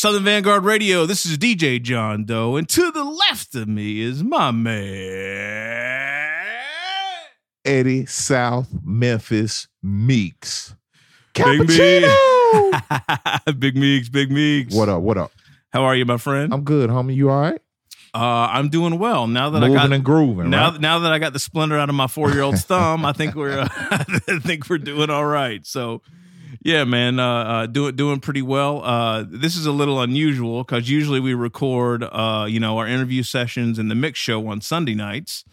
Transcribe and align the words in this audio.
Southern 0.00 0.24
Vanguard 0.24 0.64
Radio. 0.64 1.04
This 1.04 1.26
is 1.26 1.36
DJ 1.36 1.78
John 1.82 2.24
Doe, 2.24 2.56
and 2.56 2.66
to 2.70 2.90
the 2.90 3.04
left 3.04 3.54
of 3.54 3.68
me 3.68 4.00
is 4.00 4.24
my 4.24 4.50
man 4.50 6.32
Eddie 7.66 8.06
South 8.06 8.70
Memphis 8.82 9.68
Meeks. 9.82 10.74
Big 11.34 11.44
Cappuccino. 11.44 12.72
Meeks. 12.72 13.52
Big 13.58 13.76
Meeks, 13.76 14.08
Big 14.08 14.30
Meeks. 14.30 14.74
What 14.74 14.88
up? 14.88 15.02
What 15.02 15.18
up? 15.18 15.32
How 15.70 15.82
are 15.82 15.94
you, 15.94 16.06
my 16.06 16.16
friend? 16.16 16.54
I'm 16.54 16.64
good, 16.64 16.88
homie. 16.88 17.14
You 17.14 17.28
all 17.28 17.42
right? 17.42 17.60
Uh, 18.14 18.48
I'm 18.52 18.70
doing 18.70 18.98
well 18.98 19.26
now 19.26 19.50
that 19.50 19.60
Moving 19.60 19.76
I 19.76 19.82
got 19.82 19.92
and 19.92 20.02
grooving. 20.02 20.48
now 20.48 20.70
right? 20.70 20.80
now 20.80 21.00
that 21.00 21.12
I 21.12 21.18
got 21.18 21.34
the 21.34 21.38
splinter 21.38 21.76
out 21.76 21.90
of 21.90 21.94
my 21.94 22.06
four 22.06 22.30
year 22.30 22.40
old's 22.40 22.64
thumb. 22.66 23.04
I 23.04 23.12
think 23.12 23.34
we're 23.34 23.60
I 23.70 24.04
think 24.42 24.70
we're 24.70 24.78
doing 24.78 25.10
all 25.10 25.26
right. 25.26 25.66
So. 25.66 26.00
Yeah, 26.62 26.84
man, 26.84 27.18
uh, 27.18 27.26
uh, 27.26 27.66
doing 27.66 27.96
doing 27.96 28.20
pretty 28.20 28.42
well. 28.42 28.84
Uh, 28.84 29.24
this 29.26 29.56
is 29.56 29.64
a 29.66 29.72
little 29.72 30.00
unusual 30.02 30.62
because 30.62 30.90
usually 30.90 31.18
we 31.20 31.32
record, 31.32 32.02
uh, 32.04 32.46
you 32.48 32.60
know, 32.60 32.76
our 32.78 32.86
interview 32.86 33.22
sessions 33.22 33.78
and 33.78 33.90
the 33.90 33.94
mix 33.94 34.18
show 34.18 34.46
on 34.48 34.60
Sunday 34.60 34.94
nights. 34.94 35.44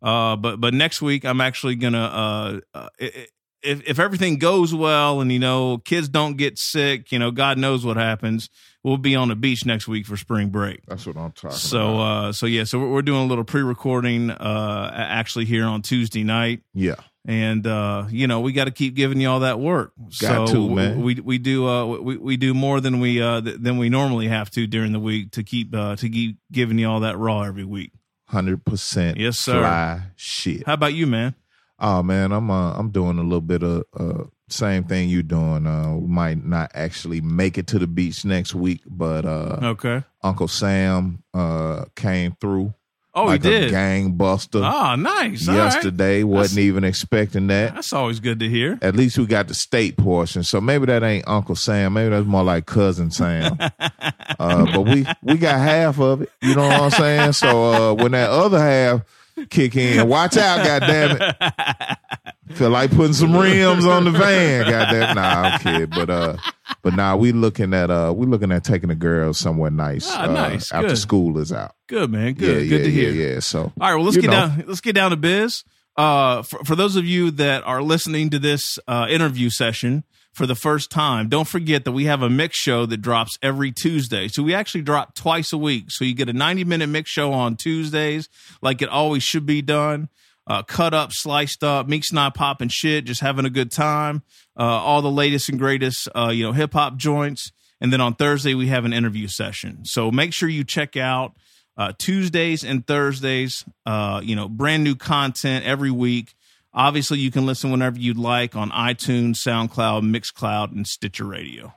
Uh, 0.00 0.36
but 0.36 0.60
but 0.60 0.72
next 0.74 1.02
week 1.02 1.24
I'm 1.24 1.40
actually 1.40 1.74
gonna, 1.76 1.98
uh, 1.98 2.60
uh, 2.74 2.88
if 2.98 3.88
if 3.88 3.98
everything 3.98 4.38
goes 4.38 4.72
well 4.74 5.20
and 5.20 5.30
you 5.32 5.38
know 5.38 5.78
kids 5.78 6.08
don't 6.08 6.36
get 6.36 6.58
sick, 6.58 7.10
you 7.12 7.18
know, 7.18 7.30
God 7.32 7.58
knows 7.58 7.84
what 7.84 7.96
happens. 7.96 8.48
We'll 8.84 8.96
be 8.98 9.14
on 9.14 9.28
the 9.28 9.36
beach 9.36 9.64
next 9.64 9.86
week 9.86 10.06
for 10.06 10.16
spring 10.16 10.48
break. 10.48 10.80
That's 10.86 11.06
what 11.06 11.16
I'm 11.16 11.30
talking 11.32 11.56
So 11.56 11.94
about. 11.94 12.24
uh, 12.24 12.32
so 12.32 12.46
yeah, 12.46 12.64
so 12.64 12.80
we're, 12.80 12.88
we're 12.88 13.02
doing 13.02 13.20
a 13.22 13.26
little 13.26 13.44
pre-recording 13.44 14.30
uh, 14.32 14.90
actually 14.92 15.44
here 15.44 15.64
on 15.66 15.82
Tuesday 15.82 16.24
night 16.24 16.62
yeah. 16.74 16.96
And 17.24 17.66
uh, 17.66 18.06
you 18.10 18.26
know 18.26 18.40
we 18.40 18.52
got 18.52 18.64
to 18.64 18.70
keep 18.70 18.94
giving 18.94 19.20
you 19.20 19.28
all 19.28 19.40
that 19.40 19.60
work. 19.60 19.92
Got 20.20 20.48
so 20.48 20.54
to, 20.54 20.70
man. 20.70 21.02
We 21.02 21.14
we 21.16 21.38
do 21.38 21.68
uh, 21.68 21.86
we 21.86 22.16
we 22.16 22.36
do 22.36 22.54
more 22.54 22.80
than 22.80 23.00
we 23.00 23.20
uh, 23.22 23.40
th- 23.40 23.58
than 23.60 23.78
we 23.78 23.88
normally 23.88 24.28
have 24.28 24.50
to 24.50 24.66
during 24.66 24.92
the 24.92 25.00
week 25.00 25.32
to 25.32 25.42
keep 25.42 25.74
uh, 25.74 25.96
to 25.96 26.08
keep 26.08 26.38
giving 26.50 26.78
you 26.78 26.88
all 26.88 27.00
that 27.00 27.18
raw 27.18 27.42
every 27.42 27.64
week. 27.64 27.92
Hundred 28.26 28.64
percent. 28.64 29.18
Yes, 29.18 29.38
sir. 29.38 29.60
Fly 29.60 30.02
shit. 30.16 30.66
How 30.66 30.74
about 30.74 30.94
you, 30.94 31.06
man? 31.06 31.34
Oh 31.78 32.02
man, 32.02 32.32
I'm 32.32 32.50
uh, 32.50 32.72
I'm 32.74 32.90
doing 32.90 33.18
a 33.18 33.22
little 33.22 33.40
bit 33.40 33.62
of 33.62 33.84
uh, 33.98 34.24
same 34.48 34.84
thing 34.84 35.08
you're 35.08 35.22
doing. 35.22 35.66
Uh, 35.66 35.96
we 35.96 36.06
might 36.06 36.44
not 36.44 36.70
actually 36.74 37.20
make 37.20 37.58
it 37.58 37.66
to 37.68 37.78
the 37.78 37.86
beach 37.86 38.24
next 38.24 38.54
week, 38.54 38.82
but 38.86 39.24
uh, 39.24 39.58
Okay. 39.62 40.02
Uncle 40.22 40.48
Sam 40.48 41.22
uh, 41.34 41.84
came 41.96 42.36
through. 42.40 42.72
Oh, 43.14 43.26
like 43.26 43.42
he 43.42 43.50
did. 43.50 43.70
a 43.70 43.74
gangbuster 43.76 44.62
Ah, 44.64 44.96
nice. 44.96 45.46
All 45.46 45.54
right. 45.54 45.64
yesterday. 45.64 46.22
Wasn't 46.22 46.58
even 46.60 46.82
expecting 46.82 47.46
that. 47.48 47.74
That's 47.74 47.92
always 47.92 48.20
good 48.20 48.40
to 48.40 48.48
hear. 48.48 48.78
At 48.80 48.96
least 48.96 49.18
we 49.18 49.26
got 49.26 49.48
the 49.48 49.54
state 49.54 49.98
portion, 49.98 50.42
so 50.44 50.60
maybe 50.62 50.86
that 50.86 51.02
ain't 51.02 51.28
Uncle 51.28 51.54
Sam. 51.54 51.92
Maybe 51.92 52.08
that's 52.08 52.26
more 52.26 52.42
like 52.42 52.64
cousin 52.64 53.10
Sam. 53.10 53.58
uh, 53.60 54.64
but 54.72 54.80
we 54.82 55.06
we 55.22 55.36
got 55.36 55.58
half 55.58 56.00
of 56.00 56.22
it. 56.22 56.30
You 56.40 56.54
know 56.54 56.66
what 56.66 56.80
I'm 56.80 56.90
saying? 56.90 57.32
So 57.32 57.72
uh, 57.90 57.94
when 57.94 58.12
that 58.12 58.30
other 58.30 58.58
half 58.58 59.02
kick 59.50 59.76
in, 59.76 60.08
watch 60.08 60.36
out, 60.38 60.64
goddamn 60.64 61.18
it! 61.20 61.96
Feel 62.50 62.70
like 62.70 62.90
putting 62.90 63.12
some 63.12 63.36
rims 63.36 63.86
on 63.86 64.04
the 64.04 64.10
van, 64.10 64.64
goddamn. 64.70 65.14
Nah, 65.14 65.22
I'm 65.22 65.60
kidding, 65.60 65.86
but 65.86 66.10
uh, 66.10 66.36
but 66.82 66.94
nah, 66.94 67.14
we 67.14 67.30
looking 67.30 67.72
at 67.72 67.88
uh, 67.88 68.12
we 68.14 68.26
looking 68.26 68.50
at 68.50 68.64
taking 68.64 68.88
the 68.88 68.96
girls 68.96 69.38
somewhere 69.38 69.70
nice. 69.70 70.08
Ah, 70.10 70.24
uh, 70.24 70.26
nice. 70.32 70.72
After 70.72 70.88
Good. 70.88 70.98
school 70.98 71.38
is 71.38 71.52
out. 71.52 71.76
Good 71.86 72.10
man. 72.10 72.34
Good. 72.34 72.64
yeah, 72.64 72.68
good 72.68 72.78
yeah, 72.80 72.84
to 72.84 72.90
hear. 72.90 73.10
yeah, 73.12 73.34
yeah. 73.34 73.40
So 73.40 73.60
All 73.60 73.72
right, 73.78 73.94
well 73.94 74.04
let's 74.04 74.16
get 74.16 74.26
know. 74.26 74.48
down. 74.48 74.64
Let's 74.66 74.80
get 74.80 74.94
down 74.94 75.12
to 75.12 75.16
biz. 75.16 75.62
Uh, 75.96 76.42
for, 76.42 76.64
for 76.64 76.74
those 76.74 76.96
of 76.96 77.04
you 77.04 77.30
that 77.30 77.62
are 77.64 77.80
listening 77.80 78.30
to 78.30 78.38
this 78.38 78.78
uh, 78.88 79.06
interview 79.08 79.48
session 79.48 80.02
for 80.32 80.46
the 80.46 80.54
first 80.54 80.90
time, 80.90 81.28
don't 81.28 81.46
forget 81.46 81.84
that 81.84 81.92
we 81.92 82.06
have 82.06 82.22
a 82.22 82.30
mix 82.30 82.56
show 82.56 82.86
that 82.86 82.96
drops 82.96 83.38
every 83.42 83.70
Tuesday. 83.70 84.26
So 84.26 84.42
we 84.42 84.52
actually 84.52 84.82
drop 84.82 85.14
twice 85.14 85.52
a 85.52 85.58
week. 85.58 85.86
So 85.90 86.04
you 86.04 86.14
get 86.14 86.28
a 86.28 86.32
ninety 86.32 86.64
minute 86.64 86.88
mix 86.88 87.08
show 87.08 87.32
on 87.32 87.56
Tuesdays, 87.56 88.28
like 88.60 88.82
it 88.82 88.88
always 88.88 89.22
should 89.22 89.46
be 89.46 89.62
done. 89.62 90.08
Uh, 90.46 90.62
cut 90.62 90.92
up, 90.92 91.12
sliced 91.12 91.62
up, 91.62 91.86
Meek's 91.86 92.12
not 92.12 92.34
popping 92.34 92.68
shit, 92.68 93.04
just 93.04 93.20
having 93.20 93.44
a 93.44 93.50
good 93.50 93.70
time. 93.70 94.22
Uh, 94.58 94.64
all 94.64 95.00
the 95.00 95.10
latest 95.10 95.48
and 95.48 95.58
greatest, 95.58 96.08
uh, 96.16 96.30
you 96.34 96.42
know, 96.42 96.52
hip 96.52 96.72
hop 96.72 96.96
joints. 96.96 97.52
And 97.80 97.92
then 97.92 98.00
on 98.00 98.14
Thursday 98.14 98.54
we 98.54 98.66
have 98.68 98.84
an 98.84 98.92
interview 98.92 99.28
session. 99.28 99.84
So 99.84 100.10
make 100.10 100.32
sure 100.32 100.48
you 100.48 100.64
check 100.64 100.96
out 100.96 101.36
uh, 101.76 101.92
Tuesdays 101.98 102.64
and 102.64 102.86
Thursdays. 102.86 103.64
Uh, 103.86 104.20
you 104.22 104.36
know, 104.36 104.48
brand 104.48 104.84
new 104.84 104.94
content 104.94 105.64
every 105.64 105.90
week. 105.90 106.34
Obviously, 106.74 107.18
you 107.18 107.30
can 107.30 107.44
listen 107.44 107.70
whenever 107.70 107.98
you'd 107.98 108.16
like 108.16 108.56
on 108.56 108.70
iTunes, 108.70 109.36
SoundCloud, 109.46 110.02
Mixcloud, 110.02 110.72
and 110.72 110.86
Stitcher 110.86 111.24
Radio. 111.24 111.74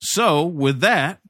So, 0.00 0.44
with 0.44 0.80
that, 0.80 1.20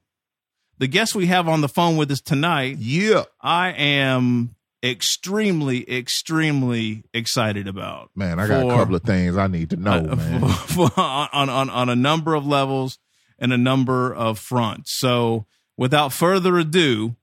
the 0.78 0.86
guest 0.86 1.14
we 1.14 1.26
have 1.26 1.48
on 1.48 1.60
the 1.60 1.68
phone 1.68 1.96
with 1.96 2.10
us 2.10 2.20
tonight, 2.20 2.76
Yeah, 2.78 3.24
I 3.40 3.70
am 3.70 4.53
extremely, 4.84 5.90
extremely 5.90 7.04
excited 7.14 7.66
about. 7.66 8.10
man, 8.14 8.38
I 8.38 8.46
got 8.46 8.62
For- 8.62 8.72
a 8.72 8.76
couple 8.76 8.94
of 8.94 9.02
things 9.02 9.36
I 9.36 9.46
need 9.46 9.70
to 9.70 9.76
know, 9.76 9.92
uh, 10.10 10.16
man. 10.16 10.40
for- 10.40 10.90
for- 10.90 11.00
on, 11.00 11.48
on, 11.48 11.70
on 11.70 11.88
a 11.88 11.96
number 11.96 12.34
of 12.34 12.46
levels 12.46 12.98
and 13.38 13.52
a 13.52 13.58
number 13.58 14.14
of 14.14 14.38
fronts. 14.38 14.96
So, 14.98 15.46
without 15.76 16.12
further 16.12 16.58
ado, 16.58 17.16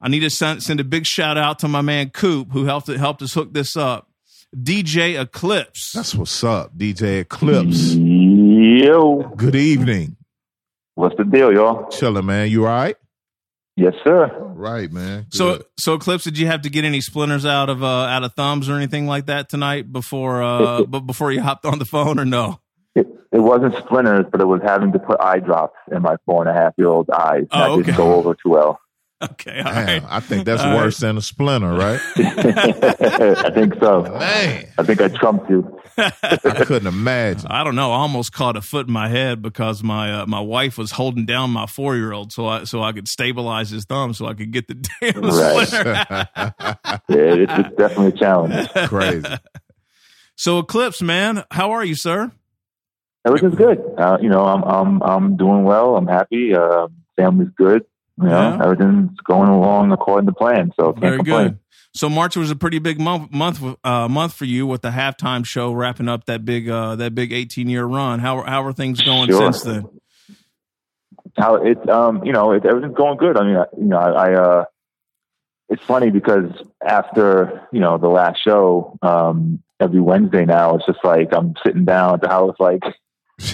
I 0.00 0.08
need 0.08 0.20
to 0.20 0.30
send, 0.30 0.62
send 0.62 0.80
a 0.80 0.84
big 0.84 1.04
shout 1.06 1.36
out 1.36 1.58
to 1.60 1.68
my 1.68 1.82
man 1.82 2.10
Coop, 2.10 2.52
who 2.52 2.64
helped 2.66 2.86
helped 2.86 3.20
us 3.22 3.34
hook 3.34 3.52
this 3.52 3.76
up. 3.76 4.08
DJ 4.56 5.20
Eclipse. 5.20 5.92
That's 5.92 6.14
what's 6.14 6.42
up, 6.42 6.76
DJ 6.78 7.20
Eclipse. 7.20 7.94
Yo, 7.94 9.30
Good 9.36 9.56
evening. 9.56 10.16
what's 10.94 11.16
the 11.16 11.24
deal, 11.24 11.52
y'all? 11.52 11.88
Chilling, 11.90 12.24
man. 12.26 12.48
You 12.48 12.62
all 12.66 12.72
right? 12.72 12.96
Yes, 13.78 13.94
sir. 14.02 14.26
Right, 14.56 14.90
man. 14.90 15.26
so, 15.30 15.58
Good. 15.58 15.66
so 15.78 15.94
Eclipse, 15.94 16.24
did 16.24 16.36
you 16.36 16.48
have 16.48 16.62
to 16.62 16.68
get 16.68 16.84
any 16.84 17.00
splinters 17.00 17.46
out 17.46 17.70
of 17.70 17.84
uh, 17.84 17.86
out 17.86 18.24
of 18.24 18.34
thumbs 18.34 18.68
or 18.68 18.74
anything 18.74 19.06
like 19.06 19.26
that 19.26 19.48
tonight 19.48 19.92
before 19.92 20.42
uh, 20.42 20.82
but 20.82 21.00
before 21.00 21.30
you 21.30 21.40
hopped 21.40 21.64
on 21.64 21.78
the 21.78 21.84
phone 21.84 22.18
or 22.18 22.24
no? 22.24 22.58
It, 22.96 23.06
it 23.30 23.38
wasn't 23.38 23.76
splinters, 23.76 24.24
but 24.32 24.40
it 24.40 24.46
was 24.46 24.60
having 24.64 24.90
to 24.94 24.98
put 24.98 25.20
eye 25.20 25.38
drops 25.38 25.76
in 25.92 26.02
my 26.02 26.16
four 26.26 26.44
and 26.44 26.50
a 26.50 26.60
half 26.60 26.72
year 26.76 26.88
old's 26.88 27.08
eyes. 27.08 27.44
Oh, 27.52 27.58
that 27.58 27.70
okay. 27.70 27.82
didn't 27.84 27.96
go 27.96 28.14
over 28.16 28.34
too 28.34 28.50
well. 28.50 28.80
Okay, 29.32 29.58
all 29.58 29.64
Damn, 29.72 29.86
right. 29.86 30.04
I 30.08 30.20
think 30.20 30.44
that's 30.44 30.62
All 30.62 30.76
worse 30.76 30.98
than 30.98 31.16
a 31.16 31.20
splinter, 31.20 31.72
right? 31.72 32.00
I 32.18 33.50
think 33.52 33.74
so. 33.80 34.02
Man, 34.02 34.68
I 34.78 34.82
think 34.84 35.00
I 35.00 35.08
trumped 35.08 35.50
you. 35.50 35.80
I 35.96 36.62
couldn't 36.64 36.86
imagine. 36.86 37.48
I 37.50 37.64
don't 37.64 37.74
know. 37.74 37.90
I 37.90 37.96
almost 37.96 38.32
caught 38.32 38.56
a 38.56 38.62
foot 38.62 38.86
in 38.86 38.92
my 38.92 39.08
head 39.08 39.42
because 39.42 39.82
my 39.82 40.20
uh, 40.20 40.26
my 40.26 40.38
wife 40.38 40.78
was 40.78 40.92
holding 40.92 41.26
down 41.26 41.50
my 41.50 41.66
four 41.66 41.96
year 41.96 42.12
old 42.12 42.32
so 42.32 42.46
I 42.46 42.62
so 42.62 42.80
I 42.80 42.92
could 42.92 43.08
stabilize 43.08 43.70
his 43.70 43.84
thumb 43.86 44.14
so 44.14 44.26
I 44.26 44.34
could 44.34 44.52
get 44.52 44.68
the 44.68 44.74
damn 45.00 45.20
Right. 45.22 45.66
splinter. 45.66 46.28
Yeah, 47.08 47.42
it's, 47.42 47.52
it's 47.66 47.76
definitely 47.76 48.08
a 48.08 48.12
challenge. 48.12 48.68
Crazy. 48.88 49.26
So 50.36 50.58
Eclipse, 50.60 51.02
man, 51.02 51.42
how 51.50 51.72
are 51.72 51.84
you, 51.84 51.96
sir? 51.96 52.30
Everything's 53.26 53.56
good. 53.56 53.82
Uh, 53.98 54.18
you 54.22 54.28
know, 54.28 54.44
I'm 54.44 54.62
I'm 54.62 55.02
I'm 55.02 55.36
doing 55.36 55.64
well. 55.64 55.96
I'm 55.96 56.06
happy. 56.06 56.54
Uh, 56.54 56.86
family's 57.16 57.50
good. 57.56 57.84
You 58.20 58.28
know, 58.28 58.30
Yeah. 58.56 58.62
everything's 58.64 59.18
going 59.20 59.48
along 59.48 59.92
according 59.92 60.26
to 60.26 60.32
plan. 60.34 60.72
So 60.78 60.92
Very 60.92 61.16
complain. 61.18 61.48
good. 61.48 61.58
So 61.94 62.08
March 62.08 62.36
was 62.36 62.50
a 62.50 62.56
pretty 62.56 62.78
big 62.78 63.00
month 63.00 63.32
month 63.32 63.62
uh, 63.84 64.08
month 64.08 64.34
for 64.34 64.44
you 64.44 64.66
with 64.66 64.82
the 64.82 64.90
halftime 64.90 65.44
show 65.44 65.72
wrapping 65.72 66.08
up 66.08 66.26
that 66.26 66.44
big 66.44 66.68
uh, 66.68 66.96
that 66.96 67.14
big 67.14 67.32
eighteen 67.32 67.68
year 67.68 67.84
run. 67.86 68.20
How 68.20 68.42
how 68.42 68.62
are 68.64 68.72
things 68.72 69.00
going 69.00 69.28
Sure. 69.30 69.52
since 69.52 69.62
then? 69.62 69.84
how 71.36 71.54
it's 71.56 71.88
um 71.88 72.24
you 72.24 72.32
know 72.32 72.52
it, 72.52 72.64
everything's 72.66 72.96
going 72.96 73.16
good. 73.16 73.36
I 73.38 73.44
mean 73.44 73.56
I, 73.56 73.64
you 73.76 73.84
know 73.84 73.96
I, 73.98 74.10
I 74.30 74.34
uh 74.34 74.64
it's 75.68 75.82
funny 75.82 76.10
because 76.10 76.50
after 76.84 77.66
you 77.72 77.80
know 77.80 77.96
the 77.98 78.08
last 78.08 78.40
show 78.42 78.98
um 79.02 79.62
every 79.80 80.00
Wednesday 80.00 80.44
now 80.44 80.74
it's 80.76 80.86
just 80.86 81.04
like 81.04 81.28
I'm 81.32 81.54
sitting 81.64 81.84
down 81.84 82.14
at 82.14 82.20
the 82.22 82.28
house 82.28 82.56
like 82.58 82.82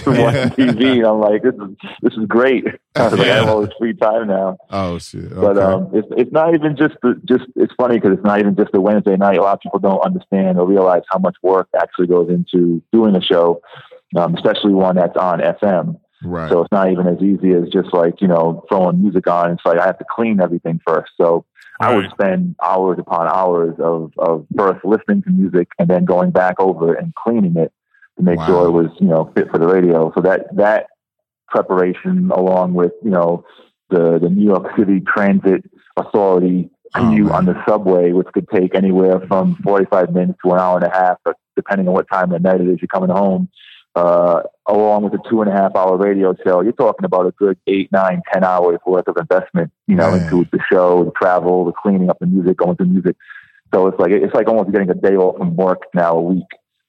watching 0.07 0.49
TV 0.49 0.97
and 0.97 1.05
I'm 1.05 1.19
like 1.19 1.43
this 1.43 1.53
is 1.53 1.89
this 2.01 2.13
is 2.13 2.25
great. 2.27 2.65
I 2.95 3.03
was 3.03 3.13
like, 3.13 3.27
I 3.27 3.35
have 3.35 3.49
all 3.49 3.61
this 3.61 3.73
free 3.77 3.93
time 3.93 4.27
now. 4.27 4.57
oh 4.71 4.97
shit. 4.97 5.25
Okay. 5.25 5.35
But 5.35 5.57
um, 5.57 5.91
it's 5.93 6.07
it's 6.17 6.31
not 6.31 6.55
even 6.55 6.75
just 6.75 6.95
the, 7.03 7.21
just 7.25 7.45
it's 7.55 7.73
funny 7.75 7.95
because 7.95 8.17
it's 8.17 8.25
not 8.25 8.39
even 8.39 8.55
just 8.55 8.71
a 8.73 8.81
Wednesday 8.81 9.15
night. 9.15 9.37
A 9.37 9.41
lot 9.41 9.53
of 9.53 9.59
people 9.59 9.79
don't 9.79 10.01
understand 10.01 10.57
or 10.57 10.67
realize 10.67 11.03
how 11.09 11.19
much 11.19 11.35
work 11.43 11.67
actually 11.79 12.07
goes 12.07 12.29
into 12.29 12.81
doing 12.91 13.15
a 13.15 13.21
show, 13.21 13.61
um, 14.15 14.35
especially 14.35 14.73
one 14.73 14.95
that's 14.95 15.17
on 15.17 15.39
FM. 15.39 15.99
right. 16.23 16.49
So 16.49 16.61
it's 16.61 16.71
not 16.71 16.91
even 16.91 17.07
as 17.07 17.21
easy 17.21 17.51
as 17.53 17.69
just 17.69 17.93
like, 17.93 18.21
you 18.21 18.27
know, 18.27 18.65
throwing 18.67 19.01
music 19.01 19.27
on. 19.27 19.51
It's 19.51 19.65
like 19.65 19.77
I 19.77 19.85
have 19.85 19.99
to 19.99 20.05
clean 20.09 20.41
everything 20.41 20.81
first. 20.85 21.11
So 21.17 21.45
I 21.79 21.93
would 21.93 22.09
spend 22.11 22.55
hours 22.63 22.97
upon 22.99 23.27
hours 23.27 23.75
of, 23.79 24.13
of 24.17 24.47
first 24.55 24.83
listening 24.85 25.21
to 25.23 25.29
music 25.29 25.67
and 25.77 25.89
then 25.89 26.05
going 26.05 26.31
back 26.31 26.59
over 26.59 26.95
it 26.95 27.03
and 27.03 27.13
cleaning 27.13 27.57
it 27.57 27.71
to 28.17 28.23
make 28.23 28.39
Wow. 28.39 28.45
sure 28.45 28.65
it 28.67 28.71
was, 28.71 28.91
you 28.99 29.07
know, 29.07 29.31
fit 29.35 29.49
for 29.51 29.59
the 29.59 29.67
radio. 29.67 30.11
So 30.15 30.21
that 30.21 30.55
that 30.55 30.87
preparation 31.47 32.31
along 32.31 32.73
with, 32.73 32.91
you 33.03 33.11
know, 33.11 33.45
the, 33.89 34.19
the 34.19 34.29
New 34.29 34.45
York 34.45 34.67
City 34.77 35.01
Transit 35.01 35.63
Authority 35.97 36.69
Oh, 36.97 36.99
commute 36.99 37.27
man. 37.27 37.35
on 37.35 37.45
the 37.45 37.55
subway, 37.67 38.11
which 38.13 38.27
could 38.33 38.47
take 38.49 38.73
anywhere 38.75 39.19
from 39.27 39.57
45 39.63 40.13
minutes 40.13 40.39
to 40.45 40.51
an 40.53 40.59
hour 40.59 40.77
and 40.77 40.85
a 40.85 40.89
half, 40.95 41.17
depending 41.55 41.87
on 41.87 41.93
what 41.93 42.07
time 42.09 42.31
of 42.31 42.41
night 42.41 42.61
it 42.61 42.67
is 42.67 42.79
you're 42.81 42.87
coming 42.87 43.09
home. 43.09 43.49
uh, 43.95 44.41
along 44.67 45.03
with 45.03 45.13
a 45.13 45.29
two 45.29 45.41
and 45.41 45.49
a 45.49 45.53
half 45.53 45.75
hour 45.75 45.97
radio 45.97 46.35
show, 46.45 46.61
you're 46.61 46.71
talking 46.73 47.05
about 47.05 47.25
a 47.27 47.31
good 47.31 47.57
eight, 47.67 47.91
nine, 47.91 48.21
ten 48.33 48.43
hours 48.43 48.79
worth 48.85 49.07
of 49.07 49.15
investment, 49.17 49.71
you 49.87 49.95
know, 49.95 50.13
Man. 50.13 50.21
into 50.21 50.47
the 50.51 50.59
show, 50.71 51.03
the 51.05 51.11
travel, 51.11 51.65
the 51.65 51.71
cleaning 51.73 52.09
up 52.09 52.17
the 52.19 52.25
music, 52.25 52.57
going 52.57 52.75
through 52.75 52.87
music. 52.87 53.15
So 53.73 53.87
it's 53.87 53.99
like 53.99 54.11
it's 54.11 54.33
like 54.33 54.47
almost 54.47 54.71
getting 54.71 54.89
a 54.89 54.93
day 54.95 55.15
off 55.15 55.37
from 55.37 55.55
work 55.55 55.83
now 55.93 56.17
a 56.17 56.21
week 56.21 56.45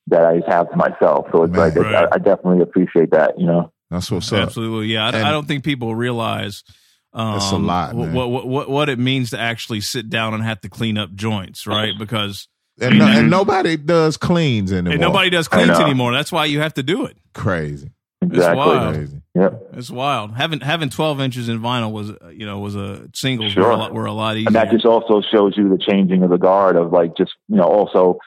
that 0.09 0.25
I 0.25 0.41
have 0.49 0.71
to 0.71 0.77
myself. 0.77 1.27
So 1.33 1.43
it's 1.45 1.53
Man. 1.53 1.61
like 1.61 1.75
Right. 1.77 1.95
I, 1.95 2.15
I 2.15 2.19
definitely 2.19 2.63
appreciate 2.63 3.11
that, 3.11 3.39
you 3.39 3.47
know. 3.47 3.73
That's 3.91 4.11
what's 4.11 4.33
up. 4.33 4.41
Absolutely, 4.41 4.89
yeah. 4.89 5.07
I, 5.07 5.29
I 5.29 5.31
don't 5.31 5.47
think 5.47 5.63
people 5.65 5.95
realize 5.95 6.65
um, 7.13 7.35
That's 7.35 7.53
a 7.53 7.57
lot, 7.57 7.95
what, 7.95 8.11
what 8.31 8.47
what 8.47 8.69
what 8.69 8.89
it 8.89 8.99
means 8.99 9.31
to 9.31 9.39
actually 9.39 9.81
sit 9.81 10.11
down 10.11 10.35
and 10.35 10.43
have 10.43 10.61
to 10.63 10.69
clean 10.69 10.99
up 10.99 11.15
joints, 11.15 11.67
right? 11.67 11.93
Because 11.99 12.49
And, 12.81 12.99
no, 12.99 13.07
and 13.07 13.31
nobody 13.31 13.77
does 13.77 14.17
cleans 14.17 14.73
anymore. 14.73 14.93
and 14.93 15.01
nobody 15.01 15.31
does 15.31 15.49
cleans 15.49 15.79
anymore. 15.79 16.13
That's 16.13 16.31
why 16.33 16.45
you 16.47 16.61
have 16.61 16.75
to 16.75 16.83
do 16.83 17.07
it. 17.07 17.17
crazy, 17.33 17.91
Exactly. 18.21 18.57
wild. 18.59 18.95
crazy. 18.95 19.23
Yep. 19.35 19.63
It's 19.75 19.91
wild. 19.91 20.35
Having 20.35 20.61
having 20.61 20.91
twelve 20.91 21.21
inches 21.21 21.49
in 21.49 21.61
vinyl 21.61 21.93
was 21.93 22.11
you 22.33 22.45
know 22.45 22.59
was 22.59 22.75
a 22.75 23.07
singles 23.15 23.53
Sure. 23.53 23.65
were, 23.65 23.71
a 23.71 23.77
lot, 23.77 23.95
were 23.95 24.07
a 24.07 24.13
lot 24.13 24.37
easier. 24.37 24.49
And 24.49 24.57
that 24.57 24.71
just 24.71 24.85
also 24.85 25.21
shows 25.23 25.55
you 25.57 25.69
the 25.69 25.79
changing 25.79 26.23
of 26.23 26.31
the 26.31 26.39
guard 26.39 26.77
of 26.77 26.93
like 26.93 27.17
just, 27.17 27.33
you 27.49 27.57
know, 27.57 27.65
also 27.65 28.19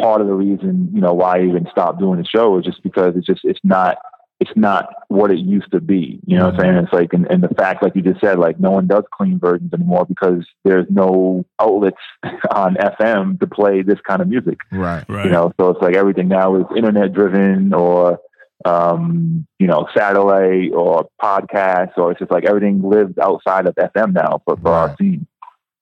part 0.00 0.20
of 0.20 0.26
the 0.26 0.34
reason, 0.34 0.90
you 0.94 1.00
know, 1.00 1.14
why 1.14 1.38
I 1.38 1.42
even 1.44 1.66
stopped 1.70 1.98
doing 1.98 2.18
the 2.20 2.26
show 2.26 2.58
is 2.58 2.64
just 2.64 2.82
because 2.82 3.14
it's 3.16 3.26
just, 3.26 3.40
it's 3.44 3.60
not, 3.64 3.96
it's 4.40 4.52
not 4.54 4.88
what 5.08 5.30
it 5.32 5.38
used 5.38 5.72
to 5.72 5.80
be. 5.80 6.20
You 6.26 6.36
know 6.38 6.46
what 6.46 6.54
I'm 6.54 6.60
saying? 6.60 6.74
It's 6.84 6.92
like, 6.92 7.12
and, 7.12 7.26
and 7.26 7.42
the 7.42 7.48
fact, 7.54 7.82
like 7.82 7.96
you 7.96 8.02
just 8.02 8.20
said, 8.20 8.38
like 8.38 8.60
no 8.60 8.70
one 8.70 8.86
does 8.86 9.04
clean 9.12 9.38
versions 9.38 9.72
anymore 9.74 10.06
because 10.06 10.46
there's 10.64 10.86
no 10.90 11.44
outlets 11.60 11.96
on 12.54 12.74
FM 12.76 13.40
to 13.40 13.46
play 13.46 13.82
this 13.82 13.98
kind 14.06 14.22
of 14.22 14.28
music, 14.28 14.58
Right. 14.70 15.04
right. 15.08 15.24
you 15.24 15.30
know? 15.30 15.52
So 15.60 15.70
it's 15.70 15.82
like 15.82 15.96
everything 15.96 16.28
now 16.28 16.56
is 16.56 16.66
internet 16.76 17.12
driven 17.12 17.72
or, 17.74 18.20
um, 18.64 19.46
you 19.58 19.66
know, 19.66 19.88
satellite 19.96 20.72
or 20.72 21.08
podcasts, 21.22 21.96
or 21.96 22.10
it's 22.10 22.18
just 22.18 22.30
like 22.30 22.44
everything 22.44 22.82
lives 22.82 23.16
outside 23.18 23.66
of 23.66 23.74
FM 23.76 24.12
now 24.14 24.42
for, 24.44 24.56
for 24.56 24.72
our 24.72 24.88
Right. 24.88 24.98
scene. 24.98 25.26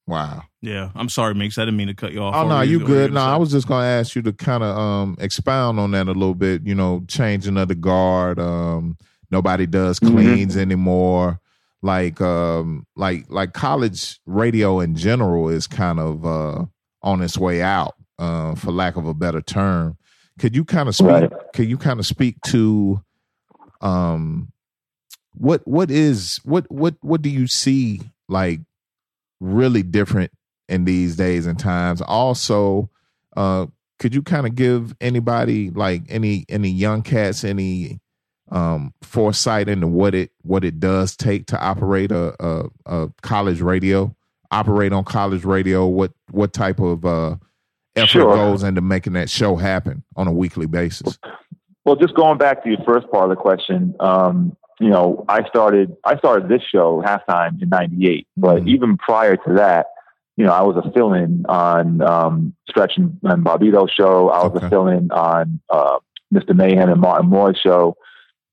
Wow. 0.06 0.44
yeah, 0.62 0.90
I'm 0.94 1.08
sorry, 1.08 1.34
Meeks. 1.34 1.58
I 1.58 1.62
didn't 1.62 1.76
mean 1.78 1.88
to 1.88 1.94
cut 1.94 2.12
you 2.12 2.22
off. 2.22 2.34
Oh 2.36 2.48
no, 2.48 2.60
you 2.60 2.78
what 2.78 2.86
good. 2.86 3.12
No, 3.12 3.20
I 3.20 3.36
was 3.36 3.50
just 3.50 3.66
gonna 3.66 3.86
ask 3.86 4.14
you 4.14 4.22
to 4.22 4.32
kind 4.32 4.62
of 4.62 4.76
um 4.76 5.16
expound 5.18 5.80
on 5.80 5.90
that 5.92 6.06
a 6.06 6.12
little 6.12 6.34
bit. 6.34 6.64
You 6.64 6.74
know, 6.76 7.02
changing 7.08 7.56
of 7.56 7.68
the 7.68 7.74
guard. 7.74 8.38
Um, 8.38 8.96
nobody 9.32 9.66
does 9.66 9.98
Mhm. 9.98 10.12
cleans 10.12 10.56
anymore. 10.56 11.40
Like 11.82 12.20
um, 12.20 12.86
like 12.94 13.26
like 13.28 13.52
college 13.52 14.20
radio 14.26 14.78
in 14.80 14.94
general 14.96 15.48
is 15.48 15.66
kind 15.66 15.98
of 15.98 16.24
uh 16.24 16.64
on 17.02 17.20
its 17.22 17.36
way 17.36 17.62
out. 17.62 17.94
Uh, 18.18 18.54
for 18.54 18.70
lack 18.72 18.96
of 18.96 19.06
a 19.06 19.12
better 19.12 19.42
term, 19.42 19.98
could 20.38 20.56
you 20.56 20.64
kind 20.64 20.88
of 20.88 20.94
speak? 20.96 21.06
Right. 21.08 21.30
Could 21.52 21.68
you 21.68 21.76
kind 21.76 21.98
of 22.00 22.06
speak 22.06 22.40
to 22.46 23.02
um 23.80 24.50
what 25.34 25.66
what 25.66 25.90
is 25.90 26.40
what 26.44 26.64
what 26.70 26.94
what 27.02 27.20
do 27.22 27.28
you 27.28 27.46
see 27.46 28.00
like 28.28 28.60
really 29.40 29.82
different 29.82 30.30
in 30.68 30.84
these 30.84 31.16
days 31.16 31.46
and 31.46 31.58
times. 31.58 32.00
Also 32.02 32.90
uh 33.36 33.66
could 33.98 34.14
you 34.14 34.22
kind 34.22 34.46
of 34.46 34.54
give 34.54 34.94
anybody 35.00 35.70
like 35.70 36.02
any 36.08 36.44
any 36.48 36.68
young 36.68 37.02
cats 37.02 37.44
any 37.44 37.98
um 38.50 38.92
foresight 39.02 39.68
into 39.68 39.86
what 39.86 40.14
it 40.14 40.30
what 40.42 40.64
it 40.64 40.78
does 40.80 41.16
take 41.16 41.46
to 41.46 41.60
operate 41.60 42.12
a 42.12 42.34
a, 42.44 42.64
a 42.86 43.08
college 43.22 43.60
radio 43.60 44.14
operate 44.50 44.92
on 44.92 45.04
college 45.04 45.44
radio? 45.44 45.86
What 45.86 46.12
what 46.30 46.52
type 46.52 46.78
of 46.80 47.04
uh 47.04 47.36
effort 47.96 48.08
Sure. 48.08 48.34
goes 48.34 48.62
into 48.62 48.80
making 48.80 49.14
that 49.14 49.30
show 49.30 49.56
happen 49.56 50.04
on 50.16 50.28
a 50.28 50.32
weekly 50.32 50.66
basis? 50.66 51.18
Well, 51.84 51.96
just 51.96 52.14
going 52.14 52.36
back 52.38 52.62
to 52.64 52.68
your 52.70 52.80
first 52.84 53.08
part 53.10 53.30
of 53.30 53.36
the 53.36 53.40
question, 53.40 53.94
um, 54.00 54.56
you 54.80 54.88
know, 54.90 55.24
I 55.28 55.46
started 55.48 55.96
I 56.04 56.16
started 56.18 56.48
this 56.48 56.62
show 56.62 57.02
halftime 57.04 57.60
in 57.62 57.68
'98, 57.68 58.26
but 58.36 58.62
Mhm. 58.62 58.68
even 58.68 58.96
prior 58.98 59.36
to 59.36 59.54
that, 59.54 59.86
you 60.36 60.44
know, 60.44 60.52
I 60.52 60.62
was 60.62 60.76
a 60.76 60.90
fill-in 60.92 61.46
on 61.48 62.02
um, 62.02 62.54
Stretch 62.68 62.96
and, 62.98 63.18
and 63.22 63.44
Bobbito 63.44 63.88
show. 63.88 64.28
I 64.30 64.42
was 64.44 64.52
Okay. 64.56 64.66
a 64.66 64.70
fill-in 64.70 65.10
on 65.10 65.60
uh, 65.70 65.98
Mr. 66.32 66.54
Mayhem 66.54 66.90
and 66.90 67.00
Martin 67.00 67.28
Moore's 67.30 67.58
show. 67.58 67.96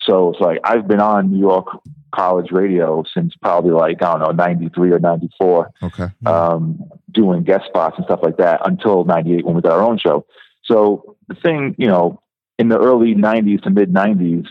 So 0.02 0.30
it's 0.32 0.40
like 0.40 0.60
I've 0.64 0.88
been 0.88 1.00
on 1.02 1.32
New 1.32 1.40
York 1.40 1.68
college 2.14 2.52
radio 2.52 3.04
since 3.14 3.36
probably 3.42 3.72
like 3.72 4.02
I 4.04 4.12
don't 4.12 4.20
know 4.22 4.32
'93 4.32 4.92
or 4.92 5.00
'94 5.00 5.72
okay 5.82 6.08
um, 6.26 6.80
doing 7.12 7.44
guest 7.44 7.66
spots 7.66 7.96
and 7.98 8.06
stuff 8.06 8.20
like 8.24 8.38
that 8.38 8.62
until 8.66 9.04
98 9.04 9.46
when 9.46 9.56
we 9.56 9.62
got 9.62 9.72
our 9.74 9.82
own 9.84 9.98
show. 9.98 10.26
So 10.64 11.16
the 11.28 11.36
thing, 11.36 11.76
you 11.78 11.88
know, 11.88 12.22
in 12.60 12.70
the 12.70 12.78
early 12.78 13.16
90s 13.16 13.62
to 13.64 13.70
mid 13.70 13.92
90s, 13.94 14.46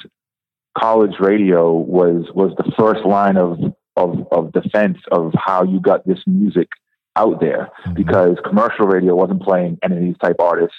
college 0.78 1.14
radio 1.20 1.72
was, 1.72 2.24
was 2.34 2.52
the 2.56 2.70
first 2.78 3.04
line 3.04 3.36
of, 3.36 3.58
of, 3.96 4.26
of 4.32 4.52
defense 4.52 4.98
of 5.10 5.32
how 5.36 5.62
you 5.64 5.80
got 5.80 6.06
this 6.06 6.20
music 6.26 6.68
out 7.16 7.40
there 7.40 7.70
Mhm. 7.86 7.94
because 7.94 8.36
commercial 8.44 8.86
radio 8.86 9.14
wasn't 9.14 9.42
playing 9.42 9.78
any 9.82 9.96
of 9.96 10.02
these 10.02 10.18
type 10.18 10.36
artists. 10.40 10.76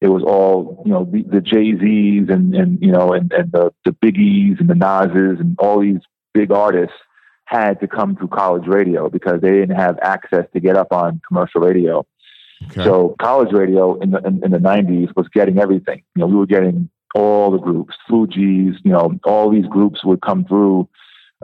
It 0.00 0.08
was 0.08 0.22
all, 0.22 0.82
you 0.84 0.92
know, 0.92 1.04
the, 1.10 1.22
the 1.22 1.40
Jay 1.40 1.76
Z's 1.78 2.28
and, 2.28 2.54
and, 2.54 2.78
you 2.80 2.92
know, 2.92 3.12
and, 3.12 3.32
and 3.32 3.50
the, 3.50 3.72
the 3.84 3.92
Biggies 3.92 4.60
and 4.60 4.68
the 4.68 4.74
Nas's 4.74 5.40
and 5.40 5.56
all 5.58 5.80
these 5.80 6.00
big 6.32 6.52
artists 6.52 6.96
had 7.46 7.80
to 7.80 7.88
come 7.88 8.16
to 8.16 8.28
college 8.28 8.66
radio 8.66 9.08
because 9.08 9.40
they 9.40 9.50
didn't 9.50 9.76
have 9.76 9.98
access 10.02 10.46
to 10.52 10.60
get 10.60 10.76
up 10.76 10.92
on 10.92 11.20
commercial 11.26 11.60
radio. 11.60 12.06
okay 12.66 12.84
So 12.84 13.16
college 13.20 13.52
radio 13.52 13.98
in 14.00 14.10
the 14.12 14.18
in, 14.24 14.42
in 14.44 14.50
the 14.52 14.60
nineties 14.60 15.08
was 15.16 15.26
getting 15.28 15.58
everything. 15.58 16.02
You 16.14 16.20
know, 16.20 16.26
we 16.26 16.36
were 16.36 16.46
getting 16.46 16.88
all 17.14 17.50
the 17.50 17.58
groups, 17.58 17.94
Fugees. 18.08 18.74
You 18.84 18.92
know, 18.92 19.18
all 19.24 19.50
these 19.50 19.66
groups 19.66 20.04
would 20.04 20.20
come 20.20 20.44
through 20.44 20.88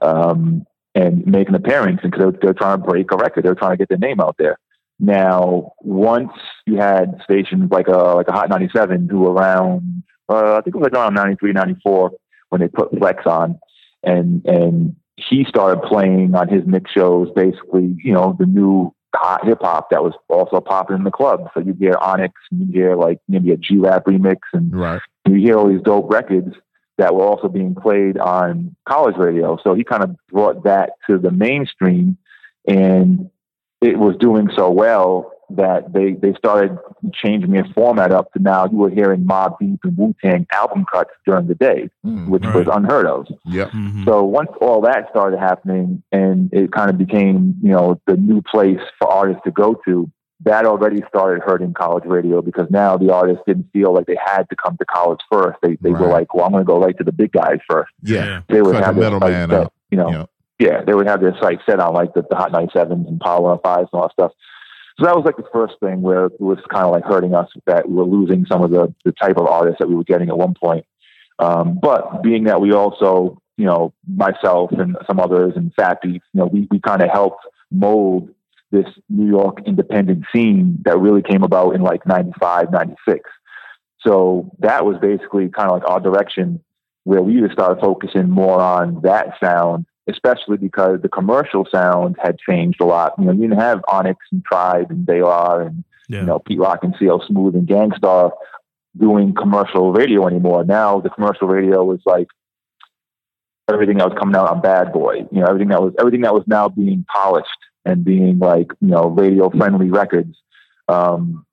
um, 0.02 0.67
and 0.94 1.26
make 1.26 1.49
an 1.49 1.55
appearance 1.55 2.00
because 2.02 2.19
they're, 2.19 2.38
they're 2.43 2.55
trying 2.55 2.81
to 2.81 2.87
break 2.87 3.12
a 3.12 3.17
record. 3.17 3.44
They're 3.44 3.55
trying 3.55 3.72
to 3.72 3.76
get 3.76 3.88
their 3.88 3.99
name 3.99 4.20
out 4.20 4.37
there. 4.38 4.58
Now, 4.99 5.72
once 5.81 6.32
you 6.67 6.76
had 6.76 7.20
stations 7.25 7.70
like 7.70 7.88
a 7.88 7.96
like 7.96 8.28
a 8.28 8.32
Hot 8.32 8.50
ninety 8.50 8.69
seven, 8.75 9.08
who 9.08 9.20
were 9.20 9.32
around, 9.32 10.02
uh, 10.28 10.56
I 10.56 10.61
think 10.61 10.76
it 10.76 10.78
was 10.78 10.90
around 10.93 11.14
93, 11.14 11.52
94 11.52 12.12
when 12.50 12.61
they 12.61 12.69
put 12.69 12.90
Flex 12.99 13.25
on, 13.25 13.58
and 14.02 14.44
and 14.44 14.96
he 15.16 15.44
started 15.44 15.82
playing 15.82 16.34
on 16.34 16.49
his 16.49 16.66
mix 16.66 16.90
shows 16.90 17.28
basically, 17.34 17.96
you 18.02 18.12
know, 18.12 18.37
the 18.38 18.46
new 18.46 18.94
hot 19.14 19.44
hip 19.44 19.58
hop 19.61 19.90
that 19.90 20.02
was 20.02 20.14
also 20.28 20.61
popping 20.61 20.96
in 20.96 21.05
the 21.05 21.11
club. 21.11 21.49
So 21.55 21.61
you 21.61 21.75
hear 21.75 21.94
Onyx, 22.00 22.34
and 22.50 22.61
you 22.61 22.73
hear 22.73 22.96
like 22.96 23.20
maybe 23.26 23.52
a 23.52 23.56
G 23.56 23.78
Rap 23.78 24.05
remix, 24.05 24.38
and 24.52 24.75
right 24.78 25.00
you 25.31 25.41
hear 25.41 25.56
all 25.56 25.69
these 25.69 25.82
dope 25.82 26.11
records 26.11 26.55
that 26.99 27.15
were 27.15 27.25
also 27.25 27.49
being 27.49 27.75
played 27.75 28.19
on 28.19 28.77
college 28.88 29.17
radio. 29.17 29.59
So 29.65 29.75
he 29.75 29.85
kind 29.85 30.03
of 30.03 30.17
brought 30.31 30.64
that 30.64 30.90
to 31.09 31.19
the 31.19 31.31
mainstream, 31.31 32.19
and 32.69 33.31
it 33.81 33.99
was 33.99 34.16
doing 34.19 34.50
so 34.54 34.71
well 34.71 35.33
that 35.52 35.93
they 35.93 36.12
they 36.12 36.33
started 36.35 36.78
changing 37.12 37.50
their 37.50 37.64
format 37.75 38.12
up 38.12 38.33
to 38.33 38.38
now 38.38 38.66
you 38.71 38.76
were 38.78 38.90
hearing 38.90 39.25
Mobb 39.25 39.59
Deep 39.59 39.81
and 39.83 39.97
Wu 39.97 40.14
Tang 40.23 40.47
album 40.52 40.85
cuts 40.93 41.11
during 41.26 41.49
the 41.49 41.57
day, 41.57 41.88
Mm, 42.07 42.28
which 42.28 42.45
Right. 42.45 42.54
was 42.54 42.69
unheard 42.73 43.07
of. 43.07 43.26
yep 43.47 43.71
Mhm. 43.73 44.04
So 44.04 44.23
once 44.23 44.50
all 44.61 44.81
that 44.83 45.09
started 45.11 45.40
happening 45.40 46.02
and 46.12 46.50
it 46.52 46.71
kind 46.71 46.88
of 46.90 46.99
became, 46.99 47.57
you 47.62 47.73
know, 47.73 47.99
the 48.07 48.16
new 48.16 48.43
place 48.43 48.81
for 48.99 49.11
artists 49.12 49.43
to 49.45 49.50
go 49.50 49.75
to, 49.87 50.09
that 50.44 50.64
already 50.64 51.02
started 51.09 51.42
hurting 51.42 51.75
college 51.75 52.04
radio 52.06 52.40
because 52.42 52.66
now 52.70 52.97
the 52.97 53.12
artists 53.12 53.42
didn't 53.47 53.68
feel 53.73 53.92
like 53.94 54.06
they 54.06 54.16
had 54.25 54.44
to 54.50 54.56
come 54.56 54.76
to 54.78 54.85
college 54.87 55.20
first. 55.30 55.59
They 55.62 55.76
they 55.80 55.90
were 55.90 56.09
like, 56.09 56.35
well, 56.35 56.44
I'm 56.47 56.52
going 56.52 56.64
to 56.64 56.66
go 56.66 56.80
right 56.80 56.97
to 56.99 57.04
the 57.04 57.12
big 57.12 57.32
guys 57.32 57.59
first. 57.68 57.92
yeah, 58.02 58.42
They 58.49 58.62
would 58.62 58.75
Cut 58.75 58.85
have 58.85 58.94
the 58.94 59.00
their 59.02 59.11
middleman 59.11 59.50
set, 59.50 59.61
out. 59.61 59.73
you 59.90 59.99
know, 59.99 60.11
yeah 60.11 60.25
yeah, 60.61 60.82
they 60.85 60.92
would 60.92 61.06
have 61.06 61.23
their 61.23 61.35
sights 61.40 61.62
set 61.64 61.80
on 61.80 61.94
like 61.94 62.12
the, 62.12 62.23
the 62.28 62.37
Hot 62.37 62.52
97s 62.52 63.09
and 63.09 63.18
Power 63.18 63.56
105s 63.56 63.78
and 63.78 63.88
all 63.94 64.02
that 64.02 64.12
stuff. 64.12 64.32
So 64.99 65.06
that 65.06 65.16
was 65.16 65.25
like 65.25 65.38
the 65.38 65.49
first 65.50 65.75
thing 65.80 66.02
where 66.02 66.26
it 66.26 66.38
was 66.38 66.59
kind 66.70 66.85
of 66.85 66.90
like 66.92 67.04
hurting 67.04 67.35
us 67.35 67.49
that 67.66 67.88
we 67.88 67.94
were 67.94 68.04
losing 68.04 68.44
some 68.44 68.62
of 68.62 68.70
the, 68.70 68.94
the 69.06 69.12
type 69.12 69.38
of 69.38 69.47
artists 69.47 69.78
that 69.78 69.88
we 69.88 69.94
were 69.94 70.04
getting 70.04 70.28
at 70.28 70.37
one 70.37 70.52
point. 70.52 70.85
Um, 71.38 71.78
but 71.80 72.23
being 72.23 72.44
that 72.44 72.61
we 72.61 72.73
also, 72.75 73.40
you 73.56 73.64
know, 73.64 73.94
myself 74.06 74.73
and 74.73 74.99
some 75.06 75.18
others 75.18 75.54
and 75.56 75.73
Fat 75.73 76.02
Beats, 76.02 76.26
you 76.35 76.40
know, 76.40 76.47
we, 76.47 76.68
we 76.70 76.78
kind 76.78 77.00
of 77.00 77.09
helped 77.09 77.42
mold 77.70 78.28
this 78.71 78.87
New 79.09 79.27
York 79.27 79.59
independent 79.67 80.25
scene 80.33 80.79
that 80.85 80.99
really 80.99 81.23
came 81.23 81.43
about 81.43 81.75
in 81.75 81.83
like 81.83 82.07
95, 82.07 82.71
96. 82.71 83.29
So 84.07 84.50
that 84.61 84.85
was 84.85 84.97
basically 85.00 85.49
kind 85.49 85.71
of 85.71 85.81
like 85.81 85.91
our 85.91 86.00
direction 86.00 86.62
where 87.05 87.23
we 87.23 87.41
just 87.41 87.53
started 87.53 87.81
focusing 87.81 88.31
more 88.31 88.61
on 88.61 89.00
that 89.03 89.35
sound, 89.43 89.87
especially 90.09 90.57
because 90.57 91.00
the 91.03 91.09
commercial 91.09 91.67
sound 91.71 92.17
had 92.23 92.39
changed 92.39 92.81
a 92.81 92.85
lot. 92.85 93.15
You 93.19 93.25
know, 93.25 93.33
you 93.33 93.43
didn't 93.43 93.61
have 93.61 93.83
Onyx 93.89 94.19
and 94.33 94.45
Tribe 94.45 94.91
and 94.91 95.07
De 95.07 95.23
La 95.23 95.59
and 95.59 95.85
yeah. 96.09 96.21
you 96.21 96.27
know 96.27 96.39
Pete 96.39 96.59
Rock 96.59 96.81
and 96.83 96.95
CL 96.99 97.25
Smooth 97.27 97.55
and 97.55 97.67
Gang 97.67 97.93
Starr 97.97 98.33
doing 98.99 99.35
commercial 99.35 99.93
radio 99.93 100.27
anymore. 100.27 100.65
Now 100.65 101.00
the 101.00 101.11
commercial 101.11 101.49
radio 101.49 101.85
was 101.85 102.00
like 102.07 102.29
everything 103.71 103.99
that 103.99 104.09
was 104.09 104.19
coming 104.19 104.37
out 104.37 104.49
on 104.49 104.61
Bad 104.61 104.93
Boy. 104.93 105.27
You 105.31 105.41
know, 105.41 105.47
everything 105.47 105.69
that 105.69 105.83
was 105.83 105.95
everything 105.99 106.23
that 106.23 106.35
was 106.35 106.45
now 106.47 106.69
being 106.69 107.05
polished 107.12 107.49
and 107.84 108.04
being 108.04 108.38
like 108.38 108.68
you 108.80 108.88
know 108.88 109.08
radio 109.08 109.50
friendly 109.50 109.90
records. 109.90 110.37
Um, 110.88 111.46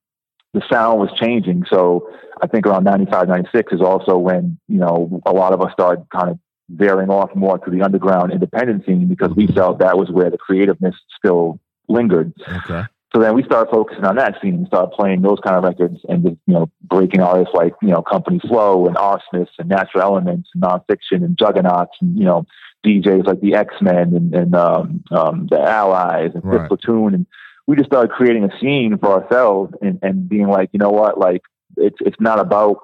the 0.54 0.64
sound 0.72 1.00
was 1.00 1.10
changing. 1.20 1.66
So 1.70 2.10
I 2.42 2.48
think 2.48 2.66
around 2.66 2.84
95, 2.84 3.28
96 3.28 3.74
is 3.74 3.82
also 3.82 4.18
when, 4.18 4.58
you 4.68 4.80
know, 4.80 5.22
a 5.26 5.32
lot 5.32 5.54
of 5.54 5.62
us 5.62 5.72
started 5.74 6.06
kind 6.10 6.30
of 6.30 6.40
veering 6.70 7.10
off 7.10 7.34
more 7.36 7.58
to 7.60 7.72
the 7.72 7.82
underground 7.82 8.32
independent 8.32 8.86
scene 8.86 9.08
because 9.08 9.34
we 9.36 9.48
felt 9.48 9.80
that 9.80 9.98
was 9.98 10.10
where 10.10 10.30
the 10.30 10.38
creativeness 10.38 10.96
still 11.18 11.60
lingered. 11.88 12.34
Okay. 12.48 12.84
So 13.16 13.22
then 13.22 13.36
we 13.36 13.44
started 13.44 13.72
focusing 13.72 14.04
on 14.04 14.18
that 14.18 14.36
scene 14.42 14.56
and 14.56 14.68
started 14.68 14.92
playing 14.92 15.22
those 15.22 15.40
kind 15.40 15.56
of 15.56 15.64
records 15.64 16.00
and 16.10 16.24
just, 16.24 16.36
you 16.46 16.54
know, 16.54 16.70
breaking 16.84 17.22
artists 17.22 17.54
like, 17.54 17.74
you 17.82 17.90
know, 17.90 18.02
Company 18.02 18.40
Flow 18.40 18.86
and 18.86 18.98
Arsonists 18.98 19.58
and 19.60 19.70
Natural 19.70 20.04
Elements 20.04 20.50
and 20.54 20.62
Non 20.62 20.82
Phixion 20.90 21.24
and 21.24 21.38
Juggaknots 21.38 21.96
and, 22.02 22.18
you 22.18 22.26
know, 22.26 22.46
DJs 22.86 23.26
like 23.26 23.42
the 23.42 23.56
X-Men 23.56 24.14
and, 24.16 24.34
and 24.34 24.56
um, 24.56 25.04
um, 25.12 25.48
the 25.50 25.60
Allies 25.60 26.32
and 26.34 26.44
Right. 26.44 26.62
Fifth 26.62 26.68
Platoon. 26.70 27.14
And 27.14 27.26
we 27.66 27.76
just 27.76 27.90
started 27.90 28.12
creating 28.12 28.46
a 28.46 28.60
scene 28.60 28.98
for 28.98 29.22
ourselves 29.22 29.74
and, 29.82 30.00
and 30.02 30.30
being 30.30 30.48
like, 30.48 30.70
you 30.72 30.80
know 30.80 30.92
what, 30.92 31.18
like 31.18 31.42
it's, 31.76 31.98
it's 32.02 32.20
not 32.20 32.40
about 32.40 32.80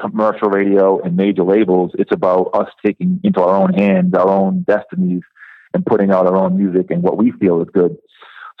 commercial 0.00 0.48
radio 0.48 1.00
and 1.00 1.16
major 1.16 1.44
labels. 1.44 1.92
It's 1.94 2.12
about 2.12 2.50
us 2.54 2.68
taking 2.84 3.20
into 3.24 3.40
our 3.40 3.56
own 3.56 3.74
hands, 3.74 4.14
our 4.14 4.28
own 4.28 4.62
destinies 4.62 5.22
and 5.72 5.84
putting 5.84 6.10
out 6.10 6.26
our 6.26 6.36
own 6.36 6.56
music 6.56 6.90
and 6.90 7.02
what 7.02 7.18
we 7.18 7.32
feel 7.32 7.60
is 7.60 7.68
good. 7.72 7.96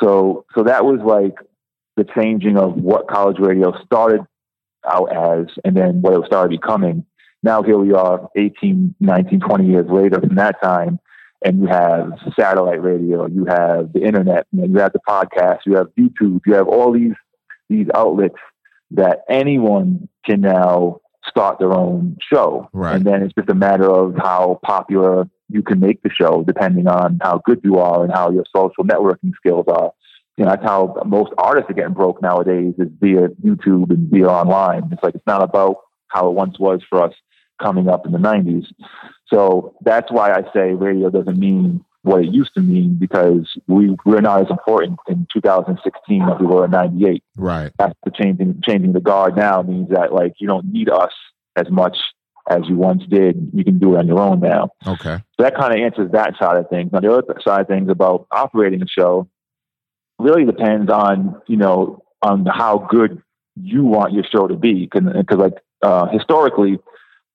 So, 0.02 0.44
so 0.54 0.64
that 0.64 0.84
was 0.84 1.00
like 1.04 1.36
the 1.96 2.04
changing 2.04 2.58
of 2.58 2.74
what 2.74 3.08
college 3.08 3.38
radio 3.38 3.72
started 3.84 4.20
out 4.84 5.12
as 5.14 5.46
and 5.64 5.76
then 5.76 6.02
what 6.02 6.14
it 6.14 6.26
started 6.26 6.50
becoming. 6.50 7.06
Now 7.44 7.62
here 7.62 7.76
we 7.76 7.92
are 7.92 8.30
18, 8.36 8.94
19, 9.00 9.40
20 9.40 9.66
years 9.66 9.86
later 9.90 10.18
from 10.18 10.34
that 10.36 10.62
time. 10.62 10.98
And 11.44 11.60
you 11.60 11.66
have 11.66 12.12
satellite 12.40 12.82
radio, 12.82 13.26
you 13.26 13.44
have 13.44 13.92
the 13.92 14.00
internet, 14.02 14.46
you, 14.50 14.78
have 14.78 14.94
the 14.94 15.00
podcast, 15.06 15.58
you 15.66 15.76
have 15.76 15.88
YouTube, 15.98 16.40
you 16.46 16.54
have 16.54 16.68
all 16.68 16.90
these 16.90 17.12
these 17.68 17.86
outlets 17.94 18.38
that 18.92 19.24
anyone 19.28 20.08
can 20.24 20.40
now 20.40 21.00
start 21.28 21.58
their 21.58 21.74
own 21.74 22.16
show. 22.32 22.70
Right. 22.72 22.96
And 22.96 23.04
then 23.04 23.22
it's 23.22 23.34
just 23.34 23.50
a 23.50 23.54
matter 23.54 23.90
of 23.90 24.14
how 24.16 24.58
popular 24.64 25.28
you 25.50 25.62
can 25.62 25.80
make 25.80 26.02
the 26.02 26.10
show 26.10 26.44
depending 26.46 26.88
on 26.88 27.18
how 27.22 27.42
good 27.44 27.60
you 27.62 27.76
are 27.78 28.04
and 28.04 28.12
how 28.12 28.30
your 28.30 28.44
social 28.56 28.84
networking 28.84 29.32
skills 29.36 29.66
are. 29.68 29.92
You 30.38 30.44
know, 30.44 30.50
that's 30.50 30.64
how 30.64 30.96
most 31.04 31.32
artists 31.36 31.70
are 31.70 31.74
getting 31.74 31.92
broke 31.92 32.22
nowadays 32.22 32.72
is 32.78 32.88
via 33.00 33.28
YouTube 33.44 33.90
and 33.90 34.10
via 34.10 34.28
online. 34.28 34.88
It's 34.92 35.02
like 35.02 35.14
it's 35.14 35.26
not 35.26 35.42
about 35.42 35.76
how 36.08 36.28
it 36.28 36.32
once 36.32 36.58
was 36.58 36.80
for 36.88 37.02
us 37.02 37.12
coming 37.62 37.88
up 37.88 38.06
in 38.06 38.12
the 38.12 38.18
90s. 38.18 38.66
So 39.32 39.74
that's 39.82 40.10
why 40.10 40.32
I 40.32 40.42
say 40.52 40.72
radio 40.74 41.10
doesn't 41.10 41.38
mean 41.38 41.84
what 42.02 42.22
it 42.22 42.32
used 42.32 42.52
to 42.54 42.60
mean 42.60 42.96
because 42.96 43.48
we, 43.66 43.96
we're 44.04 44.20
not 44.20 44.42
as 44.42 44.50
important 44.50 44.98
in 45.08 45.26
2016 45.32 46.22
as 46.22 46.38
we 46.38 46.46
were 46.46 46.66
in 46.66 46.70
98 46.70 47.22
Right. 47.36 47.72
that's 47.78 47.98
the 48.04 48.10
changing 48.10 48.60
changing 48.62 48.92
the 48.92 49.00
guard 49.00 49.36
now 49.36 49.62
means 49.62 49.88
that 49.88 50.12
like 50.12 50.34
you 50.38 50.46
don't 50.46 50.66
need 50.70 50.90
us 50.90 51.12
as 51.56 51.70
much 51.70 51.96
as 52.50 52.60
you 52.68 52.76
once 52.76 53.02
did. 53.08 53.50
You 53.54 53.64
can 53.64 53.78
do 53.78 53.94
it 53.94 54.00
on 54.00 54.06
your 54.06 54.18
own 54.20 54.40
now. 54.40 54.68
Okay. 54.86 55.16
So 55.38 55.42
that 55.44 55.56
kind 55.56 55.72
of 55.72 55.80
answers 55.80 56.12
that 56.12 56.34
side 56.38 56.58
of 56.58 56.68
things. 56.68 56.92
Now 56.92 57.00
the 57.00 57.10
other 57.10 57.40
side 57.42 57.62
of 57.62 57.68
things 57.68 57.88
about 57.88 58.26
operating 58.30 58.82
a 58.82 58.86
show 58.86 59.26
really 60.18 60.44
depends 60.44 60.90
on 60.90 61.40
you 61.46 61.56
know 61.56 62.02
on 62.20 62.44
how 62.44 62.86
good 62.90 63.22
you 63.56 63.84
want 63.84 64.12
your 64.12 64.24
show 64.24 64.46
to 64.46 64.56
be 64.56 64.86
because 64.92 65.38
like 65.38 65.54
uh, 65.82 66.06
historically 66.08 66.78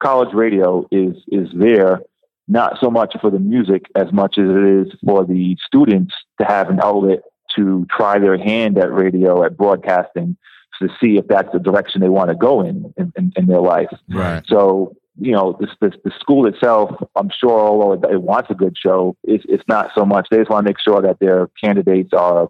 college 0.01 0.33
radio 0.33 0.87
is 0.91 1.15
is 1.27 1.47
there 1.53 2.01
not 2.47 2.77
so 2.81 2.89
much 2.89 3.15
for 3.21 3.29
the 3.29 3.39
music 3.39 3.85
as 3.95 4.11
much 4.11 4.37
as 4.37 4.45
it 4.49 4.63
is 4.63 4.87
for 5.05 5.25
the 5.25 5.55
students 5.65 6.13
to 6.39 6.45
have 6.45 6.69
an 6.69 6.79
outlet 6.83 7.19
to 7.55 7.85
try 7.95 8.17
their 8.17 8.37
hand 8.37 8.77
at 8.77 8.91
radio 8.91 9.43
at 9.43 9.55
broadcasting 9.57 10.35
to 10.81 10.87
see 11.01 11.17
if 11.17 11.27
that's 11.27 11.51
the 11.51 11.59
direction 11.59 11.99
they 12.01 12.09
want 12.09 12.29
to 12.29 12.35
go 12.35 12.61
in 12.61 12.93
in, 12.97 13.11
in, 13.17 13.33
in 13.35 13.45
their 13.47 13.59
life 13.61 13.89
Right. 14.07 14.43
so, 14.47 14.95
you 15.19 15.33
know, 15.33 15.57
this, 15.59 15.69
this, 15.81 15.93
the 16.05 16.11
school 16.19 16.47
itself, 16.47 16.91
I'm 17.15 17.29
sure, 17.37 17.59
although 17.59 17.93
it, 17.93 18.13
it 18.13 18.21
wants 18.21 18.49
a 18.49 18.55
good 18.55 18.77
show, 18.77 19.17
it's, 19.23 19.43
it's 19.49 19.63
not 19.67 19.91
so 19.93 20.05
much. 20.05 20.27
They 20.31 20.37
just 20.37 20.49
want 20.49 20.65
to 20.65 20.69
make 20.69 20.79
sure 20.79 21.01
that 21.01 21.19
their 21.19 21.49
candidates 21.61 22.13
are, 22.13 22.47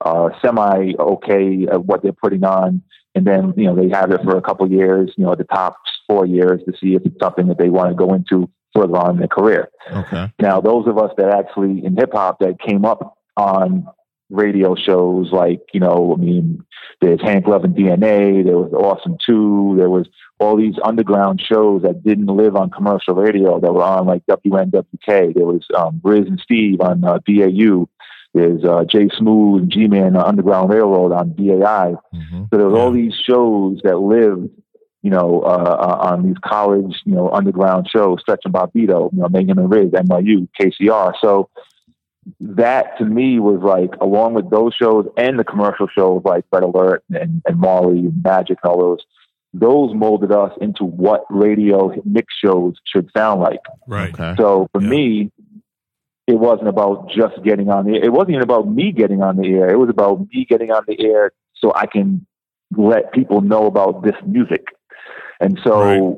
are 0.00 0.32
semi 0.40 0.94
okay 0.98 1.66
at 1.70 1.84
what 1.84 2.02
they're 2.02 2.12
putting 2.12 2.44
on. 2.44 2.82
And 3.16 3.26
then, 3.26 3.52
you 3.56 3.64
know, 3.64 3.74
they 3.74 3.88
have 3.88 4.12
it 4.12 4.22
for 4.22 4.36
a 4.36 4.42
couple 4.42 4.70
years, 4.70 5.12
you 5.16 5.24
know, 5.24 5.34
the 5.34 5.44
top 5.44 5.76
four 6.12 6.26
years 6.26 6.60
to 6.66 6.72
see 6.78 6.94
if 6.94 7.02
it's 7.04 7.18
something 7.20 7.48
that 7.48 7.58
they 7.58 7.70
want 7.70 7.90
to 7.90 7.94
go 7.94 8.14
into 8.14 8.50
further 8.74 8.96
on 8.96 9.12
in 9.12 9.18
their 9.18 9.28
career. 9.28 9.68
Okay. 9.90 10.32
Now, 10.38 10.60
those 10.60 10.86
of 10.86 10.98
us 10.98 11.10
that 11.16 11.30
actually 11.30 11.84
in 11.84 11.96
hip 11.96 12.12
hop 12.12 12.38
that 12.40 12.60
came 12.60 12.84
up 12.84 13.18
on 13.36 13.86
radio 14.30 14.74
shows 14.74 15.30
like, 15.30 15.60
you 15.72 15.80
know, 15.80 16.14
I 16.16 16.20
mean, 16.20 16.64
there's 17.00 17.20
Hank 17.20 17.46
Love 17.46 17.64
and 17.64 17.76
DNA, 17.76 18.44
there 18.44 18.58
was 18.58 18.72
Awesome 18.72 19.16
2, 19.26 19.74
there 19.78 19.90
was 19.90 20.06
all 20.38 20.56
these 20.56 20.74
underground 20.82 21.40
shows 21.40 21.82
that 21.82 22.02
didn't 22.02 22.26
live 22.26 22.56
on 22.56 22.70
commercial 22.70 23.14
radio 23.14 23.60
that 23.60 23.72
were 23.72 23.82
on 23.82 24.06
like 24.06 24.24
WNWK. 24.26 25.34
There 25.34 25.46
was 25.46 25.64
um, 25.76 26.00
Riz 26.02 26.26
and 26.26 26.40
Steve 26.40 26.80
on 26.80 27.04
uh, 27.04 27.18
BAU. 27.26 27.88
There's 28.34 28.64
uh, 28.64 28.84
Jay 28.84 29.08
Smooth 29.16 29.62
and 29.62 29.72
G-Man 29.72 30.16
on 30.16 30.24
Underground 30.24 30.72
Railroad 30.72 31.12
on 31.12 31.32
BAI. 31.32 31.94
hmm 32.12 32.44
So 32.50 32.56
there 32.56 32.68
was 32.68 32.78
all 32.78 32.90
these 32.90 33.14
shows 33.14 33.80
that 33.84 33.98
lived, 33.98 34.48
you 35.02 35.10
know, 35.10 35.42
uh, 35.42 35.46
uh, 35.80 35.98
on 36.12 36.22
these 36.22 36.36
college, 36.44 36.94
you 37.04 37.14
know, 37.14 37.28
underground 37.30 37.88
shows, 37.88 38.20
Stretch 38.20 38.42
and 38.44 38.54
Bobbito, 38.54 39.12
you 39.12 39.18
know, 39.20 39.28
Mayhem 39.28 39.58
and 39.58 39.70
Riz, 39.70 39.90
NYU, 39.90 40.48
KCR. 40.60 41.14
So 41.20 41.48
that 42.40 42.96
to 42.98 43.04
me 43.04 43.40
was 43.40 43.60
like, 43.62 43.90
along 44.00 44.34
with 44.34 44.48
those 44.50 44.74
shows 44.74 45.06
and 45.16 45.38
the 45.38 45.44
commercial 45.44 45.88
shows 45.88 46.22
like 46.24 46.44
Red 46.52 46.62
Alert 46.62 47.02
and, 47.10 47.42
and 47.46 47.58
Marley 47.58 47.98
and 47.98 48.22
Magic 48.22 48.58
and 48.62 48.70
all 48.70 48.78
those, 48.78 49.00
those 49.52 49.92
molded 49.94 50.30
us 50.32 50.52
into 50.60 50.84
what 50.84 51.24
radio 51.28 51.92
mix 52.04 52.32
shows 52.42 52.74
should 52.84 53.10
sound 53.16 53.40
like. 53.40 53.60
Right. 53.86 54.14
Okay. 54.14 54.34
So 54.38 54.68
for 54.72 54.80
Yeah. 54.80 54.88
me, 54.88 55.32
it 56.28 56.38
wasn't 56.38 56.68
about 56.68 57.10
just 57.10 57.42
getting 57.42 57.68
on 57.68 57.86
the 57.86 57.96
air. 57.96 58.04
It 58.04 58.12
wasn't 58.12 58.30
even 58.30 58.42
about 58.44 58.68
me 58.68 58.92
getting 58.92 59.20
on 59.20 59.36
the 59.36 59.48
air. 59.48 59.68
It 59.68 59.76
was 59.76 59.90
about 59.90 60.20
me 60.32 60.46
getting 60.48 60.70
on 60.70 60.84
the 60.86 60.96
air 61.04 61.32
so 61.56 61.72
I 61.74 61.86
can 61.86 62.24
let 62.76 63.12
people 63.12 63.40
know 63.40 63.66
about 63.66 64.04
this 64.04 64.14
music. 64.24 64.66
And 65.40 65.58
so 65.64 65.80
Right. 65.80 66.16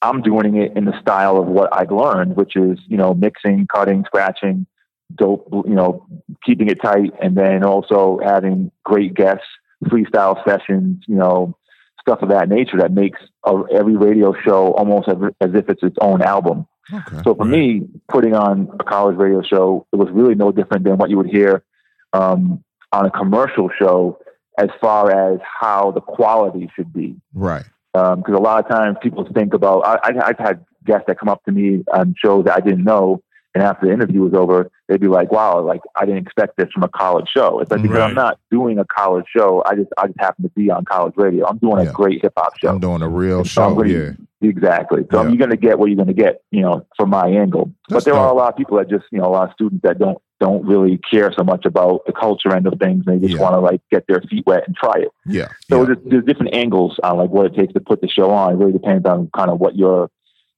I'm 0.00 0.22
doing 0.22 0.56
it 0.56 0.76
in 0.76 0.84
the 0.84 0.98
style 1.00 1.38
of 1.38 1.46
what 1.46 1.74
I'd 1.76 1.90
learned, 1.90 2.36
which 2.36 2.56
is, 2.56 2.78
you 2.86 2.96
know, 2.96 3.14
mixing, 3.14 3.66
cutting, 3.66 4.04
scratching, 4.06 4.66
dope, 5.14 5.48
you 5.52 5.74
know, 5.74 6.06
keeping 6.44 6.68
it 6.68 6.80
tight, 6.80 7.12
and 7.20 7.36
then 7.36 7.64
also 7.64 8.20
having 8.22 8.70
great 8.84 9.14
guests, 9.14 9.46
freestyle 9.84 10.42
sessions, 10.46 11.04
you 11.08 11.16
know, 11.16 11.56
stuff 12.00 12.22
of 12.22 12.28
that 12.28 12.48
nature 12.48 12.78
that 12.78 12.92
makes 12.92 13.20
a, 13.44 13.62
every 13.72 13.96
radio 13.96 14.32
show 14.44 14.72
almost 14.74 15.08
as, 15.08 15.16
as 15.40 15.50
if 15.54 15.68
it's 15.68 15.82
its 15.82 15.96
own 16.00 16.22
album. 16.22 16.66
Okay. 16.92 17.20
So 17.22 17.34
for 17.34 17.44
me, 17.44 17.82
putting 18.08 18.34
on 18.34 18.70
a 18.80 18.84
college 18.84 19.16
radio 19.16 19.42
show, 19.42 19.86
it 19.92 19.96
was 19.96 20.08
really 20.10 20.34
no 20.34 20.52
different 20.52 20.84
than 20.84 20.96
what 20.96 21.10
you 21.10 21.18
would 21.18 21.28
hear 21.28 21.64
um, 22.12 22.64
on 22.92 23.04
a 23.04 23.10
commercial 23.10 23.68
show 23.78 24.18
as 24.58 24.68
far 24.80 25.10
as 25.10 25.38
how 25.60 25.90
the 25.90 26.00
quality 26.00 26.70
should 26.74 26.92
be. 26.92 27.16
Right. 27.34 27.64
Um, 27.98 28.18
because 28.20 28.34
a 28.34 28.42
lot 28.42 28.64
of 28.64 28.70
times 28.70 28.96
people 29.02 29.26
think 29.34 29.54
about, 29.54 29.80
I, 29.86 29.98
I, 30.10 30.28
I've 30.28 30.38
had 30.38 30.64
guests 30.84 31.04
that 31.08 31.18
come 31.18 31.28
up 31.28 31.42
to 31.44 31.52
me 31.52 31.84
on 31.92 32.14
shows 32.22 32.44
that 32.44 32.56
I 32.56 32.60
didn't 32.60 32.84
know. 32.84 33.22
And 33.54 33.64
after 33.64 33.86
the 33.86 33.92
interview 33.92 34.20
was 34.22 34.34
over, 34.34 34.70
they'd 34.88 35.00
be 35.00 35.08
like, 35.08 35.32
wow, 35.32 35.60
like 35.60 35.80
I 35.96 36.04
didn't 36.04 36.22
expect 36.26 36.56
this 36.58 36.68
from 36.72 36.82
a 36.84 36.88
college 36.88 37.26
show. 37.34 37.58
It's 37.60 37.70
like, 37.70 37.82
because 37.82 37.96
Right. 37.98 38.08
I'm 38.08 38.14
not 38.14 38.38
doing 38.50 38.78
a 38.78 38.84
college 38.84 39.24
show. 39.34 39.62
I 39.66 39.74
just, 39.74 39.88
I 39.98 40.06
just 40.06 40.20
happen 40.20 40.44
to 40.44 40.50
be 40.50 40.70
on 40.70 40.84
college 40.84 41.14
radio. 41.16 41.46
I'm 41.46 41.58
doing 41.58 41.82
Yeah. 41.82 41.90
a 41.90 41.92
great 41.92 42.20
hip 42.22 42.34
hop 42.36 42.52
show. 42.58 42.68
I'm 42.68 42.78
doing 42.78 43.02
a 43.02 43.08
real 43.08 43.44
So 43.44 43.70
show. 43.70 43.74
really- 43.74 43.94
Yeah. 43.96 44.12
Exactly. 44.40 45.02
So 45.10 45.22
Yeah. 45.22 45.28
you're 45.30 45.38
going 45.38 45.50
to 45.50 45.56
get 45.56 45.78
what 45.80 45.86
you're 45.86 45.96
going 45.96 46.06
to 46.08 46.14
get, 46.14 46.42
you 46.52 46.60
know, 46.62 46.86
from 46.96 47.10
my 47.10 47.26
angle. 47.26 47.72
That's 47.88 48.04
but 48.04 48.12
there 48.12 48.20
are 48.20 48.28
a 48.30 48.34
lot 48.34 48.50
of 48.50 48.56
people 48.56 48.76
that 48.78 48.88
just, 48.88 49.04
you 49.10 49.18
know, 49.18 49.24
a 49.26 49.32
lot 49.32 49.48
of 49.48 49.54
students 49.54 49.82
that 49.82 49.98
don't 49.98 50.18
don't 50.40 50.64
really 50.66 50.98
care 51.10 51.32
so 51.36 51.42
much 51.42 51.64
about 51.64 52.02
the 52.06 52.12
culture 52.12 52.54
end 52.54 52.66
of 52.66 52.78
things. 52.78 53.04
They 53.04 53.18
just 53.18 53.34
Yeah. 53.34 53.42
want 53.42 53.54
to 53.54 53.60
like 53.60 53.80
get 53.90 54.04
their 54.06 54.20
feet 54.22 54.44
wet 54.46 54.64
and 54.66 54.76
try 54.76 54.94
it. 54.98 55.08
Yeah. 55.26 55.48
So 55.68 55.80
yeah. 55.80 55.86
there's, 55.86 55.98
there's 56.06 56.24
different 56.24 56.54
angles 56.54 56.98
on 57.02 57.18
like 57.18 57.30
what 57.30 57.46
it 57.46 57.54
takes 57.56 57.72
to 57.74 57.80
put 57.80 58.00
the 58.00 58.08
show 58.08 58.30
on. 58.30 58.52
It 58.52 58.56
really 58.56 58.72
depends 58.72 59.06
on 59.06 59.30
kind 59.36 59.50
of 59.50 59.58
what 59.58 59.76
your 59.76 60.10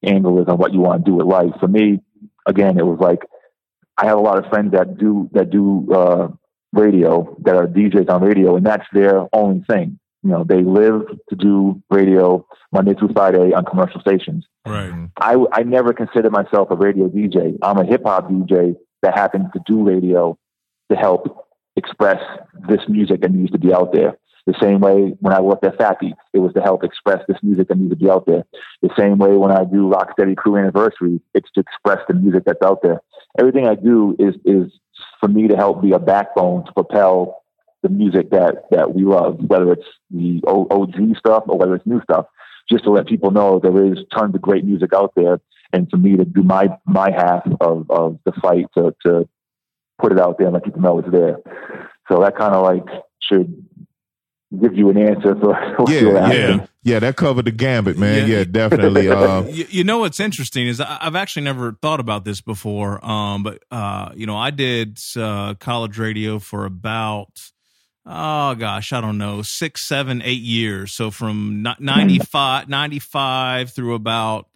angle 0.05 0.41
is 0.41 0.49
on 0.49 0.59
what 0.59 0.73
you 0.73 0.81
want 0.81 1.05
to 1.05 1.11
do 1.11 1.17
with 1.17 1.27
life. 1.27 1.53
For 1.61 1.69
me, 1.69 2.01
again, 2.47 2.79
it 2.79 2.87
was 2.87 2.99
like 3.01 3.21
I 3.97 4.07
have 4.07 4.19
a 4.19 4.23
lot 4.23 4.43
of 4.43 4.51
friends 4.51 4.73
that 4.73 4.99
do 4.99 5.29
that 5.33 5.51
do 5.51 5.93
uh, 5.93 6.29
radio 6.73 7.37
that 7.45 7.57
are 7.57 7.67
DJs 7.67 8.09
on 8.11 8.23
radio, 8.23 8.57
and 8.57 8.65
that's 8.65 8.87
their 8.93 9.27
only 9.33 9.65
thing. 9.69 9.99
You 10.23 10.31
know, 10.31 10.45
they 10.45 10.63
live 10.63 11.03
to 11.31 11.37
do 11.37 11.83
radio 11.91 12.47
Monday 12.73 12.95
through 12.95 13.13
Friday 13.15 13.55
on 13.55 13.65
commercial 13.65 14.01
stations. 14.03 14.47
Right. 14.67 15.09
I, 15.19 15.37
I 15.53 15.63
never 15.63 15.95
considered 15.95 16.31
myself 16.33 16.71
a 16.71 16.77
radio 16.77 17.09
DJ. 17.09 17.57
I'm 17.63 17.79
a 17.79 17.87
hip 17.87 18.03
hop 18.05 18.29
DJ 18.31 18.77
that 19.03 19.17
happens 19.17 19.47
to 19.53 19.61
do 19.67 19.83
radio 19.83 20.39
to 20.91 20.97
help 20.97 21.47
express 21.77 22.23
this 22.69 22.81
music 22.89 23.21
that 23.23 23.33
needs 23.33 23.53
to 23.53 23.59
be 23.59 23.73
out 23.73 23.93
there. 23.93 24.19
The 24.47 24.55
same 24.61 24.81
way 24.81 25.15
when 25.21 25.35
I 25.35 25.41
worked 25.41 25.65
at 25.65 26.01
Beats, 26.01 26.19
it 26.33 26.39
was 26.39 26.53
to 26.55 26.63
help 26.63 26.83
express 26.83 27.23
this 27.29 27.37
music 27.43 27.69
that 27.69 27.79
needs 27.79 27.91
to 27.91 27.97
be 27.97 28.11
out 28.11 28.27
there. 28.27 28.45
The 28.83 28.91
same 28.99 29.19
way 29.19 29.37
when 29.37 29.53
I 29.53 29.65
do 29.65 29.91
Rocksteady 29.91 30.37
Crew 30.37 30.57
Anniversary, 30.57 31.21
it's 31.35 31.51
to 31.53 31.61
express 31.61 32.01
the 32.09 32.15
music 32.15 32.45
that's 32.47 32.63
out 32.63 32.83
there. 32.83 33.01
Everything 33.39 33.67
I 33.67 33.75
do 33.75 34.17
is 34.19 34.35
is 34.45 34.73
for 35.21 35.29
me 35.29 35.47
to 35.49 35.57
help 35.57 35.83
be 35.83 35.93
a 35.93 35.99
backbone 35.99 36.65
to 36.65 36.73
propel 36.73 37.43
the 37.83 37.91
music 37.91 38.31
that 38.31 38.65
that 38.71 38.95
we 38.95 39.05
love, 39.05 39.39
whether 39.47 39.73
it's 39.73 39.87
the 40.11 40.41
OG 40.47 41.17
stuff 41.19 41.45
or 41.47 41.59
whether 41.59 41.75
it's 41.75 41.87
new 41.87 42.01
stuff, 42.03 42.27
just 42.69 42.85
to 42.85 42.91
let 42.91 43.07
people 43.07 43.31
know 43.31 43.59
there 43.59 43.85
is 43.85 43.99
tons 44.13 44.35
of 44.35 44.41
great 44.41 44.65
music 44.65 44.93
out 44.95 45.13
there, 45.17 45.41
and 45.73 45.89
for 45.91 45.97
me 45.97 46.17
to 46.17 46.25
do 46.25 46.43
my 46.43 46.69
my 46.87 47.11
half 47.11 47.47
of 47.61 47.91
of 47.91 48.19
the 48.25 48.33
fight 48.41 48.67
to 48.75 48.95
to 49.07 49.29
put 50.01 50.13
it 50.13 50.19
out 50.19 50.39
there 50.39 50.47
and 50.47 50.55
let 50.55 50.65
people 50.65 50.81
know 50.81 50.99
it's 50.99 51.11
there. 51.11 51.39
So 52.11 52.21
that 52.21 52.37
kind 52.37 52.55
of 52.55 52.63
like 52.63 52.87
should 53.21 53.67
give 54.61 54.75
you 54.75 54.91
an 54.91 54.99
answer 54.99 55.37
for 55.37 55.57
yeah, 55.89 56.33
yeah, 56.33 56.67
yeah. 56.83 56.99
That 56.99 57.17
covered 57.17 57.45
the 57.45 57.53
gambit, 57.53 57.97
man. 57.97 58.29
Yeah, 58.29 58.39
yeah 58.39 58.45
definitely. 58.51 59.09
Uh, 59.21 59.45
you, 59.49 59.67
you, 59.69 59.85
know 59.85 59.99
what's 59.99 60.21
interesting 60.21 60.67
is 60.67 60.81
I've 60.81 61.17
actually 61.17 61.43
never 61.43 61.73
thought 61.83 62.01
about 62.01 62.25
this 62.25 62.41
before. 62.41 63.05
Um, 63.05 63.43
but 63.43 63.63
uh, 63.71 64.11
you 64.15 64.27
know, 64.27 64.37
I 64.37 64.51
did 64.51 64.99
uh, 65.17 65.55
college 65.55 65.99
radio 65.99 66.39
for 66.39 66.65
about 66.65 67.31
oh 68.07 68.55
gosh, 68.55 68.93
I 68.93 69.01
don't 69.01 69.19
know, 69.19 69.43
six, 69.43 69.87
seven, 69.87 70.23
eight 70.23 70.43
years. 70.43 70.93
So 70.95 71.11
from 71.11 71.63
95, 71.79 72.69
95 72.69 73.71
through 73.71 73.95
about 73.95 74.49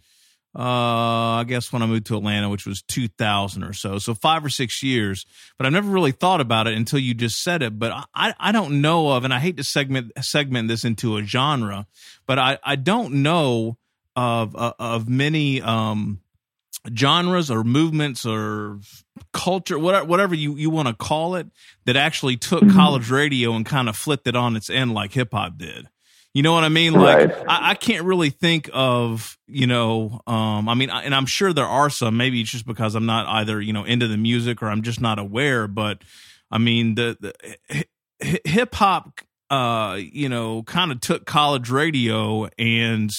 uh, 0.56 1.40
I 1.40 1.44
guess 1.49 1.73
when 1.73 1.82
I 1.82 1.87
moved 1.87 2.06
to 2.06 2.16
Atlanta, 2.16 2.49
which 2.49 2.64
was 2.64 2.82
2000 2.82 3.64
or 3.64 3.73
so. 3.73 3.99
So 3.99 4.14
five 4.14 4.44
or 4.44 4.49
six 4.49 4.82
years, 4.82 5.26
but 5.58 5.66
I've 5.66 5.73
never 5.73 5.90
really 5.90 6.12
thought 6.12 6.40
about 6.40 6.68
it 6.68 6.76
until 6.76 7.00
you 7.00 7.12
just 7.12 7.42
said 7.42 7.62
it. 7.62 7.76
But 7.78 8.06
I, 8.14 8.34
I 8.38 8.52
don't 8.52 8.80
know 8.80 9.11
of, 9.11 9.25
and 9.25 9.34
I 9.34 9.40
hate 9.40 9.56
to 9.56 9.64
segment, 9.64 10.12
segment 10.20 10.68
this 10.68 10.84
into 10.84 11.16
a 11.16 11.25
genre, 11.25 11.87
but 12.26 12.38
I, 12.38 12.58
I 12.62 12.76
don't 12.76 13.14
know 13.14 13.78
of, 14.14 14.54
uh, 14.54 14.75
of 14.78 15.08
many, 15.08 15.61
um, 15.61 16.20
genres 16.96 17.50
or 17.50 17.64
movements 17.64 18.25
or 18.25 18.78
culture, 19.32 19.78
whatever, 19.78 20.04
whatever 20.04 20.34
you, 20.34 20.54
you 20.56 20.70
want 20.70 20.87
to 20.87 20.94
call 20.94 21.34
it, 21.34 21.49
that 21.87 21.96
actually 21.96 22.37
took 22.37 22.62
mm-hmm. 22.62 22.76
college 22.76 23.11
radio 23.11 23.54
and 23.54 23.66
kind 23.66 23.88
of 23.88 23.96
flipped 23.96 24.28
it 24.28 24.37
on 24.37 24.54
its 24.54 24.70
end 24.70 24.94
like 24.94 25.14
hip 25.14 25.32
hop 25.32 25.58
did. 25.58 25.88
You 26.34 26.42
know 26.42 26.52
what 26.52 26.64
I 26.64 26.68
mean? 26.68 26.94
Like 26.94 27.28
right. 27.28 27.44
I, 27.48 27.70
I, 27.70 27.74
can't 27.76 28.04
really 28.04 28.30
think 28.30 28.68
of, 28.72 29.38
you 29.46 29.68
know, 29.68 30.20
um, 30.26 30.68
I 30.68 30.74
mean, 30.74 30.90
and 30.90 31.14
I'm 31.14 31.26
sure 31.26 31.52
there 31.52 31.64
are 31.64 31.88
some. 31.88 32.16
Maybe 32.16 32.40
it's 32.40 32.50
just 32.50 32.66
because 32.66 32.96
I'm 32.96 33.06
not 33.06 33.28
either, 33.28 33.60
you 33.60 33.72
know, 33.72 33.84
into 33.84 34.08
the 34.08 34.16
music 34.16 34.60
or 34.60 34.66
I'm 34.66 34.82
just 34.82 35.00
not 35.00 35.20
aware. 35.20 35.68
But 35.68 36.02
I 36.50 36.58
mean, 36.58 36.96
the, 36.96 37.16
the 38.20 38.40
hip 38.44 38.74
hop, 38.74 39.20
uh, 39.48 39.96
you 40.00 40.28
know, 40.28 40.64
kind 40.64 40.90
of 40.90 40.98
took 40.98 41.24
college 41.24 41.70
radio 41.70 42.48
and, 42.58 43.10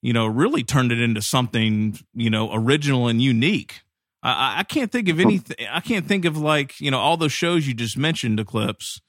you 0.00 0.14
know, 0.14 0.26
really 0.26 0.64
turned 0.64 0.90
it 0.90 1.02
into 1.02 1.20
something, 1.20 1.98
you 2.14 2.30
know, 2.30 2.50
original 2.54 3.08
and 3.08 3.20
unique. 3.20 3.82
I, 4.22 4.60
I 4.60 4.62
can't 4.62 4.90
think 4.90 5.10
of 5.10 5.20
anything. 5.20 5.66
I 5.70 5.80
can't 5.80 6.06
think 6.06 6.24
of 6.24 6.38
like, 6.38 6.80
you 6.80 6.90
know, 6.90 6.98
all 6.98 7.18
those 7.18 7.32
shows 7.32 7.66
you 7.66 7.74
just 7.74 7.98
mentioned, 7.98 8.40
Eclipse 8.40 9.02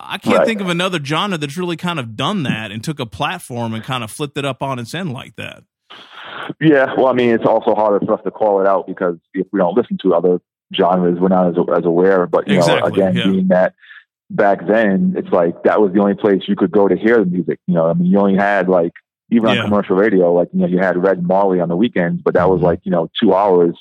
I 0.00 0.18
can't 0.18 0.38
right. 0.38 0.46
think 0.46 0.60
of 0.60 0.68
another 0.68 1.02
genre 1.02 1.38
that's 1.38 1.56
really 1.56 1.76
kind 1.76 1.98
of 1.98 2.16
done 2.16 2.44
that 2.44 2.70
and 2.70 2.82
took 2.82 3.00
a 3.00 3.06
platform 3.06 3.74
and 3.74 3.82
kind 3.82 4.04
of 4.04 4.10
flipped 4.10 4.36
it 4.38 4.44
up 4.44 4.62
on 4.62 4.78
its 4.78 4.94
end 4.94 5.12
like 5.12 5.36
that. 5.36 5.64
Yeah, 6.60 6.94
well, 6.96 7.08
I 7.08 7.12
mean, 7.12 7.30
it's 7.30 7.44
also 7.44 7.74
harder 7.74 8.04
for 8.04 8.14
us 8.14 8.20
to 8.24 8.30
call 8.30 8.60
it 8.60 8.66
out 8.66 8.86
because 8.86 9.16
if 9.34 9.46
we 9.52 9.58
don't 9.58 9.76
listen 9.76 9.98
to 10.02 10.14
other 10.14 10.40
genres, 10.74 11.18
we're 11.20 11.28
not 11.28 11.48
as, 11.48 11.56
as 11.76 11.84
aware. 11.84 12.26
But 12.26 12.48
you 12.48 12.56
exactly, 12.56 12.90
know, 12.90 13.08
again, 13.08 13.16
yeah. 13.16 13.30
being 13.30 13.48
that 13.48 13.74
back 14.30 14.66
then, 14.66 15.14
it's 15.16 15.28
like 15.28 15.62
that 15.64 15.80
was 15.80 15.92
the 15.92 16.00
only 16.00 16.14
place 16.14 16.42
you 16.46 16.56
could 16.56 16.70
go 16.70 16.88
to 16.88 16.96
hear 16.96 17.18
the 17.18 17.26
music. 17.26 17.58
You 17.66 17.74
know, 17.74 17.88
I 17.88 17.94
mean, 17.94 18.10
you 18.10 18.18
only 18.18 18.36
had 18.36 18.68
like 18.68 18.92
even 19.30 19.48
yeah. 19.50 19.62
on 19.62 19.68
commercial 19.68 19.96
radio, 19.96 20.32
like 20.32 20.48
you 20.52 20.60
know, 20.60 20.66
you 20.66 20.78
had 20.78 21.02
Red 21.02 21.22
Marley 21.22 21.60
on 21.60 21.68
the 21.68 21.76
weekends, 21.76 22.22
but 22.22 22.34
that 22.34 22.48
was 22.48 22.58
mm-hmm. 22.58 22.66
like 22.66 22.80
you 22.84 22.90
know 22.90 23.10
two 23.20 23.34
hours 23.34 23.76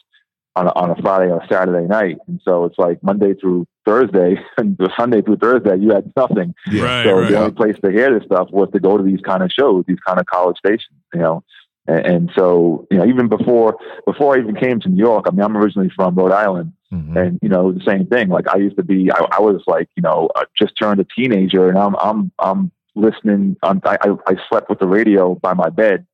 on 0.58 0.68
a, 0.68 0.72
on 0.72 0.90
a 0.90 1.02
Friday 1.02 1.32
or 1.32 1.42
Saturday 1.50 1.88
night, 1.88 2.18
and 2.28 2.42
so 2.44 2.66
it's 2.66 2.78
like 2.78 3.02
Monday 3.04 3.34
through 3.36 3.68
Thursday 3.86 4.36
and 4.58 4.78
Sunday 4.98 5.22
through 5.22 5.38
Thursday, 5.38 5.78
you 5.78 5.92
had 5.92 6.12
nothing. 6.16 6.54
Yeah. 6.68 6.84
Right, 6.84 7.04
so 7.06 7.20
right. 7.20 7.32
the 7.32 7.38
only 7.38 7.52
place 7.52 7.76
to 7.84 7.92
hear 7.92 8.14
this 8.14 8.26
stuff 8.26 8.50
was 8.52 8.70
to 8.74 8.80
go 8.80 8.98
to 8.98 9.04
these 9.04 9.22
kind 9.22 9.44
of 9.44 9.52
shows, 9.52 9.86
these 9.88 10.00
kind 10.06 10.20
of 10.20 10.26
college 10.26 10.58
stations, 10.58 10.98
you 11.14 11.22
know. 11.22 11.44
And, 11.88 12.06
and 12.06 12.32
so, 12.36 12.88
you 12.92 12.98
know, 12.98 13.06
even 13.06 13.30
before 13.30 13.78
before 14.06 14.36
I 14.36 14.40
even 14.40 14.56
came 14.56 14.80
to 14.82 14.90
New 14.90 15.02
York, 15.02 15.26
I 15.28 15.32
mean, 15.32 15.42
I'm 15.42 15.56
originally 15.56 15.92
from 15.96 16.16
Rhode 16.16 16.34
Island, 16.34 16.74
mm-hmm. 16.92 17.16
and 17.16 17.40
you 17.42 17.50
know, 17.50 17.72
the 17.72 17.84
same 17.86 18.08
thing. 18.08 18.30
Like 18.30 18.48
I 18.48 18.58
used 18.58 18.78
to 18.78 18.84
be, 18.84 19.12
I, 19.12 19.26
I 19.32 19.40
was 19.40 19.62
like, 19.68 19.88
you 19.96 20.02
know, 20.02 20.30
uh, 20.36 20.46
just 20.58 20.74
turned 20.78 21.00
a 21.00 21.06
teenager, 21.16 21.70
and 21.70 21.78
I'm 21.78 21.96
I'm 21.96 22.32
I'm 22.40 22.72
listening. 22.96 23.56
I'm, 23.64 23.80
I 23.86 23.98
I 24.28 24.36
slept 24.50 24.70
with 24.70 24.80
the 24.80 24.88
radio 24.88 25.36
by 25.36 25.54
my 25.54 25.70
bed, 25.70 26.06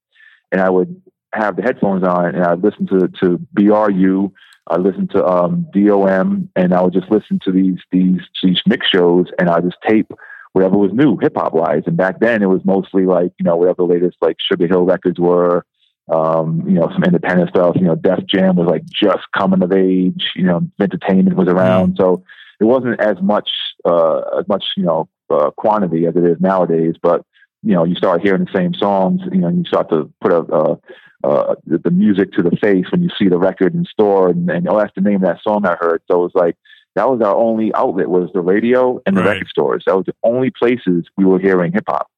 and 0.51 0.61
I 0.61 0.69
would 0.69 1.01
have 1.33 1.55
the 1.55 1.63
headphones 1.63 2.03
on, 2.03 2.35
and 2.35 2.43
I'd 2.43 2.63
listen 2.63 2.87
to 2.87 3.07
to 3.21 3.39
BRU 3.53 4.31
I 4.67 4.77
listened 4.77 5.11
to 5.11 5.25
um, 5.25 5.67
DOM, 5.73 6.49
and 6.55 6.73
I 6.73 6.81
would 6.81 6.93
just 6.93 7.11
listen 7.11 7.39
to 7.43 7.51
these 7.51 7.79
these 7.91 8.21
these 8.41 8.61
mix 8.65 8.87
shows, 8.87 9.25
and 9.37 9.49
I 9.49 9.59
just 9.59 9.77
tape 9.87 10.11
whatever 10.53 10.77
was 10.77 10.91
new 10.93 11.17
hip 11.17 11.35
hop 11.35 11.53
wise. 11.53 11.83
And 11.85 11.97
back 11.97 12.19
then, 12.19 12.41
it 12.41 12.47
was 12.47 12.61
mostly 12.63 13.05
like 13.05 13.33
you 13.39 13.43
know 13.43 13.57
whatever 13.57 13.77
the 13.79 13.93
latest 13.93 14.17
like 14.21 14.37
Sugar 14.39 14.67
Hill 14.67 14.83
records 14.83 15.19
were, 15.19 15.65
um, 16.09 16.63
you 16.65 16.75
know 16.75 16.89
some 16.93 17.03
independent 17.03 17.49
stuff. 17.49 17.75
You 17.75 17.87
know, 17.87 17.95
Def 17.95 18.25
Jam 18.25 18.55
was 18.55 18.67
like 18.67 18.85
just 18.85 19.23
coming 19.37 19.63
of 19.63 19.73
age. 19.73 20.31
You 20.35 20.45
know, 20.45 20.61
entertainment 20.79 21.35
was 21.35 21.49
around, 21.49 21.93
mm. 21.93 21.97
so 21.97 22.23
it 22.61 22.65
wasn't 22.65 23.01
as 23.01 23.17
much 23.21 23.49
uh, 23.83 24.19
as 24.39 24.47
much 24.47 24.63
you 24.77 24.83
know 24.83 25.09
uh, 25.29 25.51
quantity 25.51 26.07
as 26.07 26.15
it 26.15 26.23
is 26.23 26.39
nowadays. 26.39 26.95
But 27.01 27.25
you 27.63 27.73
know, 27.73 27.83
you 27.83 27.95
start 27.95 28.21
hearing 28.21 28.45
the 28.45 28.57
same 28.57 28.73
songs. 28.73 29.21
You 29.29 29.39
know, 29.39 29.47
and 29.47 29.57
you 29.57 29.65
start 29.65 29.89
to 29.89 30.09
put 30.21 30.31
a, 30.31 30.39
a 30.39 30.79
uh, 31.23 31.55
the, 31.65 31.77
the, 31.77 31.91
music 31.91 32.33
to 32.33 32.43
the 32.43 32.55
face 32.61 32.85
when 32.91 33.01
you 33.01 33.09
see 33.17 33.29
the 33.29 33.37
record 33.37 33.73
in 33.73 33.85
store, 33.85 34.29
and, 34.29 34.49
and 34.49 34.67
oh, 34.67 34.77
that's 34.77 34.93
the 34.95 35.01
name 35.01 35.15
of 35.15 35.21
that 35.21 35.39
song 35.41 35.65
I 35.65 35.75
heard. 35.79 36.01
So 36.09 36.19
it 36.19 36.23
was 36.23 36.31
like 36.35 36.57
that 36.95 37.09
was 37.09 37.21
our 37.21 37.35
only 37.35 37.73
outlet 37.73 38.09
was 38.09 38.29
the 38.33 38.41
radio 38.41 39.01
and 39.05 39.15
the 39.15 39.21
right. 39.21 39.33
record 39.33 39.47
stores. 39.47 39.83
That 39.87 39.95
was 39.95 40.05
the 40.05 40.15
only 40.23 40.51
places 40.51 41.05
we 41.17 41.25
were 41.25 41.39
hearing 41.39 41.71
hip 41.71 41.85
hop 41.87 42.09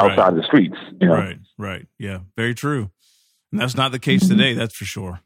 outside 0.00 0.18
right. 0.18 0.28
of 0.30 0.36
the 0.36 0.42
streets. 0.44 0.76
You 1.00 1.08
know? 1.08 1.14
Right, 1.14 1.38
right, 1.58 1.86
yeah, 1.98 2.20
very 2.36 2.54
true. 2.54 2.90
And 3.52 3.60
that's 3.60 3.76
not 3.76 3.92
the 3.92 3.98
case 3.98 4.26
today. 4.26 4.54
That's 4.54 4.74
for 4.74 4.84
sure. 4.84 5.20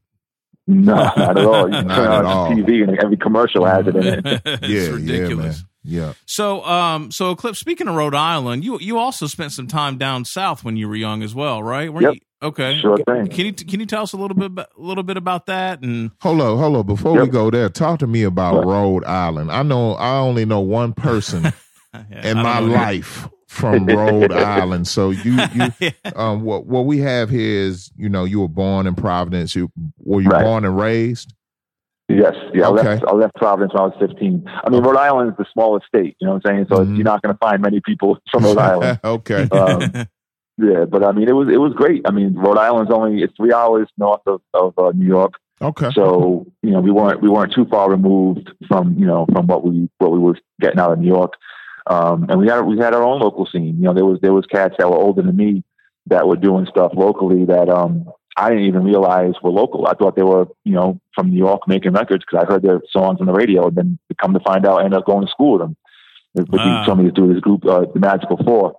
No, 0.66 0.94
not 0.94 1.18
at 1.18 1.38
all. 1.38 1.66
You 1.66 1.82
turn 1.88 2.26
on 2.26 2.56
TV 2.56 2.82
and 2.86 2.98
every 2.98 3.16
commercial 3.16 3.64
has 3.64 3.86
it 3.86 3.96
in 3.96 4.04
it. 4.06 4.42
yeah, 4.62 4.88
ridiculous. 4.88 5.60
Yeah, 5.60 5.64
yeah. 5.82 6.12
So, 6.26 6.64
um, 6.64 7.10
so 7.10 7.34
Clip. 7.34 7.56
Speaking 7.56 7.88
of 7.88 7.94
Rhode 7.94 8.14
Island, 8.14 8.64
you 8.64 8.78
you 8.80 8.98
also 8.98 9.26
spent 9.26 9.52
some 9.52 9.66
time 9.66 9.98
down 9.98 10.24
south 10.24 10.64
when 10.64 10.76
you 10.76 10.88
were 10.88 10.96
young 10.96 11.22
as 11.22 11.34
well, 11.34 11.62
right? 11.62 11.92
Were 11.92 12.02
yep. 12.02 12.14
You, 12.14 12.20
Okay. 12.42 12.78
Sure 12.80 12.96
thing. 12.96 13.28
Can 13.28 13.46
you 13.46 13.52
can 13.52 13.80
you 13.80 13.86
tell 13.86 14.02
us 14.02 14.12
a 14.12 14.16
little 14.16 14.36
bit 14.36 14.52
a 14.58 14.80
little 14.80 15.02
bit 15.02 15.16
about 15.16 15.46
that 15.46 15.82
and 15.82 16.10
Hold 16.22 16.40
on, 16.40 16.58
hold 16.58 16.76
on. 16.76 16.86
Before 16.86 17.16
yep. 17.16 17.24
we 17.24 17.28
go 17.28 17.50
there, 17.50 17.68
talk 17.68 17.98
to 17.98 18.06
me 18.06 18.22
about 18.22 18.64
Rhode 18.64 19.04
Island. 19.04 19.50
I 19.50 19.62
know 19.62 19.94
I 19.94 20.18
only 20.18 20.46
know 20.46 20.60
one 20.60 20.94
person 20.94 21.52
yeah, 21.94 22.26
in 22.26 22.38
my 22.38 22.60
life 22.60 23.28
from 23.46 23.84
Rhode 23.84 24.32
Island. 24.32 24.88
So 24.88 25.10
you 25.10 25.32
you 25.52 25.72
yeah. 25.80 25.90
um 26.16 26.42
what 26.42 26.66
what 26.66 26.86
we 26.86 26.98
have 26.98 27.28
here 27.28 27.66
is, 27.66 27.90
you 27.94 28.08
know, 28.08 28.24
you 28.24 28.40
were 28.40 28.48
born 28.48 28.86
in 28.86 28.94
Providence. 28.94 29.54
You 29.54 29.70
were 29.98 30.22
you 30.22 30.30
right. 30.30 30.42
born 30.42 30.64
and 30.64 30.78
raised? 30.78 31.34
Yes, 32.16 32.34
yeah. 32.54 32.68
Okay. 32.68 32.80
I, 32.80 32.92
left, 32.92 33.04
I 33.04 33.12
left 33.12 33.34
Providence 33.36 33.72
when 33.72 33.82
I 33.82 33.86
was 33.86 33.96
15. 34.00 34.44
I 34.46 34.70
mean, 34.70 34.82
Rhode 34.82 34.96
Island 34.96 35.30
is 35.30 35.36
the 35.38 35.46
smallest 35.52 35.86
state, 35.86 36.16
you 36.20 36.26
know 36.26 36.34
what 36.34 36.42
I'm 36.46 36.52
saying? 36.54 36.66
So 36.70 36.76
mm-hmm. 36.76 36.96
you're 36.96 37.04
not 37.04 37.22
going 37.22 37.34
to 37.34 37.38
find 37.38 37.62
many 37.62 37.80
people 37.80 38.18
from 38.30 38.44
Rhode 38.44 38.58
Island. 38.58 39.00
okay. 39.04 39.48
Um, 39.50 40.08
yeah, 40.58 40.84
but 40.84 41.04
I 41.04 41.12
mean, 41.12 41.28
it 41.28 41.32
was 41.32 41.48
it 41.48 41.58
was 41.58 41.72
great. 41.74 42.02
I 42.04 42.10
mean, 42.10 42.34
Rhode 42.34 42.58
Island's 42.58 42.92
only 42.92 43.22
it's 43.22 43.34
three 43.36 43.52
hours 43.52 43.88
north 43.96 44.22
of 44.26 44.42
of 44.52 44.78
uh, 44.78 44.92
New 44.94 45.06
York. 45.06 45.34
Okay. 45.62 45.90
So 45.94 46.46
you 46.62 46.70
know, 46.70 46.80
we 46.80 46.90
weren't 46.90 47.22
we 47.22 47.28
weren't 47.28 47.52
too 47.54 47.66
far 47.66 47.90
removed 47.90 48.50
from 48.68 48.94
you 48.98 49.06
know 49.06 49.26
from 49.32 49.46
what 49.46 49.64
we 49.64 49.88
what 49.98 50.12
we 50.12 50.18
were 50.18 50.38
getting 50.60 50.78
out 50.78 50.92
of 50.92 50.98
New 50.98 51.08
York. 51.08 51.34
Um, 51.86 52.26
and 52.28 52.38
we 52.38 52.48
had 52.48 52.60
we 52.62 52.78
had 52.78 52.94
our 52.94 53.02
own 53.02 53.20
local 53.20 53.46
scene. 53.46 53.76
You 53.76 53.84
know, 53.84 53.94
there 53.94 54.04
was 54.04 54.18
there 54.20 54.34
was 54.34 54.46
cats 54.46 54.74
that 54.78 54.88
were 54.88 54.96
older 54.96 55.22
than 55.22 55.36
me 55.36 55.64
that 56.06 56.26
were 56.26 56.36
doing 56.36 56.66
stuff 56.66 56.92
locally 56.94 57.44
that 57.46 57.68
um, 57.68 58.10
I 58.36 58.50
didn't 58.50 58.64
even 58.64 58.84
realize 58.84 59.34
were 59.42 59.50
local. 59.50 59.86
I 59.86 59.94
thought 59.94 60.16
they 60.16 60.22
were 60.22 60.46
you 60.64 60.74
know 60.74 61.00
from 61.14 61.30
New 61.30 61.38
York 61.38 61.62
making 61.66 61.92
records 61.92 62.24
because 62.24 62.44
I 62.44 62.50
heard 62.50 62.62
their 62.62 62.80
songs 62.90 63.18
on 63.20 63.26
the 63.26 63.32
radio, 63.32 63.68
and 63.68 63.76
then 63.76 63.98
come 64.20 64.34
to 64.34 64.40
find 64.40 64.66
out, 64.66 64.80
I 64.80 64.84
ended 64.84 64.98
up 64.98 65.06
going 65.06 65.26
to 65.26 65.30
school 65.30 65.52
with 65.52 65.62
them. 65.62 65.76
But 66.34 66.48
wow. 66.50 66.80
he 66.80 66.86
told 66.86 66.98
me 66.98 67.04
to 67.06 67.10
do 67.10 67.32
this 67.32 67.40
group, 67.40 67.64
uh, 67.64 67.86
the 67.92 67.98
Magical 67.98 68.36
Four. 68.36 68.76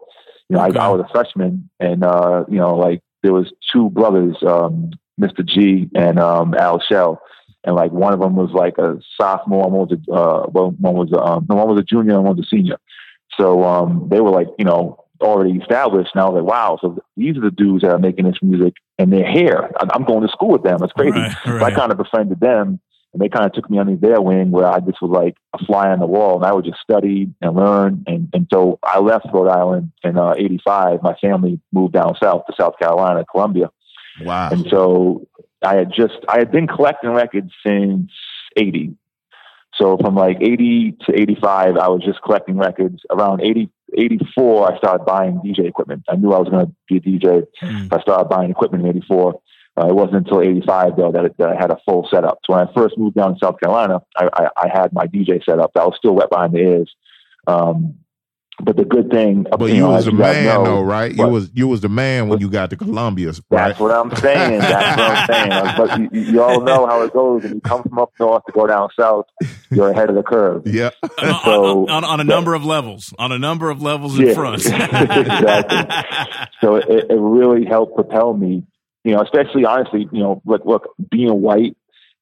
You 0.50 0.58
know, 0.58 0.66
okay. 0.66 0.80
I, 0.80 0.88
I, 0.88 0.90
was 0.90 1.06
a 1.08 1.12
freshman, 1.12 1.70
and 1.80 2.04
uh, 2.04 2.46
you 2.50 2.58
know, 2.58 2.76
like 2.76 3.02
there 3.24 3.34
was 3.34 3.52
two 3.72 3.90
brothers, 3.90 4.38
um, 4.46 4.92
Mr. 5.20 5.46
G 5.46 5.90
and 5.96 6.20
um, 6.20 6.54
Al 6.54 6.82
Shell, 6.82 7.22
and 7.64 7.76
like 7.76 7.92
one 7.92 8.14
of 8.14 8.20
them 8.20 8.36
was 8.36 8.52
like 8.52 8.78
a 8.78 9.00
sophomore, 9.20 9.70
one 9.70 9.88
was 9.88 9.92
a 9.92 10.12
uh, 10.12 10.46
one 10.48 10.96
was 10.96 11.12
a, 11.14 11.20
um, 11.20 11.46
one 11.48 11.68
was 11.68 11.80
a 11.80 11.84
junior, 11.84 12.16
and 12.16 12.24
one 12.24 12.36
was 12.36 12.46
a 12.46 12.56
senior. 12.56 12.78
So 13.40 13.64
um, 13.64 14.08
they 14.10 14.20
were 14.20 14.32
like, 14.32 14.48
you 14.58 14.66
know, 14.66 15.01
already 15.22 15.58
established. 15.58 16.12
Now 16.16 16.32
like, 16.32 16.44
wow, 16.44 16.78
so 16.82 16.98
these 17.16 17.38
are 17.38 17.42
the 17.42 17.52
dudes 17.52 17.84
that 17.84 17.92
are 17.92 18.00
making 18.00 18.26
this 18.26 18.38
music, 18.42 18.74
and 18.98 19.12
they're 19.12 19.30
here. 19.30 19.70
I'm 19.80 20.04
going 20.04 20.22
to 20.22 20.32
school 20.32 20.50
with 20.50 20.64
them. 20.64 20.84
It's 20.84 20.94
crazy. 20.94 21.18
Right, 21.18 21.36
right. 21.46 21.60
So 21.60 21.66
I 21.66 21.72
kind 21.72 21.92
of 21.92 21.98
befriended 21.98 22.40
them 22.40 22.80
and 23.14 23.22
they 23.22 23.30
kind 23.30 23.46
of 23.46 23.54
took 23.54 23.70
me 23.70 23.78
under 23.78 23.96
their 23.96 24.22
wing 24.22 24.52
where 24.52 24.68
I 24.68 24.80
just 24.80 25.02
was 25.02 25.12
like 25.12 25.36
a 25.54 25.66
fly 25.66 25.90
on 25.90 26.00
the 26.00 26.06
wall 26.06 26.38
and 26.38 26.46
I 26.46 26.54
would 26.54 26.66
just 26.66 26.80
study 26.80 27.30
and 27.42 27.56
learn. 27.56 28.04
And, 28.08 28.30
and 28.34 28.48
so 28.52 28.80
I 28.84 29.00
left 29.00 29.28
Rhode 29.34 29.50
Island 29.50 29.92
in 30.04 30.18
uh, 30.18 30.34
85. 30.38 31.04
My 31.04 31.16
family 31.16 31.60
moved 31.74 31.94
down 31.94 32.16
south 32.22 32.46
to 32.48 32.54
South 32.58 32.80
Carolina, 32.80 33.26
Columbia. 33.30 33.70
Wow. 34.22 34.50
And 34.52 34.66
so 34.70 35.28
I 35.62 35.76
had 35.76 35.92
just, 35.94 36.20
I 36.30 36.40
had 36.40 36.52
been 36.52 36.68
collecting 36.68 37.12
records 37.12 37.52
since 37.66 38.12
80. 38.56 38.96
So 39.76 39.98
from 39.98 40.16
like 40.16 40.38
80 40.40 40.98
to 41.08 41.20
85, 41.20 41.78
I 41.78 41.88
was 41.90 42.04
just 42.06 42.22
collecting 42.22 42.58
records. 42.58 43.02
Around 43.10 43.42
80, 43.42 43.70
84, 43.98 44.74
I 44.74 44.78
started 44.78 45.06
buying 45.06 45.42
DJ 45.46 45.68
equipment. 45.68 46.04
I 46.10 46.16
knew 46.16 46.34
I 46.34 46.40
was 46.40 46.50
going 46.50 46.66
to 46.66 46.74
be 46.88 46.98
a 46.98 47.02
DJ. 47.02 47.44
Mm. 47.62 47.94
I 47.94 48.02
started 48.02 48.30
buying 48.30 48.52
equipment 48.52 48.86
in 48.86 48.90
84. 48.90 49.42
Uh, 49.80 49.88
it 49.88 49.96
wasn't 49.96 50.18
until 50.18 50.42
85 50.42 50.98
though 50.98 51.12
that, 51.14 51.26
it, 51.26 51.38
that 51.38 51.50
I 51.50 51.56
had 51.56 51.72
a 51.72 51.78
full 51.86 52.08
setup. 52.12 52.40
So 52.46 52.54
when 52.54 52.68
I 52.68 52.74
first 52.74 52.98
moved 52.98 53.16
down 53.16 53.34
to 53.34 53.40
South 53.42 53.60
Carolina, 53.60 54.02
I, 54.18 54.30
I, 54.34 54.48
I 54.58 54.68
had 54.72 54.92
my 54.92 55.08
DJ 55.08 55.44
set 55.46 55.60
up. 55.60 55.72
I 55.76 55.86
was 55.86 55.96
still 55.98 56.16
wet 56.16 56.30
behind 56.30 56.54
the 56.54 56.60
ears. 56.60 56.94
Um, 57.48 57.96
but 58.64 58.78
the 58.78 58.86
good 58.86 59.10
thing, 59.10 59.46
But 59.50 59.72
you, 59.72 59.80
know, 59.82 59.92
was 59.92 60.00
as 60.00 60.06
the 60.06 60.12
man 60.14 60.46
know, 60.46 60.64
though, 60.66 60.82
right? 60.82 61.14
You 61.14 61.28
was 61.28 61.50
you 61.54 61.68
was 61.68 61.82
the 61.82 61.90
man 61.90 62.28
when 62.30 62.40
you 62.40 62.50
got 62.50 62.70
to 62.72 62.78
Columbia, 62.78 63.30
right? 63.50 63.68
That's 63.70 63.80
what 63.80 63.92
I'm 63.92 64.16
saying. 64.18 64.60
That's 64.60 64.98
what 64.98 65.12
I'm 65.12 65.28
saying. 65.34 65.50
Like, 65.50 65.78
But 65.78 66.00
you, 66.00 66.10
you 66.12 66.32
you 66.34 66.44
all 66.44 66.62
know 66.62 66.86
how 66.86 67.02
it 67.04 67.14
goes. 67.14 67.44
When 67.44 67.56
you 67.56 67.62
come 67.62 67.84
from 67.84 68.00
up 68.00 68.12
north 68.20 68.44
to 68.46 68.52
go 68.52 68.68
down 68.68 68.90
south, 68.98 69.26
you're 69.70 69.90
ahead 69.90 70.10
of 70.10 70.16
the 70.16 70.24
curve. 70.24 70.64
yeah. 70.66 70.92
on, 71.22 71.42
So- 71.44 71.88
on, 71.90 72.04
on 72.04 72.20
a 72.20 72.24
number 72.24 72.54
of 72.54 72.64
levels, 72.66 73.14
on 73.20 73.32
a 73.32 73.40
number 73.40 73.70
of 73.70 73.82
levels 73.82 74.18
in 74.20 74.28
Yeah. 74.28 74.34
front. 74.34 74.62
Exactly. 74.66 75.96
So 76.62 76.76
it, 76.76 77.06
it 77.10 77.18
really 77.20 77.66
helped 77.66 77.96
propel 77.96 78.34
me, 78.34 78.64
you 79.04 79.14
know, 79.14 79.22
especially 79.22 79.66
honestly, 79.66 80.08
you 80.12 80.20
know, 80.20 80.42
look, 80.46 80.64
look, 80.66 80.90
being 81.10 81.42
white 81.42 81.76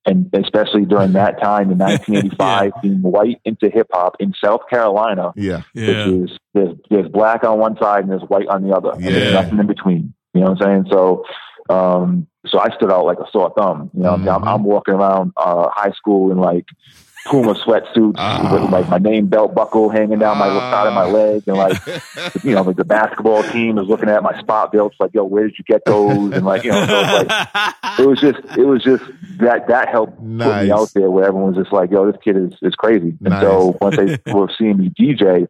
and 0.05 0.29
especially 0.33 0.85
during 0.85 1.13
that 1.13 1.41
time 1.41 1.71
in 1.71 1.77
1985, 1.79 2.71
being 2.81 3.01
white 3.01 3.39
into 3.45 3.69
hip 3.69 3.87
hop 3.91 4.15
in 4.19 4.33
South 4.43 4.61
Carolina, 4.69 5.31
Yeah. 5.35 5.61
yeah. 5.73 6.07
which 6.07 6.29
is 6.31 6.37
there's, 6.53 6.75
there's 6.89 7.07
black 7.09 7.43
on 7.43 7.59
one 7.59 7.77
side 7.81 8.01
and 8.03 8.11
there's 8.11 8.23
white 8.29 8.47
on 8.47 8.63
the 8.63 8.75
other. 8.75 8.91
And 8.91 9.01
Yeah. 9.03 9.11
there's 9.11 9.33
nothing 9.33 9.59
in 9.59 9.67
between. 9.67 10.13
You 10.33 10.41
know 10.41 10.51
what 10.51 10.61
I'm 10.65 10.83
saying? 10.83 10.85
So, 10.91 11.25
um, 11.69 12.27
so 12.47 12.59
I 12.59 12.69
stood 12.75 12.91
out 12.91 13.05
like 13.05 13.19
a 13.19 13.29
sore 13.31 13.53
thumb. 13.57 13.91
You 13.93 14.03
know, 14.03 14.11
what 14.11 14.19
I 14.21 14.23
mean? 14.23 14.29
I'm. 14.29 14.43
I'm 14.47 14.63
walking 14.63 14.93
around 14.95 15.33
uh, 15.37 15.67
high 15.71 15.91
school 15.91 16.31
in 16.31 16.37
like 16.37 16.65
Puma 17.25 17.53
sweatsuits 17.53 18.13
Ah. 18.17 18.49
with 18.51 18.71
like 18.71 18.89
my 18.89 18.97
name 18.97 19.27
belt 19.27 19.53
buckle 19.53 19.89
hanging 19.89 20.19
down 20.19 20.37
my 20.37 20.47
side 20.47 20.87
of 20.87 20.93
my 20.93 21.05
leg, 21.05 21.43
and 21.47 21.57
like 21.57 21.77
you 22.43 22.55
know, 22.55 22.61
like 22.63 22.75
the 22.77 22.85
basketball 22.85 23.43
team 23.43 23.77
is 23.77 23.87
looking 23.87 24.09
at 24.09 24.23
my 24.23 24.39
spot 24.39 24.71
belts, 24.71 24.95
like, 24.99 25.11
yo, 25.13 25.23
where 25.25 25.43
did 25.47 25.57
you 25.57 25.63
get 25.65 25.83
those? 25.85 26.31
And 26.33 26.45
like, 26.45 26.63
you 26.63 26.71
know, 26.71 26.85
so 26.85 26.99
it's 27.21 27.29
like 27.29 27.99
it 27.99 28.07
was 28.07 28.19
just, 28.21 28.39
it 28.57 28.65
was 28.65 28.83
just 28.83 29.03
that 29.39 29.67
that 29.67 29.89
helped 29.89 30.17
put 30.17 30.23
me 30.25 30.71
out 30.71 30.89
there 30.95 31.11
where 31.11 31.25
everyone 31.25 31.53
was 31.53 31.63
just 31.63 31.73
like, 31.73 31.91
yo, 31.91 32.11
this 32.11 32.19
kid 32.23 32.37
is 32.37 32.53
is 32.61 32.75
crazy. 32.75 33.09
And 33.23 33.29
Nice. 33.29 33.41
so 33.41 33.77
once 33.81 33.97
they 33.97 34.17
were 34.33 34.49
seeing 34.57 34.77
me 34.77 34.89
DJ, 34.89 35.47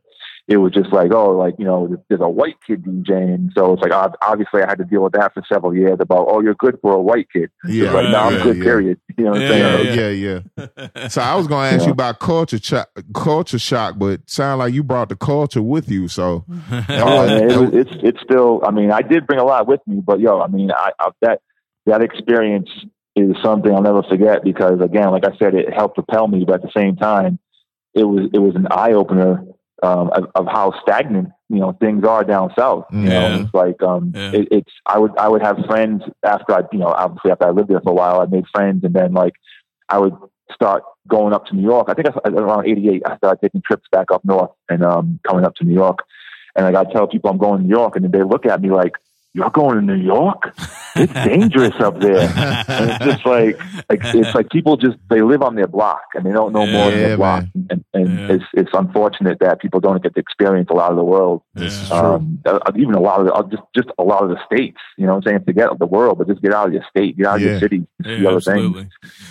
it 0.49 0.57
was 0.57 0.71
just 0.73 0.91
like, 0.91 1.13
oh, 1.13 1.29
like 1.37 1.53
you 1.59 1.65
know, 1.65 1.95
there's 2.09 2.21
a 2.21 2.27
white 2.27 2.55
kid 2.65 2.83
DJing. 2.83 3.49
So 3.55 3.73
it's 3.73 3.83
like 3.83 3.91
obviously 4.21 4.63
I 4.63 4.67
had 4.67 4.79
to 4.79 4.83
deal 4.83 5.03
with 5.03 5.13
that 5.13 5.31
for 5.35 5.43
several 5.47 5.75
years 5.75 5.97
about, 5.99 6.25
oh, 6.27 6.41
you're 6.41 6.55
good 6.55 6.79
for 6.81 6.93
a 6.93 6.99
white 6.99 7.27
kid. 7.31 7.51
Yeah. 7.67 7.85
It's 7.85 7.93
like, 7.93 8.09
no, 8.09 8.17
I'm 8.19 8.33
yeah, 8.33 8.43
good. 8.43 8.57
yeah. 8.57 8.63
Period. 8.63 8.99
You 9.19 9.25
know 9.25 9.31
what 9.31 9.41
I'm 9.41 9.43
Yeah, 9.43 9.49
saying? 9.49 9.99
Yeah, 9.99 10.09
yeah, 10.09 10.79
yeah. 10.97 11.07
So 11.09 11.21
I 11.21 11.35
was 11.35 11.45
gonna 11.47 11.67
ask 11.67 11.81
Yeah. 11.81 11.87
you 11.87 11.91
about 11.91 12.19
culture 12.19 12.57
shock, 12.57 12.89
culture 13.13 13.59
shock, 13.59 13.95
but 13.99 14.27
sound 14.29 14.59
like 14.59 14.73
you 14.73 14.81
brought 14.83 15.09
the 15.09 15.15
culture 15.15 15.61
with 15.61 15.87
you. 15.89 16.07
So 16.07 16.45
oh, 16.49 16.57
that 16.87 17.01
Oh, 17.03 17.27
man, 17.27 17.51
it 17.51 17.57
was, 17.57 17.69
it's 17.73 17.91
it's 18.01 18.19
still. 18.23 18.61
I 18.65 18.71
mean, 18.71 18.91
I 18.91 19.01
did 19.03 19.27
bring 19.27 19.39
a 19.39 19.43
lot 19.45 19.67
with 19.67 19.81
me, 19.85 20.01
but 20.03 20.19
yo, 20.19 20.39
I 20.41 20.47
mean, 20.47 20.71
I, 20.71 20.91
I 20.99 21.09
that 21.21 21.41
that 21.85 22.01
experience 22.01 22.69
is 23.15 23.35
something 23.43 23.71
I'll 23.73 23.81
never 23.83 24.01
forget 24.03 24.43
because 24.43 24.79
again, 24.81 25.11
like 25.11 25.25
I 25.25 25.37
said, 25.37 25.53
it 25.53 25.71
helped 25.71 25.95
propel 25.95 26.27
me, 26.27 26.43
but 26.45 26.55
at 26.55 26.61
the 26.63 26.71
same 26.75 26.95
time, 26.95 27.37
it 27.93 28.03
was 28.05 28.29
it 28.33 28.39
was 28.39 28.55
an 28.55 28.67
eye 28.71 28.93
opener 28.93 29.43
um, 29.83 30.09
of, 30.11 30.25
of 30.35 30.45
how 30.47 30.73
stagnant 30.81 31.29
you 31.49 31.59
know 31.59 31.71
things 31.79 32.03
are 32.05 32.23
down 32.23 32.51
south. 32.57 32.85
You 32.91 33.09
Yeah. 33.09 33.13
know, 33.29 33.41
it's 33.41 33.53
like 33.53 33.81
um, 33.83 34.11
Yeah. 34.15 34.31
it, 34.33 34.47
it's 34.51 34.71
I 34.85 34.97
would 34.99 35.17
I 35.17 35.27
would 35.27 35.41
have 35.41 35.57
friends 35.67 36.03
after 36.23 36.53
I 36.53 36.61
you 36.71 36.79
know 36.79 36.87
obviously 36.87 37.31
after 37.31 37.47
I 37.47 37.51
lived 37.51 37.69
there 37.69 37.81
for 37.81 37.91
a 37.91 37.95
while, 37.95 38.21
I 38.21 38.25
made 38.25 38.45
friends, 38.53 38.83
and 38.83 38.93
then 38.93 39.13
like 39.13 39.33
I 39.89 39.97
would 39.99 40.15
start 40.53 40.83
going 41.07 41.33
up 41.33 41.45
to 41.47 41.55
New 41.55 41.63
York. 41.63 41.87
I 41.89 41.93
think 41.93 42.07
I, 42.07 42.29
around 42.29 42.67
'88, 42.67 43.03
I 43.05 43.17
started 43.17 43.39
taking 43.41 43.61
trips 43.65 43.87
back 43.91 44.11
up 44.11 44.23
north 44.25 44.51
and 44.69 44.83
um, 44.83 45.19
coming 45.27 45.45
up 45.45 45.55
to 45.55 45.63
New 45.63 45.73
York. 45.75 45.99
And 46.55 46.65
like 46.65 46.87
I 46.87 46.91
tell 46.91 47.07
people 47.07 47.29
I'm 47.29 47.37
going 47.37 47.59
to 47.61 47.63
New 47.63 47.69
York, 47.75 47.95
and 47.95 48.03
then 48.03 48.11
they 48.11 48.23
look 48.23 48.45
at 48.45 48.61
me 48.61 48.69
like, 48.69 48.93
"You're 49.33 49.49
going 49.49 49.75
to 49.75 49.81
New 49.81 50.01
York? 50.03 50.53
It's 50.95 51.13
dangerous 51.23 51.73
up 51.79 51.99
there." 51.99 52.21
And 52.67 52.89
it's 52.89 53.03
just 53.05 53.25
like, 53.25 53.59
like 53.89 54.01
it's 54.13 54.33
like 54.35 54.49
people 54.49 54.77
just 54.77 54.97
they 55.09 55.21
live 55.21 55.41
on 55.41 55.55
their 55.55 55.67
block 55.67 56.01
and 56.15 56.25
they 56.25 56.31
don't 56.31 56.53
know 56.53 56.65
more 56.67 56.91
than 56.91 56.99
Yeah, 57.01 57.07
their 57.09 57.17
block. 57.17 57.45
And, 57.69 57.83
and 57.93 58.19
Yeah. 58.19 58.35
it's 58.35 58.43
it's 58.53 58.71
unfortunate 58.73 59.39
that 59.39 59.59
people 59.61 59.79
don't 59.79 60.01
get 60.01 60.13
to 60.15 60.19
experience 60.19 60.69
a 60.71 60.73
lot 60.73 60.91
of 60.91 60.97
the 60.97 61.03
world. 61.03 61.41
This 61.55 61.81
is 61.81 61.89
Yeah. 61.91 61.99
true. 61.99 62.13
Um, 62.15 62.39
uh, 62.45 62.59
even 62.75 62.93
a 62.95 62.99
lot 63.01 63.19
of 63.21 63.27
the, 63.27 63.33
uh, 63.33 63.43
just 63.43 63.63
just 63.75 63.89
a 63.97 64.03
lot 64.03 64.23
of 64.23 64.29
the 64.29 64.37
states. 64.45 64.77
You 64.97 65.05
know, 65.05 65.15
what 65.15 65.27
I'm 65.27 65.31
saying 65.31 65.43
forget 65.45 65.69
the 65.79 65.85
world, 65.85 66.17
but 66.17 66.27
just 66.27 66.41
get 66.41 66.53
out 66.53 66.67
of 66.67 66.73
your 66.73 66.83
state, 66.89 67.17
get 67.17 67.27
out 67.27 67.37
of 67.37 67.41
your 67.43 67.59
city, 67.59 67.85
see 68.03 68.09
Yeah, 68.21 68.29
other 68.29 68.41
things. 68.41 68.47
absolutely. 68.47 68.87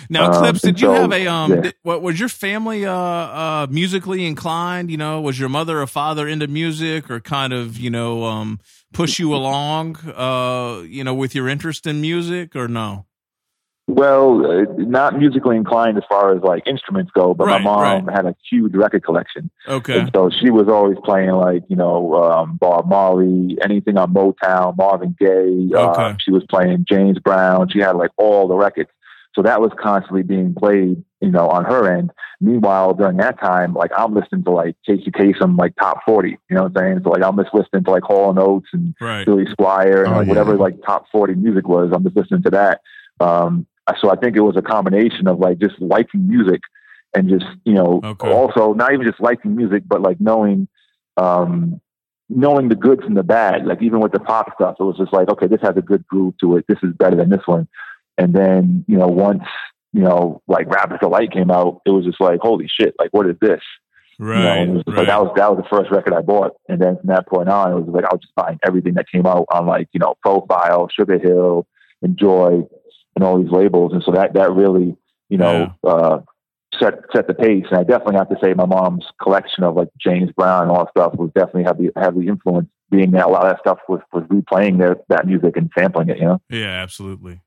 Now, 0.09 0.31
Um, 0.31 0.33
Clips, 0.39 0.61
did 0.61 0.79
you 0.81 0.87
so, 0.87 0.93
have 0.93 1.11
a 1.11 1.27
um? 1.27 1.51
yeah. 1.51 1.61
Did, 1.61 1.73
what 1.83 2.01
was 2.01 2.19
your 2.19 2.29
family 2.29 2.85
uh 2.85 2.93
uh 2.93 3.67
musically 3.69 4.25
inclined? 4.25 4.89
You 4.91 4.97
know, 4.97 5.21
was 5.21 5.39
your 5.39 5.49
mother 5.49 5.81
or 5.81 5.87
father 5.87 6.27
into 6.27 6.47
music, 6.47 7.09
or 7.11 7.19
kind 7.19 7.53
of 7.53 7.77
you 7.77 7.89
know 7.89 8.23
um 8.25 8.59
push 8.93 9.19
you 9.19 9.33
along 9.33 9.97
uh 10.15 10.81
you 10.85 11.03
know 11.03 11.13
with 11.13 11.35
your 11.35 11.47
interest 11.47 11.85
in 11.87 12.01
music, 12.01 12.55
or 12.55 12.67
no? 12.67 13.05
Well, 13.87 14.45
uh, 14.45 14.65
not 14.77 15.17
musically 15.17 15.57
inclined 15.57 15.97
as 15.97 16.03
far 16.07 16.35
as 16.35 16.43
like 16.43 16.67
instruments 16.67 17.11
go, 17.11 17.33
but 17.33 17.47
Right, 17.47 17.59
my 17.59 17.71
mom 17.71 18.05
right. 18.05 18.15
had 18.15 18.27
a 18.27 18.35
huge 18.47 18.75
record 18.75 19.03
collection. 19.03 19.49
Okay, 19.67 20.01
And 20.01 20.11
so 20.13 20.29
she 20.29 20.51
was 20.51 20.67
always 20.67 20.97
playing 21.03 21.31
like, 21.31 21.63
you 21.69 21.75
know, 21.75 22.13
um, 22.13 22.57
Bob 22.57 22.87
Marley, 22.87 23.57
anything 23.63 23.97
on 23.97 24.13
Motown, 24.13 24.77
Marvin 24.77 25.15
Gaye. 25.19 25.71
Okay. 25.73 26.01
Uh, 26.03 26.13
she 26.19 26.29
was 26.29 26.43
playing 26.51 26.85
James 26.87 27.17
Brown. 27.17 27.67
She 27.71 27.79
had 27.79 27.95
like 27.95 28.11
all 28.15 28.47
the 28.47 28.55
records. 28.55 28.91
So 29.33 29.41
that 29.41 29.59
was 29.59 29.71
constantly 29.81 30.21
being 30.21 30.53
played, 30.53 31.03
you 31.21 31.31
know, 31.31 31.47
on 31.49 31.65
her 31.65 31.91
end. 31.91 32.11
Meanwhile, 32.41 32.93
during 32.93 33.17
that 33.17 33.39
time, 33.39 33.73
like 33.73 33.91
I'm 33.97 34.13
listening 34.13 34.43
to 34.45 34.51
like 34.51 34.75
Casey 34.85 35.11
Kasem, 35.11 35.57
like 35.57 35.75
top 35.75 35.99
40, 36.05 36.29
you 36.29 36.37
know 36.51 36.63
what 36.63 36.71
I'm 36.77 36.77
saying? 36.77 37.01
So 37.03 37.09
like 37.09 37.23
I'm 37.23 37.35
just 37.37 37.53
listening 37.53 37.83
to 37.83 37.91
like 37.91 38.03
Hall 38.03 38.29
and 38.29 38.39
Oates 38.39 38.69
and 38.73 38.95
right. 39.01 39.25
Billy 39.25 39.45
Squier 39.45 40.05
and 40.05 40.13
Oh, 40.13 40.17
like, 40.17 40.25
yeah. 40.25 40.29
whatever 40.29 40.57
like 40.57 40.75
top 40.85 41.05
40 41.11 41.35
music 41.35 41.67
was. 41.67 41.91
I'm 41.93 42.03
just 42.03 42.15
listening 42.15 42.43
to 42.43 42.49
that. 42.51 42.81
Um, 43.19 43.67
so 43.99 44.09
I 44.11 44.15
think 44.15 44.37
it 44.37 44.41
was 44.41 44.55
a 44.55 44.61
combination 44.61 45.27
of 45.27 45.39
like 45.39 45.57
just 45.57 45.81
liking 45.81 46.27
music 46.27 46.61
and 47.15 47.27
just, 47.27 47.45
you 47.65 47.73
know, 47.73 47.99
Okay. 48.03 48.31
also 48.31 48.73
not 48.73 48.93
even 48.93 49.05
just 49.05 49.19
liking 49.19 49.55
music, 49.55 49.83
but 49.87 50.01
like 50.01 50.21
knowing, 50.21 50.67
um, 51.17 51.81
knowing 52.29 52.69
the 52.69 52.75
good 52.75 53.03
from 53.03 53.15
the 53.15 53.23
bad. 53.23 53.65
Like 53.65 53.81
even 53.81 53.99
with 53.99 54.11
the 54.11 54.19
pop 54.19 54.53
stuff, 54.53 54.75
it 54.79 54.83
was 54.83 54.95
just 54.97 55.11
like, 55.11 55.27
okay, 55.29 55.47
this 55.47 55.61
has 55.63 55.75
a 55.75 55.81
good 55.81 56.05
groove 56.07 56.35
to 56.39 56.57
it. 56.57 56.65
This 56.67 56.77
is 56.83 56.93
better 56.93 57.15
than 57.15 57.29
this 57.29 57.45
one. 57.47 57.67
And 58.17 58.33
then, 58.33 58.85
you 58.87 58.97
know, 58.97 59.07
once, 59.07 59.43
you 59.93 60.01
know, 60.01 60.41
like 60.47 60.67
Rapper's 60.67 60.99
Delight 60.99 61.31
came 61.31 61.51
out, 61.51 61.81
it 61.85 61.91
was 61.91 62.05
just 62.05 62.21
like, 62.21 62.39
holy 62.41 62.67
shit, 62.67 62.95
like 62.99 63.09
what 63.11 63.27
is 63.27 63.35
this? 63.41 63.61
You 64.19 64.25
know, 64.25 64.33
Right, 64.33 64.67
right. 64.67 64.87
like 64.97 65.07
that 65.07 65.21
was 65.21 65.33
that 65.37 65.49
was 65.55 65.63
the 65.63 65.77
first 65.77 65.91
record 65.91 66.13
I 66.13 66.21
bought, 66.21 66.51
and 66.67 66.81
then 66.81 66.97
from 66.97 67.07
that 67.07 67.25
point 67.25 67.47
on, 67.47 67.71
it 67.71 67.75
was 67.75 67.87
like 67.87 68.03
I 68.03 68.09
was 68.11 68.19
just 68.21 68.35
buying 68.35 68.59
everything 68.65 68.95
that 68.95 69.09
came 69.09 69.25
out 69.25 69.45
on 69.49 69.65
like 69.65 69.87
you 69.93 69.99
know 70.01 70.15
Profile, 70.21 70.89
Sugar 70.93 71.17
Hill, 71.17 71.65
Enjoy, 72.01 72.67
and 73.15 73.23
all 73.23 73.41
these 73.41 73.51
labels, 73.51 73.93
and 73.93 74.03
so 74.03 74.11
that 74.11 74.33
that 74.33 74.51
really 74.51 74.97
you 75.29 75.37
know 75.37 75.73
uh, 75.85 76.19
set 76.77 76.95
set 77.15 77.27
the 77.27 77.33
pace. 77.33 77.63
And 77.71 77.79
I 77.79 77.83
definitely 77.83 78.17
have 78.17 78.27
to 78.27 78.35
say 78.41 78.53
my 78.53 78.65
mom's 78.65 79.05
collection 79.21 79.63
of 79.63 79.75
like 79.75 79.87
James 79.97 80.31
Brown 80.33 80.63
and 80.63 80.71
all 80.71 80.83
that 80.83 80.91
stuff 80.91 81.13
was 81.15 81.31
definitely 81.33 81.63
heavily 81.63 81.89
heavily 81.95 82.27
influenced. 82.27 82.71
Being 82.91 83.11
that 83.11 83.27
a 83.27 83.29
lot 83.29 83.45
of 83.45 83.51
that 83.53 83.59
stuff 83.61 83.79
was 83.87 84.01
was 84.11 84.23
replaying 84.25 84.79
their 84.79 84.97
that 85.07 85.27
music 85.27 85.55
and 85.55 85.71
sampling 85.77 86.09
it, 86.09 86.17
you 86.17 86.25
know. 86.25 86.41
Yeah, 86.49 86.67
absolutely. 86.67 87.39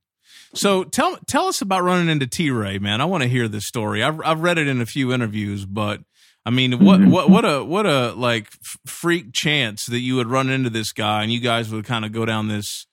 So 0.55 0.85
tell 0.85 1.17
tell 1.27 1.47
us 1.47 1.63
about 1.63 1.83
running 1.83 2.09
into 2.09 2.27
T 2.27 2.51
Ray, 2.51 2.79
man. 2.79 3.01
I 3.01 3.05
want 3.07 3.23
to 3.23 3.29
hear 3.29 3.49
this 3.49 3.65
story. 3.67 4.03
I've 4.03 4.21
I've 4.25 4.41
read 4.41 4.59
it 4.59 4.69
in 4.69 4.81
a 4.81 4.87
few 4.87 5.13
interviews, 5.13 5.65
but 5.65 6.01
I 6.45 6.51
mean, 6.51 6.85
what 6.85 7.01
Mhm. 7.01 7.11
what 7.11 7.31
what 7.31 7.45
a 7.45 7.65
what 7.65 7.87
a 7.87 8.13
like 8.13 8.49
freak 8.87 9.33
chance 9.33 9.87
that 9.87 10.01
you 10.01 10.17
would 10.17 10.27
run 10.27 10.51
into 10.51 10.69
this 10.71 10.93
guy 10.93 11.23
and 11.23 11.33
you 11.33 11.41
guys 11.41 11.71
would 11.73 11.85
kind 11.87 12.05
of 12.05 12.13
go 12.13 12.25
down 12.27 12.49
this, 12.49 12.87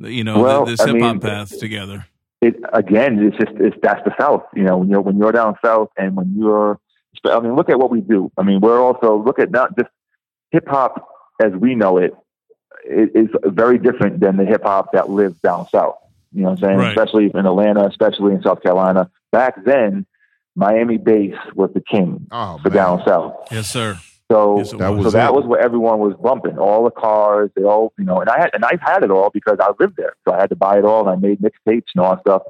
you 0.00 0.22
know, 0.24 0.40
Well, 0.42 0.64
this 0.66 0.82
hip 0.82 1.00
hop 1.00 1.20
path 1.22 1.58
together. 1.58 2.06
it 2.42 2.56
again, 2.72 3.18
it's 3.20 3.36
just 3.38 3.58
it's 3.58 3.76
that's 3.82 4.04
the 4.04 4.12
South. 4.20 4.44
You 4.54 4.64
know, 4.64 4.76
when 4.78 4.88
you're 4.90 5.00
when 5.00 5.16
you're 5.16 5.32
down 5.32 5.56
south 5.64 5.88
and 5.96 6.14
when 6.14 6.34
you're, 6.36 6.78
I 7.24 7.40
mean, 7.40 7.56
look 7.56 7.70
at 7.70 7.78
what 7.78 7.90
we 7.90 8.00
do. 8.02 8.30
I 8.36 8.42
mean, 8.42 8.60
we're 8.60 8.80
also 8.82 9.16
look 9.16 9.38
at 9.38 9.50
not 9.50 9.76
just 9.78 9.88
hip 10.50 10.68
hop 10.68 11.08
as 11.40 11.52
we 11.52 11.74
know 11.74 11.96
it 11.98 12.14
it 12.84 13.10
is 13.14 13.28
very 13.44 13.78
different 13.78 14.20
than 14.20 14.36
the 14.36 14.44
hip 14.44 14.62
hop 14.62 14.92
that 14.92 15.08
lives 15.08 15.38
down 15.40 15.66
south. 15.68 15.96
You 16.32 16.42
know 16.42 16.50
what 16.50 16.58
I'm 16.62 16.64
saying? 16.64 16.78
Right. 16.78 16.96
Especially 16.98 17.30
in 17.34 17.46
Atlanta, 17.46 17.86
especially 17.86 18.34
in 18.34 18.42
South 18.42 18.62
Carolina. 18.62 19.10
Back 19.32 19.64
then, 19.64 20.06
Miami 20.54 20.96
bass 20.98 21.34
was 21.54 21.70
the 21.74 21.80
king 21.80 22.26
Oh 22.30 22.58
for 22.62 22.68
man. 22.70 22.76
down 22.76 23.02
south. 23.06 23.34
Yes, 23.50 23.68
sir. 23.68 23.98
So, 24.30 24.58
Yes, 24.58 24.72
That 24.72 24.90
was. 24.94 25.04
so 25.06 25.10
that 25.12 25.30
it. 25.30 25.34
was 25.34 25.46
what 25.46 25.60
everyone 25.60 26.00
was 26.00 26.14
bumping. 26.22 26.58
All 26.58 26.84
the 26.84 26.90
cars, 26.90 27.50
they 27.56 27.62
all, 27.62 27.92
you 27.98 28.04
know, 28.04 28.20
and 28.20 28.28
I 28.28 28.38
had, 28.38 28.50
and 28.52 28.62
I've 28.64 28.80
had 28.80 29.02
it 29.02 29.10
all 29.10 29.30
because 29.32 29.56
I 29.60 29.70
lived 29.80 29.96
there, 29.96 30.14
so 30.26 30.34
I 30.34 30.40
had 30.40 30.50
to 30.50 30.56
buy 30.56 30.78
it 30.78 30.84
all, 30.84 31.08
and 31.08 31.10
I 31.10 31.28
made 31.28 31.40
mixtapes 31.40 31.84
and 31.94 32.04
all 32.04 32.14
that 32.16 32.20
stuff. 32.20 32.42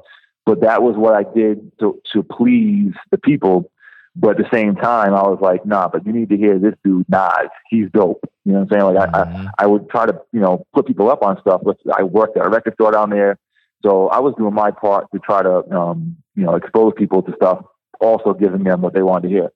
But 0.45 0.61
that 0.61 0.81
was 0.83 0.95
what 0.97 1.13
I 1.13 1.23
did 1.33 1.71
to 1.79 2.01
to 2.13 2.23
please 2.23 2.93
the 3.11 3.17
people. 3.17 3.71
But 4.15 4.31
at 4.31 4.37
the 4.37 4.49
same 4.51 4.75
time, 4.75 5.13
I 5.13 5.21
was 5.21 5.37
like, 5.39 5.65
nah, 5.65 5.87
but 5.87 6.05
you 6.05 6.11
need 6.11 6.27
to 6.29 6.35
hear 6.37 6.57
this 6.59 6.73
dude 6.83 7.07
Nas. 7.07 7.47
He's 7.69 7.89
dope. 7.93 8.19
You 8.43 8.53
know 8.53 8.59
what 8.61 8.73
I'm 8.73 8.79
saying? 8.81 8.95
Like 8.95 9.13
I, 9.15 9.21
I, 9.21 9.23
Mhm. 9.25 9.49
I 9.59 9.67
would 9.67 9.89
try 9.89 10.05
to, 10.07 10.19
you 10.33 10.39
know, 10.41 10.65
put 10.73 10.87
people 10.87 11.09
up 11.09 11.21
on 11.23 11.39
stuff. 11.39 11.61
But 11.63 11.77
I 11.95 12.03
worked 12.03 12.35
at 12.35 12.45
a 12.45 12.49
record 12.49 12.73
store 12.73 12.91
down 12.91 13.11
there, 13.11 13.37
so 13.83 14.09
I 14.09 14.19
was 14.19 14.33
doing 14.37 14.53
my 14.53 14.71
part 14.71 15.07
to 15.13 15.19
try 15.19 15.41
to, 15.41 15.69
um, 15.71 16.17
you 16.35 16.43
know, 16.43 16.55
expose 16.55 16.93
people 16.97 17.21
to 17.23 17.33
stuff. 17.35 17.65
also 18.01 18.33
giving 18.33 18.63
them 18.63 18.81
what 18.81 18.93
they 18.93 19.01
wanted 19.01 19.27
to 19.27 19.33
hear. 19.33 19.51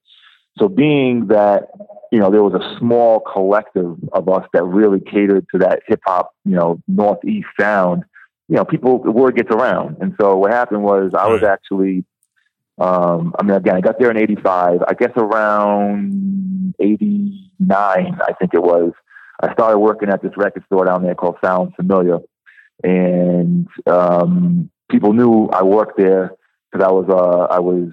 So 0.59 0.67
being 0.67 1.27
that, 1.27 1.69
you 2.12 2.19
know, 2.19 2.29
there 2.29 2.43
was 2.43 2.53
a 2.53 2.77
small 2.77 3.21
collective 3.21 3.97
of 4.12 4.27
us 4.27 4.45
that 4.53 4.63
really 4.63 4.99
catered 4.99 5.45
to 5.51 5.59
that 5.59 5.81
hip 5.88 6.01
hop, 6.05 6.33
you 6.45 6.55
know, 6.55 6.81
Northeast 6.88 7.47
sound, 7.59 8.03
you 8.49 8.57
know, 8.57 8.65
people, 8.65 9.01
the 9.01 9.12
word 9.12 9.36
gets 9.36 9.49
around. 9.49 9.97
And 10.01 10.13
so 10.19 10.36
what 10.36 10.51
happened 10.51 10.83
was 10.83 11.13
I 11.17 11.27
was 11.27 11.41
actually, 11.43 12.05
um, 12.77 13.33
I 13.39 13.43
mean, 13.43 13.55
again, 13.55 13.75
I 13.75 13.81
got 13.81 13.97
there 13.97 14.12
in 14.12 14.17
85, 14.17 14.81
I 14.88 14.93
guess 14.93 15.12
around 15.15 16.75
89, 16.79 17.69
I 17.79 18.33
think 18.33 18.53
it 18.53 18.62
was. 18.62 18.91
I 19.41 19.51
started 19.53 19.79
working 19.79 20.09
at 20.09 20.21
this 20.21 20.33
record 20.38 20.63
store 20.65 20.86
down 20.86 21.03
there 21.03 21.15
called 21.15 21.38
Sound 21.43 21.75
Familiar. 21.75 22.19
And, 22.84 23.67
um, 23.88 24.69
people 24.89 25.13
knew 25.13 25.48
I 25.48 25.63
worked 25.63 25.98
there 25.98 26.34
because 26.72 26.86
I 26.86 26.91
was, 26.91 27.06
uh, 27.10 27.54
I 27.54 27.60
was, 27.60 27.91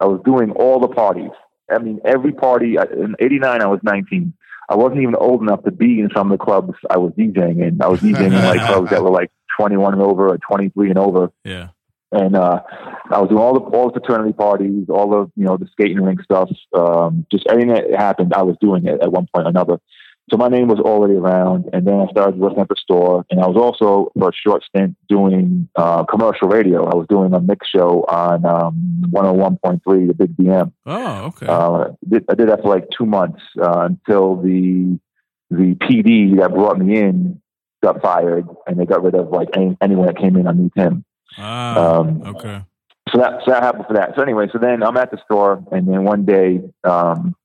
I 0.00 0.06
was 0.06 0.20
doing 0.24 0.50
all 0.52 0.80
the 0.80 0.88
parties. 0.88 1.30
I 1.70 1.78
mean, 1.78 2.00
every 2.04 2.32
party 2.32 2.76
in 2.76 3.16
'89, 3.18 3.62
I 3.62 3.66
was 3.66 3.80
19. 3.82 4.34
I 4.68 4.76
wasn't 4.76 5.02
even 5.02 5.14
old 5.14 5.42
enough 5.42 5.62
to 5.64 5.70
be 5.70 6.00
in 6.00 6.10
some 6.14 6.30
of 6.30 6.38
the 6.38 6.44
clubs 6.44 6.74
I 6.90 6.98
was 6.98 7.12
DJing 7.12 7.66
in. 7.66 7.82
I 7.82 7.88
was 7.88 8.00
DJing 8.00 8.26
in 8.26 8.32
like 8.32 8.60
clubs 8.60 8.90
that 8.90 9.02
were 9.02 9.10
like 9.10 9.30
21 9.58 9.94
and 9.94 10.02
over 10.02 10.28
or 10.28 10.38
23 10.38 10.90
and 10.90 10.98
over. 10.98 11.30
Yeah. 11.44 11.68
And 12.12 12.36
uh, 12.36 12.62
I 13.10 13.20
was 13.20 13.28
doing 13.28 13.40
all 13.40 13.54
the 13.54 13.60
all 13.60 13.90
the 13.90 13.98
fraternity 13.98 14.32
parties, 14.32 14.86
all 14.88 15.10
the 15.10 15.32
you 15.36 15.44
know 15.44 15.56
the 15.56 15.66
skating 15.72 16.00
rink 16.00 16.22
stuff, 16.22 16.48
um, 16.72 17.26
just 17.30 17.44
anything 17.50 17.74
that 17.74 17.90
happened. 17.90 18.34
I 18.34 18.42
was 18.42 18.56
doing 18.60 18.86
it 18.86 19.00
at 19.02 19.10
one 19.10 19.26
point 19.34 19.46
or 19.46 19.50
another. 19.50 19.80
So 20.30 20.38
my 20.38 20.48
name 20.48 20.68
was 20.68 20.80
already 20.80 21.14
around, 21.14 21.68
and 21.74 21.86
then 21.86 22.00
I 22.00 22.06
started 22.10 22.38
working 22.38 22.60
at 22.60 22.68
the 22.68 22.76
store, 22.78 23.26
and 23.30 23.40
I 23.40 23.46
was 23.46 23.56
also 23.56 24.10
for 24.18 24.30
a 24.30 24.32
short 24.32 24.64
stint 24.64 24.96
doing 25.06 25.68
uh, 25.76 26.04
commercial 26.04 26.48
radio. 26.48 26.86
I 26.86 26.94
was 26.94 27.06
doing 27.08 27.34
a 27.34 27.40
mix 27.40 27.68
show 27.68 28.06
on 28.08 28.46
um, 28.46 29.02
101.3, 29.10 30.06
the 30.06 30.14
Big 30.14 30.34
BM. 30.34 30.72
Oh, 30.86 31.24
okay. 31.26 31.46
Uh, 31.46 31.90
I 32.30 32.34
did 32.34 32.48
that 32.48 32.62
for 32.62 32.68
like 32.74 32.88
two 32.96 33.04
months 33.04 33.42
uh, 33.60 33.80
until 33.80 34.36
the 34.36 34.98
the 35.50 35.74
PD 35.74 36.38
that 36.38 36.54
brought 36.54 36.78
me 36.78 36.98
in 36.98 37.42
got 37.82 38.00
fired, 38.00 38.46
and 38.66 38.80
they 38.80 38.86
got 38.86 39.02
rid 39.02 39.14
of 39.14 39.28
like 39.28 39.50
any, 39.54 39.76
anyone 39.82 40.06
that 40.06 40.16
came 40.16 40.36
in 40.36 40.46
underneath 40.46 40.74
him. 40.74 41.04
Ah, 41.36 41.98
um, 41.98 42.22
okay. 42.22 42.62
So 43.10 43.18
that 43.18 43.42
so 43.44 43.50
that 43.50 43.62
happened 43.62 43.84
for 43.88 43.94
that. 43.94 44.14
So 44.16 44.22
anyway, 44.22 44.46
so 44.50 44.58
then 44.58 44.82
I'm 44.82 44.96
at 44.96 45.10
the 45.10 45.18
store, 45.26 45.62
and 45.70 45.86
then 45.86 46.04
one 46.04 46.24
day. 46.24 46.62
Um, 46.82 47.36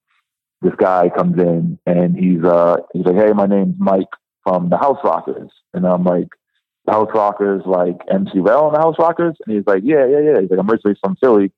this 0.62 0.74
guy 0.78 1.10
comes 1.16 1.38
in 1.40 1.80
and 1.86 2.16
he's 2.18 2.44
uh 2.44 2.78
he's 2.94 3.06
like, 3.06 3.16
Hey, 3.16 3.32
my 3.34 3.46
name's 3.46 3.76
Mike 3.78 4.10
from 4.44 4.70
the 4.70 4.78
House 4.78 5.00
Rockers. 5.04 5.52
And 5.74 5.86
I'm 5.86 6.04
like, 6.04 6.28
the 6.86 6.94
House 6.94 7.10
Rockers 7.14 7.64
like 7.66 7.98
MC 8.12 8.40
Rel 8.40 8.68
and 8.68 8.76
the 8.76 8.80
House 8.80 8.96
Rockers? 9.00 9.36
And 9.46 9.56
he's 9.56 9.66
like, 9.68 9.84
Yeah, 9.84 10.06
yeah, 10.08 10.20
yeah. 10.20 10.42
He's 10.42 10.50
like, 10.50 10.60
I'm 10.60 10.70
originally 10.70 10.98
from 11.02 11.16
Philly, 11.18 11.52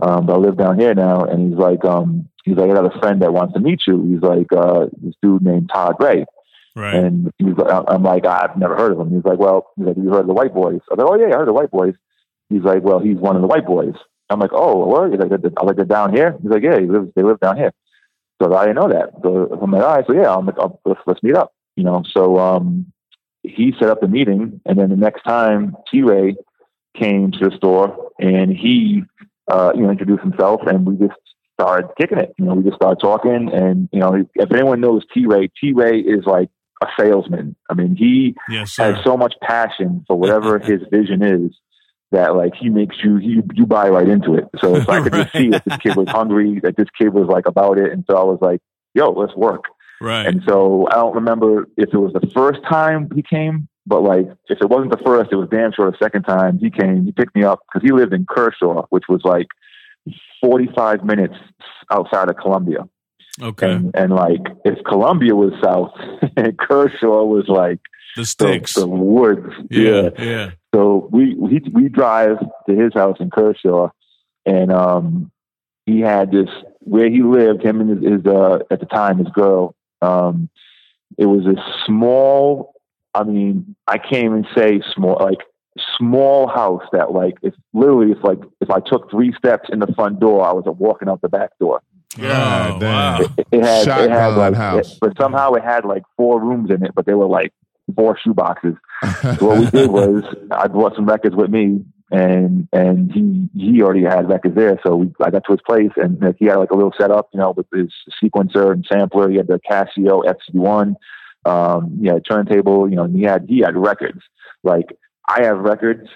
um, 0.00 0.26
but 0.26 0.34
I 0.34 0.36
live 0.36 0.56
down 0.56 0.78
here 0.78 0.94
now. 0.94 1.24
And 1.24 1.50
he's 1.50 1.58
like, 1.58 1.84
um, 1.84 2.28
he's 2.44 2.56
like, 2.56 2.70
I 2.70 2.74
got 2.74 2.96
a 2.96 2.98
friend 3.00 3.20
that 3.22 3.32
wants 3.32 3.54
to 3.54 3.60
meet 3.60 3.80
you. 3.86 4.04
He's 4.06 4.22
like, 4.22 4.52
uh, 4.52 4.86
this 5.02 5.14
dude 5.22 5.42
named 5.42 5.70
Todd 5.72 5.96
Ray. 6.00 6.24
Right. 6.74 6.94
And 6.94 7.32
he's 7.38 7.56
like, 7.56 7.84
I'm 7.88 8.04
like, 8.04 8.24
I've 8.24 8.56
never 8.56 8.76
heard 8.76 8.92
of 8.92 9.00
him. 9.00 9.10
He's 9.10 9.24
like, 9.24 9.38
Well, 9.38 9.70
he's 9.76 9.86
like, 9.86 9.96
you 9.96 10.10
heard 10.10 10.20
of 10.20 10.26
the 10.28 10.34
White 10.34 10.54
Boys? 10.54 10.80
I'm 10.90 10.98
like, 10.98 11.08
Oh 11.10 11.16
yeah, 11.16 11.26
I 11.26 11.38
heard 11.38 11.42
of 11.42 11.46
the 11.46 11.52
White 11.52 11.70
Boys. 11.72 11.94
He's 12.48 12.62
like, 12.62 12.82
Well, 12.82 13.00
he's 13.00 13.16
one 13.16 13.36
of 13.36 13.42
the 13.42 13.48
White 13.48 13.66
Boys. 13.66 13.94
I'm 14.30 14.38
like, 14.38 14.52
Oh, 14.52 14.86
what? 14.86 15.10
He's 15.10 15.18
like, 15.18 15.32
I 15.32 15.64
like 15.64 15.76
they're 15.76 15.84
down 15.84 16.14
here. 16.14 16.36
He's 16.40 16.50
like, 16.50 16.62
Yeah, 16.62 16.78
he 16.78 16.86
lives, 16.86 17.10
they 17.16 17.22
live 17.22 17.40
down 17.40 17.56
here. 17.56 17.72
So 18.40 18.54
I 18.54 18.66
didn't 18.66 18.76
know 18.76 18.88
that. 18.88 19.10
So 19.22 19.58
I'm 19.60 19.70
like, 19.70 19.82
all 19.82 19.96
right, 19.96 20.06
so 20.06 20.12
yeah, 20.12 20.34
I'm, 20.34 20.48
I'll, 20.60 20.80
let's, 20.84 21.00
let's 21.06 21.22
meet 21.22 21.36
up. 21.36 21.52
You 21.76 21.84
know, 21.84 22.02
so 22.12 22.38
um, 22.38 22.92
he 23.42 23.72
set 23.78 23.88
up 23.88 24.00
the 24.00 24.08
meeting, 24.08 24.60
and 24.66 24.78
then 24.78 24.90
the 24.90 24.96
next 24.96 25.22
time 25.22 25.76
T 25.90 26.02
Ray 26.02 26.36
came 26.96 27.32
to 27.32 27.50
the 27.50 27.56
store, 27.56 28.10
and 28.18 28.50
he, 28.50 29.02
uh, 29.50 29.72
you 29.74 29.82
know, 29.82 29.90
introduced 29.90 30.22
himself, 30.22 30.62
and 30.66 30.86
we 30.86 30.96
just 31.06 31.18
started 31.60 31.90
kicking 31.98 32.18
it. 32.18 32.34
You 32.38 32.46
know, 32.46 32.54
we 32.54 32.64
just 32.64 32.76
started 32.76 33.00
talking, 33.00 33.50
and 33.52 33.88
you 33.92 34.00
know, 34.00 34.24
if 34.34 34.52
anyone 34.52 34.80
knows 34.80 35.04
T 35.12 35.26
Ray, 35.26 35.50
T 35.60 35.72
Ray 35.72 36.00
is 36.00 36.24
like 36.26 36.48
a 36.82 36.86
salesman. 36.98 37.56
I 37.68 37.74
mean, 37.74 37.96
he 37.96 38.36
yes, 38.48 38.76
has 38.76 38.96
so 39.04 39.16
much 39.16 39.34
passion 39.42 40.04
for 40.06 40.16
whatever 40.16 40.58
his 40.60 40.80
vision 40.90 41.22
is 41.22 41.56
that 42.10 42.34
like 42.34 42.54
he 42.54 42.68
makes 42.68 42.96
you 43.02 43.18
you 43.18 43.42
you 43.54 43.66
buy 43.66 43.88
right 43.88 44.08
into 44.08 44.34
it. 44.34 44.44
So 44.60 44.76
if 44.76 44.88
I 44.88 45.00
could 45.02 45.12
right. 45.12 45.22
just 45.24 45.36
see 45.36 45.50
that 45.50 45.64
this 45.64 45.76
kid 45.78 45.96
was 45.96 46.08
hungry, 46.08 46.60
that 46.62 46.76
this 46.76 46.88
kid 46.96 47.12
was 47.12 47.28
like 47.28 47.46
about 47.46 47.78
it, 47.78 47.92
and 47.92 48.04
so 48.08 48.16
I 48.16 48.24
was 48.24 48.38
like, 48.40 48.60
"Yo, 48.94 49.10
let's 49.10 49.34
work." 49.34 49.64
Right. 50.00 50.26
And 50.26 50.42
so 50.46 50.86
I 50.90 50.94
don't 50.94 51.16
remember 51.16 51.68
if 51.76 51.92
it 51.92 51.98
was 51.98 52.12
the 52.12 52.30
first 52.32 52.60
time 52.68 53.10
he 53.14 53.22
came, 53.22 53.68
but 53.86 54.02
like 54.02 54.26
if 54.48 54.58
it 54.60 54.68
wasn't 54.68 54.92
the 54.92 55.04
first, 55.04 55.32
it 55.32 55.36
was 55.36 55.48
damn 55.50 55.72
sure 55.72 55.90
the 55.90 55.96
second 55.98 56.22
time 56.22 56.58
he 56.58 56.70
came. 56.70 57.04
He 57.04 57.12
picked 57.12 57.34
me 57.34 57.44
up 57.44 57.60
because 57.66 57.84
he 57.84 57.92
lived 57.92 58.12
in 58.12 58.26
Kershaw, 58.26 58.86
which 58.90 59.04
was 59.08 59.22
like 59.24 59.48
forty 60.40 60.68
five 60.74 61.04
minutes 61.04 61.34
outside 61.90 62.28
of 62.28 62.36
Columbia. 62.36 62.88
Okay. 63.40 63.70
And, 63.70 63.94
and 63.94 64.12
like 64.12 64.40
if 64.64 64.82
Columbia 64.84 65.34
was 65.34 65.52
south, 65.62 65.92
and 66.36 66.56
Kershaw 66.58 67.24
was 67.24 67.46
like 67.48 67.80
the 68.16 68.24
sticks, 68.24 68.74
the, 68.74 68.80
the 68.80 68.86
woods. 68.86 69.52
Yeah, 69.70 70.10
yeah, 70.18 70.24
yeah. 70.24 70.50
So 70.74 71.08
we 71.10 71.34
we 71.34 71.62
we 71.72 71.88
drive 71.88 72.38
to 72.68 72.74
his 72.74 72.92
house 72.94 73.16
in 73.20 73.30
Kershaw, 73.30 73.90
and 74.44 74.70
um, 74.70 75.30
he 75.86 76.00
had 76.00 76.30
this 76.30 76.48
where 76.80 77.10
he 77.10 77.22
lived. 77.22 77.62
Him 77.64 77.80
and 77.80 78.02
his, 78.02 78.12
his 78.12 78.26
uh, 78.26 78.58
at 78.70 78.80
the 78.80 78.86
time 78.86 79.18
his 79.18 79.28
girl. 79.28 79.74
Um, 80.02 80.50
it 81.16 81.26
was 81.26 81.46
a 81.46 81.56
small. 81.86 82.74
I 83.14 83.24
mean, 83.24 83.74
I 83.86 83.98
can't 83.98 84.24
even 84.24 84.46
say 84.54 84.82
small. 84.94 85.16
Like 85.20 85.40
small 85.96 86.48
house 86.48 86.84
that 86.92 87.12
like 87.12 87.36
it's 87.42 87.56
literally 87.72 88.12
it's 88.12 88.22
like 88.22 88.38
if 88.60 88.70
I 88.70 88.80
took 88.80 89.10
three 89.10 89.32
steps 89.38 89.68
in 89.72 89.78
the 89.78 89.86
front 89.94 90.20
door, 90.20 90.46
I 90.46 90.52
was 90.52 90.64
walking 90.66 91.08
out 91.08 91.22
the 91.22 91.28
back 91.28 91.50
door. 91.58 91.82
Yeah, 92.16 92.72
oh, 92.72 92.78
wow. 92.84 93.18
It, 93.20 93.46
it, 93.52 93.64
had 93.64 94.04
it 94.04 94.10
had 94.10 94.34
like, 94.34 94.84
it, 94.84 94.98
but 95.00 95.16
somehow 95.18 95.52
it 95.52 95.62
had 95.62 95.84
like 95.84 96.02
four 96.16 96.40
rooms 96.40 96.70
in 96.70 96.84
it, 96.84 96.92
but 96.94 97.06
they 97.06 97.14
were 97.14 97.26
like 97.26 97.52
four 97.94 98.18
shoe 98.18 98.34
boxes. 98.34 98.74
So 99.22 99.36
what 99.46 99.58
we 99.58 99.66
did 99.70 99.90
was 99.90 100.24
I 100.50 100.68
brought 100.68 100.94
some 100.96 101.06
records 101.06 101.36
with 101.36 101.50
me 101.50 101.84
and 102.10 102.68
and 102.72 103.12
he 103.12 103.48
he 103.54 103.82
already 103.82 104.04
had 104.04 104.28
records 104.28 104.54
there. 104.54 104.78
So 104.84 104.96
we, 104.96 105.12
I 105.20 105.30
got 105.30 105.44
to 105.44 105.52
his 105.52 105.60
place 105.66 105.90
and 105.96 106.22
he 106.38 106.46
had 106.46 106.56
like 106.56 106.70
a 106.70 106.74
little 106.74 106.94
setup, 106.98 107.28
you 107.32 107.40
know, 107.40 107.52
with 107.56 107.66
his 107.72 107.92
sequencer 108.22 108.72
and 108.72 108.86
sampler. 108.90 109.30
He 109.30 109.36
had 109.36 109.46
the 109.46 109.60
Casio 109.70 110.24
XC1, 110.24 110.94
um, 111.44 112.04
had 112.04 112.24
turntable, 112.24 112.88
you 112.88 112.96
know, 112.96 113.04
and 113.04 113.14
he 113.14 113.22
had 113.22 113.46
he 113.48 113.60
had 113.60 113.76
records. 113.76 114.20
Like 114.64 114.86
I 115.28 115.44
have 115.44 115.58
records, 115.58 116.08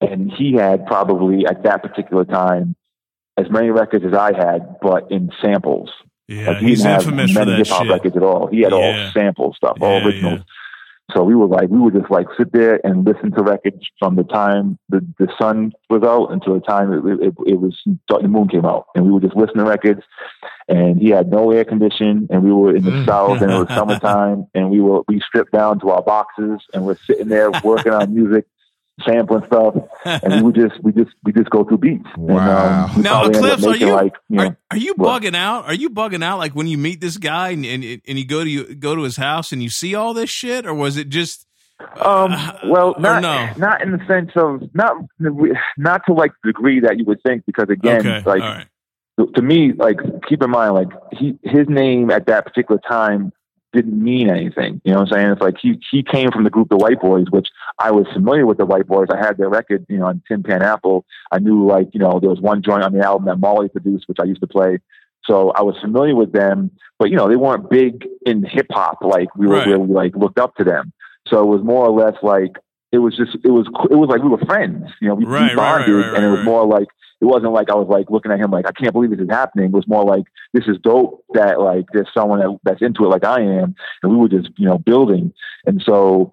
and 0.00 0.32
he 0.32 0.54
had 0.54 0.86
probably 0.86 1.46
at 1.46 1.64
that 1.64 1.82
particular 1.82 2.24
time 2.24 2.76
as 3.36 3.50
many 3.50 3.70
records 3.70 4.04
as 4.04 4.14
I 4.14 4.32
had, 4.32 4.76
but 4.80 5.10
in 5.10 5.30
samples. 5.42 5.90
Yeah, 6.28 6.48
like 6.48 6.58
he 6.58 6.68
he's 6.68 6.82
didn't 6.82 7.02
have 7.02 7.34
many 7.34 7.56
hip 7.56 7.66
hop 7.68 7.88
records 7.88 8.16
at 8.16 8.22
all. 8.22 8.48
He 8.48 8.62
had 8.62 8.72
yeah. 8.72 8.78
all 8.78 9.10
sample 9.12 9.54
stuff, 9.54 9.78
all 9.80 10.00
yeah, 10.00 10.06
originals. 10.06 10.38
Yeah. 10.38 10.44
So 11.14 11.22
we 11.22 11.34
were 11.36 11.46
like, 11.46 11.68
we 11.68 11.78
would 11.78 11.94
just 11.94 12.10
like 12.10 12.26
sit 12.36 12.52
there 12.52 12.80
and 12.84 13.04
listen 13.04 13.30
to 13.32 13.42
records 13.42 13.78
from 13.98 14.16
the 14.16 14.24
time 14.24 14.78
the, 14.88 15.06
the 15.18 15.28
sun 15.40 15.72
was 15.88 16.02
out 16.02 16.32
until 16.32 16.54
the 16.54 16.60
time 16.60 16.92
it, 16.92 17.28
it, 17.28 17.34
it 17.46 17.60
was 17.60 17.80
the 17.84 18.28
moon 18.28 18.48
came 18.48 18.64
out, 18.64 18.86
and 18.94 19.04
we 19.06 19.12
would 19.12 19.22
just 19.22 19.36
listen 19.36 19.58
to 19.58 19.64
records. 19.64 20.02
And 20.68 21.00
he 21.00 21.10
had 21.10 21.30
no 21.30 21.52
air 21.52 21.64
condition, 21.64 22.26
and 22.28 22.42
we 22.42 22.52
were 22.52 22.74
in 22.74 22.84
the 22.84 22.90
mm. 22.90 23.06
south, 23.06 23.40
and 23.40 23.52
it 23.52 23.58
was 23.58 23.68
summertime, 23.68 24.48
and 24.54 24.68
we 24.68 24.80
were 24.80 25.02
we 25.06 25.20
stripped 25.20 25.52
down 25.52 25.78
to 25.80 25.90
our 25.90 26.02
boxes, 26.02 26.60
and 26.74 26.84
we're 26.84 26.98
sitting 27.06 27.28
there 27.28 27.52
working 27.62 27.92
on 27.92 28.12
music 28.12 28.46
sampling 29.04 29.44
stuff, 29.46 29.74
and 30.04 30.34
we 30.34 30.42
would 30.42 30.54
just 30.54 30.82
we 30.82 30.92
just 30.92 31.10
we 31.24 31.32
just 31.32 31.50
go 31.50 31.64
through 31.64 31.78
beats. 31.78 32.08
Wow. 32.16 32.86
And, 32.88 32.96
um, 32.96 33.02
now, 33.02 33.24
Eclipse, 33.26 33.64
are 33.64 33.76
you, 33.76 33.92
like, 33.92 34.14
you 34.28 34.36
know, 34.36 34.44
are, 34.44 34.56
are, 34.70 34.76
you 34.76 34.94
bugging 34.94 35.36
out? 35.36 35.66
Are 35.66 35.74
you 35.74 35.90
bugging 35.90 36.24
out 36.24 36.38
like 36.38 36.54
when 36.54 36.66
you 36.66 36.78
meet 36.78 37.00
this 37.00 37.18
guy 37.18 37.50
and, 37.50 37.64
and 37.64 37.84
and 37.84 38.18
you 38.18 38.26
go 38.26 38.42
to 38.42 38.50
you 38.50 38.74
go 38.74 38.94
to 38.94 39.02
his 39.02 39.16
house 39.16 39.52
and 39.52 39.62
you 39.62 39.70
see 39.70 39.94
all 39.94 40.14
this 40.14 40.30
shit, 40.30 40.66
or 40.66 40.74
was 40.74 40.96
it 40.96 41.08
just? 41.08 41.46
Um. 42.00 42.34
Well, 42.66 42.94
not 42.98 43.20
no? 43.22 43.50
not 43.58 43.82
in 43.82 43.92
the 43.92 44.04
sense 44.06 44.30
of 44.34 44.62
not 44.74 44.96
not 45.76 46.02
to 46.06 46.14
like 46.14 46.32
the 46.42 46.52
degree 46.52 46.80
that 46.80 46.98
you 46.98 47.04
would 47.04 47.22
think, 47.22 47.44
because 47.46 47.68
again, 47.68 48.06
okay. 48.06 48.22
like. 48.24 48.68
To 49.34 49.40
me, 49.40 49.72
like 49.72 49.96
keep 50.28 50.42
in 50.42 50.50
mind, 50.50 50.74
like 50.74 50.88
he 51.10 51.38
his 51.42 51.66
name 51.70 52.10
at 52.10 52.26
that 52.26 52.44
particular 52.44 52.78
time 52.86 53.32
didn't 53.76 54.02
mean 54.02 54.28
anything. 54.28 54.80
You 54.84 54.92
know 54.92 55.00
what 55.00 55.12
I'm 55.12 55.18
saying? 55.18 55.30
It's 55.32 55.40
like 55.40 55.56
he 55.60 55.80
he 55.90 56.02
came 56.02 56.30
from 56.30 56.44
the 56.44 56.50
group 56.50 56.68
the 56.68 56.76
White 56.76 57.00
Boys, 57.00 57.26
which 57.30 57.48
I 57.78 57.90
was 57.92 58.06
familiar 58.12 58.46
with 58.46 58.58
the 58.58 58.66
White 58.66 58.86
Boys. 58.86 59.08
I 59.12 59.18
had 59.18 59.36
their 59.36 59.48
record, 59.48 59.86
you 59.88 59.98
know, 59.98 60.06
on 60.06 60.22
Tin 60.26 60.42
Pan 60.42 60.62
Apple. 60.62 61.04
I 61.30 61.38
knew 61.38 61.66
like, 61.66 61.88
you 61.92 62.00
know, 62.00 62.18
there 62.20 62.30
was 62.30 62.40
one 62.40 62.62
joint 62.62 62.82
on 62.82 62.92
the 62.92 63.04
album 63.04 63.26
that 63.26 63.38
Marley 63.38 63.68
produced, 63.68 64.08
which 64.08 64.18
I 64.20 64.24
used 64.24 64.40
to 64.40 64.46
play. 64.46 64.78
So 65.24 65.50
I 65.50 65.62
was 65.62 65.76
familiar 65.80 66.14
with 66.14 66.32
them, 66.32 66.70
but 66.98 67.10
you 67.10 67.16
know, 67.16 67.28
they 67.28 67.36
weren't 67.36 67.68
big 67.68 68.06
in 68.24 68.44
hip 68.44 68.66
hop 68.70 68.98
like 69.02 69.34
we 69.36 69.46
were 69.46 69.54
right. 69.54 69.66
really 69.66 69.86
like 69.86 70.16
looked 70.16 70.38
up 70.38 70.54
to 70.56 70.64
them. 70.64 70.92
So 71.28 71.42
it 71.42 71.46
was 71.46 71.62
more 71.62 71.86
or 71.86 71.90
less 71.90 72.14
like 72.22 72.56
it 72.96 73.00
was 73.00 73.14
just 73.14 73.36
it 73.44 73.50
was 73.50 73.66
it 73.90 73.94
was 73.94 74.08
like 74.08 74.22
we 74.22 74.30
were 74.30 74.38
friends. 74.38 74.90
You 75.00 75.08
know, 75.08 75.14
we, 75.14 75.26
right, 75.26 75.50
we 75.50 75.56
bonded, 75.56 75.94
right, 75.94 76.14
and 76.14 76.24
it 76.24 76.30
was 76.30 76.44
more 76.44 76.66
like 76.66 76.88
it 77.20 77.26
wasn't 77.26 77.52
like 77.52 77.70
I 77.70 77.74
was 77.74 77.88
like 77.88 78.10
looking 78.10 78.32
at 78.32 78.40
him 78.40 78.50
like 78.50 78.66
I 78.66 78.72
can't 78.72 78.92
believe 78.92 79.10
this 79.10 79.20
is 79.20 79.28
happening. 79.28 79.66
It 79.66 79.72
was 79.72 79.86
more 79.86 80.04
like 80.04 80.24
this 80.54 80.64
is 80.66 80.78
dope 80.82 81.22
that 81.34 81.60
like 81.60 81.84
there's 81.92 82.08
someone 82.14 82.40
that, 82.40 82.58
that's 82.64 82.82
into 82.82 83.04
it 83.04 83.08
like 83.08 83.24
I 83.24 83.42
am, 83.42 83.76
and 84.02 84.12
we 84.12 84.16
were 84.16 84.28
just 84.28 84.48
you 84.56 84.66
know 84.66 84.78
building. 84.78 85.34
And 85.66 85.82
so 85.84 86.32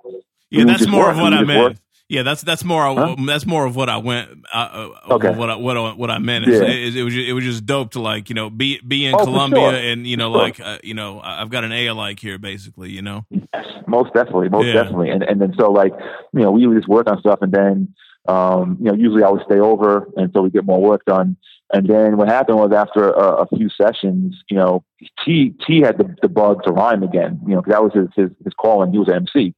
yeah, 0.49 0.63
that's 0.63 0.87
more 0.87 1.11
of 1.11 1.17
what 1.17 1.33
I 1.33 1.43
meant. 1.43 1.59
Work. 1.59 1.77
Yeah, 2.09 2.23
that's 2.23 2.41
that's 2.41 2.63
more 2.63 2.83
Huh? 2.83 3.15
that's 3.25 3.45
more 3.45 3.65
of 3.65 3.75
what 3.75 3.89
I 3.89 3.97
went. 3.97 4.29
Uh, 4.53 4.57
uh, 4.57 5.13
Okay. 5.15 5.29
What 5.33 5.49
I, 5.49 5.55
what 5.55 5.77
I, 5.77 5.93
what 5.93 6.11
I 6.11 6.19
meant 6.19 6.45
Yeah. 6.47 6.63
it, 6.63 6.95
it 6.95 7.03
was 7.03 7.13
just, 7.13 7.27
it 7.29 7.33
was 7.33 7.43
just 7.43 7.65
dope 7.65 7.91
to 7.91 8.01
like 8.01 8.29
you 8.29 8.35
know 8.35 8.49
be 8.49 8.79
be 8.85 9.05
in 9.05 9.15
Oh, 9.15 9.19
for 9.19 9.23
Columbia 9.25 9.71
sure. 9.71 9.75
and 9.91 10.05
you 10.05 10.17
know 10.17 10.31
sure. 10.31 10.37
like 10.43 10.59
uh, 10.59 10.77
you 10.83 10.93
know 10.93 11.19
I've 11.23 11.49
got 11.49 11.63
an 11.63 11.71
A 11.71 11.87
alike 11.87 12.19
here 12.19 12.37
basically 12.37 12.91
you 12.91 13.01
know 13.01 13.25
Yes, 13.29 13.65
most 13.87 14.13
definitely, 14.13 14.49
most 14.49 14.65
Yeah. 14.67 14.73
definitely. 14.73 15.09
And 15.09 15.23
and 15.23 15.41
then 15.41 15.53
so 15.59 15.71
like 15.71 15.93
you 16.33 16.41
know 16.41 16.51
we 16.51 16.67
would 16.67 16.77
just 16.77 16.89
work 16.89 17.09
on 17.09 17.19
stuff, 17.19 17.39
and 17.41 17.51
then 17.51 17.93
um, 18.27 18.77
you 18.79 18.85
know 18.91 18.93
usually 18.95 19.23
I 19.23 19.29
would 19.29 19.43
stay 19.45 19.59
over, 19.59 20.07
and 20.17 20.29
so 20.33 20.41
we 20.41 20.49
get 20.49 20.65
more 20.65 20.81
work 20.81 21.05
done. 21.05 21.37
And 21.73 21.87
then 21.87 22.17
what 22.17 22.27
happened 22.27 22.57
was 22.59 22.71
after 22.71 23.09
a, 23.09 23.43
a 23.43 23.47
few 23.47 23.67
sessions, 23.69 24.35
you 24.49 24.57
know, 24.57 24.83
T 25.25 25.55
T 25.65 25.79
had 25.81 25.97
the, 25.97 26.15
the 26.21 26.29
bug 26.29 26.63
to 26.65 26.71
rhyme 26.71 27.01
again, 27.01 27.39
you 27.47 27.55
know, 27.55 27.61
because 27.61 27.71
that 27.73 27.83
was 27.83 27.93
his, 27.93 28.07
his 28.15 28.29
his 28.43 28.53
calling. 28.53 28.91
He 28.91 28.99
was 28.99 29.07
an 29.07 29.15
MC, 29.15 29.55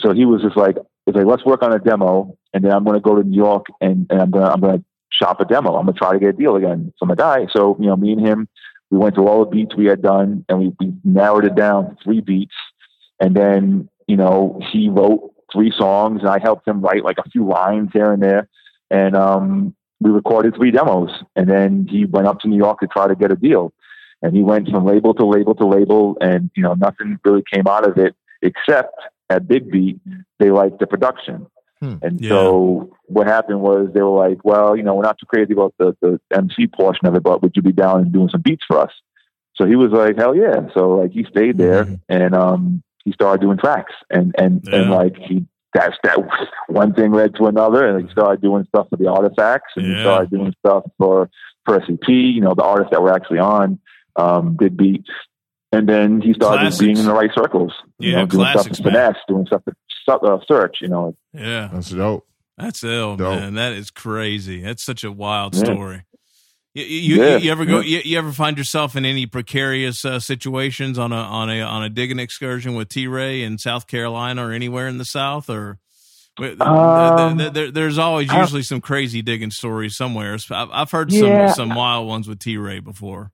so 0.00 0.12
he 0.12 0.24
was 0.24 0.40
just 0.42 0.56
like, 0.56 0.76
"It's 1.08 1.16
like 1.16 1.26
let's 1.26 1.44
work 1.44 1.62
on 1.62 1.72
a 1.72 1.78
demo, 1.78 2.36
and 2.54 2.64
then 2.64 2.72
I'm 2.72 2.84
going 2.84 2.96
to 2.96 3.00
go 3.00 3.20
to 3.20 3.26
New 3.26 3.36
York, 3.36 3.66
and, 3.80 4.06
and 4.10 4.20
I'm 4.20 4.30
going 4.30 4.44
to 4.44 4.52
I'm 4.52 4.60
to 4.60 4.84
shop 5.10 5.40
a 5.40 5.44
demo. 5.44 5.74
I'm 5.76 5.86
going 5.86 5.94
to 5.94 5.98
try 5.98 6.12
to 6.12 6.18
get 6.18 6.28
a 6.28 6.32
deal 6.32 6.56
again 6.56 6.92
for 6.98 7.06
my 7.06 7.14
guy." 7.14 7.46
So 7.52 7.76
you 7.80 7.86
know, 7.86 7.96
me 7.96 8.12
and 8.12 8.26
him, 8.26 8.48
we 8.90 8.98
went 8.98 9.14
through 9.14 9.28
all 9.28 9.44
the 9.44 9.50
beats 9.50 9.74
we 9.76 9.86
had 9.86 10.02
done, 10.02 10.44
and 10.48 10.58
we, 10.58 10.72
we 10.78 10.92
narrowed 11.04 11.44
it 11.44 11.54
down 11.54 11.90
to 11.90 11.96
three 12.04 12.20
beats. 12.20 12.54
And 13.20 13.34
then, 13.36 13.88
you 14.06 14.16
know, 14.16 14.60
he 14.72 14.88
wrote 14.88 15.32
three 15.52 15.72
songs 15.76 16.20
and 16.20 16.28
I 16.28 16.38
helped 16.38 16.66
him 16.68 16.80
write 16.80 17.04
like 17.04 17.18
a 17.18 17.28
few 17.30 17.46
lines 17.46 17.90
here 17.92 18.12
and 18.12 18.22
there. 18.22 18.48
And 18.90 19.16
um, 19.16 19.74
we 20.00 20.10
recorded 20.10 20.54
three 20.54 20.70
demos. 20.70 21.10
And 21.36 21.48
then 21.48 21.86
he 21.88 22.04
went 22.04 22.26
up 22.26 22.40
to 22.40 22.48
New 22.48 22.56
York 22.56 22.80
to 22.80 22.86
try 22.86 23.08
to 23.08 23.14
get 23.14 23.32
a 23.32 23.36
deal. 23.36 23.72
And 24.22 24.34
he 24.34 24.42
went 24.42 24.68
from 24.68 24.84
label 24.84 25.14
to 25.14 25.24
label 25.24 25.54
to 25.56 25.66
label 25.66 26.16
and, 26.20 26.50
you 26.54 26.62
know, 26.62 26.74
nothing 26.74 27.18
really 27.24 27.42
came 27.52 27.66
out 27.66 27.88
of 27.88 27.98
it 27.98 28.14
except 28.42 28.94
at 29.30 29.46
Big 29.48 29.70
Beat, 29.70 30.00
they 30.38 30.50
liked 30.50 30.78
the 30.78 30.86
production. 30.86 31.46
Hmm. 31.80 31.94
And 32.02 32.20
Yeah. 32.20 32.30
so 32.30 32.90
what 33.06 33.26
happened 33.26 33.60
was 33.60 33.88
they 33.94 34.02
were 34.02 34.18
like, 34.28 34.38
well, 34.44 34.76
you 34.76 34.82
know, 34.82 34.94
we're 34.94 35.02
not 35.04 35.18
too 35.18 35.26
crazy 35.26 35.52
about 35.52 35.74
the, 35.78 35.96
the 36.00 36.20
MC 36.32 36.66
portion 36.66 37.06
of 37.06 37.14
it, 37.14 37.22
but 37.22 37.42
would 37.42 37.52
you 37.54 37.62
be 37.62 37.72
down 37.72 38.00
and 38.00 38.12
doing 38.12 38.28
some 38.30 38.40
beats 38.40 38.64
for 38.66 38.78
us? 38.78 38.92
So 39.54 39.66
he 39.66 39.76
was 39.76 39.90
like, 39.92 40.16
hell 40.16 40.34
yeah. 40.34 40.68
So 40.74 40.90
like 40.90 41.12
he 41.12 41.24
stayed 41.24 41.58
there 41.58 41.84
Mhm. 41.84 42.00
and 42.08 42.34
um 42.34 42.82
he 43.04 43.12
started 43.12 43.40
doing 43.40 43.58
tracks 43.58 43.94
and 44.10 44.34
and 44.38 44.66
and 44.72 44.90
like 44.90 45.16
he 45.16 45.46
that's 45.74 45.96
that 46.04 46.18
one 46.68 46.94
thing 46.94 47.12
led 47.12 47.34
to 47.36 47.46
another 47.46 47.86
and 47.86 48.04
he 48.06 48.10
started 48.12 48.40
doing 48.40 48.64
stuff 48.68 48.88
for 48.90 48.96
the 48.96 49.08
artifacts 49.08 49.72
and 49.76 49.86
Yeah. 49.86 49.94
he 49.96 50.00
started 50.02 50.30
doing 50.30 50.54
stuff 50.64 50.84
for 50.98 51.28
for 51.64 51.78
SCP, 51.80 52.08
you 52.34 52.40
know, 52.40 52.54
the 52.54 52.62
artists 52.64 52.90
that 52.92 53.02
were 53.02 53.12
actually 53.12 53.38
on 53.40 53.78
um 54.16 54.56
did 54.58 54.76
beats. 54.76 55.10
And 55.70 55.88
then 55.88 56.20
he 56.22 56.32
started 56.32 56.60
Classics. 56.60 56.80
being 56.80 56.96
in 56.96 57.04
the 57.04 57.12
right 57.12 57.30
circles. 57.34 57.72
You 57.98 58.12
Yeah, 58.12 58.16
know, 58.20 58.26
doing 58.26 58.44
stuff 58.44 58.52
classics, 58.54 58.78
for 58.78 58.84
man. 58.84 58.92
finesse, 58.94 59.16
doing 59.28 59.46
stuff 59.46 59.62
for 59.64 59.74
Su- 60.06 60.26
uh, 60.26 60.38
Serch, 60.50 60.80
you 60.80 60.88
know. 60.88 61.14
yeah 61.34 61.68
That's 61.72 61.90
dope. 61.90 62.26
that's 62.56 62.82
ill 62.82 63.16
Dope. 63.16 63.38
man 63.40 63.54
that 63.54 63.72
is 63.74 63.90
crazy 63.90 64.62
that's 64.62 64.82
such 64.82 65.04
a 65.04 65.12
wild 65.12 65.54
Yeah. 65.54 65.64
story. 65.64 66.04
You, 66.74 66.84
you, 66.84 67.22
Yeah, 67.22 67.36
you 67.36 67.50
ever 67.50 67.64
go? 67.66 67.80
yeah. 67.80 67.98
You, 67.98 68.12
you 68.12 68.18
ever 68.18 68.30
find 68.32 68.56
yourself 68.56 68.94
in 68.96 69.04
any 69.04 69.26
precarious 69.26 70.04
uh, 70.04 70.20
situations 70.20 70.98
on 70.98 71.12
a 71.12 71.16
on 71.16 71.50
a 71.50 71.60
on 71.60 71.82
a 71.82 71.88
digging 71.90 72.18
excursion 72.18 72.74
with 72.74 72.88
T 72.88 73.06
Ray 73.06 73.42
in 73.42 73.58
South 73.58 73.86
Carolina 73.86 74.46
or 74.48 74.52
anywhere 74.52 74.86
in 74.88 74.96
the 74.98 75.04
South? 75.04 75.50
Or 75.50 75.78
Um, 76.60 77.36
there- 77.36 77.50
there- 77.50 77.70
there's 77.72 77.98
always 77.98 78.30
I- 78.30 78.40
usually 78.40 78.62
some 78.62 78.80
crazy 78.80 79.22
digging 79.22 79.50
stories 79.50 79.96
somewhere. 79.96 80.36
I've, 80.50 80.70
I've 80.72 80.90
heard 80.90 81.12
some 81.12 81.26
Yeah. 81.26 81.52
some 81.52 81.74
wild 81.74 82.06
ones 82.06 82.28
with 82.28 82.38
T 82.38 82.56
Ray 82.56 82.78
before. 82.80 83.32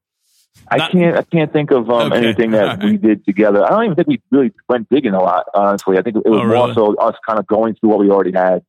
I 0.71 0.77
Not- 0.79 0.93
can't. 0.93 1.17
I 1.17 1.23
can't 1.23 1.53
think 1.53 1.71
of 1.71 1.91
um, 1.91 2.13
Okay. 2.13 2.17
anything 2.25 2.53
that 2.53 2.81
All 2.83 2.89
we 2.89 2.97
did 2.97 3.25
together. 3.25 3.65
I 3.65 3.71
don't 3.71 3.85
even 3.85 3.97
think 3.97 4.09
we 4.09 4.23
really 4.31 4.53
went 4.69 4.89
digging 4.89 5.13
a 5.15 5.23
lot. 5.23 5.47
Honestly, 5.55 5.99
I 5.99 6.03
think 6.03 6.17
it 6.17 6.29
was 6.29 6.41
Oh, 6.41 6.47
more 6.47 6.67
really? 6.69 6.75
so 6.75 6.95
us 6.97 7.15
kind 7.27 7.39
of 7.39 7.47
going 7.47 7.75
through 7.75 7.91
what 7.91 7.99
we 7.99 8.11
already 8.11 8.33
had, 8.33 8.63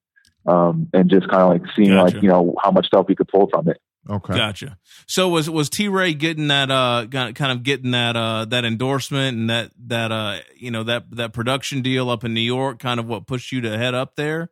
um, 0.45 0.89
and 0.93 1.09
just 1.09 1.27
kind 1.29 1.43
of 1.43 1.49
like 1.49 1.61
seeing 1.75 1.89
Gotcha. 1.89 2.15
like 2.15 2.23
you 2.23 2.29
know 2.29 2.53
how 2.63 2.71
much 2.71 2.87
stuff 2.87 3.05
we 3.07 3.15
could 3.15 3.27
pull 3.27 3.47
from 3.49 3.69
it. 3.69 3.77
Okay. 4.07 4.35
Gotcha. 4.35 4.77
So 5.07 5.29
was 5.29 5.49
was 5.49 5.67
T 5.69 5.87
Ray 5.87 6.13
getting 6.13 6.49
that 6.49 6.69
uh 6.69 7.07
kind 7.09 7.35
kind 7.35 7.51
of 7.51 7.63
getting 7.63 7.91
that 7.91 8.15
uh 8.15 8.45
that 8.45 8.63
endorsement 8.65 9.35
and 9.37 9.49
that 9.49 9.71
that 9.87 10.11
uh 10.11 10.37
you 10.57 10.69
know 10.71 10.83
that 10.83 11.05
that 11.15 11.33
production 11.33 11.81
deal 11.81 12.09
up 12.11 12.23
in 12.23 12.33
New 12.33 12.41
York 12.41 12.77
kind 12.79 12.99
of 12.99 13.07
what 13.07 13.25
pushed 13.25 13.51
you 13.51 13.61
to 13.61 13.77
head 13.77 13.95
up 13.95 14.15
there 14.15 14.51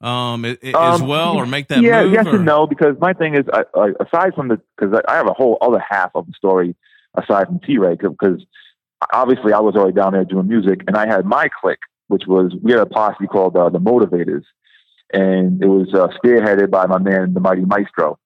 um 0.00 0.44
i- 0.46 0.56
i- 0.64 0.68
as 0.92 1.00
Um, 1.02 1.08
well 1.08 1.36
or 1.36 1.46
make 1.46 1.68
that 1.68 1.82
yeah, 1.82 2.02
move 2.02 2.12
yes 2.14 2.26
or? 2.26 2.36
and 2.36 2.44
no. 2.46 2.66
Because 2.66 2.96
my 3.00 3.12
thing 3.12 3.34
is, 3.34 3.44
I, 3.52 3.64
I, 3.74 3.88
aside 4.00 4.34
from 4.34 4.48
the, 4.48 4.60
because 4.76 4.98
I, 5.06 5.12
I 5.12 5.16
have 5.16 5.26
a 5.28 5.32
whole 5.34 5.58
other 5.60 5.78
half 5.86 6.10
of 6.14 6.26
the 6.26 6.32
story 6.32 6.74
aside 7.16 7.46
from 7.46 7.60
T 7.60 7.76
Ray, 7.78 7.96
because 7.96 8.44
obviously 9.12 9.52
I 9.52 9.60
was 9.60 9.74
already 9.76 9.94
down 9.94 10.12
there 10.12 10.24
doing 10.24 10.48
music, 10.48 10.82
and 10.86 10.96
I 10.96 11.06
had 11.06 11.24
my 11.26 11.48
clique, 11.60 11.78
which 12.08 12.22
was 12.26 12.52
we 12.62 12.72
had 12.72 12.80
a 12.80 12.86
posse 12.86 13.26
called 13.26 13.56
uh, 13.56 13.68
the 13.68 13.78
Motivators, 13.80 14.44
and 15.12 15.62
it 15.62 15.66
was 15.66 15.88
uh, 15.94 16.08
spearheaded 16.22 16.70
by 16.70 16.86
my 16.86 16.98
man, 16.98 17.34
the 17.34 17.40
Mighty 17.40 17.64
Maestro. 17.64 18.18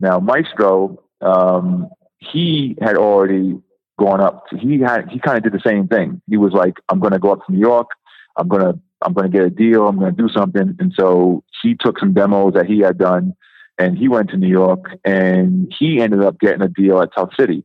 Now, 0.00 0.18
Maestro, 0.20 1.02
um, 1.20 1.88
he 2.18 2.76
had 2.80 2.96
already 2.96 3.58
gone 3.98 4.20
up. 4.20 4.46
To, 4.48 4.58
he 4.58 4.80
had 4.80 5.08
he 5.10 5.18
kind 5.20 5.36
of 5.38 5.44
did 5.44 5.52
the 5.52 5.66
same 5.66 5.88
thing. 5.88 6.20
He 6.28 6.36
was 6.36 6.52
like, 6.52 6.74
"I'm 6.88 7.00
going 7.00 7.12
to 7.12 7.18
go 7.18 7.32
up 7.32 7.46
to 7.46 7.52
New 7.52 7.60
York. 7.60 7.88
I'm 8.36 8.48
going 8.48 8.62
to 8.62 8.78
I'm 9.04 9.12
going 9.12 9.30
to 9.30 9.36
get 9.36 9.46
a 9.46 9.50
deal. 9.50 9.86
I'm 9.86 9.98
going 9.98 10.14
to 10.14 10.22
do 10.22 10.28
something." 10.28 10.76
And 10.78 10.92
so 10.98 11.44
he 11.62 11.74
took 11.74 11.98
some 11.98 12.14
demos 12.14 12.54
that 12.54 12.66
he 12.66 12.80
had 12.80 12.98
done, 12.98 13.34
and 13.78 13.96
he 13.96 14.08
went 14.08 14.30
to 14.30 14.36
New 14.36 14.48
York, 14.48 14.98
and 15.04 15.72
he 15.78 16.00
ended 16.00 16.22
up 16.22 16.38
getting 16.40 16.62
a 16.62 16.68
deal 16.68 17.00
at 17.00 17.14
Tuff 17.14 17.30
City. 17.38 17.64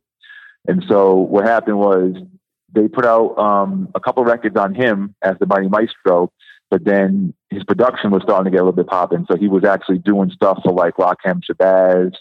And 0.66 0.84
so 0.88 1.14
what 1.14 1.46
happened 1.46 1.78
was 1.78 2.16
they 2.72 2.88
put 2.88 3.04
out 3.04 3.36
um, 3.38 3.88
a 3.94 4.00
couple 4.00 4.24
records 4.24 4.56
on 4.56 4.74
him 4.74 5.14
as 5.22 5.36
the 5.40 5.46
Mighty 5.46 5.68
Maestro, 5.68 6.32
but 6.70 6.84
then 6.84 7.34
his 7.50 7.64
production 7.64 8.10
was 8.10 8.22
starting 8.22 8.44
to 8.44 8.50
get 8.50 8.60
a 8.60 8.64
little 8.64 8.72
bit 8.72 8.86
popping. 8.86 9.26
So 9.30 9.36
he 9.36 9.48
was 9.48 9.64
actually 9.64 9.98
doing 9.98 10.30
stuff 10.30 10.60
for 10.62 10.72
like 10.72 10.94
Rakim 10.94 11.40
Shabazz. 11.42 12.14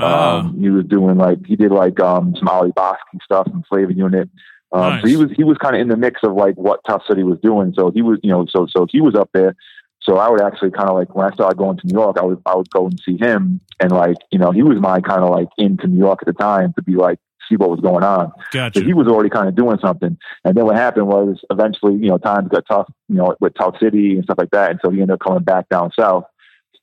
Um, 0.00 0.60
he 0.60 0.70
was 0.70 0.84
doing 0.84 1.16
like 1.16 1.44
he 1.46 1.56
did 1.56 1.72
like 1.72 1.98
um, 2.00 2.34
some 2.38 2.48
Ali 2.48 2.70
Bosky 2.72 3.22
stuff 3.24 3.48
and 3.52 3.64
Flavor 3.66 3.92
Unit. 3.92 4.28
Um, 4.74 5.00
So 5.00 5.08
he 5.08 5.16
was 5.16 5.30
he 5.36 5.44
was 5.44 5.56
kind 5.58 5.76
of 5.76 5.80
in 5.80 5.88
the 5.88 5.96
mix 5.96 6.20
of 6.22 6.32
like 6.34 6.56
what 6.56 6.80
Tuff 6.86 7.02
City 7.08 7.22
was 7.22 7.38
doing. 7.40 7.72
So 7.76 7.90
he 7.90 8.02
was 8.02 8.18
you 8.22 8.30
know 8.30 8.46
so 8.50 8.66
so 8.68 8.86
he 8.90 9.00
was 9.00 9.14
up 9.14 9.30
there. 9.32 9.54
So 10.02 10.18
I 10.18 10.28
would 10.28 10.42
actually 10.42 10.72
kind 10.72 10.90
of 10.90 10.96
like 10.96 11.14
when 11.14 11.26
I 11.26 11.34
started 11.34 11.56
going 11.56 11.78
to 11.78 11.86
New 11.86 11.98
York, 11.98 12.18
I 12.20 12.24
would 12.24 12.42
I 12.44 12.54
would 12.56 12.68
go 12.70 12.86
and 12.86 13.00
see 13.04 13.16
him, 13.16 13.60
and 13.80 13.92
like 13.92 14.16
you 14.30 14.38
know 14.38 14.50
he 14.50 14.62
was 14.62 14.78
my 14.80 15.00
kind 15.00 15.22
of 15.22 15.30
like 15.30 15.48
into 15.56 15.86
New 15.86 15.98
York 15.98 16.18
at 16.22 16.26
the 16.26 16.34
time 16.34 16.74
to 16.74 16.82
be 16.82 16.96
like 16.96 17.18
see 17.48 17.56
what 17.56 17.70
was 17.70 17.80
going 17.80 18.04
on. 18.04 18.32
gotcha 18.52 18.80
So 18.80 18.84
he 18.84 18.94
was 18.94 19.06
already 19.06 19.30
kind 19.30 19.48
of 19.48 19.54
doing 19.54 19.78
something. 19.80 20.16
And 20.44 20.54
then 20.56 20.64
what 20.64 20.76
happened 20.76 21.06
was 21.06 21.40
eventually, 21.50 21.94
you 21.94 22.08
know, 22.08 22.18
times 22.18 22.48
got 22.48 22.64
tough, 22.68 22.90
you 23.08 23.16
know, 23.16 23.36
with 23.40 23.54
Tuff 23.54 23.76
City 23.80 24.14
and 24.14 24.24
stuff 24.24 24.38
like 24.38 24.50
that. 24.50 24.70
And 24.70 24.80
so 24.82 24.90
he 24.90 25.00
ended 25.00 25.14
up 25.14 25.20
coming 25.20 25.42
back 25.42 25.68
down 25.68 25.90
south. 25.98 26.24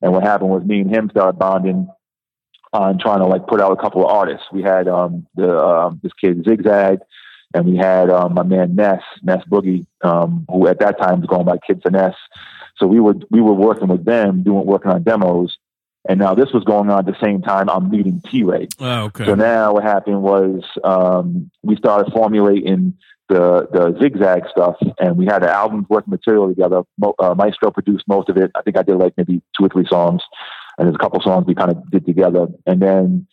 And 0.02 0.12
what 0.12 0.24
happened 0.24 0.52
was 0.52 0.64
me 0.64 0.82
and 0.82 0.94
him 0.94 1.10
started 1.10 1.38
bonding 1.40 1.88
on 2.74 3.00
trying 3.00 3.20
to 3.20 3.26
like 3.26 3.48
put 3.48 3.60
out 3.60 3.72
a 3.72 3.82
couple 3.82 4.04
of 4.06 4.12
artists. 4.12 4.46
We 4.52 4.62
had 4.62 4.88
um 4.88 5.28
the 5.36 5.58
um 5.58 6.00
this 6.04 6.14
kid 6.14 6.44
Zigzag 6.48 7.00
and 7.54 7.66
we 7.66 7.78
had 7.78 8.10
um 8.10 8.34
my 8.34 8.44
man 8.44 8.76
Ness, 8.76 9.02
Ness 9.24 9.44
Boogie, 9.50 9.86
um, 10.04 10.46
who 10.50 10.68
at 10.68 10.80
that 10.80 11.00
time 11.00 11.22
was 11.22 11.28
going 11.28 11.46
by 11.46 11.58
Kid 11.66 11.82
Finesse. 11.84 12.16
So 12.78 12.88
we 12.88 13.00
were 13.00 13.16
we 13.30 13.42
were 13.42 13.54
working 13.54 13.88
with 13.88 14.06
them, 14.06 14.44
doing 14.44 14.66
working 14.66 14.92
on 14.92 15.04
demos. 15.04 15.58
And 16.10 16.20
now 16.20 16.34
this 16.34 16.52
was 16.52 16.64
going 16.64 16.90
on 16.90 16.98
at 16.98 17.06
the 17.06 17.18
same 17.24 17.44
time 17.44 17.70
I'm 17.70 17.92
meeting 17.92 18.22
T 18.22 18.44
Ray. 18.44 18.68
oh, 18.80 19.04
okay 19.04 19.26
So 19.26 19.36
now 19.36 19.74
what 19.74 19.84
happened 19.84 20.24
was 20.24 20.64
um, 20.84 21.52
we 21.62 21.76
started 21.76 22.12
formulating 22.12 22.98
the 23.30 23.68
the 23.72 23.98
zigzag 24.02 24.44
stuff, 24.50 24.78
and 25.00 25.16
we 25.16 25.26
had 25.26 25.44
the 25.44 25.52
albums 25.52 25.86
working 25.90 26.12
material 26.12 26.50
together. 26.50 26.82
Mo- 26.98 27.16
uh, 27.20 27.36
Maestro 27.36 27.72
produced 27.72 28.06
most 28.08 28.30
of 28.30 28.38
it. 28.38 28.52
I 28.56 28.62
think 28.64 28.78
I 28.78 28.82
did 28.84 28.96
like 28.96 29.14
maybe 29.16 29.42
two 29.58 29.66
or 29.66 29.70
three 29.70 29.86
songs, 29.88 30.22
and 30.78 30.88
there's 30.88 30.96
a 30.96 31.04
couple 31.04 31.22
songs 31.22 31.46
we 31.46 31.56
kind 31.56 31.72
of 31.72 31.90
did 31.92 32.06
together. 32.06 32.48
And 32.66 32.82
then 32.82 33.28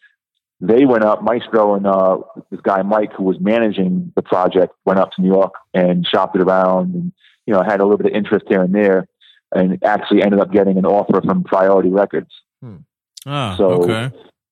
they 0.61 0.85
went 0.85 1.05
up. 1.05 1.23
Maestro 1.23 1.75
and 1.75 1.87
uh, 1.87 2.19
this 2.51 2.61
guy 2.61 2.83
Mike, 2.83 3.13
who 3.13 3.23
was 3.25 3.37
managing 3.41 4.13
the 4.17 4.23
project, 4.23 4.75
went 4.85 4.99
up 4.99 5.13
to 5.13 5.23
New 5.23 5.29
York 5.29 5.55
and 5.75 6.07
shopped 6.07 6.37
it 6.37 6.43
around, 6.43 6.95
and 6.95 7.13
you 7.47 7.55
know 7.55 7.63
had 7.63 7.81
a 7.81 7.85
little 7.85 7.99
bit 7.99 8.07
of 8.07 8.13
interest 8.13 8.47
here 8.49 8.63
and 8.63 8.75
there, 8.75 9.07
and 9.55 9.83
actually 9.85 10.23
ended 10.23 10.41
up 10.41 10.51
getting 10.53 10.77
an 10.79 10.85
offer 10.87 11.21
from 11.23 11.45
Priority 11.45 11.91
Records. 11.91 12.31
oh, 13.27 13.57
so- 13.57 13.83
okay 13.83 14.11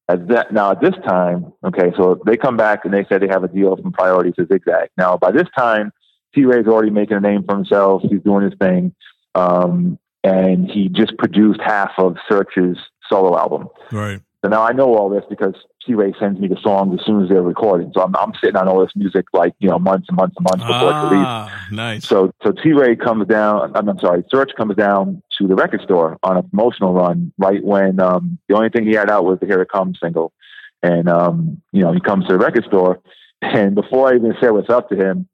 At 0.09 0.29
that 0.29 0.53
now 0.53 0.71
at 0.71 0.81
this 0.81 0.95
time, 1.07 1.53
okay, 1.65 1.93
so 1.97 2.21
they 2.25 2.37
come 2.37 2.57
back 2.57 2.85
and 2.85 2.95
they 2.95 3.05
say 3.05 3.19
they 3.19 3.27
have 3.29 3.43
a 3.45 3.49
deal 3.49 3.77
from 3.77 3.93
Priority 3.93 4.33
to 4.33 4.47
Zigzag. 4.47 4.91
Now 4.97 5.17
by 5.17 5.33
this 5.33 5.49
time, 5.59 5.93
T 6.35 6.45
Ray's 6.45 6.67
already 6.67 6.91
making 6.91 7.17
a 7.17 7.21
name 7.21 7.43
for 7.45 7.57
himself. 7.57 8.03
He's 8.03 8.23
doing 8.23 8.45
his 8.45 8.55
thing, 8.61 8.95
um, 9.35 9.99
and 10.23 10.71
he 10.71 10.89
just 10.89 11.17
produced 11.19 11.61
half 11.61 11.91
of 11.99 12.17
Serch's 12.29 12.79
solo 13.09 13.37
album. 13.37 13.69
right 13.91 14.21
So 14.47 14.51
now 14.51 14.63
I 14.63 14.71
know 14.71 14.95
all 14.95 15.11
this 15.11 15.25
because 15.29 15.55
T 15.85 15.95
Ray 15.95 16.15
sends 16.21 16.39
me 16.39 16.47
the 16.47 16.57
songs 16.63 16.97
as 17.01 17.05
soon 17.05 17.21
as 17.21 17.29
they're 17.29 17.43
recorded. 17.43 17.91
So 17.93 18.03
I'm, 18.03 18.15
I'm 18.15 18.33
sitting 18.41 18.55
on 18.55 18.69
all 18.69 18.79
this 18.79 18.93
music 18.95 19.27
like 19.33 19.55
you 19.59 19.69
know 19.69 19.81
months 19.81 20.07
and 20.09 20.17
months 20.17 20.37
and 20.39 20.45
months 20.45 20.65
before 20.65 20.89
it's 20.89 21.11
released. 21.11 21.27
ah 21.27 21.67
nice 21.73 22.07
So 22.07 22.31
so 22.45 22.53
T 22.53 22.73
Ray 22.73 22.95
comes 22.95 23.27
down. 23.27 23.73
I'm, 23.75 23.89
I'm 23.89 23.99
sorry, 23.99 24.23
Serch 24.33 24.55
comes 24.57 24.77
down 24.77 25.21
to 25.39 25.49
the 25.49 25.57
record 25.57 25.81
store 25.83 26.17
on 26.23 26.37
a 26.37 26.45
promotional 26.45 26.95
run 26.95 27.33
right 27.39 27.59
when 27.65 27.99
um, 27.99 28.39
the 28.49 28.55
only 28.55 28.69
thing 28.69 28.87
he 28.87 28.93
had 28.95 29.11
out 29.11 29.25
was 29.25 29.41
the 29.41 29.47
Here 29.47 29.61
It 29.61 29.69
Comes 29.69 29.99
single, 30.01 30.33
and 30.81 31.09
um, 31.09 31.61
you 31.73 31.83
know 31.83 31.93
he 31.93 31.99
comes 31.99 32.25
to 32.29 32.35
the 32.35 32.39
record 32.39 32.67
store, 32.67 33.01
and 33.43 33.75
before 33.75 34.13
I 34.13 34.15
even 34.15 34.33
said 34.41 34.51
what's 34.51 34.71
up 34.71 34.89
to 34.91 34.95
him, 34.95 35.29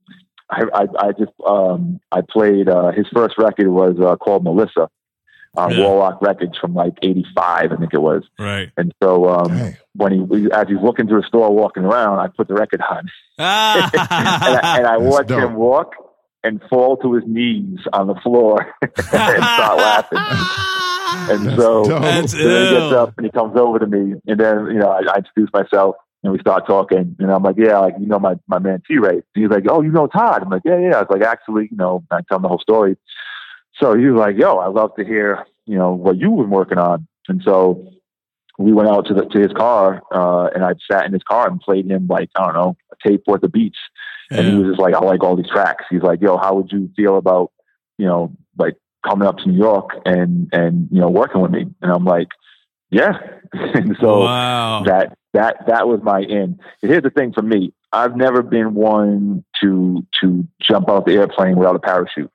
I 0.49 0.63
I, 0.73 0.85
I 0.99 1.13
just 1.13 1.33
um, 1.47 2.01
I 2.11 2.23
played 2.23 2.71
uh, 2.71 2.93
his 2.93 3.07
first 3.13 3.35
record 3.37 3.69
was 3.69 3.95
uh, 4.03 4.17
called 4.17 4.43
Melissa, 4.43 4.89
on 5.57 5.71
Yeah. 5.73 5.81
Warlock 5.87 6.23
Records 6.23 6.57
from 6.59 6.75
like 6.75 6.95
'85, 7.03 7.73
I 7.73 7.77
think 7.77 7.93
it 7.95 8.01
was. 8.01 8.23
Right. 8.39 8.71
And 8.77 8.93
so 9.03 9.29
um, 9.29 9.75
when 9.95 10.13
he, 10.13 10.49
as 10.53 10.69
he's 10.69 10.81
looking 10.83 11.07
through 11.09 11.21
the 11.23 11.27
store, 11.29 11.55
walking 11.55 11.85
around, 11.85 12.19
I 12.21 12.29
put 12.29 12.49
the 12.49 12.55
record 12.55 12.81
on, 12.81 12.99
and 13.39 13.97
I, 13.99 14.75
and 14.79 14.87
I 14.87 14.97
watched 14.99 15.29
dope. 15.29 15.43
him 15.43 15.55
walk 15.55 15.95
and 16.45 16.61
fall 16.69 16.97
to 16.99 17.13
his 17.15 17.25
knees 17.27 17.79
on 17.93 18.07
the 18.09 18.15
floor 18.17 18.67
and 18.83 18.93
start 19.03 19.79
laughing. 19.79 20.19
And 21.31 21.47
That's 21.47 21.57
so, 21.63 21.85
so 21.85 21.99
then 22.01 22.25
he 22.27 22.75
gets 22.75 22.95
up 22.95 23.15
and 23.17 23.27
he 23.27 23.31
comes 23.31 23.57
over 23.57 23.79
to 23.79 23.87
me, 23.87 24.15
and 24.27 24.41
then 24.41 24.67
you 24.67 24.79
know 24.79 24.89
I, 24.89 25.03
I 25.13 25.19
introduce 25.19 25.51
myself, 25.53 25.97
and 26.23 26.33
we 26.33 26.39
start 26.41 26.67
talking, 26.67 27.15
and 27.19 27.31
I'm 27.31 27.43
like, 27.43 27.57
yeah, 27.59 27.79
like 27.79 27.95
you 28.01 28.07
know 28.07 28.19
my 28.19 28.35
my 28.49 28.59
man 28.59 28.83
T 28.89 28.99
Ray. 28.99 29.23
He's 29.35 29.51
like, 29.51 29.65
oh, 29.69 29.83
you 29.83 29.93
know 29.93 30.07
Todd. 30.07 30.43
I'm 30.43 30.49
like, 30.51 30.63
yeah, 30.65 30.79
yeah. 30.79 30.97
I 30.97 31.01
was 31.01 31.09
like, 31.11 31.23
actually, 31.23 31.69
you 31.71 31.77
know, 31.77 32.03
I 32.11 32.21
tell 32.29 32.39
him 32.39 32.43
the 32.43 32.49
whole 32.49 32.59
story. 32.61 32.97
So 33.81 33.97
he 33.97 34.07
was 34.07 34.19
like, 34.19 34.37
yo, 34.37 34.59
I'd 34.59 34.75
love 34.75 34.95
to 34.97 35.05
hear, 35.05 35.47
you 35.67 35.77
know, 35.77 35.93
what 35.93 36.17
you've 36.17 36.37
been 36.37 36.51
working 36.51 36.79
on. 36.79 37.07
And 37.29 37.43
so 37.45 37.89
we 38.59 38.73
went 38.73 38.89
out 38.89 39.07
to 39.07 39.15
the 39.15 39.25
to 39.27 39.41
his 39.41 39.53
car, 39.53 40.03
uh, 40.13 40.49
and 40.55 40.65
I 40.65 40.75
sat 40.91 41.07
in 41.07 41.13
his 41.13 41.23
car 41.23 41.49
and 41.49 41.61
played 41.61 41.91
him 41.91 42.07
like 42.07 42.31
I 42.37 42.45
don't 42.45 42.55
know 42.55 42.77
a 42.93 43.09
tape 43.09 43.23
worth 43.27 43.43
of 43.43 43.53
beats. 43.53 43.79
And 44.33 44.47
he 44.47 44.55
was 44.55 44.69
just 44.69 44.81
like, 44.81 44.95
I 44.95 45.01
like 45.01 45.23
all 45.23 45.37
these 45.37 45.49
tracks. 45.49 45.85
He's 45.91 46.03
like, 46.03 46.21
yo, 46.21 46.39
how 46.39 46.55
would 46.55 46.73
you 46.73 46.91
feel 46.97 47.17
about, 47.17 47.53
you 47.99 48.07
know, 48.07 48.35
like 48.57 48.77
coming 49.07 49.29
up 49.29 49.39
to 49.39 49.49
New 49.49 49.59
York 49.59 49.91
and, 50.05 50.49
and, 50.53 50.89
you 50.91 51.01
know, 51.01 51.11
working 51.11 51.41
with 51.41 51.51
me? 51.51 51.67
And 51.83 51.93
I'm 51.93 52.05
like, 52.05 52.29
yeah. 52.91 53.13
and 53.53 53.97
so 54.01 54.21
wow. 54.21 54.83
that, 54.85 55.19
that, 55.35 55.67
that 55.67 55.87
was 55.87 56.01
my 56.03 56.21
in. 56.21 56.59
And 56.83 56.91
here's 56.91 57.03
the 57.03 57.11
thing 57.11 57.33
for 57.33 57.43
me. 57.43 57.75
I've 57.93 58.17
never 58.17 58.43
been 58.43 58.75
one 58.75 59.45
to, 59.61 60.07
to 60.23 60.49
jump 60.61 60.89
out 60.89 61.05
the 61.05 61.15
airplane 61.15 61.57
without 61.57 61.77
a 61.77 61.81
parachute. 61.81 62.31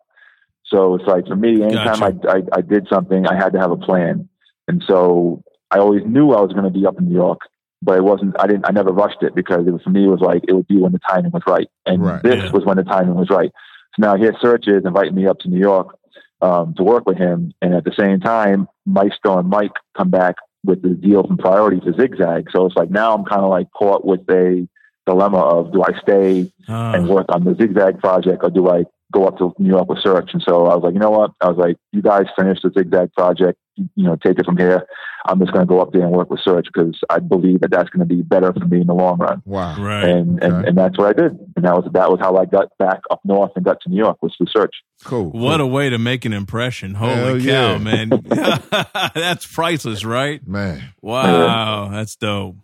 So 0.67 0.95
it's 0.95 1.05
like 1.05 1.27
for 1.27 1.35
me, 1.35 1.63
anytime 1.63 1.99
Gotcha. 2.01 2.29
I, 2.29 2.33
I, 2.33 2.41
I 2.57 2.61
did 2.61 2.87
something, 2.91 3.25
I 3.25 3.35
had 3.35 3.53
to 3.53 3.59
have 3.59 3.71
a 3.71 3.77
plan. 3.77 4.27
And 4.67 4.83
so 4.85 5.43
I 5.71 5.77
always 5.79 6.03
knew 6.05 6.31
I 6.31 6.41
was 6.41 6.51
going 6.51 6.65
to 6.65 6.69
be 6.79 6.85
up 6.85 6.97
in 6.99 7.07
New 7.07 7.15
York, 7.15 7.39
but 7.81 7.97
it 7.97 8.03
wasn't, 8.03 8.35
I 8.39 8.47
didn't, 8.47 8.65
I 8.67 8.71
never 8.71 8.91
rushed 8.91 9.21
it 9.23 9.33
because 9.33 9.65
it 9.65 9.71
was, 9.71 9.81
for 9.81 9.91
me, 9.91 10.03
it 10.05 10.09
was 10.09 10.19
like, 10.19 10.43
it 10.47 10.53
would 10.53 10.67
be 10.67 10.77
when 10.77 10.91
the 10.91 10.99
timing 11.09 11.31
was 11.31 11.43
right. 11.47 11.67
And 11.85 12.03
Right. 12.03 12.21
this 12.21 12.39
Yeah. 12.43 12.51
was 12.51 12.65
when 12.65 12.77
the 12.77 12.83
timing 12.83 13.15
was 13.15 13.29
right. 13.29 13.51
So 13.95 14.05
now 14.05 14.17
here 14.17 14.33
Serch 14.43 14.67
is 14.67 14.85
inviting 14.85 15.15
me 15.15 15.25
up 15.27 15.39
to 15.39 15.49
New 15.49 15.59
York, 15.59 15.97
um, 16.41 16.73
to 16.75 16.83
work 16.83 17.05
with 17.07 17.17
him. 17.17 17.53
And 17.61 17.73
at 17.73 17.85
the 17.85 17.93
same 17.97 18.19
time, 18.19 18.67
Maestro 18.85 19.39
and 19.39 19.49
Mike 19.49 19.71
come 19.97 20.09
back 20.09 20.35
with 20.65 20.81
the 20.81 20.89
deal 20.89 21.25
from 21.25 21.37
Priority 21.37 21.79
to 21.81 21.93
Zigzag. 21.93 22.47
So 22.51 22.65
it's 22.65 22.75
like, 22.75 22.91
now 22.91 23.13
I'm 23.15 23.23
kind 23.23 23.41
of 23.41 23.49
like 23.49 23.71
caught 23.71 24.05
with 24.05 24.21
a 24.29 24.67
dilemma 25.05 25.37
of, 25.39 25.71
do 25.71 25.81
I 25.81 25.97
stay 26.01 26.51
Uh, 26.67 26.91
and 26.95 27.07
work 27.07 27.27
on 27.29 27.45
the 27.45 27.55
Zigzag 27.55 27.99
project, 27.99 28.43
or 28.43 28.49
do 28.49 28.69
I 28.69 28.83
go 29.13 29.25
up 29.27 29.37
to 29.37 29.53
New 29.59 29.69
York 29.69 29.87
with 29.89 29.99
Serch? 29.99 30.33
And 30.33 30.41
so 30.47 30.67
I 30.67 30.75
was 30.75 30.83
like, 30.83 30.93
you 30.93 30.99
know 30.99 31.11
what? 31.11 31.31
I 31.41 31.47
was 31.49 31.57
like, 31.57 31.77
you 31.91 32.01
guys 32.01 32.25
finish 32.37 32.59
the 32.61 32.71
Zigzag 32.77 33.13
project, 33.13 33.57
you 33.75 33.89
know, 34.03 34.15
take 34.15 34.39
it 34.39 34.45
from 34.45 34.57
here. 34.57 34.85
I'm 35.25 35.39
just 35.39 35.51
going 35.51 35.65
to 35.65 35.69
go 35.69 35.81
up 35.81 35.91
there 35.91 36.03
and 36.03 36.11
work 36.11 36.29
with 36.29 36.39
Serch 36.47 36.65
because 36.73 36.97
I 37.09 37.19
believe 37.19 37.59
that 37.61 37.69
that's 37.71 37.89
going 37.89 38.07
to 38.07 38.15
be 38.15 38.21
better 38.21 38.53
for 38.53 38.65
me 38.65 38.79
in 38.81 38.87
the 38.87 38.93
long 38.93 39.17
run. 39.17 39.41
Wow. 39.45 39.75
right. 39.83 40.05
And, 40.05 40.41
and 40.41 40.53
Okay. 40.53 40.67
and 40.69 40.77
that's 40.77 40.97
what 40.97 41.07
I 41.09 41.13
did. 41.21 41.31
And 41.57 41.65
that 41.65 41.73
was 41.75 41.89
that 41.93 42.09
was 42.09 42.19
how 42.21 42.37
I 42.37 42.45
got 42.45 42.69
back 42.77 43.01
up 43.11 43.19
north 43.25 43.51
and 43.57 43.65
got 43.65 43.81
to 43.81 43.89
New 43.89 43.97
York 43.97 44.17
was 44.21 44.33
through 44.37 44.47
Serch. 44.55 44.71
Cool. 45.03 45.31
What 45.31 45.59
a 45.59 45.65
way 45.67 45.89
to 45.89 45.97
make 45.97 46.23
an 46.23 46.31
impression. 46.33 46.93
Holy 46.93 47.13
Hell 47.13 47.39
cow, 47.39 47.71
yeah. 47.73 47.77
man. 47.77 48.09
That's 49.15 49.45
priceless, 49.45 50.05
right? 50.05 50.45
man. 50.47 50.93
Wow, 51.01 51.89
that's 51.91 52.15
dope. 52.15 52.55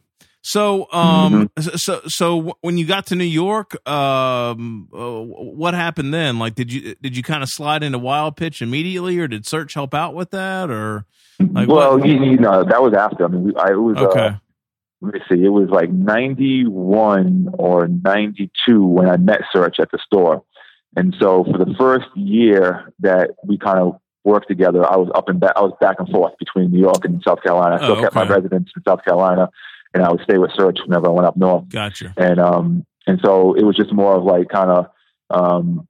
So, 0.45 0.91
um, 0.91 1.49
so, 1.57 2.01
so 2.05 2.57
when 2.59 2.77
you 2.77 2.85
got 2.85 3.05
to 3.07 3.15
New 3.15 3.23
York, 3.23 3.75
um, 3.87 4.89
uh, 4.93 5.21
what 5.21 5.73
happened 5.73 6.13
then? 6.13 6.37
Like, 6.37 6.53
did 6.53 6.71
you 6.71 6.95
did 7.01 7.15
you 7.15 7.23
kind 7.23 7.41
of 7.41 7.49
slide 7.49 7.81
into 7.81 7.97
Wild 7.97 8.35
Pitch 8.35 8.61
immediately, 8.61 9.17
or 9.19 9.29
did 9.29 9.45
Serch 9.45 9.73
help 9.73 9.93
out 9.93 10.13
with 10.13 10.31
that, 10.31 10.69
or 10.69 11.05
like 11.39 11.69
well, 11.69 11.97
what? 11.97 12.07
you, 12.07 12.21
you 12.25 12.37
know, 12.37 12.61
that 12.65 12.83
was 12.83 12.93
after. 12.93 13.23
I 13.23 13.29
mean, 13.29 13.53
I, 13.57 13.71
it 13.71 13.75
was 13.75 13.95
Okay, 13.97 14.19
uh, 14.19 14.33
let 14.99 15.13
me 15.13 15.19
see, 15.29 15.43
it 15.45 15.49
was 15.49 15.69
like 15.69 15.89
91 15.89 17.49
or 17.57 17.87
92 17.87 18.85
when 18.85 19.09
I 19.09 19.15
met 19.17 19.41
Serch 19.55 19.79
at 19.79 19.91
the 19.91 19.99
store. 20.05 20.43
And 20.95 21.15
so 21.19 21.43
for 21.45 21.57
the 21.57 21.73
first 21.77 22.05
year 22.15 22.93
that 22.99 23.31
we 23.45 23.57
kind 23.57 23.79
of 23.79 23.95
worked 24.23 24.47
together, 24.47 24.85
I 24.85 24.97
was 24.97 25.09
up 25.15 25.27
and 25.29 25.39
back, 25.39 25.53
I 25.55 25.61
was 25.61 25.73
back 25.81 25.97
and 25.99 26.07
forth 26.09 26.33
between 26.37 26.71
New 26.71 26.79
York 26.79 27.03
and 27.03 27.21
South 27.25 27.41
Carolina. 27.43 27.75
I 27.75 27.77
still 27.79 27.97
Oh, 27.97 28.01
kept 28.01 28.15
my 28.15 28.27
residence 28.27 28.69
in 28.75 28.83
South 28.87 29.03
Carolina 29.03 29.49
and 29.93 30.03
I 30.03 30.11
would 30.11 30.21
stay 30.21 30.37
with 30.37 30.51
Serch 30.51 30.77
whenever 30.85 31.07
I 31.07 31.11
went 31.11 31.27
up 31.27 31.37
north. 31.37 31.69
gotcha. 31.69 32.13
And, 32.17 32.39
um, 32.39 32.85
and 33.07 33.19
so 33.23 33.53
it 33.53 33.63
was 33.63 33.75
just 33.75 33.91
more 33.93 34.15
of 34.15 34.23
like 34.23 34.49
kind 34.49 34.69
of, 34.71 34.85
um, 35.29 35.87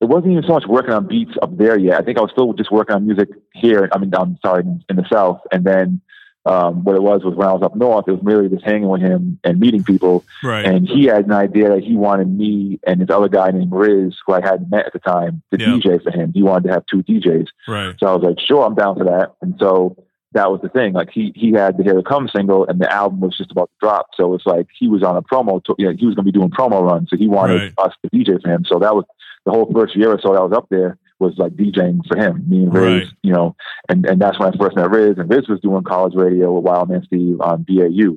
it 0.00 0.06
wasn't 0.06 0.32
even 0.32 0.44
so 0.44 0.52
much 0.52 0.64
working 0.68 0.92
on 0.92 1.06
beats 1.06 1.32
up 1.42 1.56
there 1.56 1.78
yet. 1.78 2.00
I 2.00 2.04
think 2.04 2.18
I 2.18 2.20
was 2.22 2.30
still 2.30 2.52
just 2.52 2.70
working 2.70 2.94
on 2.94 3.06
music 3.06 3.28
here. 3.54 3.88
I 3.92 3.98
mean, 3.98 4.14
I'm 4.14 4.38
sorry, 4.44 4.62
in, 4.62 4.84
in 4.88 4.96
the 4.96 5.04
South. 5.12 5.40
And 5.50 5.64
then, 5.64 6.00
um, 6.46 6.82
what 6.84 6.94
it 6.96 7.02
was 7.02 7.22
was 7.24 7.34
when 7.34 7.46
I 7.48 7.52
was 7.52 7.62
up 7.62 7.74
north, 7.76 8.06
it 8.08 8.12
was 8.12 8.20
really 8.22 8.48
just 8.48 8.64
hanging 8.64 8.88
with 8.88 9.02
him 9.02 9.38
and 9.44 9.58
meeting 9.60 9.82
people. 9.84 10.24
Right, 10.42 10.64
And 10.64 10.88
he 10.88 11.04
had 11.04 11.26
an 11.26 11.32
idea 11.32 11.68
that 11.70 11.82
he 11.84 11.94
wanted 11.96 12.28
me 12.28 12.78
and 12.86 13.00
this 13.02 13.10
other 13.10 13.28
guy 13.28 13.50
named 13.50 13.72
Riz, 13.72 14.14
who 14.24 14.32
I 14.32 14.40
hadn't 14.40 14.70
met 14.70 14.86
at 14.86 14.92
the 14.92 14.98
time, 15.00 15.42
to 15.52 15.60
Yeah. 15.60 15.66
DJ 15.76 16.02
for 16.02 16.10
him. 16.10 16.32
He 16.32 16.42
wanted 16.42 16.68
to 16.68 16.74
have 16.74 16.86
two 16.86 17.02
DJs. 17.02 17.48
right, 17.66 17.94
So 18.00 18.06
I 18.06 18.14
was 18.14 18.22
like, 18.22 18.40
sure, 18.40 18.64
I'm 18.64 18.74
down 18.76 18.96
for 18.96 19.04
that. 19.04 19.32
And 19.42 19.56
so 19.58 19.96
that 20.32 20.50
was 20.50 20.60
the 20.62 20.68
thing. 20.68 20.92
Like 20.92 21.10
he 21.10 21.32
he 21.34 21.52
had 21.52 21.76
the 21.78 21.82
Here 21.84 21.94
to 21.94 22.02
Come 22.02 22.28
single, 22.34 22.66
and 22.66 22.80
the 22.80 22.92
album 22.92 23.20
was 23.20 23.36
just 23.36 23.50
about 23.50 23.70
to 23.70 23.86
drop. 23.86 24.08
So 24.14 24.34
it's 24.34 24.46
like 24.46 24.66
he 24.78 24.88
was 24.88 25.02
on 25.02 25.16
a 25.16 25.22
promo. 25.22 25.62
To, 25.64 25.74
you 25.78 25.86
know, 25.86 25.94
he 25.98 26.06
was 26.06 26.14
going 26.14 26.26
to 26.26 26.32
be 26.32 26.38
doing 26.38 26.50
promo 26.50 26.82
runs, 26.82 27.08
so 27.10 27.16
he 27.16 27.28
wanted 27.28 27.54
Right. 27.54 27.72
us 27.78 27.94
to 28.02 28.10
DJ 28.10 28.40
for 28.42 28.50
him. 28.50 28.64
So 28.66 28.78
that 28.78 28.94
was 28.94 29.04
the 29.46 29.52
whole 29.52 29.70
first 29.72 29.96
year 29.96 30.10
or 30.12 30.20
so 30.20 30.32
that 30.32 30.40
I 30.40 30.44
was 30.44 30.52
up 30.52 30.66
there 30.70 30.98
was 31.18 31.34
like 31.36 31.52
DJing 31.54 32.06
for 32.06 32.16
him, 32.16 32.44
me 32.48 32.58
and 32.64 32.72
Riz. 32.74 33.04
Right. 33.04 33.12
You 33.22 33.32
know, 33.32 33.56
and 33.88 34.04
and 34.06 34.20
that's 34.20 34.38
when 34.38 34.52
I 34.52 34.56
first 34.58 34.76
met 34.76 34.90
Riz, 34.90 35.16
and 35.18 35.30
Riz 35.30 35.48
was 35.48 35.60
doing 35.60 35.82
college 35.82 36.14
radio 36.14 36.52
with 36.52 36.64
Wildman 36.64 37.04
Steve 37.04 37.40
on 37.40 37.64
BAU. 37.66 38.16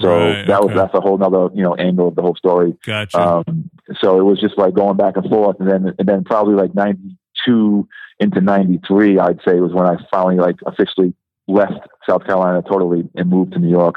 So 0.00 0.08
Right, 0.16 0.46
that 0.46 0.60
was 0.62 0.70
okay. 0.70 0.74
that's 0.78 0.94
a 0.94 1.00
whole 1.00 1.18
nother 1.18 1.48
you 1.54 1.62
know 1.64 1.74
angle 1.74 2.08
of 2.08 2.14
the 2.14 2.22
whole 2.22 2.36
story. 2.36 2.76
gotcha. 2.86 3.18
Um, 3.20 3.68
so 4.00 4.20
it 4.20 4.22
was 4.22 4.40
just 4.40 4.56
like 4.56 4.74
going 4.74 4.96
back 4.96 5.16
and 5.16 5.28
forth, 5.28 5.56
and 5.58 5.68
then 5.68 5.94
and 5.98 6.08
then 6.08 6.22
probably 6.24 6.54
like 6.54 6.72
'92 6.74 7.88
into 8.20 8.40
'93, 8.40 9.18
I'd 9.18 9.40
say 9.46 9.60
was 9.60 9.72
when 9.72 9.86
I 9.86 9.96
finally 10.10 10.36
like 10.36 10.56
officially 10.66 11.14
left 11.48 11.88
South 12.08 12.24
Carolina 12.24 12.62
totally 12.62 13.08
and 13.14 13.28
moved 13.28 13.52
to 13.52 13.58
New 13.58 13.70
York. 13.70 13.96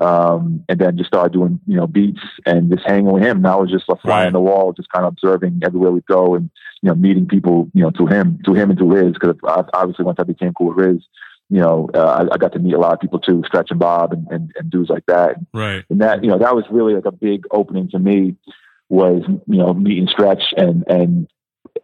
Um, 0.00 0.64
and 0.70 0.80
then 0.80 0.96
just 0.96 1.08
started 1.08 1.34
doing 1.34 1.60
you 1.66 1.76
know 1.76 1.86
beats 1.86 2.22
and 2.46 2.70
just 2.70 2.82
hanging 2.86 3.12
with 3.12 3.22
him. 3.22 3.36
And 3.38 3.46
I 3.46 3.56
was 3.56 3.70
just 3.70 3.84
a 3.90 3.96
fly 3.96 4.24
on 4.24 4.32
the 4.32 4.40
wall, 4.40 4.72
just 4.72 4.88
kind 4.88 5.04
of 5.04 5.12
observing 5.12 5.60
everywhere 5.62 5.90
we 5.92 6.00
go, 6.00 6.34
and 6.34 6.50
you 6.80 6.88
know 6.88 6.94
meeting 6.94 7.28
people 7.28 7.68
you 7.74 7.82
know 7.82 7.90
through 7.94 8.06
him, 8.06 8.40
through 8.44 8.54
him 8.54 8.70
and 8.70 8.78
to 8.78 8.86
Riz. 8.86 9.12
Because 9.12 9.36
obviously 9.74 10.06
once 10.06 10.16
I 10.18 10.24
became 10.24 10.54
cool 10.54 10.68
with 10.68 10.78
Riz, 10.78 11.02
you 11.50 11.60
know 11.60 11.90
uh, 11.94 12.26
I, 12.30 12.34
I 12.34 12.38
got 12.38 12.52
to 12.54 12.58
meet 12.58 12.72
a 12.72 12.78
lot 12.78 12.94
of 12.94 13.00
people 13.00 13.20
too, 13.20 13.42
Stretch 13.46 13.70
and 13.70 13.78
Bob 13.78 14.14
and, 14.14 14.26
and, 14.30 14.52
and 14.56 14.70
dudes 14.70 14.88
like 14.88 15.04
that 15.06 15.36
right, 15.52 15.84
and 15.90 16.00
that 16.00 16.24
you 16.24 16.30
know 16.30 16.38
that 16.38 16.56
was 16.56 16.64
really 16.70 16.94
like 16.94 17.04
a 17.04 17.12
big 17.12 17.44
opening 17.50 17.90
to 17.90 17.98
me 17.98 18.34
was 18.88 19.22
you 19.28 19.58
know 19.58 19.74
meeting 19.74 20.08
Stretch 20.10 20.42
and 20.56 20.84
and 20.88 21.28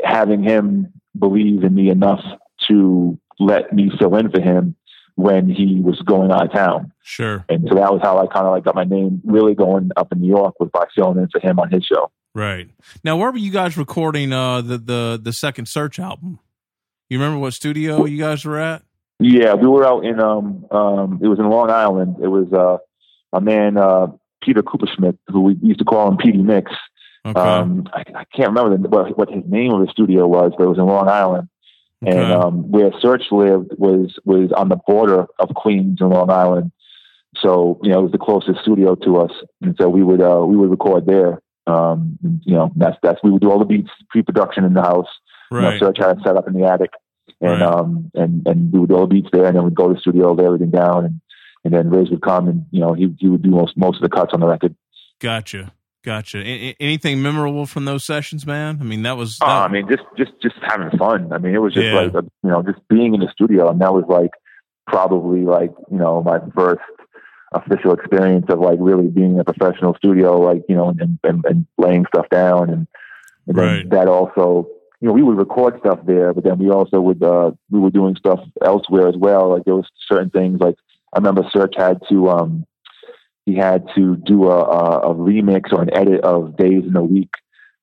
having 0.02 0.42
him 0.42 0.94
believe 1.18 1.62
in 1.64 1.74
me 1.74 1.90
enough 1.90 2.24
to 2.68 3.18
let 3.38 3.72
me 3.72 3.90
fill 3.98 4.16
in 4.16 4.30
for 4.30 4.40
him 4.40 4.74
when 5.18 5.48
he 5.48 5.80
was 5.80 6.00
going 6.02 6.30
out 6.30 6.46
of 6.46 6.52
town. 6.52 6.92
sure, 7.02 7.44
And 7.48 7.66
so 7.68 7.74
that 7.74 7.92
was 7.92 8.00
how 8.04 8.18
I 8.18 8.28
kind 8.32 8.46
of 8.46 8.52
like 8.52 8.62
got 8.62 8.76
my 8.76 8.84
name 8.84 9.20
really 9.24 9.56
going 9.56 9.90
up 9.96 10.12
in 10.12 10.20
New 10.20 10.28
York 10.28 10.54
was 10.60 10.70
by 10.72 10.84
filling 10.94 11.18
in 11.18 11.28
for 11.32 11.40
him 11.40 11.58
on 11.58 11.70
his 11.72 11.84
show. 11.84 12.12
right. 12.34 12.70
Now, 13.02 13.16
where 13.16 13.32
were 13.32 13.38
you 13.38 13.50
guys 13.50 13.76
recording 13.76 14.32
uh, 14.32 14.60
the 14.60 14.78
the 14.78 15.20
the 15.20 15.32
second 15.32 15.64
Serch 15.64 15.98
album? 15.98 16.38
You 17.10 17.18
remember 17.18 17.40
what 17.40 17.52
studio 17.52 18.04
you 18.04 18.18
guys 18.18 18.44
were 18.44 18.58
at? 18.58 18.82
Yeah, 19.18 19.54
we 19.54 19.66
were 19.66 19.84
out 19.84 20.04
in 20.04 20.20
um 20.20 20.64
um 20.70 21.18
it 21.20 21.26
was 21.26 21.40
in 21.40 21.50
Long 21.50 21.68
Island. 21.70 22.16
It 22.22 22.28
was 22.28 22.52
uh 22.52 22.78
a 23.36 23.40
man 23.40 23.76
uh 23.76 24.06
Peter 24.40 24.62
Cooperschmidt 24.62 25.18
who 25.26 25.40
we 25.40 25.56
used 25.60 25.80
to 25.80 25.84
call 25.84 26.06
him 26.08 26.16
PD 26.16 26.44
Mix. 26.44 26.70
Okay, 27.26 27.40
Um, 27.40 27.88
I, 27.92 28.04
I 28.14 28.24
can't 28.36 28.50
remember 28.54 28.78
the, 28.78 28.88
what, 28.88 29.18
what 29.18 29.28
his 29.30 29.42
name 29.48 29.72
of 29.72 29.84
the 29.84 29.90
studio 29.90 30.28
was, 30.28 30.52
but 30.56 30.62
it 30.64 30.68
was 30.68 30.78
in 30.78 30.86
Long 30.86 31.08
Island. 31.08 31.48
Okay. 32.06 32.16
And 32.16 32.32
um, 32.32 32.70
where 32.70 32.90
Serch 32.90 33.30
lived 33.32 33.72
was 33.76 34.18
was 34.24 34.52
on 34.52 34.68
the 34.68 34.78
border 34.86 35.26
of 35.38 35.48
Queens 35.54 36.00
and 36.00 36.10
Long 36.10 36.30
Island. 36.30 36.70
So 37.36 37.80
you 37.82 37.90
know, 37.90 38.00
it 38.00 38.02
was 38.02 38.12
the 38.12 38.18
closest 38.18 38.60
studio 38.62 38.94
to 38.94 39.18
us, 39.18 39.32
and 39.60 39.76
so 39.80 39.88
we 39.88 40.02
would 40.02 40.20
uh, 40.22 40.44
we 40.46 40.56
would 40.56 40.70
record 40.70 41.06
there. 41.06 41.42
Um, 41.66 42.18
and, 42.22 42.40
you 42.44 42.54
know, 42.54 42.72
that's 42.76 42.96
that's 43.02 43.20
we 43.22 43.30
would 43.30 43.42
do 43.42 43.50
all 43.50 43.58
the 43.58 43.64
beats, 43.64 43.90
pre-production 44.10 44.64
in 44.64 44.74
the 44.74 44.82
house. 44.82 45.08
You 45.50 45.58
know, 45.58 45.68
right, 45.68 45.80
Serch 45.80 45.98
had 45.98 46.18
it 46.18 46.24
set 46.24 46.36
up 46.36 46.46
in 46.46 46.54
the 46.54 46.66
attic, 46.66 46.90
and 47.40 47.60
Right. 47.60 47.62
um, 47.62 48.10
and 48.14 48.46
and 48.46 48.72
we 48.72 48.78
would 48.78 48.88
do 48.88 48.94
all 48.96 49.06
the 49.06 49.14
beats 49.14 49.28
there, 49.32 49.46
and 49.46 49.56
then 49.56 49.64
we'd 49.64 49.74
go 49.74 49.88
to 49.88 49.94
the 49.94 50.00
studio, 50.00 50.32
lay 50.32 50.46
everything 50.46 50.70
down, 50.70 51.04
and 51.04 51.20
and 51.64 51.74
then 51.74 51.90
Riz 51.90 52.10
would 52.10 52.22
come, 52.22 52.48
and 52.48 52.64
you 52.70 52.80
know, 52.80 52.94
he 52.94 53.14
he 53.18 53.28
would 53.28 53.42
do 53.42 53.50
most 53.50 53.76
most 53.76 53.96
of 53.96 54.02
the 54.02 54.08
cuts 54.08 54.32
on 54.32 54.40
the 54.40 54.46
record. 54.46 54.74
gotcha, 55.20 55.72
gotcha. 56.08 56.38
A- 56.38 56.76
anything 56.80 57.20
memorable 57.22 57.66
from 57.66 57.84
those 57.84 58.04
sessions, 58.04 58.46
man? 58.46 58.78
I 58.80 58.84
mean, 58.84 59.02
that 59.02 59.16
was. 59.16 59.38
Oh, 59.42 59.46
that- 59.46 59.52
I 59.52 59.68
mean, 59.68 59.86
just 59.88 60.02
just 60.16 60.32
just 60.42 60.56
having 60.62 60.90
fun. 60.98 61.32
I 61.32 61.38
mean, 61.38 61.54
it 61.54 61.58
was 61.58 61.74
just 61.74 61.86
Yeah. 61.86 62.00
like 62.00 62.14
a, 62.14 62.22
you 62.42 62.50
know, 62.50 62.62
just 62.62 62.80
being 62.88 63.14
in 63.14 63.20
the 63.20 63.30
studio, 63.32 63.70
and 63.70 63.80
that 63.80 63.92
was 63.92 64.04
like 64.08 64.30
probably 64.86 65.42
like 65.42 65.72
you 65.90 65.98
know 65.98 66.22
my 66.22 66.38
first 66.54 66.80
official 67.52 67.92
experience 67.92 68.46
of 68.50 68.58
like 68.60 68.78
really 68.80 69.08
being 69.08 69.34
in 69.34 69.40
a 69.40 69.44
professional 69.44 69.94
studio, 69.94 70.38
like 70.40 70.62
you 70.68 70.74
know, 70.76 70.88
and 70.90 71.18
and, 71.24 71.44
and 71.44 71.66
laying 71.78 72.04
stuff 72.06 72.26
down, 72.30 72.70
and, 72.70 72.86
and 73.46 73.56
then 73.56 73.64
Right. 73.64 73.90
that 73.90 74.08
also 74.08 74.68
you 75.00 75.06
know, 75.06 75.14
we 75.14 75.22
would 75.22 75.36
record 75.38 75.78
stuff 75.78 76.00
there, 76.06 76.32
but 76.34 76.42
then 76.42 76.58
we 76.58 76.70
also 76.70 77.00
would, 77.00 77.22
uh, 77.22 77.52
we 77.70 77.78
were 77.78 77.88
doing 77.90 78.16
stuff 78.16 78.40
elsewhere 78.64 79.06
as 79.06 79.14
well. 79.16 79.50
Like 79.50 79.64
there 79.64 79.76
was 79.76 79.86
certain 80.08 80.28
things 80.28 80.58
like 80.60 80.74
I 81.14 81.18
remember 81.20 81.42
Serch 81.54 81.74
had 81.78 82.00
to, 82.08 82.28
um, 82.30 82.66
he 83.48 83.56
had 83.56 83.80
to 83.96 84.16
do 84.16 84.48
a, 84.48 84.58
a, 84.62 85.10
a 85.10 85.14
remix 85.14 85.72
or 85.72 85.82
an 85.82 85.94
edit 85.94 86.20
of 86.22 86.56
Days 86.56 86.84
in 86.84 86.94
a 86.96 87.02
Week. 87.02 87.30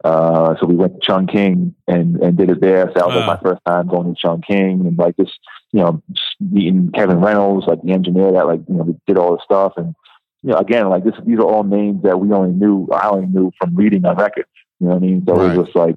Uh, 0.04 0.56
so 0.60 0.68
we 0.68 0.76
went 0.76 0.94
to 0.94 1.08
Chung 1.08 1.26
King 1.26 1.74
and, 1.88 2.18
and 2.18 2.38
did 2.38 2.50
it 2.50 2.62
there. 2.62 2.88
So 2.88 2.94
that 2.96 3.08
was 3.08 3.16
like 3.16 3.26
my 3.26 3.50
first 3.50 3.62
time 3.66 3.88
going 3.88 4.14
to 4.14 4.22
Chung 4.22 4.42
King 4.42 4.86
and 4.86 4.98
like 4.98 5.16
just, 5.18 5.40
you 5.72 5.82
know, 5.82 6.04
meeting 6.40 6.92
Kevin 6.94 7.20
Reynolds, 7.22 7.66
like 7.68 7.82
the 7.82 7.92
engineer 7.92 8.32
that 8.34 8.46
like, 8.46 8.62
you 8.68 8.76
know, 8.76 8.84
we 8.84 8.96
did 9.08 9.18
all 9.18 9.36
the 9.36 9.42
stuff. 9.44 9.74
And, 9.78 9.96
you 10.44 10.52
know, 10.52 10.58
again, 10.58 10.90
like 10.90 11.04
this, 11.04 11.16
these 11.26 11.40
are 11.40 11.50
all 11.54 11.64
names 11.64 12.04
that 12.04 12.20
we 12.20 12.32
only 12.32 12.54
knew, 12.54 12.88
I 12.94 13.10
only 13.10 13.28
knew 13.28 13.52
from 13.60 13.76
reading 13.76 14.06
on 14.06 14.18
records. 14.18 14.50
You 14.80 14.88
know 14.88 14.94
what 14.94 15.04
I 15.04 15.08
mean? 15.08 15.24
So 15.28 15.36
right. 15.36 15.52
it 15.52 15.58
was 15.58 15.66
just 15.66 15.76
like, 15.76 15.96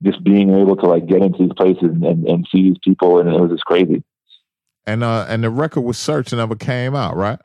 just 0.00 0.22
being 0.22 0.54
able 0.54 0.76
to 0.76 0.86
like 0.86 1.08
get 1.08 1.22
into 1.22 1.38
these 1.38 1.52
places 1.56 1.82
and, 1.82 2.04
and, 2.04 2.24
and 2.28 2.46
see 2.52 2.62
these 2.62 2.78
people, 2.84 3.18
and 3.18 3.28
it 3.28 3.40
was 3.40 3.50
just 3.50 3.64
crazy. 3.64 4.04
And 4.86 5.02
uh, 5.02 5.26
and 5.28 5.42
the 5.42 5.50
record 5.50 5.80
was 5.80 5.98
searched 5.98 6.32
and 6.32 6.38
never 6.38 6.54
came 6.54 6.94
out, 6.94 7.16
right? 7.16 7.40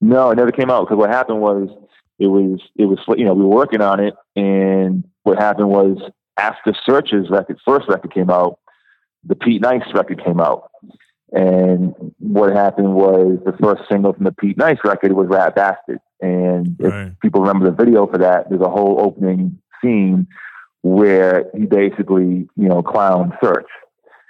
No, 0.00 0.30
it 0.30 0.36
never 0.36 0.52
came 0.52 0.70
out 0.70 0.86
because 0.86 0.98
what 0.98 1.10
happened 1.10 1.40
was 1.40 1.68
it 2.18 2.26
was 2.26 2.60
it 2.76 2.86
was 2.86 2.98
you 3.16 3.24
know 3.24 3.34
we 3.34 3.42
were 3.42 3.48
working 3.48 3.80
on 3.80 4.00
it, 4.00 4.14
and 4.36 5.04
what 5.22 5.38
happened 5.38 5.68
was 5.68 5.98
after 6.38 6.74
Serch's 6.88 7.28
record, 7.30 7.58
first 7.66 7.88
record 7.88 8.12
came 8.12 8.30
out, 8.30 8.58
the 9.24 9.34
Pete 9.34 9.60
Nice 9.60 9.82
record 9.94 10.24
came 10.24 10.40
out, 10.40 10.70
and 11.32 11.94
what 12.18 12.52
happened 12.52 12.94
was 12.94 13.38
the 13.44 13.52
first 13.60 13.82
single 13.90 14.12
from 14.12 14.24
the 14.24 14.32
Pete 14.32 14.56
Nice 14.56 14.78
record 14.84 15.12
was 15.12 15.28
Rat 15.28 15.54
Bastard, 15.54 16.00
and 16.20 16.76
right. 16.78 17.08
if 17.08 17.20
people 17.20 17.42
remember 17.42 17.66
the 17.66 17.76
video 17.76 18.06
for 18.06 18.18
that, 18.18 18.48
there's 18.48 18.62
a 18.62 18.70
whole 18.70 19.00
opening 19.00 19.58
scene 19.82 20.26
where 20.82 21.50
he 21.54 21.66
basically, 21.66 22.48
you 22.56 22.68
know, 22.68 22.82
clown 22.82 23.36
Serch. 23.42 23.64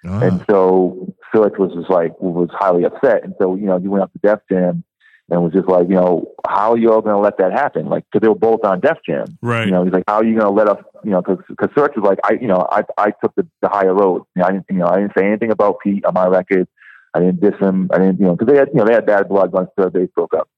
Uh-huh. 0.04 0.24
And 0.24 0.44
so 0.48 1.14
Serch 1.34 1.58
was 1.58 1.72
just 1.74 1.90
like, 1.90 2.18
was 2.20 2.48
highly 2.52 2.84
upset. 2.84 3.22
And 3.22 3.34
so, 3.40 3.54
you 3.54 3.66
know, 3.66 3.78
he 3.78 3.86
went 3.88 4.02
up 4.02 4.12
to 4.12 4.18
Def 4.18 4.40
Jam 4.50 4.82
and 5.30 5.42
was 5.42 5.52
just 5.52 5.68
like, 5.68 5.88
you 5.88 5.94
know, 5.94 6.32
how 6.46 6.72
are 6.72 6.78
you 6.78 6.92
all 6.92 7.00
going 7.00 7.14
to 7.14 7.20
let 7.20 7.38
that 7.38 7.52
happen? 7.52 7.86
Like, 7.86 8.04
cause 8.12 8.20
they 8.20 8.28
were 8.28 8.34
both 8.34 8.64
on 8.64 8.80
Def 8.80 8.98
Jam. 9.06 9.38
Right. 9.40 9.66
You 9.66 9.72
know, 9.72 9.84
he's 9.84 9.92
like, 9.92 10.04
how 10.08 10.16
are 10.16 10.24
you 10.24 10.38
going 10.38 10.46
to 10.46 10.52
let 10.52 10.68
us, 10.68 10.82
you 11.04 11.10
know, 11.10 11.22
cause, 11.22 11.38
cause 11.58 11.68
Serch 11.70 11.96
was 11.96 12.04
like, 12.04 12.18
I, 12.24 12.32
you 12.40 12.48
know, 12.48 12.66
I, 12.70 12.82
I 12.98 13.12
took 13.22 13.34
the, 13.36 13.46
the 13.62 13.68
higher 13.68 13.94
road. 13.94 14.24
You 14.34 14.42
know, 14.42 14.48
I 14.48 14.52
didn't, 14.52 14.66
you 14.70 14.76
know, 14.76 14.88
I 14.88 14.96
didn't 14.96 15.12
say 15.16 15.26
anything 15.26 15.50
about 15.50 15.78
Pete 15.80 16.04
on 16.04 16.14
my 16.14 16.26
record. 16.26 16.66
I 17.14 17.20
didn't 17.20 17.40
diss 17.40 17.58
him. 17.60 17.90
I 17.92 17.98
didn't, 17.98 18.20
you 18.20 18.26
know, 18.26 18.36
cause 18.36 18.48
they 18.48 18.56
had, 18.56 18.68
you 18.68 18.80
know, 18.80 18.84
they 18.84 18.94
had 18.94 19.06
bad 19.06 19.28
blood 19.28 19.52
once 19.52 19.70
they 19.76 20.06
broke 20.06 20.34
up. 20.34 20.48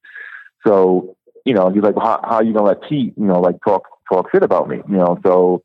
So, 0.66 1.16
you 1.45 1.55
know, 1.55 1.70
he's 1.70 1.83
like, 1.83 1.97
how, 1.97 2.20
how 2.23 2.37
are 2.37 2.45
you 2.45 2.53
going 2.53 2.64
to 2.64 2.81
let 2.81 2.89
Pete, 2.89 3.14
you 3.16 3.27
know, 3.27 3.41
like 3.41 3.57
talk, 3.66 3.87
talk 4.11 4.31
shit 4.33 4.43
about 4.43 4.68
me, 4.68 4.79
you 4.89 4.97
know? 4.97 5.18
So, 5.25 5.62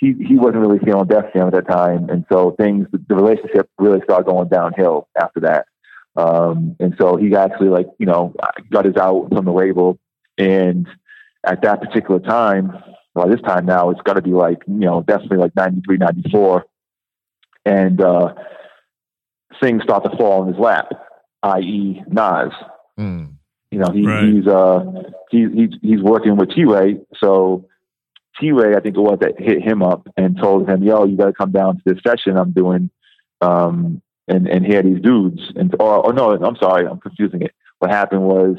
he 0.00 0.14
he 0.26 0.36
wasn't 0.36 0.60
really 0.60 0.78
feeling 0.78 1.06
Def 1.06 1.32
Jam 1.34 1.48
at 1.48 1.52
that 1.52 1.68
time, 1.68 2.08
and 2.08 2.24
so 2.32 2.52
things 2.58 2.86
the 2.90 3.14
relationship 3.14 3.68
really 3.78 4.00
started 4.04 4.24
going 4.24 4.48
downhill 4.48 5.08
after 5.20 5.40
that. 5.40 5.66
Um, 6.16 6.76
and 6.80 6.94
so 7.00 7.16
he 7.16 7.34
actually 7.34 7.68
like 7.68 7.86
you 7.98 8.06
know 8.06 8.34
got 8.70 8.84
his 8.84 8.96
out 8.96 9.28
from 9.32 9.44
the 9.44 9.52
label, 9.52 9.98
and 10.36 10.86
at 11.44 11.62
that 11.62 11.80
particular 11.80 12.20
time, 12.20 12.72
well, 13.14 13.28
this 13.28 13.40
time 13.42 13.66
now 13.66 13.90
it's 13.90 14.02
got 14.02 14.14
to 14.14 14.22
be 14.22 14.32
like 14.32 14.58
you 14.66 14.74
know 14.86 15.02
definitely 15.02 15.38
like 15.38 15.54
93, 15.56 15.98
94. 15.98 16.64
and 17.64 18.00
uh, 18.00 18.34
things 19.62 19.82
start 19.82 20.04
to 20.04 20.16
fall 20.16 20.42
in 20.42 20.48
his 20.52 20.58
lap, 20.58 20.88
i.e., 21.42 22.02
Nas. 22.08 22.52
Mm. 22.98 23.34
You 23.70 23.78
know, 23.78 23.92
he, 23.92 24.06
right. 24.06 24.24
he's 24.24 24.46
uh 24.48 24.84
he's 25.30 25.48
he's 25.54 25.70
he's 25.80 26.02
working 26.02 26.36
with 26.36 26.50
T 26.50 26.64
Ray, 26.64 26.98
so 27.18 27.68
T 28.40 28.50
Ray, 28.50 28.74
I 28.74 28.80
think 28.80 28.96
it 28.96 29.00
was 29.00 29.18
that 29.20 29.38
hit 29.38 29.62
him 29.62 29.82
up 29.82 30.08
and 30.16 30.36
told 30.36 30.68
him, 30.68 30.82
"Yo, 30.82 31.04
you 31.04 31.16
got 31.16 31.26
to 31.26 31.32
come 31.32 31.52
down 31.52 31.76
to 31.76 31.82
this 31.84 32.02
session 32.04 32.36
I'm 32.36 32.50
doing, 32.50 32.90
um, 33.40 34.02
and 34.30 34.48
and 34.48 34.64
hear 34.64 34.82
these 34.82 35.00
dudes." 35.00 35.40
And 35.56 35.74
or, 35.78 36.06
or 36.06 36.12
no, 36.12 36.32
I'm 36.32 36.56
sorry, 36.56 36.86
I'm 36.86 37.00
confusing 37.00 37.42
it. 37.42 37.52
What 37.78 37.90
happened 37.90 38.22
was, 38.22 38.56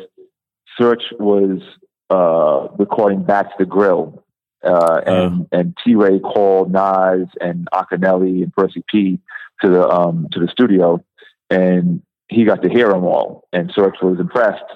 Serch 0.79 1.03
was 1.19 1.61
uh, 2.09 2.67
recording 2.77 3.23
back 3.23 3.45
to 3.49 3.55
the 3.59 3.65
grill, 3.65 4.23
uh, 4.63 5.01
and 5.05 5.41
uh. 5.41 5.57
and 5.57 5.77
T 5.83 5.95
Ray 5.95 6.19
called 6.19 6.71
Nas 6.71 7.27
and 7.39 7.67
Akinyele 7.73 8.43
and 8.43 8.53
Percy 8.53 8.83
P 8.89 9.19
to 9.61 9.69
the 9.69 9.89
um, 9.89 10.27
to 10.33 10.39
the 10.39 10.47
studio, 10.47 11.03
and 11.49 12.01
he 12.27 12.45
got 12.45 12.61
to 12.63 12.69
hear 12.69 12.89
them 12.89 13.03
all, 13.03 13.47
and 13.51 13.73
Serch 13.73 14.01
was 14.01 14.19
impressed, 14.19 14.71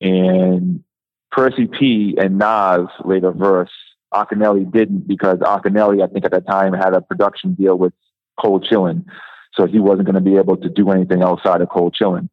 and 0.00 0.84
Percy 1.32 1.66
P 1.66 2.16
and 2.20 2.38
Nas 2.38 2.88
laid 3.04 3.24
a 3.24 3.30
verse 3.30 3.70
Akinyele 4.12 4.70
didn't 4.72 5.06
because 5.06 5.38
Akinyele, 5.38 6.02
I 6.02 6.06
think 6.08 6.24
at 6.24 6.32
that 6.32 6.46
time, 6.46 6.72
had 6.72 6.94
a 6.94 7.00
production 7.00 7.54
deal 7.54 7.76
with 7.76 7.92
Cold 8.40 8.66
Chillin'. 8.68 9.04
So 9.60 9.66
he 9.66 9.78
wasn't 9.78 10.06
going 10.06 10.14
to 10.14 10.22
be 10.22 10.36
able 10.36 10.56
to 10.56 10.70
do 10.70 10.90
anything 10.90 11.22
outside 11.22 11.60
of 11.60 11.68
Cold 11.68 11.94
Chillin'. 12.00 12.30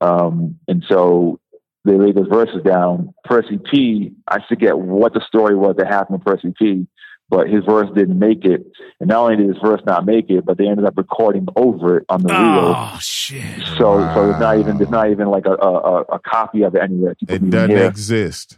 Um, 0.00 0.60
and 0.68 0.84
so 0.88 1.40
they 1.84 1.96
laid 1.98 2.14
those 2.14 2.28
verses 2.28 2.62
down. 2.64 3.14
Percy 3.24 3.58
P, 3.58 4.12
I 4.28 4.38
forget 4.48 4.78
what 4.78 5.12
the 5.12 5.20
story 5.26 5.56
was 5.56 5.74
that 5.78 5.88
happened 5.88 6.20
to 6.20 6.24
Percy 6.24 6.54
P, 6.56 6.86
but 7.28 7.48
his 7.48 7.64
verse 7.64 7.88
didn't 7.96 8.16
make 8.16 8.44
it. 8.44 8.64
And 9.00 9.08
not 9.08 9.24
only 9.24 9.36
did 9.38 9.48
his 9.48 9.58
verse 9.60 9.80
not 9.86 10.06
make 10.06 10.30
it, 10.30 10.44
but 10.44 10.56
they 10.56 10.68
ended 10.68 10.84
up 10.84 10.96
recording 10.96 11.48
over 11.56 11.98
it 11.98 12.04
on 12.08 12.22
the 12.22 12.28
reel. 12.28 12.74
Oh 12.76 12.96
shit! 13.00 13.60
So, 13.76 13.98
wow. 13.98 14.14
so 14.14 14.26
there's 14.28 14.40
not 14.40 14.58
even 14.58 14.78
there's 14.78 14.90
not 14.90 15.10
even 15.10 15.26
like 15.28 15.46
a 15.46 15.54
a, 15.54 16.02
a 16.02 16.18
copy 16.20 16.62
of 16.62 16.76
it 16.76 16.82
anywhere. 16.82 17.16
It 17.28 17.50
doesn't 17.50 17.76
exist. 17.76 18.56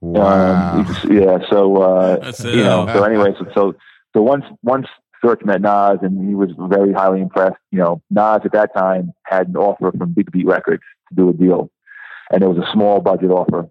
Wow. 0.00 0.80
Um, 0.80 0.96
yeah. 1.08 1.38
So 1.50 1.76
uh, 1.76 2.32
you 2.42 2.64
know. 2.64 2.90
So 2.92 3.04
anyway, 3.04 3.30
so, 3.38 3.46
so 3.54 3.74
so 4.12 4.22
once 4.22 4.44
once 4.64 4.86
Serch 5.24 5.44
met 5.44 5.62
Nas 5.62 5.98
and 6.02 6.28
he 6.28 6.34
was 6.34 6.50
very 6.58 6.92
highly 6.92 7.20
impressed. 7.20 7.56
You 7.70 7.78
know, 7.78 8.02
Nas 8.10 8.42
at 8.44 8.52
that 8.52 8.74
time 8.76 9.12
had 9.24 9.48
an 9.48 9.56
offer 9.56 9.90
from 9.96 10.12
Big 10.12 10.30
Beat 10.30 10.46
Records 10.46 10.82
to 11.08 11.14
do 11.14 11.30
a 11.30 11.32
deal, 11.32 11.70
and 12.30 12.42
it 12.42 12.46
was 12.46 12.58
a 12.58 12.72
small 12.72 13.00
budget 13.00 13.30
offer. 13.30 13.68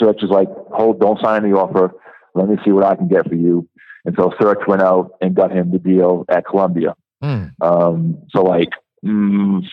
Serch 0.00 0.22
was 0.22 0.30
like, 0.30 0.48
"Hold, 0.72 1.00
don't 1.00 1.20
sign 1.20 1.42
the 1.42 1.56
offer. 1.56 1.92
Let 2.34 2.48
me 2.48 2.56
see 2.64 2.70
what 2.70 2.84
I 2.84 2.94
can 2.94 3.08
get 3.08 3.28
for 3.28 3.34
you." 3.34 3.68
And 4.04 4.14
so 4.16 4.30
Serch 4.40 4.66
went 4.68 4.82
out 4.82 5.12
and 5.20 5.34
got 5.34 5.50
him 5.50 5.72
the 5.72 5.78
deal 5.78 6.24
at 6.28 6.46
Columbia. 6.46 6.94
Mm. 7.22 7.52
Um, 7.60 8.22
so 8.30 8.42
like 8.42 8.70
mm, 9.04 9.66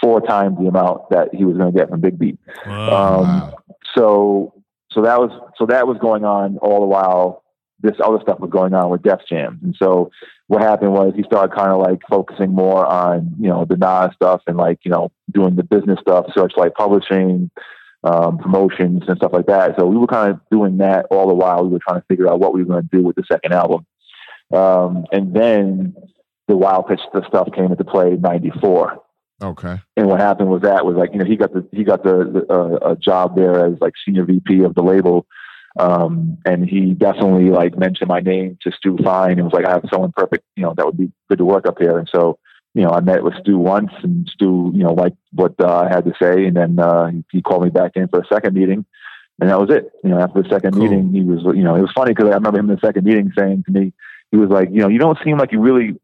four 0.00 0.20
times 0.20 0.58
the 0.58 0.66
amount 0.66 1.10
that 1.10 1.32
he 1.32 1.44
was 1.44 1.56
going 1.56 1.72
to 1.72 1.78
get 1.78 1.90
from 1.90 2.00
Big 2.00 2.18
Beat. 2.18 2.38
Wow. 2.66 3.22
Um, 3.22 3.54
so 3.94 4.54
so 4.90 5.02
that 5.02 5.20
was 5.20 5.30
so 5.56 5.66
that 5.66 5.86
was 5.86 5.98
going 5.98 6.24
on 6.24 6.58
all 6.58 6.80
the 6.80 6.86
while 6.86 7.44
this 7.80 7.96
other 8.02 8.18
stuff 8.22 8.40
was 8.40 8.50
going 8.50 8.74
on 8.74 8.90
with 8.90 9.02
Def 9.02 9.20
Jam. 9.28 9.60
And 9.62 9.74
so 9.80 10.10
what 10.48 10.62
happened 10.62 10.92
was 10.92 11.12
he 11.14 11.22
started 11.22 11.54
kind 11.54 11.70
of 11.70 11.80
like 11.80 12.00
focusing 12.08 12.52
more 12.52 12.84
on, 12.84 13.34
you 13.38 13.48
know, 13.48 13.64
the 13.64 13.76
Nas 13.76 14.14
stuff 14.14 14.42
and 14.46 14.56
like, 14.56 14.80
you 14.84 14.90
know, 14.90 15.12
doing 15.32 15.56
the 15.56 15.62
business 15.62 15.98
stuff, 16.00 16.26
such 16.36 16.54
like 16.56 16.74
Publishing, 16.74 17.50
um, 18.04 18.38
promotions 18.38 19.02
and 19.06 19.16
stuff 19.16 19.32
like 19.32 19.46
that. 19.46 19.74
So 19.78 19.86
we 19.86 19.96
were 19.96 20.06
kind 20.06 20.30
of 20.30 20.40
doing 20.50 20.78
that 20.78 21.06
all 21.10 21.28
the 21.28 21.34
while. 21.34 21.64
We 21.64 21.70
were 21.70 21.80
trying 21.86 22.00
to 22.00 22.06
figure 22.08 22.28
out 22.28 22.40
what 22.40 22.54
we 22.54 22.62
were 22.62 22.68
going 22.68 22.88
to 22.88 22.96
do 22.96 23.02
with 23.02 23.16
the 23.16 23.24
second 23.30 23.52
album. 23.52 23.86
Um, 24.52 25.04
and 25.12 25.34
then 25.34 25.94
the 26.46 26.56
Wild 26.56 26.88
Pitch 26.88 27.00
the 27.12 27.26
stuff 27.28 27.48
came 27.54 27.70
into 27.70 27.84
play 27.84 28.12
in 28.12 28.20
94. 28.20 29.02
Okay. 29.42 29.76
And 29.96 30.06
what 30.06 30.20
happened 30.20 30.48
was 30.48 30.62
that 30.62 30.84
was 30.84 30.96
like 30.96 31.12
you 31.12 31.18
know 31.18 31.24
he 31.24 31.36
got 31.36 31.52
the 31.52 31.64
he 31.70 31.84
got 31.84 32.02
the, 32.02 32.46
the 32.48 32.52
uh, 32.52 32.92
a 32.92 32.96
job 32.96 33.36
there 33.36 33.66
as 33.66 33.74
like 33.80 33.92
senior 34.04 34.24
VP 34.24 34.64
of 34.64 34.74
the 34.74 34.82
label, 34.82 35.26
um, 35.76 36.38
and 36.44 36.68
he 36.68 36.94
definitely 36.94 37.50
like 37.50 37.76
mentioned 37.76 38.08
my 38.08 38.20
name 38.20 38.58
to 38.62 38.72
Stu 38.72 38.96
Fine 39.02 39.32
and 39.32 39.44
was 39.44 39.52
like 39.52 39.66
I 39.66 39.70
have 39.70 39.84
someone 39.92 40.12
perfect 40.12 40.44
you 40.56 40.62
know 40.62 40.74
that 40.76 40.86
would 40.86 40.96
be 40.96 41.12
good 41.28 41.38
to 41.38 41.44
work 41.44 41.66
up 41.66 41.78
here. 41.78 41.98
And 41.98 42.08
so 42.08 42.38
you 42.74 42.82
know 42.82 42.90
I 42.90 43.00
met 43.00 43.22
with 43.22 43.34
Stu 43.40 43.58
once 43.58 43.90
and 44.02 44.28
Stu 44.32 44.72
you 44.74 44.82
know 44.82 44.92
liked 44.92 45.16
what 45.32 45.54
uh, 45.60 45.80
I 45.80 45.88
had 45.88 46.04
to 46.04 46.12
say, 46.20 46.46
and 46.46 46.56
then 46.56 46.78
uh, 46.78 47.10
he 47.30 47.42
called 47.42 47.64
me 47.64 47.70
back 47.70 47.92
in 47.94 48.08
for 48.08 48.20
a 48.20 48.26
second 48.26 48.54
meeting. 48.54 48.84
And 49.40 49.50
that 49.50 49.60
was 49.60 49.70
it. 49.70 49.92
You 50.02 50.10
know, 50.10 50.20
after 50.20 50.42
the 50.42 50.48
second 50.48 50.72
cool. 50.72 50.82
meeting, 50.82 51.12
he 51.12 51.22
was, 51.22 51.44
you 51.56 51.62
know, 51.62 51.76
it 51.76 51.80
was 51.80 51.92
funny 51.94 52.12
because 52.12 52.26
I 52.26 52.34
remember 52.34 52.58
him 52.58 52.70
in 52.70 52.74
the 52.74 52.84
second 52.84 53.04
meeting 53.04 53.32
saying 53.38 53.62
to 53.66 53.72
me, 53.72 53.92
he 54.32 54.36
was 54.36 54.50
like, 54.50 54.68
you 54.72 54.80
know, 54.80 54.88
you 54.88 54.98
don't 54.98 55.18
seem 55.22 55.38
like 55.38 55.52
you 55.52 55.60
really, 55.60 55.94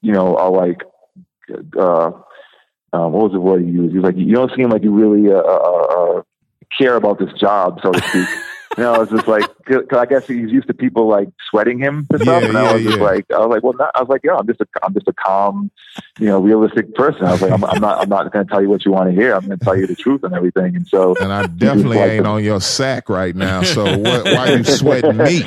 you 0.00 0.12
know, 0.12 0.36
are 0.36 0.50
like, 0.50 0.82
uh, 1.78 2.10
um, 2.92 3.12
what 3.12 3.24
was 3.24 3.32
the 3.32 3.40
word 3.40 3.62
he 3.62 3.68
used? 3.68 3.92
He 3.92 3.98
was 3.98 4.04
like, 4.04 4.16
you 4.16 4.34
don't 4.34 4.50
seem 4.56 4.68
like 4.68 4.82
you 4.82 4.90
really 4.90 5.32
uh, 5.32 5.36
uh, 5.36 6.18
uh 6.18 6.22
care 6.76 6.96
about 6.96 7.18
this 7.18 7.32
job, 7.34 7.78
so 7.82 7.92
to 7.92 8.08
speak. 8.08 8.28
you 8.76 8.84
know, 8.84 8.94
I 8.94 8.98
was 8.98 9.10
just 9.10 9.28
like, 9.28 9.44
cause 9.66 9.84
I 9.92 10.06
guess 10.06 10.26
he's 10.26 10.50
used 10.50 10.66
to 10.68 10.74
people 10.74 11.06
like 11.06 11.28
sweating 11.50 11.78
him 11.78 12.06
and 12.10 12.22
stuff, 12.22 12.42
yeah, 12.42 12.48
and 12.48 12.58
I 12.58 12.72
was 12.72 12.82
yeah. 12.82 12.90
just 12.90 13.02
like, 13.02 13.30
I 13.30 13.38
was 13.38 13.48
like, 13.48 13.62
well, 13.62 13.74
not, 13.74 13.90
I 13.94 14.00
was 14.00 14.08
like, 14.08 14.22
yeah, 14.24 14.36
I'm 14.36 14.46
just 14.46 14.60
a, 14.60 14.66
I'm 14.82 14.94
just 14.94 15.08
a 15.08 15.12
calm, 15.12 15.70
you 16.18 16.26
know, 16.26 16.40
realistic 16.40 16.94
person. 16.94 17.24
I 17.24 17.32
was 17.32 17.42
like, 17.42 17.52
I'm, 17.52 17.64
I'm 17.64 17.80
not, 17.80 18.00
I'm 18.00 18.08
not 18.08 18.32
going 18.32 18.46
to 18.46 18.50
tell 18.50 18.62
you 18.62 18.68
what 18.68 18.84
you 18.84 18.92
want 18.92 19.10
to 19.10 19.14
hear. 19.14 19.34
I'm 19.34 19.46
going 19.46 19.58
to 19.58 19.64
tell 19.64 19.76
you 19.76 19.86
the 19.86 19.96
truth 19.96 20.22
and 20.24 20.34
everything. 20.34 20.76
And 20.76 20.86
so, 20.86 21.14
and 21.20 21.32
I 21.32 21.46
definitely 21.46 21.98
like, 21.98 22.10
ain't 22.10 22.26
on 22.26 22.42
your 22.42 22.60
sack 22.60 23.08
right 23.08 23.34
now. 23.34 23.62
So 23.62 23.84
what, 23.98 24.24
why 24.24 24.52
are 24.52 24.56
you 24.58 24.64
sweating 24.64 25.16
me? 25.16 25.42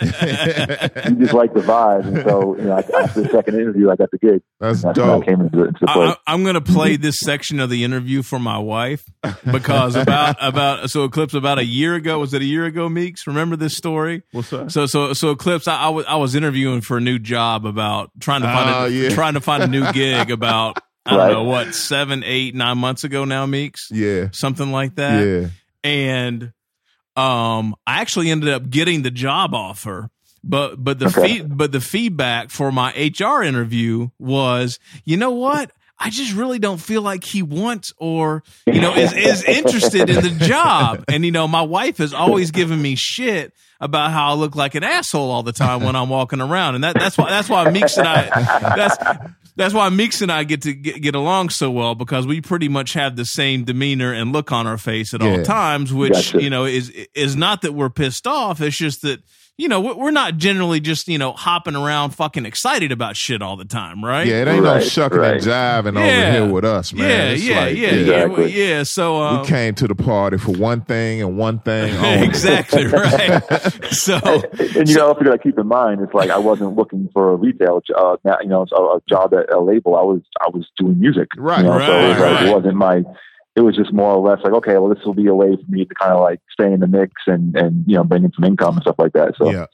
he 0.00 1.14
just 1.16 1.34
like 1.34 1.52
the 1.52 1.60
vibe, 1.60 2.06
and 2.06 2.22
so 2.24 2.56
you 2.56 2.62
know, 2.64 2.76
after 2.78 3.22
the 3.22 3.28
second 3.30 3.54
interview, 3.56 3.90
I 3.90 3.96
got 3.96 4.10
the 4.10 4.18
gig. 4.18 4.42
That's, 4.58 4.82
That's 4.82 4.96
dope. 4.98 5.22
I 5.22 5.26
came 5.26 5.40
into, 5.40 5.64
into 5.64 5.78
the 5.80 5.86
play. 5.86 6.14
I, 6.26 6.34
am 6.34 6.42
going 6.42 6.54
to 6.54 6.60
play 6.60 6.96
this 6.96 7.20
section 7.20 7.60
of 7.60 7.68
the 7.70 7.84
interview 7.84 8.22
for 8.22 8.38
my 8.38 8.58
wife 8.58 9.04
because 9.50 9.96
about 9.96 10.36
about 10.40 10.90
so 10.90 11.04
Eclipse 11.04 11.34
about 11.34 11.58
a 11.58 11.64
year 11.64 11.94
ago 11.94 12.18
was 12.18 12.32
it 12.34 12.42
a 12.42 12.44
year 12.44 12.64
ago 12.64 12.88
Meeks 12.88 13.26
remember 13.26 13.56
this 13.56 13.76
story 13.76 14.22
What's 14.32 14.50
that? 14.50 14.70
so 14.72 14.86
so 14.86 15.12
so 15.12 15.30
Eclipse 15.30 15.68
I, 15.68 15.76
I 15.76 15.88
was 15.90 16.06
I 16.06 16.16
was 16.16 16.34
interviewing 16.34 16.80
for 16.80 16.96
a 16.96 17.00
new 17.00 17.18
job 17.18 17.66
about 17.66 18.10
trying 18.20 18.40
to 18.42 18.46
find 18.48 18.70
Oh, 18.70 18.84
a, 18.86 18.88
yeah. 18.88 19.08
trying 19.10 19.34
to 19.34 19.40
find 19.40 19.62
a 19.62 19.66
new 19.66 19.90
gig 19.92 20.30
about 20.32 20.78
I 21.06 21.10
don't 21.10 21.18
Right. 21.18 21.32
know 21.32 21.44
what 21.44 21.74
seven 21.74 22.22
eight 22.24 22.54
nine 22.54 22.78
months 22.78 23.04
ago 23.04 23.24
now 23.24 23.44
Meeks 23.46 23.88
Yeah. 23.90 24.28
something 24.32 24.70
like 24.72 24.96
that 24.96 25.24
Yeah. 25.26 25.48
and 25.84 26.52
um 27.16 27.74
I 27.86 28.00
actually 28.00 28.30
ended 28.30 28.48
up 28.50 28.70
getting 28.70 29.02
the 29.02 29.10
job 29.10 29.54
offer 29.54 30.10
but 30.42 30.82
but 30.82 30.98
the 30.98 31.06
Okay. 31.08 31.20
feed, 31.20 31.56
but 31.56 31.70
the 31.72 31.80
feedback 31.80 32.50
for 32.50 32.72
my 32.72 32.90
HR 32.96 33.42
interview 33.42 34.08
was 34.18 34.78
you 35.04 35.16
know 35.16 35.30
what? 35.32 35.70
I 36.02 36.08
just 36.08 36.32
really 36.32 36.58
don't 36.58 36.78
feel 36.78 37.02
like 37.02 37.24
he 37.24 37.42
wants 37.42 37.92
or 37.98 38.42
you 38.70 38.80
know 38.80 38.94
is 38.94 39.12
is 39.12 39.42
interested 39.48 40.08
in 40.08 40.22
the 40.22 40.30
job. 40.30 41.04
And 41.08 41.26
you 41.26 41.30
know 41.30 41.46
my 41.46 41.60
wife 41.60 41.98
has 41.98 42.14
always 42.14 42.52
given 42.52 42.80
me 42.80 42.94
shit 42.96 43.52
about 43.82 44.12
how 44.12 44.30
I 44.30 44.34
look 44.34 44.56
like 44.56 44.74
an 44.74 44.82
asshole 44.82 45.30
all 45.30 45.42
the 45.42 45.52
time 45.52 45.82
when 45.82 45.94
I'm 45.96 46.08
walking 46.08 46.40
around. 46.40 46.74
And 46.76 46.84
that 46.84 46.96
that's 46.96 47.18
why 47.18 47.28
that's 47.28 47.50
why 47.50 47.66
Meeks 47.66 47.98
and 47.98 48.06
I 48.08 48.30
that's 48.74 48.96
that's 49.60 49.74
why 49.74 49.88
Meeks 49.90 50.22
and 50.22 50.32
I 50.32 50.44
get 50.44 50.62
to 50.62 50.72
get, 50.72 51.02
get 51.02 51.14
along 51.14 51.50
so 51.50 51.70
well 51.70 51.94
because 51.94 52.26
we 52.26 52.40
pretty 52.40 52.68
much 52.68 52.94
have 52.94 53.14
the 53.16 53.26
same 53.26 53.64
demeanor 53.64 54.12
and 54.12 54.32
look 54.32 54.52
on 54.52 54.66
our 54.66 54.78
face 54.78 55.12
at 55.12 55.20
all 55.20 55.42
times, 55.42 55.92
which 55.92 56.12
Gotcha. 56.12 56.42
you 56.42 56.48
know 56.48 56.64
is 56.64 56.88
is 57.14 57.36
not 57.36 57.62
that 57.62 57.74
we're 57.74 57.90
pissed 57.90 58.26
off. 58.26 58.60
It's 58.60 58.76
just 58.76 59.02
that 59.02 59.20
you 59.60 59.68
know 59.68 59.80
we- 59.80 59.92
we're 59.94 60.10
not 60.10 60.36
generally 60.38 60.80
just 60.80 61.06
you 61.08 61.18
know 61.18 61.32
hopping 61.32 61.76
around 61.76 62.10
fucking 62.10 62.46
excited 62.46 62.90
about 62.92 63.16
shit 63.16 63.42
all 63.42 63.56
the 63.56 63.64
time, 63.64 64.04
right? 64.04 64.26
Yeah, 64.26 64.42
it 64.42 64.48
ain't 64.48 64.64
no 64.64 64.74
Right, 64.74 64.82
shucking 64.82 65.18
and 65.18 65.26
right. 65.26 65.40
jiving 65.40 65.96
over 65.98 66.32
here 66.32 66.46
with 66.46 66.64
us, 66.64 66.92
man. 66.92 67.08
yeah, 67.08 67.32
It's 67.32 67.44
yeah, 67.46 67.60
like, 67.60 67.76
yeah, 67.76 67.88
Exactly. 67.88 68.52
yeah, 68.52 68.64
yeah. 68.76 68.82
So 68.84 69.22
um, 69.22 69.42
We 69.42 69.46
came 69.48 69.74
to 69.74 69.86
the 69.88 69.94
party 69.94 70.38
for 70.38 70.52
one 70.52 70.80
thing 70.80 71.20
and 71.22 71.36
one 71.36 71.58
thing 71.60 71.94
only. 72.04 72.26
exactly 72.26 72.86
right. 72.86 73.42
so 73.92 74.14
and 74.76 74.88
you 74.88 74.94
know, 74.96 75.10
if 75.10 75.18
you 75.20 75.24
got 75.26 75.32
to 75.32 75.38
keep 75.38 75.58
in 75.58 75.66
mind, 75.66 76.00
it's 76.00 76.14
like 76.14 76.30
I 76.30 76.38
wasn't 76.38 76.76
looking 76.76 77.08
for 77.12 77.32
a 77.32 77.36
retail, 77.36 77.82
uh, 77.96 78.16
you 78.42 78.48
know, 78.48 78.66
a, 78.72 78.76
a 78.76 79.00
job 79.08 79.34
at 79.34 79.52
a 79.52 79.60
label. 79.60 79.94
I 79.96 80.02
was, 80.02 80.22
I 80.40 80.48
was 80.52 80.66
doing 80.78 80.98
music, 80.98 81.28
Right, 81.36 81.58
You 81.58 81.64
know, 81.64 81.78
so 81.78 81.98
it, 81.98 82.08
was 82.08 82.16
right, 82.18 82.20
like, 82.32 82.40
right. 82.40 82.48
it 82.48 82.54
wasn't 82.54 82.74
my. 82.76 83.02
It 83.60 83.62
was 83.62 83.76
just 83.76 83.92
more 83.92 84.14
or 84.14 84.26
less 84.26 84.42
like, 84.42 84.54
okay, 84.54 84.72
well, 84.78 84.88
this 84.88 85.04
will 85.04 85.12
be 85.14 85.26
a 85.26 85.34
way 85.34 85.54
for 85.54 85.70
me 85.70 85.84
to 85.84 85.94
kind 85.94 86.12
of 86.12 86.20
like 86.20 86.40
stay 86.50 86.72
in 86.72 86.80
the 86.80 86.86
mix 86.86 87.12
and 87.26 87.54
and 87.54 87.84
you 87.86 87.94
know 87.96 88.04
bring 88.04 88.24
in 88.24 88.32
some 88.32 88.44
income 88.44 88.74
and 88.76 88.82
stuff 88.82 88.96
like 88.98 89.12
that. 89.12 89.34
So 89.36 89.50
Yeah. 89.50 89.66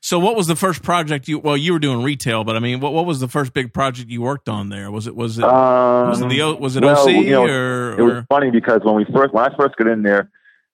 so 0.00 0.18
what 0.18 0.36
was 0.36 0.46
the 0.48 0.54
first 0.54 0.82
project 0.82 1.26
you? 1.26 1.38
Well, 1.38 1.56
you 1.56 1.72
were 1.72 1.78
doing 1.78 2.02
retail, 2.02 2.44
but 2.44 2.56
I 2.56 2.58
mean, 2.58 2.78
what 2.80 2.92
what 2.92 3.06
was 3.06 3.18
the 3.20 3.28
first 3.28 3.54
big 3.54 3.72
project 3.72 4.10
you 4.10 4.20
worked 4.20 4.48
on 4.50 4.68
there? 4.68 4.90
Was 4.90 5.06
it 5.06 5.16
was 5.16 5.38
it 5.38 5.44
Um, 5.44 6.10
was 6.10 6.20
it 6.20 6.28
the 6.28 6.42
O- 6.42 6.56
was 6.56 6.76
it 6.76 6.84
well, 6.84 7.08
OC 7.08 7.14
you 7.14 7.30
know, 7.30 7.44
or, 7.46 7.98
it 7.98 8.02
was 8.02 8.12
or 8.18 8.26
funny 8.28 8.50
because 8.50 8.80
when 8.84 8.94
we 8.96 9.06
first 9.06 9.32
when 9.32 9.44
I 9.50 9.56
first 9.56 9.76
got 9.76 9.86
in 9.88 10.02
there, 10.02 10.30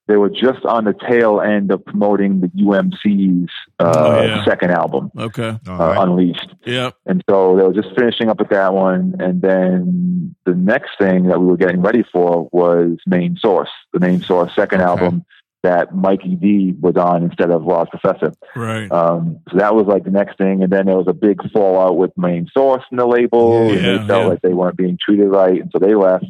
they 0.08 0.16
were 0.16 0.28
just 0.30 0.64
on 0.64 0.84
the 0.84 0.94
tail 1.08 1.40
end 1.40 1.70
of 1.70 1.84
promoting 1.84 2.40
the 2.40 2.48
UMC's 2.48 3.50
uh, 3.78 3.92
Oh, 3.96 4.22
yeah. 4.22 4.44
second 4.44 4.72
album, 4.72 5.10
okay? 5.16 5.58
Uh, 5.68 5.72
right. 5.72 5.96
Unleashed. 6.02 6.54
Yeah. 6.66 6.90
And 7.06 7.22
so 7.30 7.56
they 7.56 7.62
were 7.62 7.72
just 7.72 7.94
finishing 7.96 8.28
up 8.28 8.38
with 8.40 8.48
that 8.50 8.74
one. 8.74 9.14
And 9.20 9.40
then 9.40 10.34
the 10.44 10.54
next 10.54 10.90
thing 10.98 11.28
that 11.28 11.38
we 11.40 11.46
were 11.46 11.56
getting 11.56 11.82
ready 11.82 12.04
for 12.12 12.48
was 12.52 12.98
Main 13.06 13.36
Source, 13.40 13.70
the 13.92 14.00
Main 14.00 14.20
Source 14.22 14.52
second 14.56 14.80
Okay. 14.80 14.90
album 14.90 15.24
that 15.62 15.94
Mikey 15.94 16.34
D 16.34 16.74
was 16.80 16.96
on 16.96 17.22
instead 17.22 17.52
of 17.52 17.62
Large 17.64 17.90
Professor. 17.90 18.32
Right. 18.56 18.90
Um, 18.90 19.38
so 19.50 19.58
that 19.58 19.76
was 19.76 19.86
like 19.86 20.02
the 20.02 20.10
next 20.10 20.36
thing. 20.36 20.64
And 20.64 20.72
then 20.72 20.86
there 20.86 20.96
was 20.96 21.06
a 21.06 21.12
big 21.12 21.38
fallout 21.52 21.96
with 21.96 22.10
Main 22.16 22.48
Source 22.52 22.82
and 22.90 22.98
the 22.98 23.06
label. 23.06 23.70
and 23.70 23.78
they 23.78 23.96
felt 24.08 24.08
yeah. 24.08 24.26
like 24.26 24.42
they 24.42 24.52
weren't 24.52 24.76
being 24.76 24.98
treated 25.00 25.28
right. 25.28 25.60
And 25.60 25.70
so 25.72 25.78
they 25.78 25.94
left. 25.94 26.24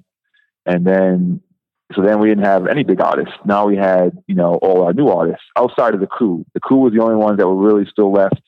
And 0.67 0.87
then, 0.87 1.41
so 1.95 2.03
then 2.03 2.19
we 2.19 2.29
didn't 2.29 2.45
have 2.45 2.67
any 2.67 2.85
big 2.85 3.01
artists. 3.01 3.35
Now 3.45 3.67
we 3.67 3.77
had, 3.77 4.17
you 4.27 4.35
know, 4.35 4.55
all 4.55 4.85
our 4.85 4.93
new 4.93 5.09
artists 5.09 5.45
outside 5.57 5.95
of 5.95 6.01
the 6.01 6.07
crew. 6.07 6.45
The 6.55 6.61
crew 6.61 6.79
was 6.79 6.93
the 6.93 7.03
only 7.03 7.17
ones 7.17 7.39
that 7.39 7.47
were 7.47 7.57
really 7.57 7.87
still 7.91 8.13
left 8.13 8.41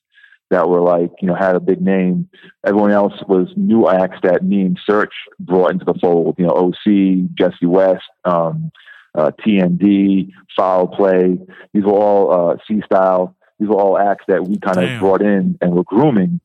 that 0.51 0.69
were 0.69 0.81
like, 0.81 1.11
you 1.21 1.29
know, 1.29 1.35
had 1.35 1.57
a 1.57 1.61
big 1.61 1.81
name. 1.81 2.29
Everyone 2.65 2.91
else 2.91 3.15
was 3.27 3.49
new 3.57 3.89
acts 3.89 4.19
that 4.23 4.45
me 4.45 4.63
and 4.63 4.79
Serch 4.89 5.13
brought 5.41 5.73
into 5.73 5.85
the 5.85 5.95
fold. 5.95 6.37
You 6.39 6.47
know, 6.47 6.53
OC, 6.53 7.35
Jesse 7.35 7.67
West, 7.67 8.05
um, 8.25 8.71
uh, 9.15 9.31
TND, 9.45 10.31
Foul 10.57 10.89
Play. 10.89 11.39
These 11.73 11.85
were 11.85 11.93
all 11.93 12.51
uh, 12.51 12.57
C 12.69 12.83
Style. 12.85 13.35
These 13.59 13.69
were 13.69 13.77
all 13.77 13.99
acts 13.99 14.25
that 14.29 14.47
we 14.47 14.59
kind 14.59 14.79
of 14.79 15.01
brought 15.01 15.23
in 15.23 15.59
and 15.61 15.75
were 15.75 15.85
grooming 15.85 16.41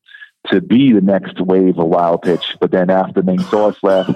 to 0.47 0.61
be 0.61 0.93
the 0.93 1.01
next 1.01 1.39
wave 1.41 1.77
of 1.77 1.87
Wild 1.87 2.21
Pitch. 2.21 2.55
But 2.59 2.71
then 2.71 2.89
after 2.89 3.21
Main 3.21 3.39
Source 3.39 3.77
left, 3.83 4.11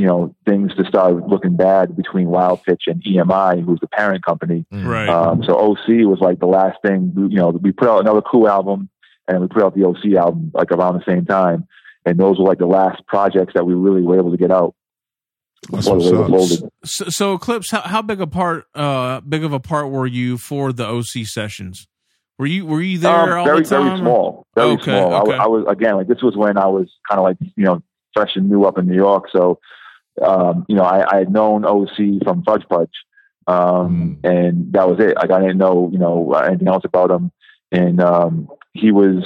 you 0.00 0.06
know, 0.06 0.34
things 0.46 0.74
to 0.76 0.84
start 0.86 1.28
looking 1.28 1.56
bad 1.56 1.94
between 1.94 2.28
Wild 2.28 2.62
Pitch 2.62 2.84
and 2.86 3.02
EMI, 3.04 3.62
who's 3.62 3.80
the 3.80 3.86
parent 3.88 4.24
company. 4.24 4.64
Mm. 4.72 4.86
Right. 4.86 5.08
Um, 5.10 5.42
so 5.44 5.52
OC 5.58 6.06
was 6.08 6.18
like 6.22 6.40
the 6.40 6.46
last 6.46 6.78
thing. 6.80 7.12
You 7.16 7.36
know, 7.36 7.50
we 7.50 7.70
put 7.72 7.86
out 7.86 8.00
another 8.00 8.22
cool 8.22 8.48
album, 8.48 8.88
and 9.28 9.42
we 9.42 9.46
put 9.48 9.62
out 9.62 9.74
the 9.74 9.84
OC 9.84 10.14
album 10.18 10.52
like 10.54 10.72
around 10.72 10.94
the 10.94 11.04
same 11.06 11.26
time. 11.26 11.68
And 12.06 12.18
those 12.18 12.38
were 12.38 12.46
like 12.46 12.56
the 12.58 12.64
last 12.66 13.06
projects 13.06 13.52
that 13.54 13.66
we 13.66 13.74
really 13.74 14.00
were 14.00 14.18
able 14.18 14.30
to 14.30 14.38
get 14.38 14.50
out 14.50 14.74
That's 15.70 15.84
before 15.86 15.98
the 16.00 16.02
what's 16.02 16.10
label 16.12 16.24
up. 16.24 16.30
folded. 16.30 16.70
So, 16.86 17.04
so 17.10 17.34
Eclipse, 17.34 17.70
how, 17.70 17.80
how 17.82 18.00
big 18.00 18.22
a 18.22 18.26
part, 18.26 18.64
uh, 18.74 19.20
big 19.20 19.44
of 19.44 19.52
a 19.52 19.60
part 19.60 19.90
were 19.90 20.06
you 20.06 20.38
for 20.38 20.72
the 20.72 20.86
OC 20.86 21.26
sessions? 21.26 21.86
Were 22.38 22.46
you 22.46 22.64
were 22.64 22.80
you 22.80 22.96
there 22.96 23.12
Um, 23.34 23.38
all 23.40 23.44
very, 23.44 23.62
the 23.64 23.68
time? 23.68 23.84
very 23.86 23.98
small. 23.98 24.46
Very 24.56 24.70
Okay, 24.70 24.84
small. 24.84 25.12
I 25.14 25.18
w- 25.18 25.34
okay. 25.34 25.42
I, 25.44 25.46
was 25.46 25.64
again 25.68 25.96
like 25.96 26.06
this 26.08 26.22
was 26.22 26.34
when 26.38 26.56
I 26.56 26.68
was 26.68 26.88
kind 27.06 27.18
of 27.18 27.24
like 27.24 27.36
you 27.54 27.64
know 27.66 27.82
fresh 28.14 28.30
and 28.34 28.48
new 28.48 28.64
up 28.64 28.78
in 28.78 28.86
New 28.86 28.94
York. 28.96 29.26
So 29.30 29.58
um, 30.20 30.64
you 30.68 30.76
know 30.76 30.82
I, 30.84 31.04
I 31.14 31.18
had 31.18 31.32
known 31.32 31.64
OC 31.64 32.22
from 32.24 32.42
Fudge 32.44 32.64
Pudge, 32.68 32.94
um, 33.46 34.18
and 34.24 34.72
that 34.72 34.88
was 34.88 34.98
it. 35.00 35.16
Like 35.16 35.30
I 35.30 35.40
didn't 35.40 35.58
know 35.58 35.88
you 35.92 35.98
know 35.98 36.32
anything 36.34 36.68
else 36.68 36.84
about 36.84 37.10
him. 37.10 37.30
And 37.72 38.00
um, 38.02 38.48
he 38.72 38.90
was 38.90 39.22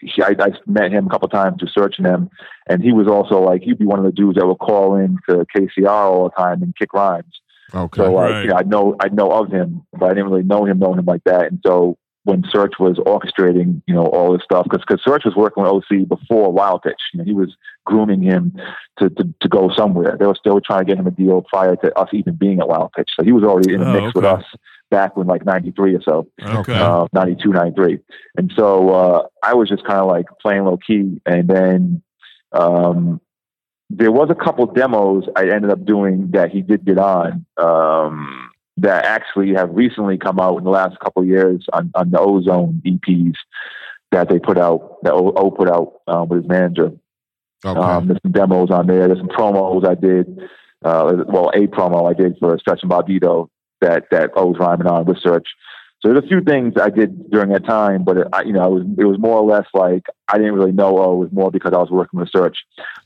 he, 0.00 0.22
I, 0.22 0.34
I 0.38 0.48
met 0.66 0.92
him 0.92 1.06
a 1.06 1.10
couple 1.10 1.28
times 1.28 1.58
through 1.58 1.68
searching 1.68 2.04
him, 2.04 2.28
and 2.68 2.82
he 2.82 2.92
was 2.92 3.06
also 3.06 3.40
like 3.40 3.62
he'd 3.62 3.78
be 3.78 3.86
one 3.86 3.98
of 3.98 4.04
the 4.04 4.12
dudes 4.12 4.38
that 4.38 4.46
would 4.46 4.58
call 4.58 4.96
in 4.96 5.18
to 5.28 5.46
KCR 5.56 5.88
all 5.88 6.24
the 6.24 6.30
time 6.42 6.62
and 6.62 6.76
kick 6.76 6.92
rhymes. 6.92 7.40
Okay. 7.72 8.02
So 8.02 8.12
like, 8.12 8.30
Right. 8.30 8.42
you 8.42 8.48
know, 8.50 8.56
I 8.56 8.62
know 8.62 8.96
I 9.00 9.08
know 9.08 9.30
of 9.30 9.50
him, 9.50 9.86
but 9.92 10.06
I 10.06 10.08
didn't 10.14 10.30
really 10.30 10.42
know 10.42 10.64
him, 10.64 10.78
know 10.78 10.94
him 10.94 11.04
like 11.04 11.24
that. 11.24 11.46
And 11.46 11.60
so 11.64 11.96
when 12.24 12.42
Serch 12.42 12.78
was 12.80 12.96
orchestrating, 12.98 13.82
you 13.86 13.94
know, 13.94 14.06
all 14.06 14.32
this 14.32 14.42
stuff, 14.44 14.64
because 14.64 14.82
because 14.86 15.02
Serch 15.06 15.24
was 15.24 15.34
working 15.36 15.62
with 15.62 15.72
OC 15.72 16.08
before 16.08 16.52
Wild 16.52 16.82
Pitch. 16.82 17.00
You 17.12 17.18
know, 17.18 17.24
he 17.24 17.32
was 17.32 17.54
grooming 17.84 18.22
him 18.22 18.52
to, 18.98 19.10
to 19.10 19.34
to 19.40 19.48
go 19.48 19.70
somewhere. 19.76 20.16
They 20.18 20.26
were 20.26 20.34
still 20.34 20.60
trying 20.60 20.80
to 20.80 20.84
get 20.86 20.98
him 20.98 21.06
a 21.06 21.10
deal 21.10 21.42
prior 21.42 21.76
to 21.76 21.98
us 21.98 22.08
even 22.12 22.34
being 22.36 22.60
at 22.60 22.68
Wild 22.68 22.92
Pitch. 22.96 23.10
So 23.18 23.24
he 23.24 23.32
was 23.32 23.44
already 23.44 23.74
in 23.74 23.80
the 23.80 23.86
Oh, 23.86 24.00
mix 24.00 24.14
with 24.14 24.24
us 24.24 24.44
back 24.90 25.16
when 25.16 25.26
like 25.26 25.44
'93 25.44 25.94
or 25.96 26.02
so 26.02 26.26
Okay. 26.42 26.72
uh, 26.72 27.06
92, 27.12 27.48
93. 27.50 27.98
And 28.36 28.52
so 28.56 28.90
uh, 28.90 29.26
I 29.42 29.54
was 29.54 29.68
just 29.68 29.84
kind 29.84 30.00
of 30.00 30.06
like 30.06 30.26
playing 30.40 30.64
low 30.64 30.78
key. 30.78 31.20
And 31.26 31.48
then 31.48 32.02
um, 32.52 33.20
there 33.90 34.12
was 34.12 34.30
a 34.30 34.34
couple 34.34 34.66
demos 34.66 35.24
I 35.36 35.50
ended 35.50 35.70
up 35.70 35.84
doing 35.84 36.30
that 36.32 36.50
he 36.50 36.62
did 36.62 36.84
get 36.84 36.98
on 36.98 37.44
um, 37.58 38.50
that 38.78 39.04
actually 39.04 39.54
have 39.54 39.70
recently 39.70 40.18
come 40.18 40.40
out 40.40 40.58
in 40.58 40.64
the 40.64 40.70
last 40.70 40.98
couple 40.98 41.22
of 41.22 41.28
years 41.28 41.64
on, 41.72 41.92
on 41.94 42.10
the 42.10 42.18
Ozone 42.18 42.82
EPs 42.84 43.36
that 44.10 44.28
they 44.28 44.38
put 44.38 44.58
out, 44.58 44.98
that 45.02 45.12
O, 45.12 45.32
o 45.36 45.50
put 45.50 45.68
out 45.68 46.00
uh, 46.06 46.24
with 46.28 46.42
his 46.42 46.48
manager. 46.48 46.92
okay. 47.64 47.80
Um, 47.80 48.08
there's 48.08 48.20
some 48.22 48.32
demos 48.32 48.70
on 48.70 48.86
there. 48.86 49.06
There's 49.06 49.18
some 49.18 49.28
promos 49.28 49.86
I 49.86 49.94
did. 49.94 50.38
Uh, 50.84 51.24
well, 51.28 51.50
a 51.54 51.66
promo 51.66 52.10
I 52.10 52.14
did 52.14 52.36
for 52.38 52.58
Stretch 52.58 52.82
and 52.82 52.90
Bobbito 52.90 53.48
that 53.80 54.04
that 54.10 54.34
was 54.34 54.56
rhyming 54.58 54.86
on 54.86 55.04
with 55.06 55.18
Serch. 55.18 55.46
So 56.00 56.12
there's 56.12 56.24
a 56.24 56.28
few 56.28 56.42
things 56.42 56.74
I 56.80 56.90
did 56.90 57.30
during 57.30 57.50
that 57.50 57.64
time, 57.64 58.04
but 58.04 58.18
it, 58.18 58.28
I, 58.30 58.42
you 58.42 58.52
know, 58.52 58.66
it 58.66 58.70
was 58.70 58.86
it 58.98 59.04
was 59.04 59.18
more 59.18 59.38
or 59.38 59.46
less 59.46 59.66
like 59.72 60.02
I 60.28 60.36
didn't 60.36 60.52
really 60.52 60.72
know. 60.72 60.98
Oh, 60.98 61.14
it 61.14 61.24
was 61.24 61.32
more 61.32 61.50
because 61.50 61.72
I 61.72 61.78
was 61.78 61.90
working 61.90 62.20
with 62.20 62.30
Serch. 62.30 62.56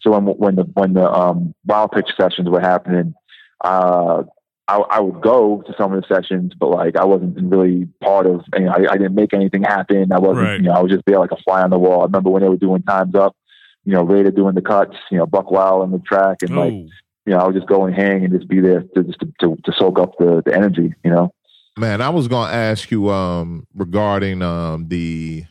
So 0.00 0.10
when 0.10 0.24
when 0.24 0.56
the 0.56 0.64
when 0.74 0.94
the 0.94 1.08
um, 1.08 1.54
wild 1.64 1.92
pitch 1.92 2.10
sessions 2.20 2.48
were 2.48 2.60
happening, 2.60 3.14
uh, 3.62 4.24
I, 4.68 4.76
I 4.90 5.00
would 5.00 5.22
go 5.22 5.62
to 5.66 5.74
some 5.78 5.92
of 5.92 6.02
the 6.02 6.14
sessions, 6.14 6.52
but 6.58 6.68
like 6.68 6.96
I 6.96 7.04
wasn't 7.04 7.36
really 7.42 7.88
part 8.02 8.26
of. 8.26 8.42
You 8.54 8.66
know, 8.66 8.72
I, 8.72 8.92
I 8.92 8.96
didn't 8.96 9.14
make 9.14 9.32
anything 9.32 9.62
happen. 9.62 10.12
I 10.12 10.18
wasn't. 10.18 10.46
Right. 10.46 10.60
You 10.60 10.66
know, 10.66 10.72
I 10.72 10.80
was 10.80 10.92
just 10.92 11.04
there 11.06 11.18
like 11.18 11.32
a 11.32 11.42
fly 11.42 11.62
on 11.62 11.70
the 11.70 11.78
wall. 11.78 12.02
I 12.02 12.04
remember 12.04 12.30
when 12.30 12.42
they 12.42 12.48
were 12.48 12.56
doing 12.56 12.82
times 12.82 13.14
up 13.14 13.34
you 13.88 13.94
know, 13.94 14.02
Raider 14.02 14.30
doing 14.30 14.54
the 14.54 14.60
cuts, 14.60 14.96
you 15.10 15.16
know, 15.16 15.24
Buck 15.24 15.50
Wild 15.50 15.80
on 15.80 15.92
the 15.92 15.98
track, 16.00 16.42
and 16.42 16.54
like, 16.54 16.72
Oh, 16.72 16.88
you 17.24 17.32
know, 17.32 17.38
I 17.38 17.46
would 17.46 17.54
just 17.54 17.66
go 17.66 17.86
and 17.86 17.94
hang 17.94 18.22
and 18.22 18.32
just 18.32 18.46
be 18.46 18.60
there 18.60 18.82
to 18.82 19.02
just 19.02 19.18
to, 19.20 19.32
to, 19.40 19.56
to 19.64 19.72
soak 19.78 19.98
up 19.98 20.12
the, 20.18 20.42
the 20.44 20.54
energy, 20.54 20.94
you 21.02 21.10
know. 21.10 21.32
Man, 21.78 22.02
I 22.02 22.10
was 22.10 22.28
gonna 22.28 22.52
ask 22.52 22.90
you 22.90 23.08
um 23.08 23.66
regarding 23.74 24.42
um 24.42 24.88
the 24.88 25.44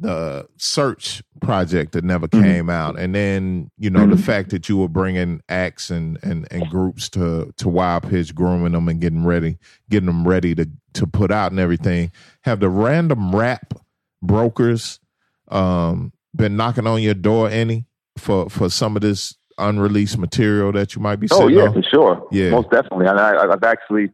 the 0.00 0.48
Serch 0.58 1.22
project 1.42 1.92
that 1.92 2.04
never 2.04 2.26
came 2.26 2.42
mm-hmm. 2.42 2.70
out, 2.70 2.98
and 2.98 3.14
then 3.14 3.70
you 3.78 3.90
know 3.90 4.00
mm-hmm. 4.00 4.12
the 4.12 4.22
fact 4.22 4.50
that 4.50 4.68
you 4.68 4.78
were 4.78 4.88
bringing 4.88 5.42
acts 5.48 5.90
and, 5.90 6.18
and 6.22 6.48
and 6.50 6.68
groups 6.68 7.08
to 7.10 7.52
to 7.58 7.68
Wild 7.68 8.08
Pitch, 8.08 8.34
grooming 8.34 8.72
them 8.72 8.88
and 8.88 9.00
getting 9.00 9.24
ready, 9.24 9.58
getting 9.90 10.06
them 10.06 10.26
ready 10.26 10.54
to 10.54 10.68
to 10.94 11.06
put 11.06 11.30
out 11.30 11.50
and 11.52 11.60
everything. 11.60 12.10
Have 12.42 12.60
the 12.60 12.70
random 12.70 13.34
rap 13.34 13.74
brokers 14.22 15.00
um, 15.48 16.12
been 16.34 16.56
knocking 16.56 16.86
on 16.86 17.02
your 17.02 17.14
door 17.14 17.48
any 17.50 17.86
for 18.16 18.48
for 18.48 18.70
some 18.70 18.96
of 18.96 19.02
this 19.02 19.36
unreleased 19.58 20.16
material 20.16 20.72
that 20.72 20.94
you 20.94 21.02
might 21.02 21.16
be? 21.16 21.28
Oh 21.30 21.48
yeah, 21.48 21.64
on? 21.64 21.74
for 21.74 21.82
sure. 21.82 22.28
Yeah, 22.32 22.50
most 22.50 22.70
definitely. 22.70 23.06
And 23.06 23.20
I, 23.20 23.52
I've 23.52 23.64
actually, 23.64 24.10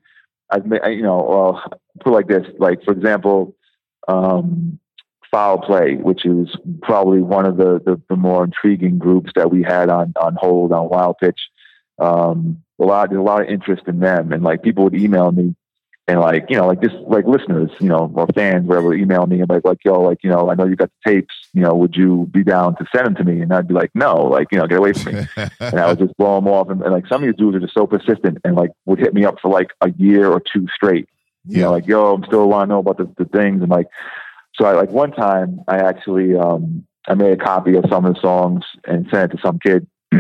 I've 0.51 0.67
you 0.67 1.03
know, 1.03 1.25
well, 1.29 1.63
put 2.01 2.13
like 2.13 2.27
this, 2.27 2.45
like 2.59 2.83
for 2.85 2.93
example. 2.93 3.55
Um, 4.09 4.79
foul 5.31 5.59
play, 5.59 5.95
which 5.97 6.25
is 6.25 6.49
probably 6.83 7.21
one 7.21 7.47
of 7.47 7.57
the, 7.57 7.81
the, 7.85 8.01
the, 8.09 8.17
more 8.17 8.45
intriguing 8.45 8.99
groups 8.99 9.31
that 9.35 9.51
we 9.51 9.63
had 9.63 9.89
on, 9.89 10.13
on 10.21 10.35
hold 10.35 10.73
on 10.73 10.89
Wild 10.89 11.17
Pitch. 11.19 11.41
Um, 11.99 12.63
a 12.79 12.85
lot, 12.85 13.13
a 13.13 13.23
lot 13.23 13.43
of 13.43 13.49
interest 13.49 13.83
in 13.87 14.01
them, 14.01 14.33
and 14.33 14.43
like 14.43 14.63
people 14.63 14.85
would 14.85 14.95
email 14.95 15.33
me, 15.33 15.55
and 16.09 16.21
like 16.21 16.47
you 16.51 16.57
know, 16.57 16.67
like 16.67 16.83
just 16.83 16.95
like 17.07 17.25
listeners, 17.27 17.71
you 17.81 17.89
know, 17.89 18.13
or 18.15 18.27
fans, 18.35 18.67
whatever, 18.67 18.95
email 18.95 19.27
me 19.27 19.41
and 19.41 19.49
like, 19.49 19.65
like 19.65 19.79
yo, 19.85 20.01
like 20.03 20.19
you 20.23 20.31
know, 20.31 20.51
I 20.51 20.55
know 20.55 20.67
you 20.67 20.77
got 20.77 20.91
the 21.05 21.11
tapes, 21.11 21.35
you 21.53 21.63
know, 21.63 21.75
would 21.75 21.97
you 21.97 22.29
be 22.31 22.45
down 22.45 22.77
to 22.77 22.87
send 22.95 23.07
them 23.07 23.15
to 23.17 23.25
me? 23.25 23.41
And 23.41 23.53
I'd 23.53 23.67
be 23.67 23.75
like, 23.75 23.91
no, 23.95 24.25
like 24.25 24.49
you 24.53 24.59
know, 24.59 24.67
get 24.67 24.79
away 24.79 24.93
from 24.93 25.15
me. 25.15 25.27
and 25.61 25.81
I 25.81 25.89
would 25.89 25.99
just 25.99 26.17
blow 26.17 26.37
them 26.37 26.49
off, 26.49 26.69
and, 26.69 26.83
and 26.83 26.93
like 26.93 27.07
some 27.07 27.23
of 27.23 27.27
these 27.27 27.37
dudes 27.37 27.57
are 27.57 27.61
just 27.61 27.75
so 27.75 27.87
persistent, 27.87 28.39
and 28.45 28.55
like 28.55 28.71
would 28.85 28.99
hit 28.99 29.15
me 29.15 29.25
up 29.25 29.41
for 29.41 29.51
like 29.51 29.71
a 29.81 29.91
year 29.93 30.31
or 30.31 30.41
two 30.41 30.67
straight. 30.75 31.09
You 31.49 31.63
know, 31.63 31.71
like 31.71 31.87
yo, 31.87 32.15
I'm 32.15 32.25
still 32.25 32.49
want 32.49 32.69
to 32.69 32.75
know 32.75 32.81
about 32.81 32.99
the, 32.99 33.11
the 33.17 33.25
things, 33.25 33.63
and 33.63 33.71
like 33.71 33.87
so 34.59 34.67
I 34.67 34.73
like 34.73 34.91
one 34.91 35.13
time 35.13 35.61
I 35.69 35.77
actually 35.79 36.35
um, 36.37 36.87
I 37.07 37.15
made 37.15 37.33
a 37.33 37.37
copy 37.37 37.77
of 37.77 37.85
some 37.91 38.05
of 38.05 38.15
the 38.15 38.21
songs 38.21 38.65
and 38.85 39.07
sent 39.13 39.33
it 39.33 39.37
to 39.37 39.43
some 39.45 39.59
kid 39.59 39.87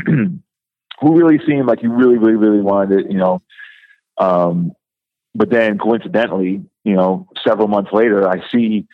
who 1.01 1.17
really 1.17 1.39
seemed 1.47 1.67
like 1.67 1.81
he 1.81 1.87
really, 1.87 2.19
really, 2.19 2.37
really 2.37 2.61
wanted 2.61 3.01
it, 3.01 3.11
you 3.11 3.19
know. 3.19 3.43
Um, 4.19 4.73
but 5.35 5.51
then 5.51 5.79
coincidentally, 5.79 6.65
you 6.85 6.95
know, 6.95 7.29
several 7.47 7.69
months 7.69 7.91
later, 7.93 8.29
I 8.29 8.43
see 8.51 8.87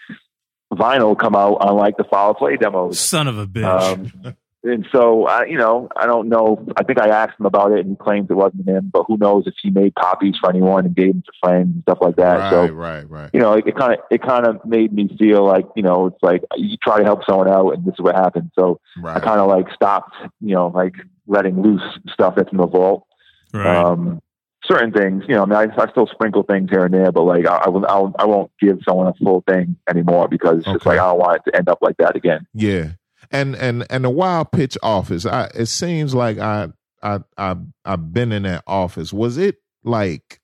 vinyl 0.73 1.19
come 1.19 1.37
out 1.37 1.59
on 1.61 1.77
like 1.77 1.97
the 1.97 2.05
Foul 2.05 2.35
Play 2.35 2.57
demos. 2.57 2.99
Son 2.99 3.29
of 3.29 3.39
a 3.39 3.47
bitch. 3.47 4.25
Um, 4.25 4.37
and 4.65 4.87
so 4.93 5.27
I, 5.27 5.47
you 5.47 5.59
know, 5.59 5.89
I 5.97 6.07
don't 6.07 6.29
know. 6.29 6.65
I 6.77 6.85
think 6.85 7.01
I 7.01 7.09
asked 7.09 7.39
him 7.39 7.47
about 7.47 7.73
it, 7.73 7.81
and 7.81 7.91
he 7.91 7.97
claims 7.97 8.29
it 8.31 8.35
wasn't 8.35 8.69
him. 8.69 8.91
But 8.93 9.05
who 9.09 9.17
knows 9.17 9.47
if 9.47 9.55
he 9.61 9.71
made 9.71 9.95
copies 9.97 10.37
for 10.39 10.51
anyone 10.51 10.87
and 10.87 10.95
gave 10.95 11.13
them 11.13 11.23
to 11.23 11.33
friends 11.43 11.75
and 11.75 11.83
stuff 11.83 11.99
like 12.01 12.17
that. 12.17 12.39
Right, 12.39 12.51
so, 12.51 12.69
right, 12.69 13.11
right. 13.11 13.31
You 13.33 13.41
know, 13.41 13.55
it 13.55 13.77
kind 13.77 13.95
of 13.95 13.99
it 14.11 14.23
kind 14.23 14.47
of 14.47 14.65
made 14.65 14.93
me 14.93 15.09
feel 15.19 15.45
like 15.45 15.67
you 15.75 15.83
know, 15.83 16.07
it's 16.07 16.23
like 16.23 16.43
you 16.57 16.77
try 16.77 16.99
to 16.99 17.05
help 17.05 17.25
someone 17.25 17.49
out, 17.49 17.71
and 17.71 17.85
this 17.85 17.95
is 17.95 18.01
what 18.01 18.15
happened. 18.15 18.53
So 18.57 18.81
right. 18.99 19.17
I 19.17 19.21
kind 19.21 19.41
of 19.41 19.49
like 19.49 19.69
stopped, 19.75 20.15
you 20.41 20.55
know, 20.55 20.69
like 20.69 20.95
letting 21.27 21.61
loose 21.61 21.99
stuff 22.13 22.35
that's 22.37 22.53
in 22.53 22.59
the 22.59 22.67
vault. 22.67 23.07
Right. 23.53 23.77
Um, 23.77 24.23
certain 24.65 24.93
things, 24.93 25.25
you 25.27 25.35
know, 25.35 25.43
I 25.43 25.47
mean, 25.47 25.57
I, 25.57 25.83
I, 25.83 25.91
still 25.91 26.07
sprinkle 26.07 26.45
things 26.45 26.71
here 26.71 26.85
and 26.85 26.95
there, 26.95 27.11
but 27.11 27.25
like 27.25 27.47
I, 27.47 27.57
I, 27.65 27.69
will, 27.69 27.85
I 27.85 28.25
won't 28.25 28.53
give 28.61 28.79
someone 28.89 29.09
a 29.09 29.15
full 29.15 29.43
thing 29.47 29.77
anymore 29.91 30.29
because 30.29 30.59
it's 30.59 30.69
okay. 30.69 30.75
just 30.75 30.87
like 30.87 31.01
I 31.01 31.09
don't 31.09 31.19
want 31.19 31.43
it 31.45 31.51
to 31.51 31.57
end 31.57 31.69
up 31.69 31.79
like 31.83 31.97
that 31.97 32.15
again. 32.15 32.47
Yeah 32.55 32.93
and 33.33 33.57
and 33.57 33.87
and 33.91 34.05
the 34.05 34.11
wild 34.11 34.53
pitch 34.53 34.77
office 34.83 35.27
i 35.27 35.51
it 35.55 35.67
seems 35.67 36.15
like 36.15 36.39
i 36.39 36.69
i 37.03 37.19
i 37.37 37.57
i've 37.85 38.13
been 38.13 38.33
in 38.33 38.45
that 38.45 38.63
office. 38.67 39.13
Was 39.13 39.37
it 39.37 39.57
like 39.85 40.41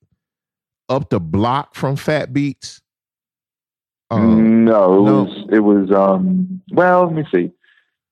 up 0.88 1.10
the 1.10 1.20
block 1.20 1.74
from 1.74 1.96
fat 1.96 2.32
beats? 2.32 2.80
Um, 4.10 4.64
no 4.64 4.94
it 4.94 5.02
no. 5.02 5.22
was 5.22 5.48
it 5.52 5.60
was 5.60 5.90
um 5.92 6.62
well 6.72 7.04
let 7.04 7.14
me 7.14 7.24
see. 7.32 7.52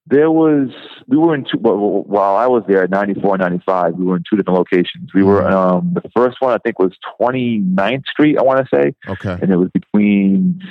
There 0.08 0.30
was 0.30 0.68
we 1.08 1.16
were 1.16 1.34
in 1.34 1.44
two 1.44 1.58
while 1.58 2.36
i 2.36 2.46
was 2.46 2.62
there 2.68 2.84
at 2.84 2.90
94 2.90 3.38
95 3.38 3.94
we 3.94 4.04
were 4.04 4.16
in 4.16 4.22
two 4.28 4.36
different 4.36 4.58
locations. 4.58 5.12
We 5.14 5.22
were 5.22 5.42
mm-hmm. 5.42 5.54
um 5.54 5.94
the 5.94 6.08
first 6.14 6.36
one 6.40 6.52
i 6.52 6.58
think 6.58 6.78
was 6.78 6.92
29th 7.20 8.06
street 8.06 8.38
i 8.38 8.42
want 8.42 8.60
to 8.60 8.76
say. 8.76 8.94
Okay. 9.08 9.38
And 9.42 9.50
it 9.50 9.56
was 9.56 9.70
between 9.70 10.62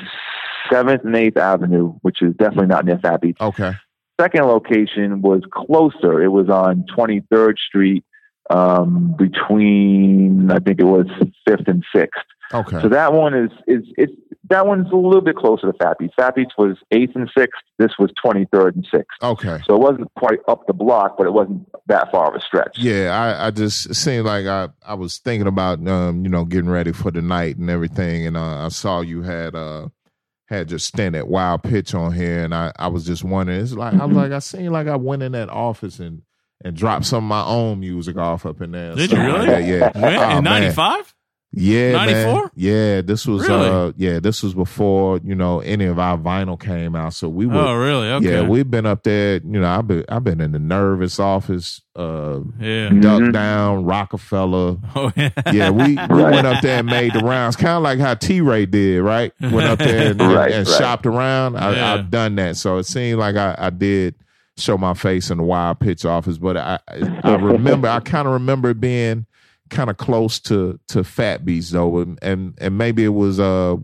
Seventh 0.71 1.05
and 1.05 1.15
Eighth 1.15 1.37
Avenue, 1.37 1.93
which 2.01 2.23
is 2.23 2.33
definitely 2.37 2.67
not 2.67 2.85
near 2.85 2.97
Fat 2.97 3.21
Beats. 3.21 3.41
Okay 3.41 3.73
second 4.19 4.45
location 4.45 5.21
was 5.21 5.41
closer. 5.51 6.21
It 6.21 6.29
was 6.29 6.49
on 6.49 6.85
23rd 6.97 7.57
Street 7.57 8.03
um, 8.49 9.15
between, 9.17 10.51
I 10.51 10.59
think 10.59 10.79
it 10.79 10.85
was 10.85 11.07
5th 11.47 11.67
and 11.67 11.83
6th. 11.95 12.07
Okay. 12.53 12.81
So 12.81 12.89
that 12.89 13.13
one 13.13 13.33
is, 13.33 13.51
is, 13.67 13.83
it's, 13.97 14.13
that 14.49 14.67
one's 14.67 14.91
a 14.91 14.95
little 14.95 15.21
bit 15.21 15.35
closer 15.35 15.71
to 15.71 15.77
Fat 15.79 15.97
Beats. 15.97 16.13
Fat 16.15 16.35
Beats 16.35 16.53
was 16.57 16.77
8th 16.93 17.15
and 17.15 17.29
6th. 17.35 17.47
This 17.79 17.93
was 17.97 18.11
23rd 18.23 18.75
and 18.75 18.87
6th. 18.93 19.03
Okay. 19.23 19.59
So 19.65 19.75
it 19.75 19.79
wasn't 19.79 20.13
quite 20.15 20.39
up 20.47 20.67
the 20.67 20.73
block, 20.73 21.17
but 21.17 21.25
it 21.25 21.33
wasn't 21.33 21.67
that 21.87 22.11
far 22.11 22.29
of 22.29 22.35
a 22.35 22.41
stretch. 22.41 22.77
Yeah. 22.77 23.09
I, 23.09 23.47
I 23.47 23.51
just, 23.51 23.95
seemed 23.95 24.25
like 24.27 24.45
I, 24.45 24.69
I 24.85 24.93
was 24.93 25.17
thinking 25.17 25.47
about, 25.47 25.85
um, 25.87 26.23
you 26.23 26.29
know, 26.29 26.45
getting 26.45 26.69
ready 26.69 26.91
for 26.91 27.09
the 27.09 27.23
night 27.23 27.57
and 27.57 27.69
everything. 27.69 28.27
And 28.27 28.37
uh, 28.37 28.65
I 28.65 28.69
saw 28.69 29.01
you 29.01 29.23
had, 29.23 29.55
uh, 29.55 29.87
had 30.47 30.69
just 30.69 30.85
stand 30.85 31.15
at 31.15 31.27
wild 31.27 31.63
pitch 31.63 31.93
on 31.93 32.13
here, 32.13 32.43
and 32.43 32.53
I, 32.53 32.71
I 32.77 32.87
was 32.87 33.05
just 33.05 33.23
wondering. 33.23 33.59
It's 33.59 33.73
like 33.73 33.93
mm-hmm. 33.93 34.01
I 34.01 34.05
was 34.05 34.17
like 34.17 34.31
I 34.31 34.39
seen 34.39 34.71
like 34.71 34.87
I 34.87 34.95
went 34.95 35.23
in 35.23 35.31
that 35.33 35.49
office 35.49 35.99
and 35.99 36.21
and 36.63 36.75
dropped 36.75 37.05
some 37.05 37.23
of 37.23 37.29
my 37.29 37.43
own 37.43 37.79
music 37.79 38.17
off 38.17 38.45
up 38.45 38.61
in 38.61 38.71
there. 38.71 38.95
Did 38.95 39.11
you 39.11 39.19
really? 39.19 39.47
Like 39.47 39.65
yeah. 39.65 39.91
When? 39.97 40.15
Oh, 40.15 40.37
in 40.37 40.43
'95. 40.43 41.14
Yeah, 41.55 41.91
94? 41.93 42.51
Yeah, 42.55 43.01
this 43.01 43.25
was 43.25 43.47
really? 43.47 43.67
uh 43.69 43.91
yeah, 43.95 44.19
this 44.19 44.43
was 44.43 44.53
before, 44.53 45.19
you 45.23 45.35
know, 45.35 45.61
any 45.61 45.85
of 45.85 45.97
our 45.97 46.17
vinyl 46.17 46.59
came 46.59 46.95
out. 46.95 47.13
So 47.13 47.29
we 47.29 47.45
were 47.45 47.55
Oh, 47.55 47.73
really? 47.75 48.09
Okay. 48.09 48.31
Yeah, 48.31 48.47
we've 48.47 48.69
been 48.69 48.85
up 48.85 49.03
there, 49.03 49.35
you 49.35 49.59
know, 49.59 49.67
I've 49.67 49.87
been 49.87 50.03
I've 50.09 50.23
been 50.23 50.41
in 50.41 50.51
the 50.51 50.59
Nervous 50.59 51.19
office, 51.19 51.81
uh 51.95 52.41
yeah. 52.59 52.89
Duck 52.89 53.21
mm-hmm. 53.21 53.31
Down, 53.31 53.85
Rockefeller. 53.85 54.77
Oh 54.95 55.11
yeah. 55.15 55.29
Yeah, 55.51 55.69
we, 55.69 55.95
we 55.95 55.95
went 56.23 56.47
up 56.47 56.61
there 56.61 56.79
and 56.79 56.87
made 56.87 57.13
the 57.13 57.19
rounds, 57.19 57.55
kind 57.55 57.77
of 57.77 57.83
like 57.83 57.99
how 57.99 58.13
T 58.13 58.41
Ray 58.41 58.65
did, 58.65 59.01
right? 59.01 59.33
Went 59.41 59.67
up 59.67 59.79
there 59.79 60.11
and, 60.11 60.19
right, 60.21 60.51
and, 60.51 60.53
and 60.53 60.67
right. 60.67 60.77
shopped 60.77 61.05
around. 61.05 61.57
I, 61.57 61.75
yeah. 61.75 61.93
I've 61.93 62.09
done 62.09 62.35
that. 62.35 62.57
So 62.57 62.77
it 62.77 62.85
seemed 62.85 63.19
like 63.19 63.35
I, 63.35 63.55
I 63.57 63.69
did 63.69 64.15
show 64.57 64.77
my 64.77 64.93
face 64.93 65.29
in 65.29 65.37
the 65.37 65.43
wild 65.43 65.79
pitch 65.79 66.05
office, 66.05 66.37
but 66.37 66.57
I 66.57 66.79
I 67.23 67.35
remember 67.35 67.87
I 67.87 67.99
kind 67.99 68.27
of 68.27 68.33
remember 68.33 68.69
it 68.69 68.79
being 68.79 69.25
kind 69.69 69.89
of 69.89 69.97
close 69.97 70.39
to 70.41 70.79
to 70.89 71.03
Fat 71.03 71.45
Beats 71.45 71.71
though, 71.71 71.99
and, 71.99 72.19
and 72.21 72.53
and 72.59 72.77
maybe 72.77 73.03
it 73.03 73.09
was 73.09 73.39
uh 73.39 73.75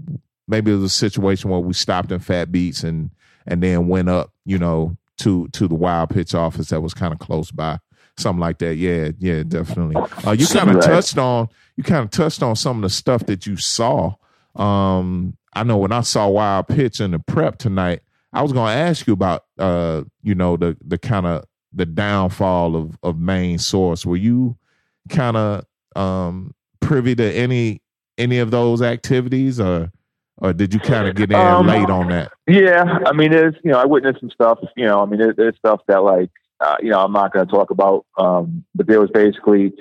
maybe 0.48 0.72
it 0.72 0.76
was 0.76 0.84
a 0.84 0.90
situation 0.90 1.50
where 1.50 1.60
we 1.60 1.74
stopped 1.74 2.12
in 2.12 2.20
Fat 2.20 2.52
Beats 2.52 2.84
and 2.84 3.12
and 3.46 3.64
then 3.64 3.88
went 3.88 4.10
up, 4.10 4.34
you 4.46 4.58
know, 4.58 4.98
to 5.20 5.48
to 5.50 5.68
the 5.68 5.76
Wild 5.76 6.10
Pitch 6.10 6.36
office 6.36 6.70
that 6.70 6.82
was 6.82 6.94
kind 6.94 7.14
of 7.14 7.20
close 7.20 7.52
by, 7.52 7.80
something 8.18 8.40
like 8.40 8.60
that. 8.60 8.76
Yeah, 8.76 9.12
yeah, 9.20 9.44
definitely. 9.44 9.96
Uh, 10.26 10.32
you 10.32 10.48
kind 10.48 10.70
of 10.70 10.76
right. 10.78 10.84
touched 10.84 11.18
on 11.18 11.50
you 11.78 11.84
kind 11.84 12.04
of 12.04 12.12
touched 12.12 12.44
on 12.44 12.56
some 12.56 12.78
of 12.78 12.84
the 12.84 12.90
stuff 12.90 13.26
that 13.26 13.46
you 13.46 13.58
saw. 13.58 14.16
Um, 14.56 15.38
I 15.54 15.64
know 15.64 15.78
when 15.78 15.92
I 15.92 16.02
saw 16.02 16.28
Wild 16.30 16.68
Pitch 16.68 17.00
in 17.00 17.12
the 17.12 17.20
prep 17.20 17.58
tonight, 17.58 18.02
I 18.34 18.42
was 18.42 18.54
going 18.54 18.68
to 18.68 18.80
ask 18.80 19.08
you 19.08 19.14
about 19.14 19.46
uh, 19.58 20.04
you 20.22 20.36
know, 20.36 20.58
the 20.58 20.78
the 20.86 20.98
kind 20.98 21.26
of 21.26 21.46
the 21.74 21.86
downfall 21.86 22.76
of 22.76 22.98
of 23.04 23.18
main 23.18 23.58
source. 23.58 24.06
Were 24.06 24.18
you 24.18 24.58
kind 25.10 25.38
of 25.38 25.66
um, 25.96 26.54
privy 26.80 27.16
to 27.16 27.24
any 27.24 27.82
any 28.18 28.40
of 28.40 28.52
those 28.52 28.82
activities, 28.82 29.60
or 29.60 29.92
or 30.38 30.54
did 30.54 30.74
you 30.74 30.80
kind 30.80 31.08
of 31.08 31.16
get 31.16 31.32
in 31.32 31.38
um, 31.38 31.68
late 31.68 31.90
on 31.90 32.10
that? 32.10 32.32
Yeah, 32.48 33.00
I 33.06 33.14
mean, 33.14 33.32
there's 33.32 33.56
you 33.64 33.72
know, 33.72 33.80
I 33.80 33.86
witnessed 33.86 34.20
some 34.20 34.32
stuff. 34.32 34.60
You 34.76 34.86
know, 34.86 35.02
I 35.02 35.06
mean, 35.06 35.20
there, 35.20 35.34
there's 35.36 35.56
stuff 35.58 35.82
that 35.88 36.04
like 36.04 36.30
uh, 36.60 36.78
you 36.82 36.90
know, 36.90 37.04
I'm 37.04 37.12
not 37.12 37.34
going 37.34 37.46
to 37.46 37.52
talk 37.52 37.72
about. 37.72 38.06
Um, 38.18 38.64
but 38.76 38.88
there 38.88 39.02
was 39.02 39.10
basically 39.12 39.74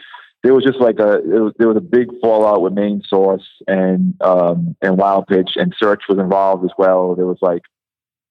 there 0.42 0.54
was 0.54 0.64
just 0.64 0.80
like 0.80 0.98
a 0.98 1.20
was, 1.24 1.52
there 1.58 1.68
was 1.68 1.76
a 1.76 1.82
big 1.82 2.08
fallout 2.20 2.62
with 2.62 2.72
main 2.72 3.02
source 3.06 3.46
and 3.66 4.14
um, 4.22 4.76
and 4.80 4.96
wild 4.96 5.26
pitch 5.26 5.50
and 5.56 5.74
Serch 5.80 6.00
was 6.08 6.18
involved 6.18 6.64
as 6.64 6.70
well. 6.78 7.14
There 7.14 7.26
was 7.26 7.38
like 7.42 7.62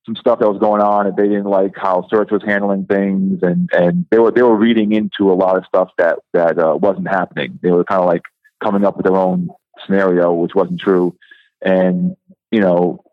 some 0.09 0.15
stuff 0.15 0.39
that 0.39 0.49
was 0.49 0.59
going 0.59 0.81
on 0.81 1.05
and 1.05 1.15
they 1.15 1.27
didn't 1.27 1.45
like 1.45 1.73
how 1.75 2.07
Serch 2.11 2.31
was 2.31 2.41
handling 2.43 2.85
things 2.85 3.39
and 3.43 3.69
and 3.71 4.05
they 4.09 4.17
were 4.17 4.31
they 4.31 4.41
were 4.41 4.55
reading 4.55 4.91
into 4.91 5.31
a 5.31 5.35
lot 5.35 5.55
of 5.55 5.65
stuff 5.65 5.89
that 5.99 6.17
that 6.33 6.57
uh, 6.57 6.75
wasn't 6.75 7.07
happening. 7.07 7.59
They 7.61 7.71
were 7.71 7.83
kind 7.83 8.01
of 8.01 8.07
like 8.07 8.23
coming 8.63 8.83
up 8.83 8.97
with 8.97 9.05
their 9.05 9.15
own 9.15 9.49
scenario 9.85 10.33
which 10.33 10.55
wasn't 10.55 10.79
true. 10.79 11.15
And 11.61 12.15
you 12.51 12.61
know 12.61 13.03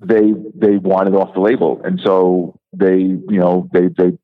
they 0.00 0.32
they 0.54 0.76
wanted 0.78 1.14
off 1.14 1.34
the 1.34 1.40
label. 1.40 1.80
And 1.84 2.00
so 2.02 2.58
they 2.72 2.98
you 2.98 3.38
know 3.38 3.68
they 3.72 3.86
they 3.86 4.18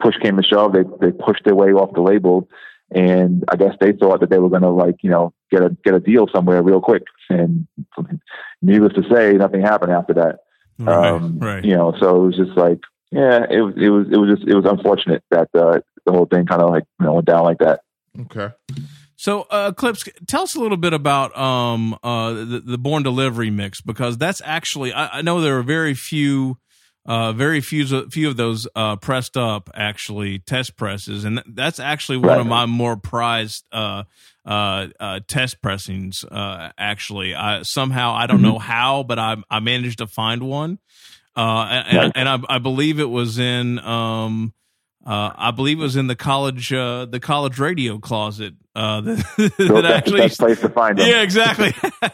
push 0.00 0.16
came 0.20 0.36
to 0.36 0.42
shove. 0.42 0.72
They 0.72 0.84
they 1.00 1.12
pushed 1.12 1.44
their 1.44 1.54
way 1.54 1.70
off 1.70 1.94
the 1.94 2.02
label. 2.02 2.48
And 2.90 3.44
I 3.52 3.56
guess 3.56 3.76
they 3.80 3.92
thought 3.92 4.20
that 4.20 4.30
they 4.30 4.38
were 4.38 4.48
going 4.48 4.62
to 4.62 4.70
like 4.70 4.96
you 5.02 5.10
know 5.10 5.32
get 5.50 5.62
a 5.62 5.76
get 5.84 5.94
a 5.94 6.00
deal 6.00 6.26
somewhere 6.26 6.60
real 6.60 6.80
quick. 6.80 7.04
And 7.30 7.68
needless 8.62 8.94
to 8.94 9.04
say 9.14 9.34
nothing 9.34 9.60
happened 9.60 9.92
after 9.92 10.14
that 10.14 10.40
Right, 10.78 11.10
um, 11.10 11.38
right. 11.38 11.64
You 11.64 11.74
know, 11.74 11.94
so 12.00 12.22
it 12.22 12.26
was 12.26 12.36
just 12.36 12.56
like, 12.56 12.80
yeah, 13.10 13.40
it 13.50 13.60
was, 13.60 13.74
it 13.76 13.88
was, 13.88 14.06
it 14.12 14.16
was 14.16 14.38
just, 14.38 14.48
it 14.48 14.54
was 14.54 14.64
unfortunate 14.66 15.24
that 15.30 15.48
uh, 15.54 15.80
the 16.04 16.12
whole 16.12 16.26
thing 16.26 16.46
kind 16.46 16.62
of 16.62 16.70
like, 16.70 16.84
you 17.00 17.06
know, 17.06 17.14
went 17.14 17.26
down 17.26 17.44
like 17.44 17.58
that. 17.58 17.80
Okay. 18.20 18.54
So, 19.16 19.46
uh, 19.50 19.72
Clips, 19.72 20.04
tell 20.28 20.42
us 20.42 20.54
a 20.54 20.60
little 20.60 20.76
bit 20.76 20.92
about 20.92 21.36
um, 21.36 21.98
uh, 22.04 22.32
the, 22.32 22.62
the 22.64 22.78
Born 22.78 23.02
Delivery 23.02 23.50
mix 23.50 23.80
because 23.80 24.16
that's 24.16 24.40
actually, 24.44 24.92
I, 24.92 25.18
I 25.18 25.22
know 25.22 25.40
there 25.40 25.58
are 25.58 25.64
very 25.64 25.94
few 25.94 26.58
uh, 27.08 27.32
very 27.32 27.60
few 27.62 28.08
few 28.10 28.28
of 28.28 28.36
those 28.36 28.68
uh, 28.76 28.94
pressed 28.96 29.36
up 29.36 29.70
actually 29.74 30.38
test 30.40 30.76
presses, 30.76 31.24
and 31.24 31.42
that's 31.46 31.80
actually 31.80 32.18
one 32.18 32.28
Right. 32.28 32.38
of 32.38 32.46
my 32.46 32.66
more 32.66 32.96
prized 32.98 33.64
uh, 33.72 34.04
uh, 34.46 34.88
uh, 35.00 35.20
test 35.26 35.60
pressings. 35.62 36.22
Uh, 36.22 36.70
actually, 36.78 37.34
I, 37.34 37.62
somehow 37.62 38.12
I 38.14 38.26
don't 38.26 38.40
Mhm. 38.40 38.42
know 38.42 38.58
how, 38.58 39.02
but 39.02 39.18
I 39.18 39.36
I 39.50 39.60
managed 39.60 39.98
to 39.98 40.06
find 40.06 40.42
one, 40.42 40.78
uh, 41.34 41.82
and, 41.88 41.96
Right. 41.96 42.12
and 42.14 42.28
I, 42.28 42.38
I 42.48 42.58
believe 42.58 43.00
it 43.00 43.08
was 43.10 43.38
in. 43.38 43.78
Um, 43.80 44.52
uh, 45.06 45.32
I 45.34 45.50
believe 45.52 45.78
it 45.78 45.82
was 45.82 45.96
in 45.96 46.08
the 46.08 46.16
college, 46.16 46.70
uh, 46.70 47.06
the 47.06 47.20
college 47.20 47.58
radio 47.58 47.98
closet. 47.98 48.52
Uh, 48.76 49.00
that, 49.00 49.54
So 49.66 49.80
that 49.80 49.84
actually 49.86 50.20
the 50.20 50.28
best 50.28 50.38
place 50.40 50.60
to 50.60 50.68
find 50.68 50.98
them. 50.98 51.08
yeah, 51.08 51.22
exactly. 51.22 51.72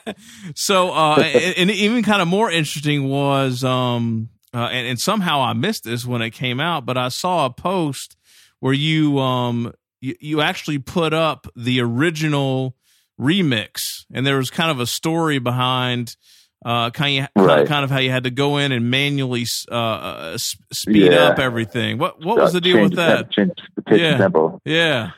so, 0.55 0.93
uh, 0.93 1.19
and, 1.19 1.55
and 1.59 1.71
even 1.73 2.05
kind 2.05 2.23
of 2.23 2.29
more 2.29 2.49
interesting 2.53 3.09
was, 3.09 3.65
um, 3.65 4.29
uh, 4.55 4.69
and, 4.71 4.87
and 4.87 5.01
somehow 5.01 5.41
I 5.43 5.53
missed 5.53 5.85
this 5.85 6.07
when 6.07 6.23
it 6.23 6.31
came 6.31 6.61
out, 6.61 6.87
but 6.87 6.97
I 6.97 7.09
saw 7.09 7.47
a 7.47 7.51
post 7.51 8.17
where 8.61 8.73
you, 8.73 9.19
um, 9.19 9.73
you, 10.01 10.15
you 10.21 10.41
actually 10.41 10.79
put 10.79 11.13
up 11.13 11.47
the 11.57 11.81
original 11.81 12.77
remix, 13.21 14.05
and 14.13 14.27
there 14.27 14.37
was 14.37 14.51
kind 14.51 14.71
of 14.71 14.81
a 14.81 14.87
story 14.87 15.39
behind. 15.39 16.17
Uh, 16.65 16.89
kind 16.89 17.29
of, 17.37 17.45
Right. 17.45 17.67
kind 17.67 17.85
of 17.85 17.91
how 17.91 17.99
you 17.99 18.11
had 18.11 18.25
to 18.25 18.31
go 18.31 18.57
in 18.57 18.73
and 18.73 18.91
manually 18.91 19.45
uh, 19.71 19.75
uh, 19.75 20.39
speed 20.39 21.13
Yeah. 21.13 21.25
up 21.29 21.39
everything. 21.39 21.99
What 21.99 22.25
what 22.25 22.39
was 22.39 22.55
the 22.55 22.61
deal 22.63 22.77
Change 22.77 22.91
with 22.93 22.97
that? 22.97 23.31
temp- 23.33 23.59
Change 23.87 24.01
Yeah. 24.01 24.17
tempo. 24.17 24.59
Yeah, 24.65 25.11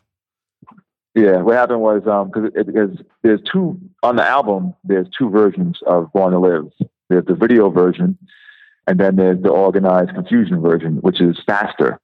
Yeah, 1.15 1.43
what 1.43 1.55
happened 1.55 1.81
was 1.83 2.03
um 2.09 2.33
because 2.33 2.51
because 2.67 2.91
there's 3.23 3.41
two 3.53 3.79
on 4.03 4.17
the 4.17 4.25
album. 4.29 4.75
There's 4.83 5.07
two 5.17 5.31
versions 5.31 5.79
of 5.87 6.13
Born 6.13 6.33
to 6.33 6.39
Live. 6.41 6.65
There's 7.09 7.25
the 7.27 7.35
video 7.35 7.71
version, 7.71 8.19
and 8.87 8.99
then 8.99 9.17
there's 9.17 9.43
the 9.43 9.51
Organized 9.51 10.11
Konfusion 10.11 10.63
version, 10.63 10.97
which 10.97 11.21
is 11.21 11.37
faster. 11.47 12.01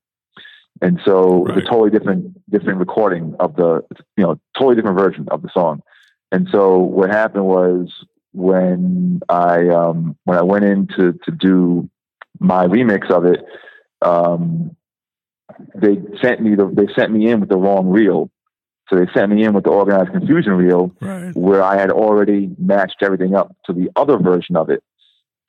And 0.81 1.01
so 1.05 1.45
Right. 1.45 1.59
it's 1.59 1.67
a 1.67 1.71
totally 1.71 1.91
different 1.91 2.51
different 2.51 2.79
recording 2.79 3.35
of 3.39 3.55
the 3.57 3.85
you 4.17 4.25
know 4.25 4.41
totally 4.57 4.75
different 4.77 4.99
version 4.99 5.27
of 5.31 5.43
the 5.43 5.51
song. 5.53 5.83
And 6.33 6.49
so 6.51 6.79
what 6.79 7.11
happened 7.11 7.45
was 7.45 7.93
when 8.33 9.21
I 9.29 9.69
um 9.69 10.17
when 10.25 10.39
I 10.39 10.43
went 10.43 10.65
in 10.65 10.89
to 10.97 11.13
to 11.25 11.31
do 11.31 11.89
my 12.41 12.67
remix 12.67 13.11
of 13.11 13.25
it, 13.27 13.45
um, 14.01 14.75
they 15.75 15.99
sent 16.21 16.41
me 16.41 16.55
the 16.57 16.67
they 16.73 16.93
sent 16.95 17.13
me 17.13 17.29
in 17.31 17.41
with 17.41 17.49
the 17.49 17.57
wrong 17.59 17.89
reel. 17.89 18.31
So 18.89 18.97
they 18.97 19.07
sent 19.15 19.31
me 19.31 19.45
in 19.45 19.55
with 19.55 19.65
the 19.65 19.71
Organized 19.71 20.11
Konfusion 20.11 20.57
reel 20.59 20.95
right. 21.01 21.35
where 21.37 21.63
I 21.63 21.79
had 21.79 21.91
already 21.91 22.51
matched 22.59 22.97
everything 23.03 23.35
up 23.35 23.55
to 23.67 23.73
the 23.73 23.89
other 23.97 24.19
version 24.19 24.57
of 24.57 24.69
it. 24.69 24.83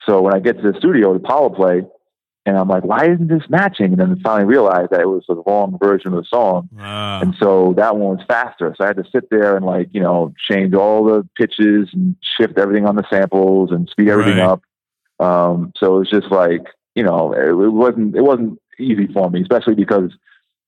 So 0.06 0.22
when 0.22 0.34
I 0.34 0.38
get 0.40 0.60
to 0.60 0.72
the 0.72 0.78
studio 0.78 1.12
to 1.14 1.18
power 1.18 1.50
play, 1.50 1.82
and 2.46 2.58
I'm 2.58 2.68
like, 2.68 2.84
why 2.84 3.04
isn't 3.06 3.28
this 3.28 3.48
matching? 3.48 3.92
And 3.92 3.98
then 3.98 4.16
I 4.18 4.22
finally 4.22 4.44
realized 4.44 4.90
that 4.90 5.00
it 5.00 5.08
was 5.08 5.24
the 5.26 5.42
wrong 5.46 5.78
version 5.82 6.12
of 6.12 6.22
the 6.22 6.28
song. 6.28 6.68
Ah, 6.78 7.20
And 7.22 7.34
so 7.40 7.72
that 7.78 7.96
one 7.96 8.18
was 8.18 8.26
faster. 8.28 8.74
So 8.76 8.84
I 8.84 8.88
had 8.88 8.96
to 8.98 9.04
sit 9.10 9.30
there 9.30 9.56
and 9.56 9.64
like, 9.64 9.88
you 9.92 10.02
know, 10.02 10.34
change 10.50 10.74
all 10.74 11.04
the 11.04 11.26
pitches 11.38 11.88
and 11.94 12.16
shift 12.38 12.58
everything 12.58 12.84
on 12.86 12.96
the 12.96 13.04
samples 13.08 13.70
and 13.70 13.88
speed 13.88 14.10
everything 14.10 14.36
Right. 14.36 14.50
up. 14.50 14.62
Um, 15.20 15.72
so 15.78 15.96
it 15.96 15.98
was 16.00 16.10
just 16.10 16.30
like, 16.30 16.66
you 16.94 17.02
know, 17.02 17.32
it, 17.32 17.48
it 17.48 17.70
wasn't, 17.72 18.14
it 18.14 18.22
wasn't 18.22 18.58
easy 18.78 19.06
for 19.06 19.30
me, 19.30 19.40
especially 19.40 19.74
because, 19.76 20.10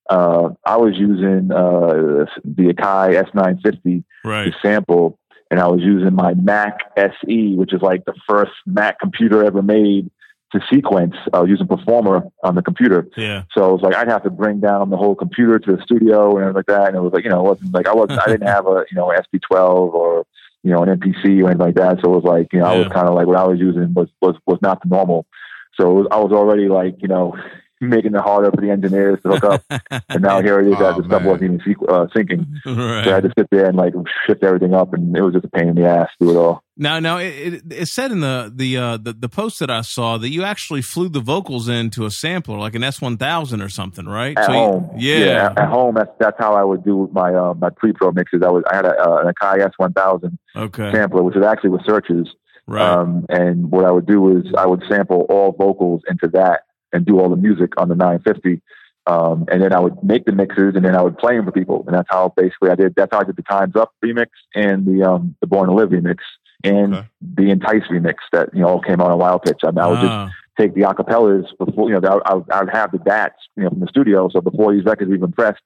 uh, 0.08 0.50
I 0.64 0.76
was 0.78 0.94
using, 0.96 1.50
uh, 1.52 2.24
the 2.42 2.72
Akai 2.72 3.22
S950 3.22 4.02
right. 4.24 4.44
to 4.50 4.58
sample 4.62 5.18
and 5.50 5.60
I 5.60 5.68
was 5.68 5.80
using 5.80 6.14
my 6.14 6.34
Mac 6.34 6.78
SE, 6.96 7.54
which 7.56 7.72
is 7.72 7.82
like 7.82 8.04
the 8.04 8.14
first 8.28 8.52
Mac 8.66 8.98
computer 8.98 9.44
ever 9.44 9.62
made 9.62 10.10
to 10.52 10.60
sequence. 10.72 11.14
I 11.32 11.40
was 11.40 11.50
using 11.50 11.66
Performer 11.66 12.22
on 12.42 12.54
the 12.54 12.62
computer. 12.62 13.06
Yeah. 13.16 13.44
So 13.56 13.70
it 13.70 13.72
was 13.72 13.82
like 13.82 13.94
I'd 13.94 14.08
have 14.08 14.22
to 14.24 14.30
bring 14.30 14.60
down 14.60 14.90
the 14.90 14.96
whole 14.96 15.14
computer 15.14 15.58
to 15.58 15.76
the 15.76 15.82
studio 15.82 16.36
and 16.36 16.46
everything 16.46 16.56
like 16.56 16.66
that. 16.66 16.88
And 16.88 16.96
it 16.96 17.00
was 17.00 17.12
like, 17.12 17.24
you 17.24 17.30
know, 17.30 17.40
it 17.40 17.48
wasn't 17.48 17.74
like 17.74 17.86
I 17.86 17.94
wasn't 17.94 18.20
I 18.20 18.26
didn't 18.26 18.46
have 18.46 18.66
a, 18.66 18.84
you 18.90 18.96
know, 18.96 19.08
SP12 19.08 19.94
or, 19.94 20.26
you 20.62 20.72
know, 20.72 20.82
an 20.82 20.98
MPC 20.98 21.42
or 21.42 21.46
anything 21.46 21.58
like 21.58 21.74
that. 21.76 21.98
So 22.02 22.12
it 22.12 22.22
was 22.22 22.24
like, 22.24 22.52
you 22.52 22.60
know, 22.60 22.66
I 22.66 22.78
was 22.78 22.88
kind 22.88 23.08
of 23.08 23.14
like 23.14 23.26
what 23.26 23.38
I 23.38 23.44
was 23.44 23.58
using 23.58 23.94
was 23.94 24.08
was 24.20 24.36
was 24.46 24.58
not 24.62 24.82
the 24.82 24.88
normal. 24.88 25.26
So 25.74 25.90
it 25.90 25.94
was, 25.94 26.06
I 26.10 26.18
was 26.18 26.32
already 26.32 26.68
like, 26.68 26.96
you 27.02 27.08
know, 27.08 27.36
making 27.80 28.14
it 28.14 28.20
harder 28.20 28.50
for 28.50 28.60
the 28.60 28.70
engineers 28.70 29.18
to 29.22 29.28
hook 29.36 29.44
up. 29.44 29.62
and 30.08 30.22
now 30.22 30.40
here 30.40 30.60
it 30.60 30.68
is 30.68 30.74
Oh, 30.78 30.82
that 30.84 30.96
the 30.96 31.04
stuff 31.08 31.22
wasn't 31.24 31.42
even 31.44 31.58
sequ- 31.60 31.88
uh, 31.90 32.06
syncing. 32.16 32.46
So 32.64 33.10
I 33.10 33.14
had 33.14 33.22
to 33.24 33.32
sit 33.38 33.48
there 33.50 33.66
and 33.66 33.76
like 33.76 33.92
shift 34.26 34.42
everything 34.42 34.74
up, 34.74 34.92
and 34.94 35.16
it 35.16 35.20
was 35.22 35.34
just 35.34 35.44
a 35.44 35.48
pain 35.48 35.68
in 35.68 35.74
the 35.74 35.84
ass 35.86 36.08
to 36.20 36.26
do 36.26 36.30
it 36.32 36.36
all. 36.36 36.62
Now, 36.78 36.98
now 37.00 37.16
it, 37.18 37.24
it, 37.28 37.62
it 37.72 37.88
said 37.88 38.12
in 38.12 38.20
the 38.20 38.52
the, 38.54 38.76
uh, 38.76 38.96
the 38.98 39.12
the 39.14 39.28
post 39.30 39.60
that 39.60 39.70
I 39.70 39.80
saw 39.80 40.18
that 40.18 40.28
you 40.28 40.42
actually 40.44 40.82
flew 40.82 41.08
the 41.08 41.20
vocals 41.20 41.68
into 41.68 42.04
a 42.04 42.10
sampler, 42.10 42.58
like 42.58 42.74
an 42.74 42.82
S 42.84 43.00
one 43.00 43.16
thousand 43.16 43.62
or 43.62 43.68
something, 43.70 44.04
right? 44.06 44.36
At 44.38 44.44
So 44.46 44.52
you- 44.52 44.58
home, 44.58 44.90
yeah, 44.96 45.54
at 45.56 45.68
home. 45.68 45.94
That's 45.94 46.10
that's 46.20 46.36
how 46.38 46.54
I 46.54 46.64
would 46.64 46.84
do 46.84 47.08
my 47.12 47.32
uh, 47.34 47.54
my 47.54 47.70
pre-pro 47.70 48.12
mixes. 48.12 48.42
I 48.44 48.50
was 48.50 48.62
I 48.70 48.76
had 48.76 48.84
a, 48.84 48.90
uh, 48.90 49.22
an 49.24 49.32
Akai 49.32 49.66
S1000 49.80 50.36
okay, 50.56 50.92
sampler, 50.92 51.22
which 51.22 51.36
is 51.36 51.44
actually 51.44 51.70
with 51.70 51.82
searches. 51.86 52.28
right, 52.66 52.82
Um, 52.98 53.24
and 53.30 53.70
what 53.70 53.84
I 53.86 53.90
would 53.90 54.06
do 54.06 54.36
is 54.36 54.44
I 54.58 54.66
would 54.66 54.82
sample 54.90 55.24
all 55.30 55.52
vocals 55.52 56.02
into 56.10 56.28
that 56.34 56.62
and 56.92 57.04
do 57.04 57.18
all 57.20 57.28
the 57.28 57.36
music 57.36 57.72
on 57.78 57.88
the 57.88 57.94
950. 57.94 58.62
Um, 59.08 59.44
and 59.52 59.62
then 59.62 59.72
I 59.72 59.78
would 59.78 60.02
make 60.02 60.24
the 60.24 60.32
mixes 60.32 60.74
and 60.74 60.84
then 60.84 60.96
I 60.96 61.02
would 61.02 61.16
play 61.18 61.36
them 61.36 61.44
for 61.44 61.52
people. 61.52 61.84
And 61.86 61.94
that's 61.96 62.08
how 62.10 62.32
basically 62.36 62.70
I 62.70 62.74
did, 62.74 62.94
that's 62.96 63.12
how 63.12 63.20
I 63.20 63.24
did 63.24 63.36
the 63.36 63.42
Times 63.42 63.76
Up 63.76 63.92
remix 64.04 64.26
and 64.54 64.84
the, 64.84 65.08
um, 65.08 65.36
the 65.40 65.46
Born 65.46 65.68
to 65.68 65.74
Live 65.74 65.90
remix 65.90 66.18
and 66.64 66.94
Okay. 66.94 67.06
the 67.36 67.50
Entice 67.50 67.84
remix 67.90 68.14
that, 68.32 68.48
you 68.52 68.62
know, 68.62 68.68
all 68.68 68.80
came 68.80 69.00
out 69.00 69.10
on 69.12 69.18
Wild 69.18 69.42
Pitch. 69.42 69.60
I, 69.64 69.70
mean, 69.70 69.78
I 69.78 69.86
would 69.86 70.00
just 70.00 70.12
Ah, 70.12 70.30
take 70.58 70.74
the 70.74 70.80
acapellas 70.82 71.46
before, 71.58 71.88
you 71.88 72.00
know, 72.00 72.20
I, 72.26 72.34
would- 72.34 72.50
I 72.50 72.64
would 72.64 72.74
have 72.74 72.90
the 72.90 72.98
bats 72.98 73.36
you 73.56 73.62
know, 73.62 73.70
from 73.70 73.80
the 73.80 73.86
studio. 73.88 74.28
So 74.28 74.40
before 74.40 74.74
these 74.74 74.84
records 74.84 75.12
even 75.12 75.30
pressed, 75.30 75.62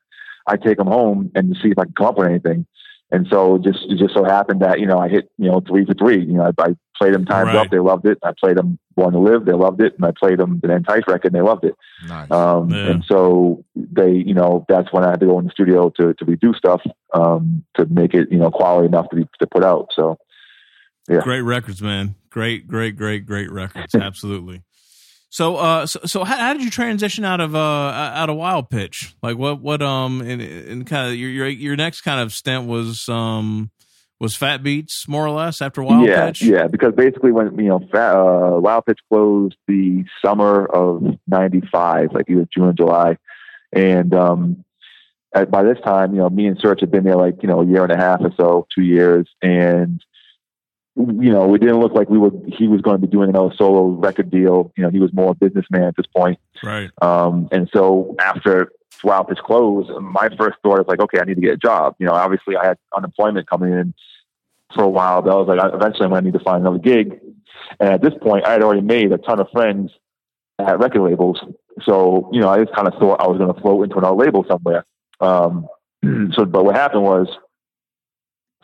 I'd 0.47 0.63
take 0.63 0.77
them 0.77 0.89
home 0.89 1.31
and 1.35 1.57
see 1.63 1.69
if 1.71 1.79
I 1.79 1.85
could 1.85 1.97
come 1.97 2.07
up 2.09 2.19
with 2.19 2.29
anything. 2.29 2.67
And 3.13 3.27
so 3.31 3.57
it 3.57 3.63
just, 3.63 3.81
it 3.89 3.99
just 3.99 4.15
so 4.15 4.25
happened 4.25 4.61
that, 4.61 4.81
you 4.81 4.87
know, 4.87 4.99
I 4.99 5.09
hit, 5.09 5.31
you 5.39 5.51
know, 5.51 5.61
three 5.67 5.85
for 5.87 5.95
three, 5.95 6.21
you 6.21 6.35
know, 6.35 6.45
I, 6.59 6.63
I 6.63 6.77
played 6.99 7.15
them 7.15 7.25
times 7.25 7.47
Right. 7.49 7.57
up. 7.57 7.71
They 7.71 7.79
loved 7.79 8.07
it. 8.07 8.19
I 8.23 8.33
played 8.39 8.57
them 8.57 8.79
Born 9.01 9.13
to 9.15 9.19
Live. 9.19 9.45
They 9.47 9.53
loved 9.53 9.81
it. 9.81 9.95
And 9.97 10.05
I 10.05 10.11
played 10.19 10.39
them 10.39 10.61
the 10.63 10.73
Entice 10.75 11.03
record 11.09 11.33
and 11.33 11.35
they 11.35 11.41
loved 11.41 11.65
it. 11.65 11.75
Nice. 12.07 12.31
Um, 12.31 12.71
Yeah. 12.71 12.91
and 12.91 13.05
so 13.05 13.65
they, 13.75 14.13
you 14.13 14.35
know, 14.35 14.65
that's 14.69 14.93
when 14.93 15.05
I 15.05 15.11
had 15.11 15.21
to 15.21 15.27
go 15.27 15.39
in 15.39 15.47
the 15.47 15.51
studio 15.51 15.91
to, 15.99 16.15
to 16.15 16.25
redo 16.25 16.55
stuff, 16.55 16.83
um, 17.15 17.65
to 17.77 17.87
make 17.87 18.15
it, 18.15 18.31
you 18.31 18.39
know, 18.39 18.51
quality 18.51 18.87
enough 18.89 19.09
to 19.11 19.17
be, 19.17 19.29
to 19.41 19.47
put 19.47 19.65
out. 19.65 19.89
So, 19.97 20.19
yeah. 21.09 21.21
great 21.21 21.41
records, 21.41 21.81
man. 21.81 22.15
Great, 22.31 22.69
great, 22.69 22.97
great, 22.97 23.27
great 23.27 23.51
records. 23.51 23.95
Absolutely. 23.95 24.63
So, 25.31 25.57
uh, 25.57 25.87
so, 25.87 26.01
so 26.05 26.25
how, 26.25 26.37
how 26.37 26.53
did 26.53 26.63
you 26.63 26.71
transition 26.71 27.25
out 27.25 27.41
of 27.41 27.55
uh 27.55 27.59
out 27.59 28.29
of 28.31 28.37
Wild 28.37 28.69
Pitch? 28.69 29.15
Like, 29.23 29.39
what, 29.39 29.61
what, 29.61 29.81
um, 29.81 30.21
and, 30.21 30.43
and 30.43 30.87
kind 30.87 31.09
of 31.09 31.15
your 31.17 31.31
your 31.31 31.47
your 31.47 31.77
next 31.77 32.01
kind 32.01 32.21
of 32.21 32.33
stint 32.33 32.67
was 32.67 33.09
um 33.09 33.71
was 34.21 34.37
Fat 34.37 34.63
Beats 34.63 35.09
more 35.09 35.27
or 35.27 35.31
less 35.31 35.63
after 35.63 35.83
Wild 35.83 36.07
yeah, 36.07 36.27
Pitch. 36.27 36.43
Yeah, 36.43 36.67
because 36.67 36.95
basically 36.95 37.33
when 37.33 37.59
you 37.59 37.69
know 37.69 37.81
Fat, 37.91 38.15
uh, 38.15 38.61
Wild 38.61 38.87
Pitch 38.87 39.01
closed 39.09 39.57
the 39.67 40.05
summer 40.25 40.67
of 40.67 41.03
'95, 41.27 42.13
like 42.13 42.27
either 42.29 42.47
June 42.55 42.69
or 42.69 42.73
July, 42.75 43.17
and 43.73 44.15
um, 44.15 44.65
at, 45.35 45.51
by 45.51 45.63
this 45.63 45.79
time, 45.83 46.15
you 46.15 46.21
know, 46.21 46.29
me 46.29 46.47
and 46.47 46.59
Serch 46.59 46.81
had 46.81 46.91
been 46.91 47.05
there 47.05 47.17
like 47.17 47.43
you 47.43 47.49
know 47.49 47.63
a 47.63 47.67
year 47.67 47.83
and 47.83 47.93
a 47.93 47.97
half 47.97 48.21
or 48.21 48.33
so, 48.37 48.67
two 48.75 48.83
years, 48.83 49.27
and 49.43 50.05
you 50.97 51.33
know, 51.33 51.55
it 51.55 51.59
didn't 51.59 51.81
look 51.81 51.93
like 51.93 52.11
we 52.11 52.19
were. 52.19 52.31
He 52.47 52.69
was 52.69 52.83
going 52.83 53.01
to 53.01 53.07
be 53.07 53.11
doing 53.11 53.31
another 53.31 53.55
solo 53.57 53.89
record 53.89 54.31
deal. 54.31 54.73
You 54.77 54.85
know, 54.85 54.91
he 54.91 54.99
was 54.99 55.13
more 55.15 55.31
a 55.31 55.35
businessman 55.35 55.85
at 55.85 55.97
this 55.97 56.07
point. 56.15 56.39
Right. 56.63 56.91
Um, 57.01 57.49
and 57.53 57.71
so 57.73 58.17
after 58.19 58.71
Wild 59.05 59.29
Pitch 59.29 59.39
closed, 59.39 59.91
my 60.01 60.29
first 60.39 60.59
thought 60.63 60.79
was 60.79 60.87
like, 60.89 61.01
okay, 61.01 61.19
I 61.21 61.25
need 61.25 61.37
to 61.37 61.41
get 61.41 61.55
a 61.55 61.57
job. 61.57 61.97
You 61.99 62.07
know, 62.07 62.13
obviously 62.13 62.57
I 62.57 62.67
had 62.67 62.79
unemployment 62.95 63.49
coming 63.49 63.73
in 63.73 63.95
for 64.75 64.85
a 64.85 64.89
while, 64.89 65.23
but 65.23 65.33
I 65.33 65.35
was 65.37 65.49
like, 65.49 65.75
eventually 65.75 66.05
I'm 66.05 66.11
going 66.11 66.25
to 66.25 66.31
need 66.31 66.39
to 66.39 66.45
find 66.45 66.61
another 66.61 66.79
gig. 66.79 67.21
And 67.79 67.89
at 67.89 68.03
this 68.03 68.15
point, 68.21 68.47
I 68.47 68.53
had 68.53 68.63
already 68.63 68.83
made 68.83 69.13
a 69.13 69.19
ton 69.19 69.41
of 69.41 69.49
friends 69.51 69.91
at 70.59 70.79
record 70.79 71.03
labels. 71.03 71.39
So, 71.83 72.29
you 72.33 72.41
know, 72.41 72.49
I 72.49 72.63
just 72.63 72.75
kind 72.75 72.89
of 72.89 72.95
thought 72.95 73.21
I 73.21 73.27
was 73.27 73.39
going 73.39 73.53
to 73.53 73.61
float 73.61 73.85
into 73.85 73.99
another 73.99 74.17
label 74.17 74.45
somewhere. 74.49 74.85
Um, 75.21 75.67
so, 76.33 76.45
but 76.45 76.65
what 76.65 76.77
happened 76.77 77.03
was 77.03 77.29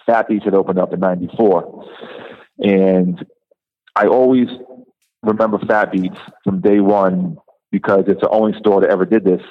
Fat 0.05 0.29
Beats 0.29 0.45
had 0.45 0.55
opened 0.55 0.79
up 0.79 0.93
in 0.93 1.01
94. 1.01 1.85
And 2.59 3.25
I 3.95 4.07
always 4.07 4.49
remember 5.23 5.59
Fat 5.67 5.93
Beats 5.93 6.19
from 6.45 6.61
day 6.61 6.81
one 6.81 7.37
because 7.71 8.05
it's 8.07 8.21
the 8.21 8.31
only 8.31 8.59
store 8.59 8.81
that 8.81 8.91
ever 8.91 9.05
did 9.05 9.25
this. 9.25 9.43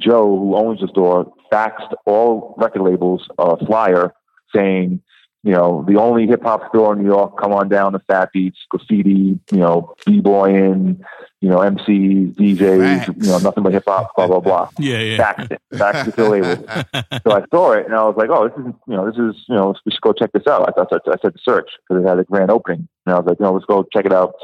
Joe, 0.00 0.36
who 0.38 0.56
owns 0.56 0.80
the 0.80 0.88
store, 0.88 1.32
faxed 1.52 1.92
all 2.06 2.54
record 2.58 2.82
labels 2.82 3.26
a 3.38 3.56
flyer 3.66 4.12
saying, 4.54 5.02
you 5.44 5.52
know, 5.52 5.84
the 5.88 5.96
only 5.96 6.26
hip 6.26 6.42
hop 6.42 6.68
store 6.68 6.92
in 6.94 7.02
New 7.02 7.08
York, 7.08 7.38
come 7.38 7.52
on 7.52 7.68
down 7.68 7.92
to 7.92 8.00
Fat 8.00 8.30
Beats, 8.32 8.58
graffiti, 8.68 9.38
you 9.50 9.56
know, 9.56 9.94
b-boying, 10.04 11.00
you 11.40 11.48
know, 11.48 11.58
MCs, 11.58 12.34
DJs, 12.34 13.06
Facts. 13.06 13.10
you 13.16 13.30
know, 13.30 13.38
nothing 13.38 13.62
but 13.62 13.72
hip 13.72 13.84
hop, 13.86 14.14
blah, 14.16 14.26
blah, 14.26 14.40
blah. 14.40 14.68
Yeah. 14.78 14.98
Yeah. 14.98 15.16
Faxed 15.16 15.52
it, 15.52 15.62
faxed 15.72 16.08
it 16.08 16.16
to 16.16 16.22
the 16.22 16.28
label. 16.28 16.64
So 17.24 17.32
I 17.32 17.44
saw 17.50 17.72
it 17.72 17.86
and 17.86 17.94
I 17.94 18.02
was 18.04 18.16
like, 18.16 18.30
oh, 18.30 18.48
this 18.48 18.58
is, 18.58 18.72
you 18.86 18.96
know, 18.96 19.06
this 19.06 19.16
is, 19.16 19.44
you 19.48 19.54
know, 19.54 19.74
we 19.86 19.92
should 19.92 20.00
go 20.00 20.12
check 20.12 20.32
this 20.32 20.46
out. 20.46 20.68
I 20.68 20.72
thought, 20.72 20.92
I 20.92 21.16
said 21.22 21.34
to 21.34 21.40
Serch 21.50 21.68
because 21.88 22.02
it 22.02 22.08
had 22.08 22.18
a 22.18 22.24
grand 22.24 22.50
opening. 22.50 22.88
And 23.06 23.14
I 23.14 23.18
was 23.18 23.26
like, 23.26 23.38
you 23.38 23.44
know, 23.46 23.52
let's 23.52 23.66
go 23.66 23.84
check 23.92 24.06
it 24.06 24.12
out. 24.12 24.34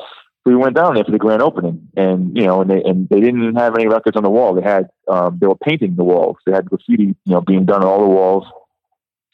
We 0.44 0.54
went 0.54 0.76
down 0.76 0.94
there 0.94 1.04
for 1.04 1.10
the 1.10 1.18
grand 1.18 1.40
opening, 1.40 1.88
and 1.96 2.36
you 2.36 2.44
know, 2.44 2.60
and 2.60 2.70
they 2.70 2.82
and 2.82 3.08
they 3.08 3.20
didn't 3.20 3.56
have 3.56 3.74
any 3.74 3.86
records 3.86 4.16
on 4.16 4.22
the 4.22 4.30
wall. 4.30 4.54
They 4.54 4.62
had 4.62 4.90
um, 5.08 5.38
they 5.40 5.46
were 5.46 5.56
painting 5.56 5.96
the 5.96 6.04
walls. 6.04 6.36
They 6.44 6.52
had 6.52 6.68
graffiti, 6.68 7.04
you 7.24 7.32
know, 7.32 7.40
being 7.40 7.64
done 7.64 7.82
on 7.82 7.88
all 7.88 8.00
the 8.00 8.08
walls, 8.08 8.46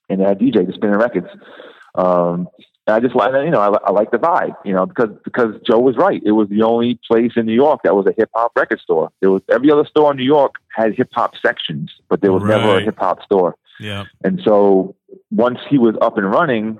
and 0.08 0.20
they 0.20 0.24
had 0.24 0.38
DJ 0.38 0.66
just 0.66 0.76
spinning 0.76 0.96
records. 0.96 1.26
Um, 1.96 2.48
and 2.86 2.96
I 2.96 3.00
just 3.00 3.16
like 3.16 3.32
you 3.32 3.50
know 3.50 3.60
I, 3.60 3.88
I 3.88 3.90
like 3.92 4.10
the 4.10 4.18
vibe, 4.18 4.54
you 4.64 4.72
know, 4.72 4.86
because 4.86 5.10
because 5.24 5.54
Joe 5.66 5.80
was 5.80 5.96
right. 5.96 6.22
It 6.24 6.32
was 6.32 6.48
the 6.48 6.62
only 6.62 6.98
place 7.08 7.32
in 7.36 7.46
New 7.46 7.54
York 7.54 7.80
that 7.84 7.94
was 7.94 8.06
a 8.06 8.12
hip 8.16 8.30
hop 8.34 8.52
record 8.56 8.80
store. 8.80 9.10
There 9.20 9.30
was 9.30 9.42
every 9.48 9.70
other 9.70 9.84
store 9.86 10.12
in 10.12 10.16
New 10.16 10.24
York 10.24 10.54
had 10.68 10.94
hip 10.94 11.10
hop 11.12 11.34
sections, 11.44 11.90
but 12.08 12.20
there 12.20 12.32
was 12.32 12.42
never 12.42 12.78
a 12.78 12.82
hip 12.82 12.98
hop 12.98 13.22
store. 13.22 13.56
Yeah. 13.78 14.04
And 14.22 14.40
so 14.44 14.94
once 15.30 15.58
he 15.68 15.78
was 15.78 15.96
up 16.00 16.18
and 16.18 16.30
running, 16.30 16.78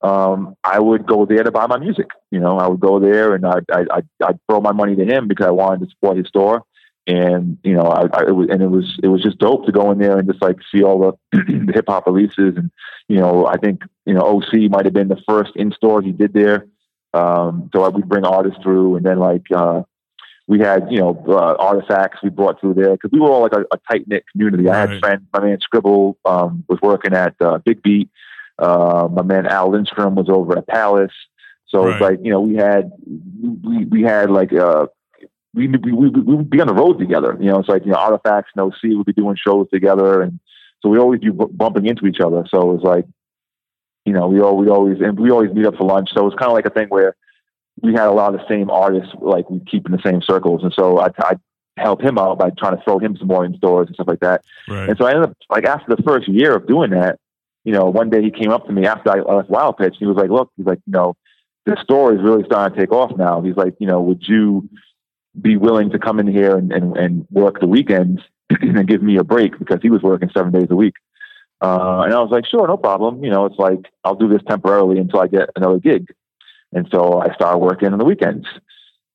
um, 0.00 0.56
I 0.62 0.78
would 0.78 1.06
go 1.06 1.26
there 1.26 1.42
to 1.42 1.50
buy 1.50 1.66
my 1.66 1.78
music. 1.78 2.08
You 2.30 2.40
know, 2.40 2.58
I 2.58 2.68
would 2.68 2.80
go 2.80 3.00
there 3.00 3.34
and 3.34 3.44
I'd, 3.44 3.64
I'd, 3.72 3.88
I'd, 3.90 4.08
I'd 4.24 4.38
throw 4.48 4.60
my 4.60 4.72
money 4.72 4.94
to 4.96 5.04
him 5.04 5.26
because 5.26 5.46
I 5.46 5.50
wanted 5.50 5.80
to 5.80 5.90
support 5.90 6.18
his 6.18 6.28
store. 6.28 6.64
And 7.06 7.56
you 7.64 7.72
know, 7.72 7.84
I, 7.84 8.02
I 8.12 8.28
it 8.28 8.36
was, 8.36 8.48
and 8.50 8.62
it 8.62 8.68
was 8.68 8.98
it 9.02 9.08
was 9.08 9.22
just 9.22 9.38
dope 9.38 9.64
to 9.64 9.72
go 9.72 9.90
in 9.92 9.98
there 9.98 10.18
and 10.18 10.28
just 10.28 10.42
like 10.42 10.56
see 10.70 10.82
all 10.82 11.16
the, 11.32 11.38
the 11.66 11.72
hip 11.72 11.86
hop 11.88 12.06
releases. 12.06 12.56
And 12.56 12.70
you 13.08 13.16
know, 13.16 13.46
I 13.46 13.56
think 13.56 13.80
you 14.04 14.12
know 14.12 14.20
OC 14.20 14.70
might 14.70 14.84
have 14.84 14.92
been 14.92 15.08
the 15.08 15.20
first 15.26 15.52
in 15.56 15.72
store 15.72 16.02
he 16.02 16.12
did 16.12 16.34
there. 16.34 16.66
Um, 17.14 17.70
so 17.74 17.82
I 17.82 17.88
would 17.88 18.08
bring 18.10 18.26
artists 18.26 18.62
through, 18.62 18.96
and 18.96 19.06
then 19.06 19.18
like 19.18 19.46
uh, 19.56 19.84
we 20.46 20.58
had 20.58 20.88
you 20.90 20.98
know 20.98 21.24
uh, 21.28 21.54
artifacts 21.58 22.18
we 22.22 22.28
brought 22.28 22.60
through 22.60 22.74
there 22.74 22.92
because 22.92 23.10
we 23.10 23.20
were 23.20 23.30
all 23.30 23.40
like 23.40 23.54
a, 23.54 23.64
a 23.72 23.78
tight 23.90 24.06
knit 24.06 24.24
community. 24.30 24.68
I 24.68 24.80
had 24.80 25.00
friends. 25.00 25.22
My 25.32 25.40
man 25.40 25.58
Scribble 25.62 26.18
um, 26.26 26.64
was 26.68 26.78
working 26.82 27.14
at 27.14 27.34
uh, 27.40 27.56
Big 27.64 27.82
Beat. 27.82 28.10
Uh, 28.58 29.08
my 29.10 29.22
man 29.22 29.46
Al 29.46 29.70
Lindstrom 29.70 30.14
was 30.14 30.28
over 30.28 30.58
at 30.58 30.66
Palace. 30.66 31.12
So 31.68 31.86
it's 31.88 32.00
like 32.00 32.18
you 32.22 32.30
know 32.30 32.40
we 32.40 32.54
had 32.56 32.90
we 33.62 33.84
we 33.84 34.02
had 34.02 34.30
like 34.30 34.52
uh 34.54 34.86
we 35.54 35.68
we 35.68 35.92
we 35.92 36.08
we 36.08 36.34
would 36.34 36.50
be 36.50 36.60
on 36.60 36.66
the 36.66 36.74
road 36.74 36.98
together. 36.98 37.36
You 37.38 37.50
know, 37.50 37.58
it's 37.58 37.68
like 37.68 37.84
you 37.84 37.92
know 37.92 37.98
artifacts 37.98 38.50
and 38.56 38.64
OC 38.64 38.96
would 38.96 39.06
be 39.06 39.12
doing 39.12 39.36
shows 39.36 39.68
together, 39.70 40.22
and 40.22 40.40
so 40.80 40.88
we 40.88 40.98
always 40.98 41.20
be 41.20 41.30
bumping 41.30 41.86
into 41.86 42.06
each 42.06 42.20
other. 42.20 42.46
So 42.48 42.70
it 42.70 42.74
was 42.74 42.82
like 42.82 43.06
you 44.06 44.14
know 44.14 44.28
we 44.28 44.40
all 44.40 44.56
we 44.56 44.68
always 44.68 44.98
and 45.00 45.18
we 45.18 45.30
always 45.30 45.52
meet 45.52 45.66
up 45.66 45.76
for 45.76 45.84
lunch. 45.84 46.10
So 46.14 46.22
it 46.22 46.24
was 46.24 46.34
kind 46.38 46.50
of 46.50 46.54
like 46.54 46.66
a 46.66 46.70
thing 46.70 46.88
where 46.88 47.14
we 47.82 47.92
had 47.92 48.08
a 48.08 48.12
lot 48.12 48.34
of 48.34 48.40
the 48.40 48.48
same 48.48 48.70
artists, 48.70 49.14
like 49.20 49.50
we 49.50 49.60
keep 49.60 49.84
in 49.86 49.92
the 49.92 50.02
same 50.04 50.22
circles, 50.22 50.62
and 50.62 50.72
so 50.72 50.98
I 50.98 51.08
I 51.18 51.36
help 51.76 52.02
him 52.02 52.18
out 52.18 52.38
by 52.38 52.50
trying 52.50 52.76
to 52.76 52.82
throw 52.82 52.98
him 52.98 53.16
some 53.16 53.28
more 53.28 53.44
in 53.44 53.56
stores 53.56 53.86
and 53.88 53.94
stuff 53.94 54.08
like 54.08 54.20
that. 54.20 54.42
Right. 54.68 54.88
And 54.88 54.98
so 54.98 55.04
I 55.04 55.10
ended 55.10 55.30
up 55.30 55.36
like 55.50 55.64
after 55.64 55.94
the 55.94 56.02
first 56.02 56.28
year 56.28 56.56
of 56.56 56.66
doing 56.66 56.90
that, 56.90 57.18
you 57.68 57.74
know, 57.74 57.84
one 57.84 58.08
day 58.08 58.22
he 58.22 58.30
came 58.30 58.50
up 58.50 58.66
to 58.66 58.72
me 58.72 58.86
after 58.86 59.10
I 59.10 59.20
left 59.20 59.50
Wild 59.50 59.76
Pitch. 59.76 59.96
He 59.98 60.06
was 60.06 60.16
like, 60.16 60.30
"Look, 60.30 60.50
he's 60.56 60.64
like, 60.64 60.80
you 60.86 60.92
know, 60.94 61.16
this 61.66 61.78
store 61.80 62.14
is 62.14 62.22
really 62.22 62.44
starting 62.44 62.74
to 62.74 62.80
take 62.80 62.92
off 62.92 63.14
now." 63.18 63.42
He's 63.42 63.56
like, 63.56 63.74
"You 63.78 63.86
know, 63.86 64.00
would 64.00 64.22
you 64.26 64.66
be 65.38 65.58
willing 65.58 65.90
to 65.90 65.98
come 65.98 66.18
in 66.18 66.26
here 66.26 66.56
and 66.56 66.72
and, 66.72 66.96
and 66.96 67.26
work 67.30 67.60
the 67.60 67.66
weekends 67.66 68.22
and 68.62 68.88
give 68.88 69.02
me 69.02 69.18
a 69.18 69.22
break 69.22 69.58
because 69.58 69.80
he 69.82 69.90
was 69.90 70.00
working 70.00 70.30
seven 70.34 70.50
days 70.50 70.68
a 70.70 70.76
week?" 70.76 70.94
Uh, 71.60 72.04
and 72.06 72.14
I 72.14 72.20
was 72.20 72.30
like, 72.30 72.46
"Sure, 72.46 72.66
no 72.66 72.78
problem." 72.78 73.22
You 73.22 73.30
know, 73.30 73.44
it's 73.44 73.58
like 73.58 73.80
I'll 74.02 74.14
do 74.14 74.28
this 74.28 74.42
temporarily 74.48 74.98
until 74.98 75.20
I 75.20 75.26
get 75.26 75.50
another 75.54 75.78
gig. 75.78 76.06
And 76.72 76.88
so 76.90 77.20
I 77.20 77.34
started 77.34 77.58
working 77.58 77.92
on 77.92 77.98
the 77.98 78.04
weekends. 78.06 78.46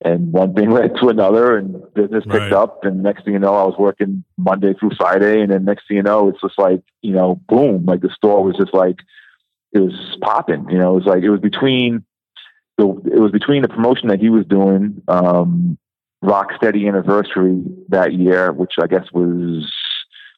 And 0.03 0.33
one 0.33 0.53
thing 0.53 0.71
led 0.71 0.95
to 0.97 1.07
another, 1.07 1.57
and 1.57 1.81
business 1.93 2.23
picked 2.25 2.35
Right. 2.35 2.53
up. 2.53 2.83
And 2.83 3.01
next 3.01 3.23
thing 3.23 3.33
you 3.33 3.39
know, 3.39 3.55
I 3.55 3.63
was 3.63 3.75
working 3.77 4.23
Monday 4.37 4.73
through 4.73 4.91
Friday. 4.97 5.41
And 5.41 5.51
then 5.51 5.63
next 5.63 5.87
thing 5.87 5.97
you 5.97 6.03
know, 6.03 6.27
it's 6.29 6.41
just 6.41 6.59
like, 6.59 6.81
you 7.01 7.13
know, 7.13 7.39
boom, 7.47 7.85
like 7.85 8.01
the 8.01 8.09
store 8.09 8.43
was 8.43 8.55
just 8.57 8.73
like, 8.73 8.97
it 9.71 9.79
was 9.79 10.17
popping. 10.21 10.69
You 10.69 10.77
know, 10.77 10.91
it 10.91 10.95
was 10.95 11.05
like, 11.05 11.23
it 11.23 11.29
was 11.29 11.39
between 11.39 12.03
the, 12.77 12.87
it 13.13 13.19
was 13.19 13.31
between 13.31 13.61
the 13.61 13.69
promotion 13.69 14.09
that 14.09 14.19
he 14.19 14.29
was 14.29 14.45
doing, 14.45 15.01
um, 15.07 15.77
Rocksteady 16.23 16.87
anniversary 16.87 17.63
that 17.89 18.13
year, 18.13 18.51
which 18.51 18.73
I 18.81 18.87
guess 18.87 19.05
was, 19.13 19.71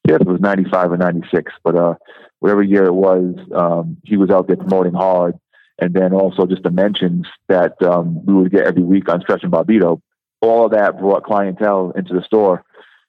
yeah, 0.07 0.16
it 0.16 0.26
was 0.26 0.39
95 0.41 0.91
or 0.91 0.97
96, 0.97 1.51
but, 1.63 1.76
uh, 1.76 1.95
whatever 2.39 2.61
year 2.61 2.86
it 2.86 2.93
was, 2.93 3.36
um, 3.53 3.97
he 4.03 4.18
was 4.18 4.30
out 4.30 4.47
there 4.47 4.57
promoting 4.57 4.93
hard 4.93 5.36
and 5.80 5.94
then 5.94 6.14
also 6.14 6.46
just 6.46 6.64
the 6.64 6.72
mentions 6.72 7.28
that 7.50 7.82
um, 7.84 8.26
we 8.26 8.34
would 8.34 8.52
get 8.52 8.66
every 8.66 8.84
week 8.84 9.10
on 9.10 9.22
Stretch 9.22 9.44
and 9.44 9.52
Bobbito. 9.52 10.02
All 10.42 10.66
of 10.66 10.72
that 10.72 11.00
brought 11.00 11.24
clientele 11.24 11.92
into 11.96 12.14
the 12.14 12.22
store, 12.24 12.64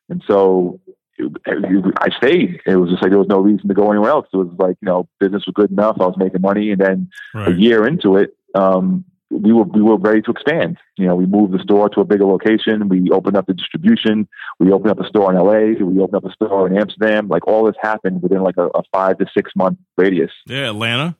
and 0.08 0.22
so 0.26 0.80
it, 1.18 1.32
it- 1.46 1.94
I 2.00 2.08
stayed. 2.16 2.60
It 2.66 2.76
was 2.76 2.90
just 2.90 3.02
like 3.02 3.10
there 3.10 3.18
was 3.18 3.28
no 3.28 3.40
reason 3.40 3.68
to 3.68 3.74
go 3.74 3.90
anywhere 3.90 4.10
else. 4.10 4.26
It 4.32 4.36
was 4.36 4.48
like 4.58 4.76
you 4.80 4.86
know 4.86 5.08
business 5.20 5.44
was 5.46 5.52
good 5.54 5.70
enough. 5.70 5.96
I 6.00 6.06
was 6.06 6.16
making 6.18 6.40
money, 6.40 6.70
and 6.70 6.80
then 6.80 7.10
a 7.34 7.52
year 7.52 7.86
into 7.86 8.16
it, 8.16 8.34
um, 8.54 9.04
we 9.30 9.52
were 9.52 9.64
we 9.64 9.82
were 9.82 9.96
ready 9.98 10.22
to 10.22 10.30
expand. 10.30 10.78
You 10.96 11.06
know, 11.06 11.16
we 11.16 11.26
moved 11.26 11.52
the 11.52 11.58
store 11.62 11.88
to 11.90 12.00
a 12.00 12.04
bigger 12.04 12.24
location. 12.26 12.88
We 12.88 13.10
opened 13.10 13.36
up 13.36 13.46
the 13.46 13.54
distribution. 13.54 14.28
We 14.60 14.72
opened 14.72 14.92
up 14.92 15.00
a 15.00 15.08
store 15.08 15.30
in 15.32 15.36
LA. 15.38 15.84
We 15.84 16.00
opened 16.00 16.14
up 16.16 16.24
a 16.24 16.32
store 16.32 16.66
in 16.68 16.78
Amsterdam. 16.78 17.28
Like 17.28 17.46
all 17.46 17.64
this 17.66 17.76
happened 17.82 18.22
within 18.22 18.42
like 18.42 18.56
a, 18.56 18.66
a 18.68 18.82
five 18.92 19.18
to 19.18 19.26
six 19.36 19.50
month 19.56 19.78
radius. 19.98 20.30
Yeah, 20.46 20.70
Atlanta. 20.70 21.16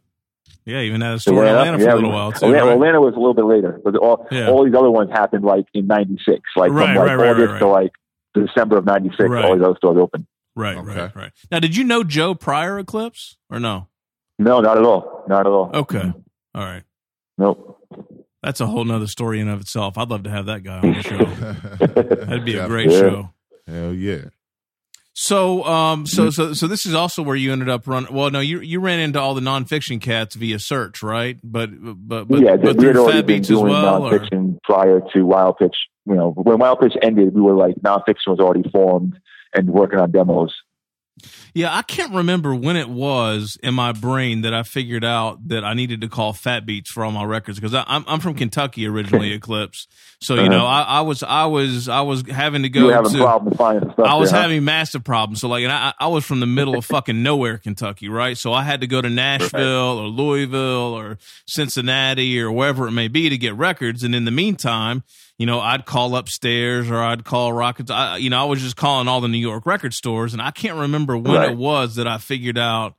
Yeah, 0.65 0.81
even 0.81 1.01
had 1.01 1.15
a 1.15 1.19
store 1.21 1.45
in 1.45 1.49
Atlanta 1.49 1.79
for 1.79 1.85
yeah, 1.85 1.93
a 1.93 1.95
little 1.95 2.11
while 2.11 2.33
too. 2.33 2.47
Oh, 2.47 2.49
Atlanta, 2.49 2.67
right? 2.67 2.73
Atlanta 2.75 3.01
was 3.01 3.15
a 3.15 3.19
little 3.19 3.35
bit 3.35 3.45
later, 3.45 3.81
but 3.85 3.95
all 3.97 4.27
Yeah. 4.31 4.49
all 4.51 4.65
these 4.65 4.75
other 4.75 4.91
ones 4.91 5.11
happened 5.13 5.45
like 5.45 5.67
in 5.75 5.87
'96, 5.87 6.41
like 6.57 6.73
Right, 6.73 6.87
from 6.87 6.97
like 6.97 7.07
right, 7.07 7.15
right, 7.17 7.31
August 7.31 7.53
right, 7.53 7.59
to 7.61 7.67
like 7.69 7.93
December 8.35 8.77
of 8.79 8.85
'96. 8.85 9.29
Right. 9.31 9.45
All 9.45 9.55
these 9.57 9.65
other 9.65 9.77
stores 9.77 9.97
open. 9.99 10.27
Right, 10.57 10.77
Okay. 10.77 10.89
right, 11.01 11.15
right. 11.17 11.33
Now, 11.51 11.61
did 11.61 11.77
you 11.77 11.85
know 11.85 12.03
Joe 12.03 12.35
prior 12.35 12.79
Eclipse 12.79 13.37
or 13.51 13.61
no? 13.61 13.89
No, 14.39 14.61
not 14.61 14.77
at 14.79 14.85
all. 14.85 15.25
Not 15.29 15.41
at 15.47 15.53
all. 15.53 15.71
Okay. 15.73 16.13
All 16.55 16.65
right. 16.65 16.83
Nope. 17.39 17.79
That's 18.43 18.61
a 18.61 18.67
whole 18.67 18.85
nother 18.85 19.07
story 19.07 19.41
in 19.41 19.49
of 19.49 19.61
itself. 19.61 19.99
I'd 19.99 20.09
love 20.11 20.23
to 20.25 20.31
have 20.31 20.47
that 20.47 20.63
guy 20.63 20.79
on 20.81 20.93
the 20.93 21.03
show. 21.03 21.25
That'd 22.27 22.45
be 22.45 22.57
a 22.57 22.67
great 22.67 22.91
Yeah. 22.91 22.99
show. 22.99 23.31
Hell 23.67 23.93
yeah. 23.93 24.23
So, 25.19 25.65
um, 25.65 26.07
so, 26.07 26.29
so, 26.29 26.53
so 26.53 26.67
this 26.67 26.85
is 26.85 26.93
also 26.93 27.23
where 27.23 27.37
you 27.37 27.51
ended 27.51 27.71
up 27.71 27.89
running. 27.89 28.13
Well, 28.13 28.31
no, 28.31 28.41
you 28.41 28.61
you 28.61 28.81
ran 28.81 29.01
into 29.01 29.19
all 29.19 29.33
the 29.33 29.41
Non 29.41 29.65
Phixion 29.65 29.99
cats 29.99 30.35
via 30.35 30.57
Serch, 30.57 31.03
right? 31.03 31.39
But, 31.43 31.71
but, 31.81 32.29
but, 32.29 32.41
yeah, 32.41 32.57
but 32.57 32.77
we 32.77 32.87
had 32.87 32.99
already 32.99 33.23
been 33.23 33.41
doing 33.41 33.65
well. 33.65 34.05
Or? 34.05 34.11
Non 34.11 34.21
Phixion 34.21 34.59
prior 34.63 35.01
to 35.15 35.23
Wild 35.23 35.57
Pitch. 35.57 35.75
You 36.05 36.17
know, 36.17 36.33
when 36.33 36.59
Wild 36.59 36.81
Pitch 36.81 36.93
ended, 37.01 37.35
we 37.35 37.41
were 37.41 37.55
like 37.55 37.83
Non 37.83 38.03
Phixion 38.07 38.29
was 38.29 38.41
already 38.41 38.69
formed 38.69 39.19
and 39.55 39.71
working 39.71 39.99
on 39.99 40.11
demos. 40.11 40.55
Yeah, 41.57 41.75
I 41.75 41.81
can't 41.81 42.13
remember 42.13 42.55
when 42.55 42.77
it 42.77 42.87
was 42.91 43.57
in 43.63 43.73
my 43.75 43.93
brain 43.93 44.43
that 44.43 44.53
I 44.53 44.63
figured 44.63 45.07
out 45.07 45.49
that 45.49 45.65
I 45.65 45.73
needed 45.73 46.03
to 46.03 46.09
call 46.09 46.35
Fat 46.35 46.67
Beats 46.67 46.91
for 46.91 47.03
all 47.03 47.11
my 47.13 47.25
records 47.25 47.59
because 47.59 47.73
I'm 47.73 48.05
I'm 48.07 48.21
from 48.21 48.35
Kentucky 48.35 48.87
originally, 48.87 49.33
Eclipse. 49.33 49.87
So 50.21 50.35
you 50.35 50.41
Uh-huh. 50.43 50.51
know, 50.51 50.67
I, 50.67 50.83
I 50.83 51.01
was 51.01 51.23
I 51.23 51.47
was 51.47 51.89
I 51.89 52.03
was 52.03 52.29
having 52.29 52.63
to 52.65 52.69
go 52.69 52.91
having 52.91 53.11
to. 53.13 53.19
problems 53.19 53.57
finding 53.57 53.91
stuff. 53.91 54.07
I 54.07 54.17
was 54.17 54.31
there, 54.33 54.37
huh? 54.39 54.43
having 54.43 54.65
massive 54.65 55.03
problems. 55.03 55.41
So 55.41 55.49
like, 55.49 55.63
and 55.65 55.73
I, 55.73 55.95
I 55.99 56.09
was 56.09 56.27
from 56.27 56.41
the 56.41 56.47
middle 56.47 56.77
of 56.77 56.85
fucking 56.95 57.23
nowhere, 57.23 57.57
Kentucky, 57.57 58.11
right? 58.11 58.37
So 58.37 58.53
I 58.53 58.63
had 58.63 58.83
to 58.83 58.87
go 58.87 59.01
to 59.01 59.09
Nashville 59.09 59.99
or 59.99 60.09
Louisville 60.09 60.93
or 60.93 61.17
Cincinnati 61.47 62.39
or 62.39 62.53
wherever 62.53 62.87
it 62.87 62.93
may 62.93 63.09
be 63.09 63.31
to 63.31 63.39
get 63.39 63.55
records. 63.55 64.03
And 64.05 64.15
in 64.15 64.27
the 64.27 64.31
meantime, 64.31 65.05
you 65.39 65.45
know, 65.47 65.61
I'd 65.61 65.85
call 65.85 66.17
upstairs 66.17 66.91
or 66.91 66.97
I'd 66.99 67.25
call 67.25 67.53
Rockets. 67.53 67.91
I, 67.91 68.17
you 68.17 68.31
know, 68.31 68.41
I 68.41 68.45
was 68.45 68.63
just 68.63 68.77
calling 68.77 69.07
all 69.09 69.21
the 69.21 69.29
New 69.29 69.37
York 69.39 69.67
record 69.67 69.93
stores, 69.93 70.33
and 70.33 70.41
I 70.41 70.51
can't 70.51 70.79
remember 70.79 71.17
when 71.19 71.37
Right. 71.47 71.53
it 71.53 71.59
was 71.59 71.97
that 71.97 72.07
I 72.07 72.19
figured 72.19 72.59
out. 72.59 72.95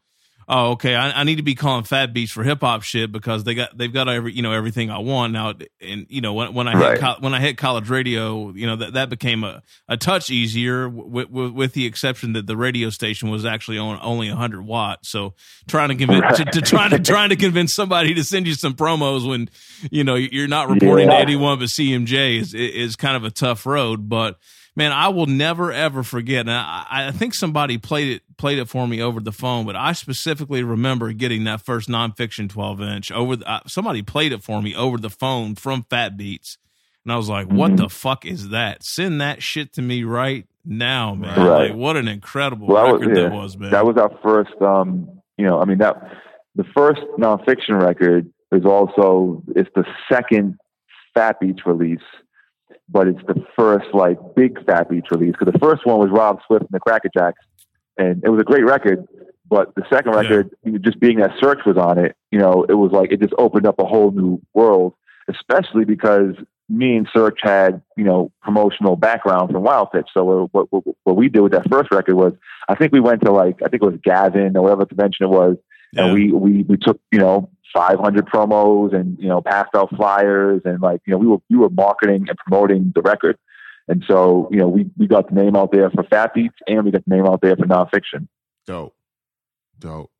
Oh, 0.49 0.71
okay. 0.71 0.95
I, 0.95 1.11
I 1.11 1.23
need 1.25 1.35
to 1.35 1.43
be 1.43 1.55
calling 1.55 1.83
Fat 1.83 2.13
Beats 2.13 2.31
for 2.31 2.41
hip 2.41 2.61
hop 2.61 2.81
shit 2.81 3.11
because 3.11 3.43
they 3.43 3.53
got 3.53 3.77
they've 3.77 3.91
got 3.91 4.07
every 4.07 4.31
you 4.31 4.41
know 4.41 4.53
everything 4.53 4.89
I 4.89 4.99
want 4.99 5.33
now. 5.33 5.55
And 5.81 6.05
you 6.07 6.21
know 6.21 6.33
when 6.35 6.53
when 6.53 6.69
I 6.69 6.71
hit 6.71 6.81
Right. 6.81 6.99
co- 7.01 7.15
when 7.19 7.33
I 7.33 7.41
hit 7.41 7.57
college 7.57 7.89
radio, 7.89 8.53
you 8.53 8.65
know 8.65 8.77
that 8.77 8.93
that 8.93 9.09
became 9.09 9.43
a, 9.43 9.61
a 9.89 9.97
touch 9.97 10.29
easier 10.29 10.87
with, 10.87 11.29
with 11.29 11.51
with 11.51 11.73
the 11.73 11.85
exception 11.85 12.31
that 12.31 12.47
the 12.47 12.55
radio 12.55 12.89
station 12.89 13.29
was 13.29 13.43
actually 13.45 13.77
on 13.77 13.99
only 14.01 14.29
100 14.29 14.61
watts. 14.65 15.09
So 15.09 15.33
trying 15.67 15.89
to 15.89 15.95
convince 15.95 16.37
to, 16.37 16.45
to 16.45 16.61
trying 16.61 16.91
to 16.91 16.99
trying 17.11 17.31
to 17.31 17.35
convince 17.35 17.75
somebody 17.75 18.13
to 18.13 18.23
send 18.23 18.47
you 18.47 18.53
some 18.53 18.73
promos 18.73 19.27
when 19.27 19.49
you 19.91 20.05
know 20.05 20.15
you're 20.15 20.47
not 20.47 20.69
reporting 20.69 21.09
Yeah. 21.09 21.17
to 21.17 21.21
81 21.23 21.59
but 21.59 21.67
CMJ 21.67 22.39
is 22.39 22.53
is 22.53 22.95
kind 22.95 23.17
of 23.17 23.25
a 23.25 23.31
tough 23.31 23.65
road, 23.65 24.07
but 24.07 24.39
man, 24.77 24.91
I 24.93 25.09
will 25.09 25.25
never 25.25 25.71
ever 25.73 26.03
forget. 26.03 26.41
And 26.41 26.51
I, 26.51 26.85
I 26.89 27.11
think 27.11 27.33
somebody 27.33 27.77
played 27.77 28.13
it 28.17 28.21
played 28.37 28.59
it 28.59 28.69
for 28.69 28.87
me 28.87 29.01
over 29.01 29.19
the 29.19 29.31
phone, 29.33 29.65
but 29.65 29.75
I 29.75 29.91
specifically 29.91 30.63
remember 30.63 31.11
getting 31.11 31.43
that 31.45 31.61
first 31.65 31.89
Non 31.89 32.13
Phixion 32.13 32.47
12 32.49 32.81
inch 32.81 33.11
over. 33.11 33.35
The, 33.35 33.49
uh, 33.51 33.59
somebody 33.67 34.01
played 34.03 34.31
it 34.31 34.43
for 34.43 34.61
me 34.61 34.75
over 34.75 34.97
the 34.97 35.09
phone 35.09 35.55
from 35.55 35.83
Fat 35.89 36.15
Beats, 36.15 36.57
and 37.03 37.11
I 37.11 37.17
was 37.17 37.27
like, 37.27 37.47
"What 37.47 37.71
Mhm. 37.71 37.77
the 37.77 37.89
fuck 37.89 38.25
is 38.25 38.49
that? 38.49 38.83
Send 38.83 39.19
that 39.19 39.41
shit 39.43 39.73
to 39.73 39.81
me 39.81 40.03
right 40.03 40.45
now, 40.63 41.15
man! 41.15 41.37
Right. 41.47 41.69
Like, 41.71 41.75
what 41.75 41.97
an 41.97 42.07
incredible 42.07 42.67
Well, 42.67 42.85
that 42.85 42.93
was- 42.93 43.01
record 43.07 43.17
that 43.17 43.31
was, 43.33 43.57
man! 43.57 43.71
That 43.71 43.85
was 43.85 43.97
our 43.97 44.11
first, 44.23 44.61
um, 44.61 45.09
you 45.37 45.45
know, 45.45 45.59
I 45.59 45.65
mean, 45.65 45.79
that 45.79 45.95
the 46.55 46.65
first 46.75 47.01
Non 47.17 47.39
Phixion 47.39 47.81
record 47.81 48.29
is 48.51 48.65
also, 48.65 49.41
it's 49.55 49.69
the 49.75 49.83
second 50.11 50.55
Fat 51.13 51.39
Beats 51.39 51.65
release, 51.65 51.99
but 52.89 53.07
it's 53.07 53.21
the 53.27 53.43
first, 53.55 53.87
like, 53.93 54.17
big 54.35 54.63
Fat 54.65 54.89
Beats 54.89 55.11
release. 55.11 55.33
Because 55.37 55.51
the 55.53 55.59
first 55.59 55.85
one 55.85 55.99
was 55.99 56.09
Rob 56.09 56.39
Swift 56.47 56.63
and 56.63 56.71
the 56.71 56.79
Cracker 56.79 57.09
Jacks, 57.15 57.43
and 57.97 58.23
it 58.23 58.29
was 58.29 58.39
a 58.39 58.45
great 58.45 58.65
record. 58.65 59.07
But 59.49 59.73
the 59.75 59.83
second 59.89 60.13
Yeah. 60.13 60.19
record, 60.19 60.49
just 60.81 60.99
being 60.99 61.19
that 61.19 61.31
Serch 61.41 61.65
was 61.65 61.77
on 61.77 61.97
it, 61.97 62.15
you 62.31 62.39
know, 62.39 62.65
it 62.67 62.73
was 62.73 62.91
like, 62.91 63.11
it 63.11 63.21
just 63.21 63.33
opened 63.37 63.65
up 63.65 63.79
a 63.79 63.85
whole 63.85 64.11
new 64.11 64.41
world, 64.53 64.93
especially 65.29 65.85
because 65.85 66.35
me 66.69 66.97
and 66.97 67.07
Serch 67.15 67.37
had, 67.41 67.81
you 67.95 68.03
know, 68.03 68.29
promotional 68.41 68.97
background 68.97 69.51
from 69.51 69.63
Wild 69.63 69.91
Pitch. 69.93 70.07
So 70.13 70.49
what, 70.51 70.71
what, 70.71 70.83
what 71.05 71.15
we 71.15 71.29
did 71.29 71.39
with 71.39 71.53
that 71.53 71.69
first 71.69 71.91
record 71.91 72.15
was, 72.15 72.33
I 72.67 72.75
think 72.75 72.91
we 72.91 72.99
went 72.99 73.21
to 73.23 73.31
like, 73.31 73.61
I 73.63 73.69
think 73.69 73.81
it 73.81 73.85
was 73.85 73.99
Gavin 74.03 74.57
or 74.57 74.63
whatever 74.63 74.85
convention 74.85 75.25
it 75.25 75.29
was, 75.29 75.55
yeah. 75.93 76.05
and 76.05 76.13
we, 76.13 76.31
we 76.33 76.63
we 76.63 76.75
took, 76.75 76.99
you 77.13 77.19
know, 77.19 77.49
500 77.73 78.25
promos 78.25 78.95
and 78.95 79.17
you 79.19 79.27
know 79.27 79.41
passed 79.41 79.75
out 79.75 79.89
flyers 79.95 80.61
and 80.65 80.81
like 80.81 81.01
you 81.05 81.11
know 81.11 81.17
we 81.17 81.27
were 81.27 81.37
we 81.49 81.57
were 81.57 81.69
marketing 81.69 82.25
and 82.29 82.37
promoting 82.37 82.91
the 82.95 83.01
record. 83.01 83.37
And 83.89 84.03
so, 84.05 84.49
you 84.51 84.57
know, 84.57 84.67
we, 84.67 84.89
we 84.97 85.07
got 85.07 85.29
the 85.29 85.35
name 85.35 85.55
out 85.55 85.71
there 85.71 85.89
for 85.89 86.03
Fat 86.03 86.33
Beats 86.33 86.57
and 86.67 86.83
we 86.83 86.91
got 86.91 87.05
the 87.05 87.15
name 87.15 87.25
out 87.25 87.39
there 87.41 87.55
for 87.55 87.65
Non 87.65 87.87
Phixion. 87.87 88.27
Dope. 88.65 88.93
Dope. 89.79 90.11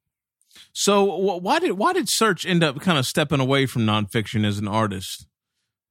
So 0.72 1.04
why 1.04 1.60
did 1.60 1.74
why 1.74 1.94
did 1.94 2.06
Serch 2.06 2.48
end 2.48 2.64
up 2.64 2.80
kind 2.80 2.98
of 2.98 3.06
stepping 3.06 3.40
away 3.40 3.66
from 3.66 3.86
Non 3.86 4.06
Phixion 4.06 4.46
as 4.46 4.58
an 4.58 4.68
artist? 4.68 5.28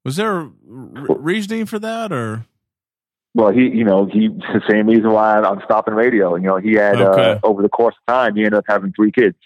Was 0.04 0.16
there 0.16 0.38
a 0.38 0.50
reasoning 0.64 1.66
for 1.66 1.78
that, 1.80 2.12
or? 2.12 2.46
Well, 3.34 3.52
he, 3.52 3.62
you 3.62 3.84
know, 3.84 4.06
he 4.06 4.28
the 4.28 4.62
same 4.70 4.86
reason 4.86 5.10
why 5.10 5.38
I'm 5.38 5.60
stopping 5.64 5.94
radio. 5.94 6.36
You 6.36 6.46
know, 6.46 6.56
he 6.56 6.74
had 6.74 7.00
uh, 7.00 7.10
okay. 7.10 7.30
uh, 7.32 7.38
over 7.42 7.62
the 7.62 7.68
course 7.68 7.94
of 8.00 8.12
time, 8.12 8.36
he 8.36 8.42
ended 8.42 8.54
up 8.54 8.64
having 8.68 8.92
three 8.92 9.12
kids. 9.12 9.36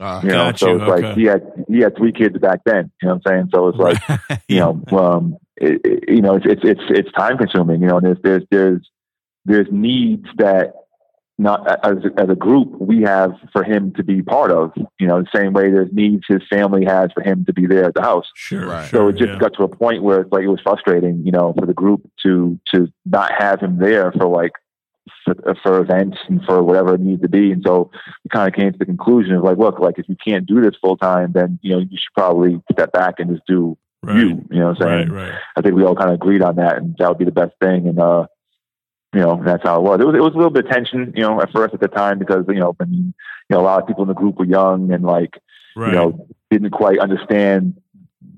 Uh, 0.00 0.20
you 0.22 0.28
know, 0.28 0.52
so 0.54 0.76
it's 0.76 0.82
okay. 0.82 1.06
like 1.06 1.16
he 1.16 1.24
had 1.24 1.42
he 1.68 1.80
had 1.80 1.96
three 1.96 2.12
kids 2.12 2.38
back 2.38 2.60
then. 2.64 2.90
You 3.02 3.08
know 3.08 3.14
what 3.16 3.32
I'm 3.32 3.32
saying? 3.32 3.50
So 3.52 3.68
it's 3.68 3.78
like, 3.78 4.40
you 4.48 4.60
know, 4.60 4.82
um, 4.96 5.36
it, 5.56 5.80
it, 5.84 6.04
you 6.08 6.22
know, 6.22 6.36
it's 6.36 6.46
it's 6.46 6.62
it's 6.64 6.80
it's 6.88 7.12
time 7.12 7.36
consuming. 7.36 7.82
You 7.82 7.88
know, 7.88 7.98
and 7.98 8.06
there's 8.06 8.18
there's 8.22 8.42
there's 8.50 8.90
there's 9.44 9.66
needs 9.72 10.26
that 10.36 10.74
not 11.36 11.84
as 11.84 11.98
as 12.16 12.28
a 12.28 12.34
group 12.34 12.68
we 12.80 13.02
have 13.02 13.32
for 13.52 13.64
him 13.64 13.92
to 13.96 14.04
be 14.04 14.22
part 14.22 14.50
of. 14.50 14.72
You 15.00 15.06
know, 15.06 15.20
the 15.20 15.38
same 15.38 15.52
way 15.52 15.70
there's 15.70 15.92
needs 15.92 16.24
his 16.28 16.42
family 16.48 16.84
has 16.84 17.10
for 17.12 17.22
him 17.22 17.44
to 17.46 17.52
be 17.52 17.66
there 17.66 17.84
at 17.84 17.94
the 17.94 18.02
house. 18.02 18.26
Sure. 18.34 18.66
Right. 18.66 18.88
So 18.90 19.08
it 19.08 19.16
just 19.16 19.32
yeah. 19.32 19.38
got 19.38 19.54
to 19.54 19.64
a 19.64 19.68
point 19.68 20.02
where 20.02 20.20
it's 20.20 20.32
like 20.32 20.44
it 20.44 20.48
was 20.48 20.60
frustrating. 20.62 21.22
You 21.24 21.32
know, 21.32 21.54
for 21.58 21.66
the 21.66 21.74
group 21.74 22.08
to 22.24 22.58
to 22.74 22.88
not 23.04 23.32
have 23.36 23.60
him 23.60 23.78
there 23.78 24.12
for 24.12 24.26
like 24.26 24.52
for, 25.24 25.34
for 25.62 25.80
events 25.80 26.18
and 26.28 26.42
for 26.44 26.62
whatever 26.62 26.94
it 26.94 27.00
needs 27.00 27.22
to 27.22 27.28
be. 27.28 27.52
And 27.52 27.62
so 27.66 27.90
we 28.24 28.30
kind 28.32 28.48
of 28.48 28.54
came 28.54 28.72
to 28.72 28.78
the 28.78 28.84
conclusion 28.84 29.34
of 29.34 29.44
like, 29.44 29.58
look, 29.58 29.78
like 29.78 29.98
if 29.98 30.08
you 30.08 30.16
can't 30.16 30.46
do 30.46 30.60
this 30.60 30.74
full 30.80 30.96
time, 30.96 31.32
then 31.32 31.58
you 31.62 31.72
know 31.72 31.78
you 31.78 31.96
should 31.98 32.14
probably 32.14 32.60
step 32.72 32.92
back 32.92 33.14
and 33.18 33.30
just 33.30 33.46
do 33.46 33.76
right. 34.02 34.16
you. 34.16 34.28
You 34.50 34.58
know 34.60 34.68
what 34.68 34.82
I'm 34.82 34.88
saying? 34.88 35.10
Right, 35.10 35.30
right. 35.30 35.38
I 35.56 35.62
think 35.62 35.74
we 35.74 35.84
all 35.84 35.96
kind 35.96 36.10
of 36.10 36.14
agreed 36.14 36.42
on 36.42 36.56
that, 36.56 36.76
and 36.76 36.96
that 36.98 37.08
would 37.08 37.18
be 37.18 37.24
the 37.24 37.32
best 37.32 37.54
thing. 37.60 37.86
And 37.86 37.98
uh, 37.98 38.26
you 39.14 39.20
know, 39.20 39.42
that's 39.44 39.62
how 39.62 39.76
it 39.76 39.82
was. 39.82 40.00
It 40.00 40.06
was 40.06 40.14
it 40.14 40.22
was 40.22 40.34
a 40.34 40.36
little 40.36 40.50
bit 40.50 40.66
of 40.66 40.70
tension, 40.70 41.12
you 41.16 41.22
know, 41.22 41.40
at 41.40 41.52
first 41.52 41.74
at 41.74 41.80
the 41.80 41.88
time 41.88 42.18
because 42.18 42.44
you 42.48 42.54
know, 42.54 42.76
I 42.80 42.84
mean, 42.84 43.14
you 43.48 43.56
know, 43.56 43.60
a 43.60 43.64
lot 43.64 43.80
of 43.80 43.88
people 43.88 44.02
in 44.02 44.08
the 44.08 44.14
group 44.14 44.38
were 44.38 44.44
young 44.44 44.92
and 44.92 45.04
like, 45.04 45.38
right. 45.76 45.88
you 45.88 45.94
know, 45.94 46.26
didn't 46.50 46.70
quite 46.70 46.98
understand 46.98 47.80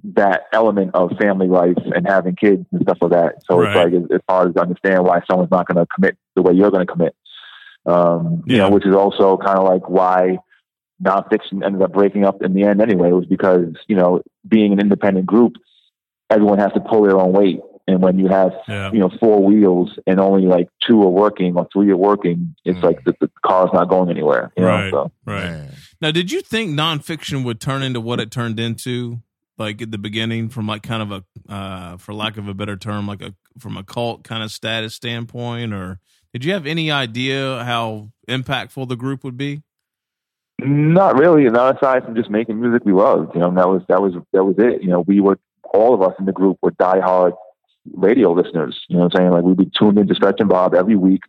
that 0.04 0.42
element 0.52 0.92
of 0.94 1.10
family 1.20 1.48
life 1.48 1.76
and 1.94 2.06
having 2.06 2.36
kids 2.36 2.64
and 2.72 2.82
stuff 2.82 2.98
like 3.00 3.10
that. 3.12 3.34
So 3.48 3.58
right. 3.58 3.68
it's 3.68 3.76
like 3.76 4.02
it's, 4.02 4.06
it's, 4.10 4.24
hard 4.28 4.54
to 4.54 4.62
understand 4.62 5.04
why 5.04 5.20
someone's 5.28 5.50
not 5.50 5.66
going 5.66 5.76
to 5.76 5.86
commit 5.94 6.16
the 6.36 6.42
way 6.42 6.52
you're 6.54 6.70
going 6.70 6.86
to 6.86 6.92
commit. 6.92 7.14
Um, 7.86 8.42
yeah. 8.46 8.52
You 8.52 8.58
know, 8.58 8.70
which 8.70 8.86
is 8.86 8.94
also 8.94 9.36
kind 9.36 9.58
of 9.58 9.64
like 9.64 9.88
why 9.88 10.38
Non 11.00 11.24
Phixion 11.24 11.64
ended 11.64 11.82
up 11.82 11.92
breaking 11.92 12.24
up 12.24 12.42
in 12.42 12.54
the 12.54 12.64
end 12.64 12.80
anyway. 12.80 13.08
It 13.08 13.14
was 13.14 13.26
because 13.26 13.74
you 13.88 13.96
know, 13.96 14.22
being 14.46 14.72
an 14.72 14.80
independent 14.80 15.26
group, 15.26 15.54
everyone 16.28 16.58
has 16.58 16.72
to 16.72 16.80
pull 16.80 17.02
their 17.02 17.18
own 17.18 17.32
weight. 17.32 17.60
And 17.86 18.00
when 18.02 18.18
you 18.18 18.28
have, 18.28 18.52
yeah. 18.68 18.92
you 18.92 19.00
know, 19.00 19.10
four 19.18 19.42
wheels 19.42 19.98
and 20.06 20.20
only 20.20 20.46
like 20.46 20.68
two 20.86 21.02
are 21.02 21.08
working 21.08 21.56
or 21.56 21.66
three 21.72 21.90
are 21.90 21.96
working, 21.96 22.54
it's 22.64 22.78
mm. 22.78 22.82
like 22.84 23.02
the, 23.04 23.14
the, 23.20 23.28
car's 23.44 23.70
not 23.72 23.88
going 23.88 24.10
anywhere. 24.10 24.52
right. 24.56 24.92
Know, 24.92 25.06
so. 25.06 25.12
Right. 25.24 25.68
Now, 26.00 26.12
did 26.12 26.30
you 26.30 26.40
think 26.40 26.70
Non 26.70 27.00
Phixion 27.00 27.42
would 27.44 27.60
turn 27.60 27.82
into 27.82 28.00
what 28.00 28.20
it 28.20 28.30
turned 28.30 28.60
into? 28.60 29.22
Like 29.60 29.82
at 29.82 29.90
the 29.90 29.98
beginning, 29.98 30.48
from 30.48 30.66
like 30.66 30.82
kind 30.82 31.02
of 31.02 31.12
a, 31.12 31.52
uh, 31.52 31.96
for 31.98 32.14
lack 32.14 32.38
of 32.38 32.48
a 32.48 32.54
better 32.54 32.76
term, 32.76 33.06
like 33.06 33.20
a 33.20 33.34
from 33.58 33.76
a 33.76 33.84
cult 33.84 34.24
kind 34.24 34.42
of 34.42 34.50
status 34.50 34.94
standpoint, 34.94 35.74
or 35.74 36.00
did 36.32 36.46
you 36.46 36.54
have 36.54 36.66
any 36.66 36.90
idea 36.90 37.62
how 37.62 38.10
impactful 38.26 38.88
the 38.88 38.96
group 38.96 39.22
would 39.22 39.36
be? 39.36 39.62
Not 40.58 41.18
really. 41.18 41.44
Not 41.44 41.76
aside 41.76 42.04
from 42.04 42.14
just 42.14 42.30
making 42.30 42.58
music 42.60 42.86
we 42.86 42.92
loved. 42.92 43.34
You 43.34 43.40
know, 43.40 43.54
that 43.54 43.68
was 43.68 43.82
that 43.88 44.00
was 44.00 44.14
that 44.32 44.44
was 44.44 44.56
it. 44.58 44.82
You 44.82 44.88
know, 44.88 45.00
we 45.00 45.20
were 45.20 45.38
all 45.74 45.94
of 45.94 46.02
us 46.02 46.14
in 46.18 46.24
the 46.24 46.32
group 46.32 46.58
were 46.62 46.72
diehard 46.72 47.32
radio 47.92 48.32
listeners. 48.32 48.78
You 48.88 48.96
know 48.96 49.04
what 49.04 49.14
I'm 49.14 49.20
saying? 49.20 49.30
Like 49.30 49.44
we'd 49.44 49.56
be 49.56 49.70
tuned 49.78 49.98
into 49.98 50.14
Stretch 50.14 50.40
and 50.40 50.48
Bob 50.48 50.74
every 50.74 50.96
week. 50.96 51.20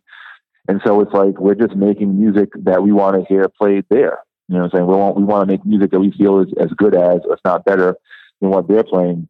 And 0.68 0.80
so 0.86 1.00
it's 1.00 1.12
like 1.12 1.38
we're 1.38 1.54
just 1.54 1.74
making 1.74 2.18
music 2.18 2.48
that 2.64 2.82
we 2.82 2.92
want 2.92 3.16
to 3.16 3.26
hear 3.28 3.46
played 3.48 3.84
there. 3.90 4.20
You 4.48 4.56
know 4.56 4.64
what 4.64 4.74
I'm 4.74 4.78
saying? 4.78 4.86
We 4.86 4.94
want 4.94 5.16
we 5.16 5.24
want 5.24 5.48
to 5.48 5.52
make 5.52 5.64
music 5.64 5.90
that 5.90 6.00
we 6.00 6.12
feel 6.12 6.40
is 6.40 6.48
as 6.60 6.70
good 6.76 6.94
as, 6.94 7.20
if 7.28 7.38
not 7.44 7.64
better, 7.64 7.96
than 8.42 8.50
what 8.50 8.68
they're 8.68 8.84
playing. 8.84 9.28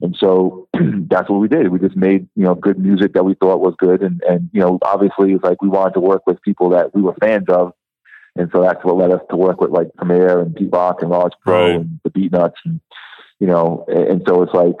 And 0.00 0.16
so 0.18 0.68
that's 1.08 1.30
what 1.30 1.38
we 1.38 1.46
did. 1.46 1.68
We 1.68 1.78
just 1.78 1.96
made, 1.96 2.28
you 2.34 2.42
know, 2.42 2.56
good 2.56 2.78
music 2.78 3.14
that 3.14 3.24
we 3.24 3.34
thought 3.34 3.60
was 3.60 3.74
good. 3.78 4.02
And, 4.02 4.20
and, 4.28 4.50
you 4.52 4.60
know, 4.60 4.80
obviously 4.82 5.32
it's 5.32 5.44
like 5.44 5.62
we 5.62 5.68
wanted 5.68 5.94
to 5.94 6.00
work 6.00 6.26
with 6.26 6.42
people 6.42 6.70
that 6.70 6.92
we 6.94 7.02
were 7.02 7.14
fans 7.20 7.46
of. 7.48 7.72
And 8.34 8.50
so 8.52 8.62
that's 8.62 8.84
what 8.84 8.96
led 8.96 9.12
us 9.12 9.20
to 9.30 9.36
work 9.36 9.60
with 9.60 9.70
like 9.70 9.94
Premier 9.94 10.40
and 10.40 10.56
Pete 10.56 10.70
Rock 10.72 11.02
and 11.02 11.10
Large 11.10 11.34
Pro 11.40 11.66
right. 11.66 11.76
and 11.76 12.00
the 12.02 12.10
Beatnuts. 12.10 12.54
And, 12.64 12.80
you 13.38 13.46
know, 13.46 13.84
and 13.86 14.22
so 14.26 14.42
it's 14.42 14.52
like 14.52 14.76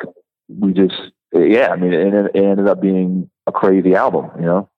we 0.48 0.72
just 0.72 0.94
yeah, 1.34 1.68
I 1.70 1.76
mean, 1.76 1.92
it, 1.92 2.14
it 2.14 2.36
ended 2.36 2.68
up 2.68 2.80
being 2.80 3.28
a 3.46 3.52
crazy 3.52 3.94
album, 3.94 4.30
you 4.36 4.46
know. 4.46 4.68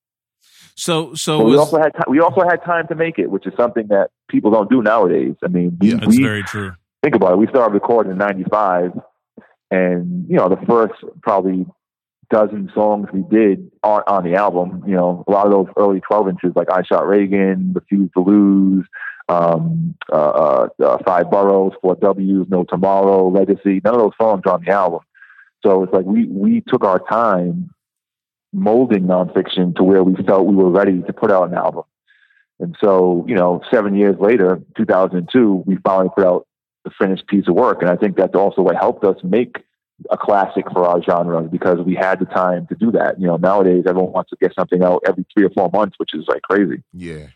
So, 0.74 1.14
so 1.14 1.42
was, 1.42 1.52
we 1.52 1.58
also 1.58 1.78
had 1.78 1.92
time, 1.94 2.04
we 2.08 2.20
also 2.20 2.42
had 2.42 2.62
time 2.64 2.86
to 2.88 2.94
make 2.94 3.18
it, 3.18 3.30
which 3.30 3.46
is 3.46 3.52
something 3.56 3.88
that 3.88 4.10
people 4.28 4.50
don't 4.50 4.70
do 4.70 4.82
nowadays. 4.82 5.34
I 5.44 5.48
mean, 5.48 5.76
we, 5.80 5.90
yeah, 5.90 5.96
that's 5.96 6.08
we, 6.08 6.22
very 6.22 6.42
true. 6.42 6.72
Think 7.06 7.14
about 7.14 7.34
it. 7.34 7.38
We 7.38 7.46
started 7.46 7.72
recording 7.72 8.10
in 8.10 8.18
'95, 8.18 8.90
and 9.70 10.28
you 10.28 10.38
know, 10.38 10.48
the 10.48 10.56
first 10.66 10.94
probably 11.22 11.64
dozen 12.30 12.68
songs 12.74 13.06
we 13.12 13.22
did 13.30 13.70
aren't 13.84 14.08
on 14.08 14.24
the 14.24 14.34
album. 14.34 14.82
You 14.88 14.96
know, 14.96 15.24
a 15.28 15.30
lot 15.30 15.46
of 15.46 15.52
those 15.52 15.68
early 15.76 16.00
12 16.00 16.30
inches, 16.30 16.52
like 16.56 16.68
I 16.68 16.82
Shot 16.82 17.06
Reagan, 17.06 17.72
Refuse 17.76 18.10
to 18.14 18.24
Lose, 18.24 18.88
um, 19.28 19.94
uh, 20.12 20.16
uh, 20.16 20.68
uh, 20.82 20.98
Five 21.06 21.30
Boroughs, 21.30 21.74
Four 21.80 21.94
W's, 21.94 22.48
No 22.48 22.64
Tomorrow, 22.64 23.28
Legacy. 23.28 23.80
None 23.84 23.94
of 23.94 24.00
those 24.00 24.16
songs 24.20 24.42
are 24.44 24.54
on 24.54 24.64
the 24.64 24.72
album. 24.72 25.02
So 25.64 25.84
it's 25.84 25.92
like 25.92 26.06
we 26.06 26.26
we 26.26 26.64
took 26.66 26.82
our 26.82 26.98
time 27.08 27.70
molding 28.52 29.06
Non 29.06 29.28
Phixion 29.28 29.76
to 29.76 29.84
where 29.84 30.02
we 30.02 30.16
felt 30.24 30.46
we 30.46 30.56
were 30.56 30.70
ready 30.70 31.02
to 31.02 31.12
put 31.12 31.30
out 31.30 31.50
an 31.50 31.54
album. 31.54 31.84
And 32.58 32.74
so, 32.80 33.24
you 33.28 33.36
know, 33.36 33.62
seven 33.72 33.94
years 33.94 34.16
later, 34.18 34.60
2002, 34.76 35.62
we 35.66 35.76
finally 35.84 36.10
put 36.12 36.26
out 36.26 36.48
the 36.86 36.92
finished 36.98 37.26
piece 37.26 37.48
of 37.48 37.54
work. 37.54 37.82
And 37.82 37.90
I 37.90 37.96
think 37.96 38.16
that's 38.16 38.34
also 38.34 38.62
what 38.62 38.76
helped 38.76 39.04
us 39.04 39.16
make 39.22 39.56
a 40.10 40.16
classic 40.16 40.64
for 40.72 40.86
our 40.86 41.02
genre 41.02 41.42
because 41.42 41.78
we 41.84 41.94
had 41.94 42.20
the 42.20 42.26
time 42.26 42.66
to 42.68 42.74
do 42.74 42.92
that. 42.92 43.20
You 43.20 43.26
know, 43.26 43.36
nowadays 43.36 43.84
everyone 43.86 44.12
wants 44.12 44.30
to 44.30 44.36
get 44.40 44.52
something 44.54 44.82
out 44.82 45.02
every 45.06 45.26
three 45.34 45.44
or 45.44 45.50
four 45.50 45.68
months, 45.72 45.96
which 45.98 46.10
is 46.14 46.24
like 46.28 46.42
crazy. 46.42 46.82
Yeah. 46.92 47.26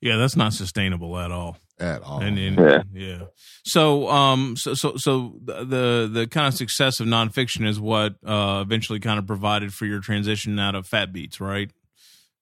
Yeah, 0.00 0.16
that's 0.16 0.36
not 0.36 0.52
sustainable 0.52 1.18
at 1.18 1.30
all. 1.30 1.56
At 1.78 2.02
all. 2.02 2.22
And, 2.22 2.38
and 2.38 2.56
yeah. 2.58 2.82
yeah. 2.92 3.18
So 3.64 4.08
um 4.08 4.56
so 4.56 4.74
so 4.74 4.94
so 4.96 5.34
the 5.44 6.08
the 6.10 6.26
kind 6.30 6.46
of 6.46 6.54
success 6.54 7.00
of 7.00 7.06
Non 7.06 7.30
Phixion 7.30 7.66
is 7.66 7.80
what 7.80 8.14
uh 8.24 8.62
eventually 8.64 9.00
kind 9.00 9.18
of 9.18 9.26
provided 9.26 9.74
for 9.74 9.84
your 9.84 10.00
transition 10.00 10.58
out 10.58 10.74
of 10.74 10.86
Fat 10.86 11.12
Beats, 11.12 11.40
right? 11.40 11.70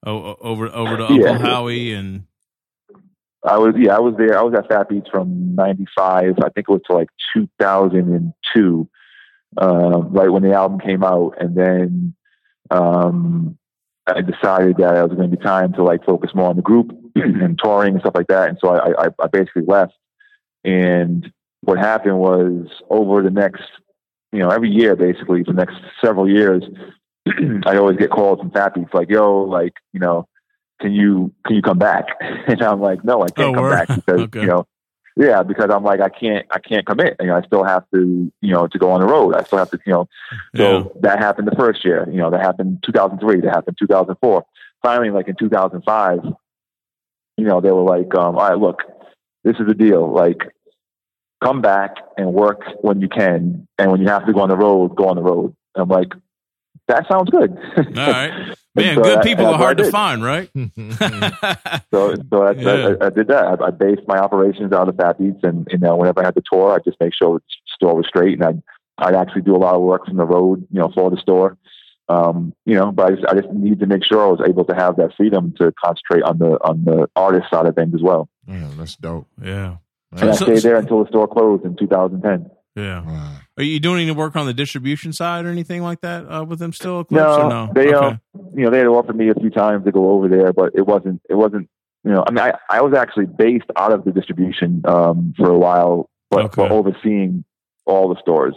Oh, 0.05 0.37
over 0.41 0.67
over 0.67 0.97
to 0.97 1.07
Uncle 1.09 1.19
yeah. 1.19 1.39
Howie 1.39 1.93
and 1.93 2.25
I 3.45 3.59
was 3.59 3.75
yeah, 3.77 3.97
I 3.97 4.01
was 4.01 4.15
there. 4.17 4.39
I 4.39 4.43
was 4.43 4.55
at 4.55 4.69
Fat 4.69 4.89
Beats 4.89 5.09
from 5.11 5.55
'95. 5.55 6.35
I 6.39 6.49
think 6.51 6.69
it 6.69 6.73
was 6.73 6.83
to 6.87 6.95
like 6.95 7.09
2002, 7.35 8.89
uh, 9.61 9.99
right 10.11 10.31
when 10.31 10.43
the 10.43 10.53
album 10.53 10.79
came 10.79 11.03
out, 11.03 11.35
and 11.41 11.57
then 11.57 12.15
um, 12.71 13.59
I 14.07 14.21
decided 14.21 14.77
that 14.79 14.97
it 14.97 15.03
was 15.03 15.17
going 15.17 15.31
to 15.31 15.37
be 15.37 15.43
time 15.43 15.73
to 15.75 15.83
like 15.83 16.05
focus 16.05 16.31
more 16.35 16.51
on 16.51 16.57
the 16.57 16.63
group 16.63 16.91
and 17.15 17.59
touring 17.63 17.95
and 17.95 18.01
stuff 18.01 18.15
like 18.15 18.29
that. 18.29 18.49
And 18.49 18.59
so 18.61 18.71
I, 18.71 19.07
I, 19.07 19.09
I 19.21 19.27
basically 19.29 19.63
left. 19.67 19.95
And 20.65 21.33
what 21.63 21.79
happened 21.79 22.19
was 22.19 22.67
over 22.91 23.23
the 23.23 23.31
next, 23.31 23.63
you 24.33 24.41
know, 24.41 24.49
every 24.49 24.71
year 24.71 24.97
basically 24.97 25.43
the 25.43 25.53
next 25.53 25.77
several 26.05 26.29
years, 26.29 26.65
I 27.67 27.77
always 27.77 27.97
get 27.97 28.11
calls 28.11 28.41
from 28.41 28.51
Fat 28.51 28.75
Beats 28.75 28.93
like, 28.93 29.09
"Yo, 29.09 29.43
like, 29.43 29.75
you 29.93 30.01
know, 30.01 30.27
can 30.83 30.93
you 30.93 31.33
can 31.47 31.57
you 31.57 31.63
come 31.63 31.79
back?" 31.79 32.07
And 32.21 32.61
I'm 32.63 32.81
like, 32.81 33.05
"No, 33.05 33.23
I 33.23 33.31
can't 33.31 33.57
oh, 33.57 33.61
come 33.61 33.71
back 33.71 33.89
because 33.95 34.21
okay. 34.23 34.41
you 34.41 34.47
know, 34.47 34.67
yeah, 35.17 35.43
because 35.43 35.71
I'm 35.71 35.85
like, 35.85 36.01
I 36.01 36.09
can't, 36.09 36.47
I 36.51 36.59
can't 36.59 36.87
commit. 36.87 37.17
You 37.21 37.27
know, 37.27 37.37
I 37.37 37.43
still 37.43 37.65
have 37.65 37.85
to, 37.93 38.33
you 38.41 38.53
know, 38.53 38.67
to 38.67 38.79
go 38.79 38.91
on 38.93 39.01
the 39.01 39.07
road. 39.07 39.35
I 39.35 39.43
still 39.43 39.59
have 39.59 39.71
to, 39.71 39.79
you 39.85 39.93
know. 39.93 40.09
So 40.57 40.79
yeah. 40.79 40.85
that 41.03 41.19
happened 41.19 41.49
the 41.49 41.57
first 41.57 41.85
year. 41.85 42.09
You 42.11 42.19
know, 42.19 42.31
that 42.31 42.41
happened 42.41 42.83
2003. 42.85 43.43
That 43.43 43.55
happened 43.55 43.77
2004. 43.79 44.45
Finally, 44.83 45.11
like 45.11 45.29
in 45.29 45.37
2005, 45.37 46.21
you 47.37 47.45
know, 47.45 47.61
they 47.61 47.71
were 47.71 47.83
like, 47.83 48.15
um, 48.15 48.37
all 48.37 48.49
right, 48.49 48.59
look, 48.59 48.81
this 49.45 49.57
is 49.61 49.67
the 49.67 49.75
deal. 49.75 50.11
Like, 50.11 50.41
come 51.45 51.61
back 51.61 51.97
and 52.17 52.33
work 52.33 52.63
when 52.81 53.01
you 53.01 53.09
can, 53.09 53.69
and 53.79 53.91
when 53.91 54.01
you 54.01 54.09
have 54.09 54.27
to 54.27 54.33
go 54.33 54.41
on 54.41 54.49
the 54.49 54.57
road, 54.57 54.97
go 54.97 55.09
on 55.09 55.17
the 55.17 55.23
road. 55.23 55.55
I'm 55.75 55.89
like, 55.89 56.13
that 56.89 57.07
sounds 57.11 57.31
good. 57.31 57.51
All 57.77 58.13
right. 58.13 58.57
Man, 58.75 58.97
so 58.97 59.03
good 59.03 59.19
that, 59.19 59.25
people 59.25 59.47
are 59.47 59.59
hard 59.59 59.79
to 59.79 59.91
find, 59.91 60.25
right? 60.25 60.49
so, 61.91 62.15
so 62.31 62.43
I, 62.43 62.53
yeah. 62.53 62.95
I, 63.01 63.07
I, 63.07 63.11
did 63.11 63.29
that. 63.29 63.61
I, 63.61 63.67
I, 63.67 63.71
based 63.71 64.03
my 64.07 64.17
operations 64.17 64.73
out 64.73 64.89
of 64.89 64.97
Fat 64.97 65.19
Beats, 65.19 65.41
and 65.43 65.69
you 65.71 65.79
know, 65.79 65.97
whenever 65.97 66.21
I 66.21 66.27
had 66.27 66.35
the 66.35 66.43
tour, 66.51 66.73
I 66.73 66.79
just 66.79 66.99
make 66.99 67.13
sure 67.15 67.39
the 67.39 67.45
store 67.75 67.95
was 67.95 68.07
straight, 68.07 68.41
and 68.41 68.45
I 68.45 69.07
I'd 69.07 69.15
actually 69.15 69.43
do 69.43 69.57
a 69.57 69.59
lot 69.59 69.75
of 69.75 69.83
work 69.83 70.07
from 70.07 70.17
the 70.17 70.25
road, 70.25 70.67
you 70.71 70.81
know, 70.81 70.91
for 70.95 71.11
the 71.11 71.17
store. 71.19 71.59
Um, 72.09 72.55
you 72.67 72.75
know, 72.75 72.93
but 72.93 73.07
I 73.07 73.11
just, 73.15 73.27
I 73.27 73.35
just 73.35 73.53
needed 73.53 73.81
to 73.81 73.87
make 73.87 74.05
sure 74.05 74.23
I 74.23 74.31
was 74.31 74.41
able 74.47 74.65
to 74.65 74.75
have 74.75 74.97
that 74.97 75.15
freedom 75.17 75.55
to 75.59 75.73
concentrate 75.83 76.23
on 76.23 76.39
the 76.39 76.59
on 76.65 76.85
the 76.85 77.09
artist 77.17 77.51
side 77.51 77.67
of 77.67 77.75
things 77.75 77.95
as 77.95 78.03
well. 78.03 78.29
Yeah, 78.47 78.71
that's 78.77 78.97
dope. 78.97 79.27
Yeah. 79.41 79.77
And 80.13 80.31
I 80.31 80.35
stayed 80.35 80.63
there 80.63 80.77
until 80.77 81.03
the 81.03 81.09
store 81.09 81.27
closed 81.27 81.65
in 81.65 81.77
2010. 81.77 82.51
Yeah. 82.75 83.03
Wow. 83.05 83.37
Are 83.59 83.63
you 83.63 83.79
doing 83.81 84.03
any 84.03 84.13
work 84.13 84.35
on 84.35 84.47
the 84.47 84.55
distribution 84.55 85.13
side 85.13 85.45
or 85.45 85.51
anything 85.51 85.83
like 85.83 86.01
that 86.01 86.25
uh, 86.31 86.45
with 86.45 86.59
them 86.59 86.73
still? 86.73 87.01
Eclipse, 87.01 87.21
No, 87.23 87.43
or 87.43 87.49
no? 87.49 87.71
they 87.75 87.95
okay. 87.95 88.07
um, 88.07 88.21
you 88.55 88.65
know, 88.65 88.71
they 88.71 88.79
had 88.79 88.87
offered 88.87 89.17
me 89.17 89.29
a 89.29 89.35
few 89.35 89.51
times 89.51 89.85
to 89.85 89.93
go 89.93 90.11
over 90.11 90.29
there, 90.29 90.53
but 90.53 90.73
it 90.75 90.87
wasn't, 90.87 91.21
it 91.29 91.35
wasn't, 91.35 91.69
you 92.05 92.11
know, 92.11 92.25
I 92.27 92.31
mean, 92.31 92.39
I, 92.39 92.55
I 92.71 92.81
was 92.81 92.95
actually 92.95 93.27
based 93.27 93.67
out 93.77 93.93
of 93.93 94.05
the 94.05 94.11
distribution 94.13 94.83
um, 94.87 95.35
for 95.37 95.51
a 95.51 95.59
while, 95.59 96.09
but 96.31 96.47
Okay. 96.47 96.55
for 96.67 96.73
overseeing 96.73 97.45
all 97.85 98.09
the 98.09 98.21
stores. 98.21 98.57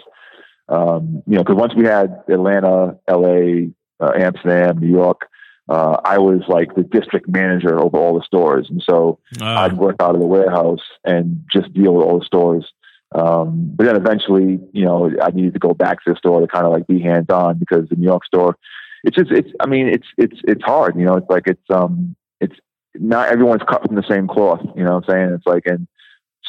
Um, 0.69 1.21
you 1.27 1.35
know, 1.35 1.43
because 1.43 1.57
once 1.57 1.75
we 1.75 1.85
had 1.85 2.21
Atlanta, 2.29 2.97
LA, 3.09 3.67
uh, 3.99 4.11
Amsterdam, 4.17 4.79
New 4.79 4.87
York, 4.89 5.27
uh, 5.67 5.97
I 6.05 6.17
was 6.19 6.41
like 6.47 6.73
the 6.75 6.83
district 6.83 7.27
manager 7.27 7.77
over 7.79 7.97
all 7.97 8.15
the 8.17 8.23
stores, 8.25 8.67
and 8.69 8.81
so 8.81 9.19
Uh, 9.41 9.45
I'd 9.45 9.77
work 9.77 9.97
out 9.99 10.15
of 10.15 10.21
the 10.21 10.27
warehouse 10.27 10.81
and 11.03 11.43
just 11.51 11.73
deal 11.73 11.93
with 11.93 12.05
all 12.05 12.19
the 12.19 12.25
stores. 12.25 12.71
Um, 13.15 13.71
but 13.75 13.85
then 13.85 13.95
eventually, 13.95 14.59
you 14.73 14.83
know, 14.83 15.09
I 15.21 15.31
needed 15.31 15.53
to 15.53 15.59
go 15.59 15.73
back 15.73 16.03
to 16.03 16.11
the 16.11 16.17
store 16.17 16.41
to 16.41 16.47
kind 16.47 16.65
of 16.65 16.73
like 16.73 16.85
be 16.85 16.99
hands 16.99 17.29
on 17.29 17.57
because 17.57 17.87
the 17.89 17.95
New 17.95 18.05
York 18.05 18.25
store, 18.25 18.57
it's 19.05 19.15
just, 19.15 19.31
it's, 19.31 19.49
I 19.61 19.67
mean, 19.67 19.87
it's, 19.87 20.07
it's, 20.17 20.35
it's 20.43 20.63
hard, 20.63 20.99
you 20.99 21.05
know, 21.05 21.15
it's 21.15 21.29
like, 21.29 21.47
it's, 21.47 21.63
um, 21.69 22.15
it's 22.41 22.55
not 22.93 23.29
everyone's 23.29 23.61
cut 23.69 23.85
from 23.85 23.95
the 23.95 24.03
same 24.09 24.27
cloth, 24.27 24.59
you 24.75 24.83
know 24.83 24.95
what 24.95 25.09
I'm 25.09 25.15
saying? 25.15 25.29
It's 25.33 25.45
like, 25.45 25.63
and 25.65 25.87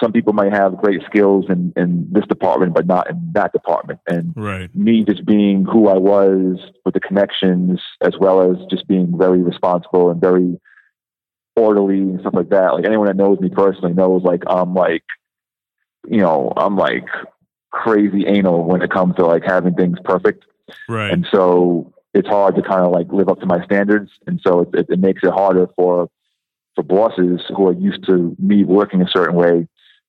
some 0.03 0.13
people 0.13 0.33
might 0.33 0.53
have 0.53 0.77
great 0.77 1.03
skills 1.07 1.47
in, 1.49 1.73
in 1.77 2.09
this 2.11 2.27
department, 2.27 2.75
but 2.75 2.87
not 2.87 3.09
in 3.09 3.31
that 3.35 3.53
department. 3.53 4.01
And 4.09 4.33
right. 4.37 4.75
me 4.75 5.05
just 5.05 5.25
being 5.25 5.65
who 5.65 5.89
I 5.89 5.97
was 5.99 6.59
with 6.85 6.95
the 6.95 7.01
connections, 7.01 7.81
as 8.03 8.15
well 8.19 8.51
as 8.51 8.59
just 8.71 8.89
being 8.89 9.17
very 9.17 9.43
responsible 9.43 10.11
and 10.11 10.21
very 10.21 10.59
orderly 11.55 12.01
and 12.01 12.21
stuff 12.21 12.35
like 12.35 12.51
that. 12.51 12.75
Like 12.75 12.85
anyone 12.85 13.07
that 13.07 13.17
knows 13.17 13.41
me 13.41 13.49
personally 13.49 13.95
knows, 13.95 14.23
like 14.23 14.43
I'm 14.49 14.75
like, 14.75 15.05
you 16.09 16.21
know, 16.21 16.53
I'm 16.57 16.77
like 16.77 17.07
crazy 17.71 18.27
anal 18.27 18.65
when 18.65 18.83
it 18.83 18.91
comes 18.91 19.17
to 19.17 19.27
like 19.27 19.43
having 19.45 19.75
things 19.75 19.99
perfect, 20.05 20.45
Right. 20.89 21.13
and 21.13 21.27
so 21.33 21.93
it's 22.15 22.29
hard 22.29 22.57
to 22.57 22.63
kind 22.63 22.85
of 22.85 22.93
like 22.93 23.13
live 23.13 23.29
up 23.29 23.41
to 23.41 23.47
my 23.47 23.65
standards, 23.65 24.11
and 24.27 24.41
so 24.47 24.61
it, 24.61 24.69
it, 24.75 24.87
it 24.91 24.99
makes 24.99 25.23
it 25.23 25.31
harder 25.33 25.69
for 25.77 26.09
for 26.75 26.83
bosses 26.83 27.41
who 27.57 27.69
are 27.69 27.73
used 27.73 28.05
to 28.07 28.37
me 28.39 28.63
working 28.65 29.01
a 29.03 29.09
certain 29.09 29.35
way 29.35 29.67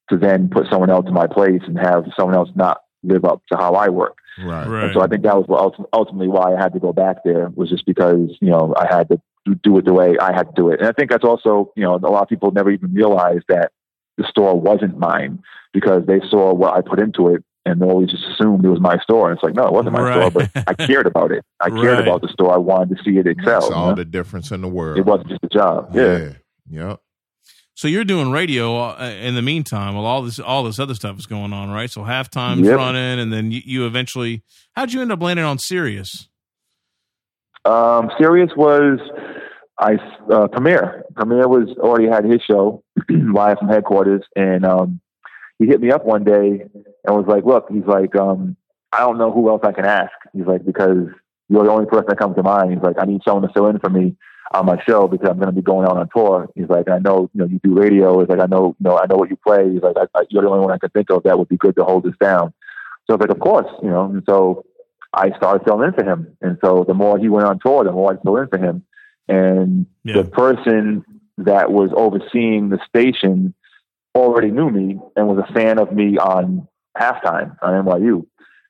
to 0.09 0.17
then 0.17 0.49
put 0.49 0.67
someone 0.69 0.89
else 0.89 1.05
in 1.07 1.13
my 1.13 1.27
place 1.27 1.61
and 1.65 1.77
have 1.77 2.05
someone 2.17 2.35
else 2.35 2.49
not 2.55 2.81
live 3.03 3.25
up 3.25 3.41
to 3.51 3.57
how 3.57 3.73
I 3.73 3.89
work. 3.89 4.17
Right. 4.37 4.67
right. 4.67 4.83
And 4.85 4.93
so 4.93 5.01
I 5.01 5.07
think 5.07 5.23
that 5.23 5.35
was 5.35 5.45
what 5.47 5.87
ultimately 5.93 6.27
why 6.27 6.53
I 6.53 6.61
had 6.61 6.73
to 6.73 6.79
go 6.79 6.93
back 6.93 7.23
there 7.23 7.49
was 7.55 7.69
just 7.69 7.85
because, 7.85 8.29
you 8.41 8.49
know, 8.49 8.73
I 8.77 8.85
had 8.93 9.09
to 9.09 9.21
do- 9.45 9.55
do 9.55 9.77
it 9.77 9.85
the 9.85 9.93
way 9.93 10.17
I 10.19 10.33
had 10.33 10.47
to 10.47 10.53
do 10.55 10.69
it. 10.69 10.79
And 10.79 10.87
I 10.87 10.91
think 10.91 11.09
that's 11.09 11.23
also, 11.23 11.71
you 11.75 11.83
know, 11.83 11.95
a 11.95 12.11
lot 12.11 12.21
of 12.23 12.29
people 12.29 12.51
never 12.51 12.69
even 12.69 12.93
realize 12.93 13.41
that 13.49 13.71
the 14.17 14.25
store 14.29 14.59
wasn't 14.59 14.97
mine 14.97 15.41
because 15.73 16.05
they 16.07 16.19
saw 16.29 16.53
what 16.53 16.73
I 16.73 16.81
put 16.81 16.99
into 16.99 17.29
it 17.35 17.43
and 17.65 17.81
they 17.81 17.85
always 17.85 18.09
just 18.09 18.23
assumed 18.25 18.63
it 18.65 18.69
was 18.69 18.79
my 18.79 18.97
store. 18.99 19.29
And 19.29 19.37
it's 19.37 19.43
like, 19.43 19.53
no, 19.53 19.65
it 19.67 19.73
wasn't 19.73 19.93
my 19.93 20.01
Right. 20.01 20.31
store, 20.31 20.47
but 20.53 20.63
I 20.67 20.73
cared 20.85 21.05
about 21.05 21.31
it. 21.31 21.43
I 21.59 21.67
Right. 21.67 21.81
cared 21.83 21.99
about 21.99 22.21
the 22.21 22.29
store. 22.29 22.53
I 22.53 22.57
wanted 22.57 22.97
to 22.97 23.03
see 23.03 23.17
it 23.17 23.27
excel. 23.27 23.69
You 23.69 23.75
all 23.75 23.89
know? 23.89 23.95
the 23.95 24.05
difference 24.05 24.51
in 24.51 24.61
the 24.61 24.67
world. 24.69 24.97
It 24.97 25.05
wasn't 25.05 25.29
just 25.29 25.43
a 25.43 25.49
job. 25.49 25.91
Yeah. 25.93 26.17
Yeah. 26.17 26.29
Yep. 26.69 26.99
so 27.75 27.87
you're 27.87 28.03
doing 28.05 28.31
radio 28.31 28.75
uh, 28.75 29.13
in 29.21 29.35
the 29.35 29.41
meantime 29.43 29.93
while 29.95 30.05
all 30.05 30.21
this 30.23 30.39
all 30.39 30.63
this 30.63 30.79
other 30.79 30.95
stuff 30.95 31.19
is 31.19 31.27
going 31.27 31.53
on, 31.53 31.69
right? 31.69 31.91
So 31.91 32.01
halftime 32.01 32.63
Yep. 32.65 32.75
running, 32.75 33.19
and 33.19 33.31
then 33.31 33.51
you, 33.51 33.61
you 33.63 33.85
eventually. 33.85 34.43
How'd 34.75 34.91
you 34.93 35.01
end 35.01 35.11
up 35.11 35.21
landing 35.21 35.45
on 35.45 35.59
Sirius? 35.59 36.27
Um, 37.65 38.09
Sirius 38.17 38.49
was 38.55 38.99
I 39.79 39.97
uh, 40.31 40.47
Premier. 40.47 41.05
Premier 41.15 41.47
was 41.47 41.69
already 41.77 42.07
had 42.07 42.25
his 42.25 42.41
show 42.41 42.83
live 43.09 43.59
from 43.59 43.67
headquarters, 43.67 44.23
and 44.35 44.65
um, 44.65 44.99
he 45.59 45.67
hit 45.67 45.81
me 45.81 45.91
up 45.91 46.05
one 46.05 46.23
day 46.23 46.65
and 47.05 47.15
was 47.15 47.25
like, 47.27 47.45
"Look, 47.45 47.67
he's 47.71 47.85
like, 47.85 48.15
um, 48.15 48.57
I 48.91 49.01
don't 49.01 49.17
know 49.17 49.31
who 49.31 49.49
else 49.49 49.61
I 49.63 49.71
can 49.71 49.85
ask. 49.85 50.11
He's 50.33 50.45
like, 50.45 50.65
because 50.65 51.07
you're 51.49 51.63
the 51.63 51.71
only 51.71 51.85
person 51.85 52.07
that 52.09 52.19
comes 52.19 52.35
to 52.35 52.43
mind. 52.43 52.73
He's 52.73 52.81
like, 52.81 52.95
I 52.99 53.05
need 53.05 53.21
someone 53.25 53.47
to 53.47 53.53
fill 53.53 53.67
in 53.67 53.79
for 53.79 53.89
me 53.89 54.15
on 54.53 54.65
my 54.65 54.81
show 54.87 55.07
because 55.07 55.29
I'm 55.29 55.37
going 55.37 55.53
to 55.53 55.55
be 55.55 55.61
going 55.61 55.85
out 55.85 55.97
on 55.97 56.09
tour. 56.15 56.49
He's 56.55 56.69
like, 56.69 56.89
I 56.89 56.99
know, 56.99 57.29
you 57.33 57.41
know, 57.41 57.47
you 57.47 57.59
do 57.63 57.75
radio. 57.75 58.19
He's 58.19 58.29
like, 58.29 58.39
I 58.39 58.45
know, 58.45 58.75
you 58.79 58.83
know, 58.83 58.97
I 58.97 59.05
know 59.07 59.15
what 59.15 59.29
you 59.29 59.35
play. 59.35 59.69
He's 59.71 59.81
like, 59.81 59.97
I, 59.97 60.07
I, 60.17 60.23
you're 60.29 60.43
the 60.43 60.49
only 60.49 60.61
one 60.61 60.71
I 60.71 60.77
could 60.77 60.93
think 60.93 61.09
of 61.09 61.23
that 61.23 61.37
would 61.37 61.49
be 61.49 61.57
good 61.57 61.75
to 61.75 61.83
hold 61.83 62.03
this 62.03 62.15
down. 62.21 62.53
So 63.05 63.13
I 63.13 63.17
was 63.17 63.21
like, 63.21 63.37
of 63.37 63.39
course, 63.39 63.67
you 63.83 63.89
know, 63.89 64.05
and 64.05 64.23
so 64.27 64.65
I 65.13 65.35
started 65.37 65.65
filling 65.65 65.87
in 65.87 65.93
for 65.93 66.03
him. 66.03 66.37
And 66.41 66.57
so 66.63 66.85
the 66.87 66.93
more 66.93 67.17
he 67.17 67.29
went 67.29 67.47
on 67.47 67.59
tour, 67.59 67.83
the 67.83 67.91
more 67.91 68.13
I 68.13 68.21
fill 68.21 68.37
in 68.37 68.47
for 68.47 68.57
him. 68.57 68.83
And 69.27 69.85
Yeah. 70.03 70.21
the 70.21 70.29
person 70.29 71.03
that 71.39 71.71
was 71.71 71.91
overseeing 71.95 72.69
the 72.69 72.79
station 72.87 73.53
already 74.15 74.51
knew 74.51 74.69
me 74.69 74.99
and 75.15 75.27
was 75.27 75.43
a 75.47 75.53
fan 75.53 75.79
of 75.79 75.91
me 75.91 76.17
on 76.17 76.67
halftime 76.97 77.55
on 77.61 77.85
NYU. 77.85 78.25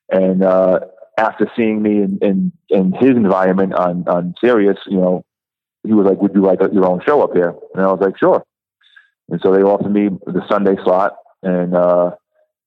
And 0.09 0.43
uh, 0.43 0.79
after 1.17 1.49
seeing 1.55 1.81
me 1.81 2.01
in, 2.01 2.19
in, 2.21 2.51
in 2.69 2.91
his 2.93 3.11
environment 3.11 3.73
on, 3.73 4.07
on 4.07 4.35
Sirius, 4.41 4.77
you 4.87 4.97
know, 4.97 5.23
he 5.83 5.93
was 5.93 6.05
like, 6.05 6.21
would 6.21 6.33
you 6.35 6.41
like 6.41 6.59
a, 6.61 6.69
your 6.73 6.85
own 6.85 7.01
show 7.05 7.21
up 7.21 7.33
here? 7.33 7.55
And 7.73 7.83
I 7.83 7.87
was 7.87 8.01
like, 8.01 8.17
sure. 8.17 8.43
And 9.29 9.39
so 9.41 9.51
they 9.53 9.61
offered 9.61 9.91
me 9.91 10.09
the 10.25 10.45
Sunday 10.49 10.75
slot 10.83 11.15
and 11.43 11.75
uh, 11.75 12.11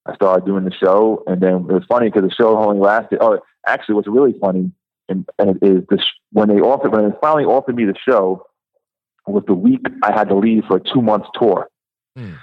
I 0.07 0.15
started 0.15 0.47
doing 0.47 0.65
the 0.65 0.73
show. 0.73 1.23
And 1.27 1.41
then 1.41 1.55
it 1.55 1.73
was 1.73 1.85
funny 1.89 2.09
because 2.09 2.29
the 2.29 2.35
show 2.35 2.59
only 2.59 2.81
lasted, 2.81 3.19
oh, 3.21 3.41
actually 3.67 3.97
what's 3.97 4.09
really 4.09 4.35
funny 4.41 4.73
and, 5.11 5.28
and 5.39 5.51
it 5.51 5.59
is 5.62 5.85
this, 5.91 6.01
when 6.32 6.49
they 6.49 6.61
offered, 6.61 6.93
when 6.93 7.11
they 7.11 7.16
finally 7.20 7.45
offered 7.45 7.77
me 7.77 7.85
the 7.85 7.95
show 8.09 8.47
was 9.27 9.45
the 9.47 9.55
week 9.55 9.85
I 10.03 10.12
had 10.12 10.28
to 10.28 10.35
leave 10.35 10.65
for 10.66 10.78
a 10.78 10.81
two 10.81 11.03
month 11.03 11.24
tour. 11.39 11.69
Hmm. 12.16 12.35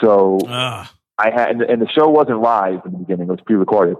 So 0.00 0.38
Ah, 0.46 0.92
I 1.18 1.30
had, 1.30 1.50
and 1.50 1.60
the, 1.60 1.70
and 1.70 1.82
the 1.82 1.88
show 1.88 2.08
wasn't 2.08 2.40
live 2.40 2.80
in 2.84 2.92
the 2.92 2.98
beginning; 2.98 3.28
it 3.28 3.30
was 3.30 3.40
pre-recorded. 3.44 3.96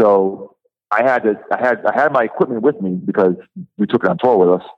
So 0.00 0.56
I 0.90 1.02
had 1.02 1.22
to, 1.22 1.40
I 1.50 1.58
had, 1.60 1.84
I 1.86 1.94
had 1.94 2.12
my 2.12 2.24
equipment 2.24 2.62
with 2.62 2.80
me 2.80 2.94
because 2.94 3.34
we 3.78 3.86
took 3.86 4.04
it 4.04 4.10
on 4.10 4.18
tour 4.18 4.36
with 4.38 4.60
us. 4.60 4.68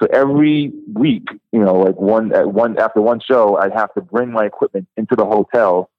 So 0.00 0.08
every 0.12 0.72
week, 0.92 1.28
you 1.52 1.60
know, 1.60 1.74
like 1.74 1.96
one 1.96 2.32
at 2.32 2.52
one 2.52 2.78
after 2.78 3.00
one 3.00 3.20
show, 3.20 3.56
I'd 3.56 3.72
have 3.72 3.92
to 3.94 4.00
bring 4.00 4.32
my 4.32 4.44
equipment 4.46 4.88
into 4.96 5.14
the 5.14 5.24
hotel, 5.24 5.90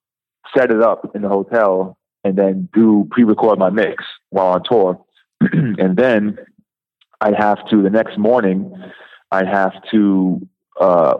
set 0.56 0.72
it 0.72 0.82
up 0.82 1.16
in 1.16 1.22
the 1.22 1.30
hotel, 1.30 1.98
and 2.24 2.38
then 2.38 2.70
do 2.74 3.08
pre-record 3.12 3.60
my 3.60 3.70
mix 3.70 4.04
while 4.30 4.48
on 4.48 4.64
tour. 4.64 5.03
and 5.80 5.98
then 5.98 6.38
I'd 7.22 7.36
have 7.36 7.68
to 7.70 7.82
the 7.82 7.90
next 7.90 8.18
morning, 8.18 8.74
I'd 9.32 9.48
have 9.48 9.74
to 9.92 10.48
uh, 10.80 11.16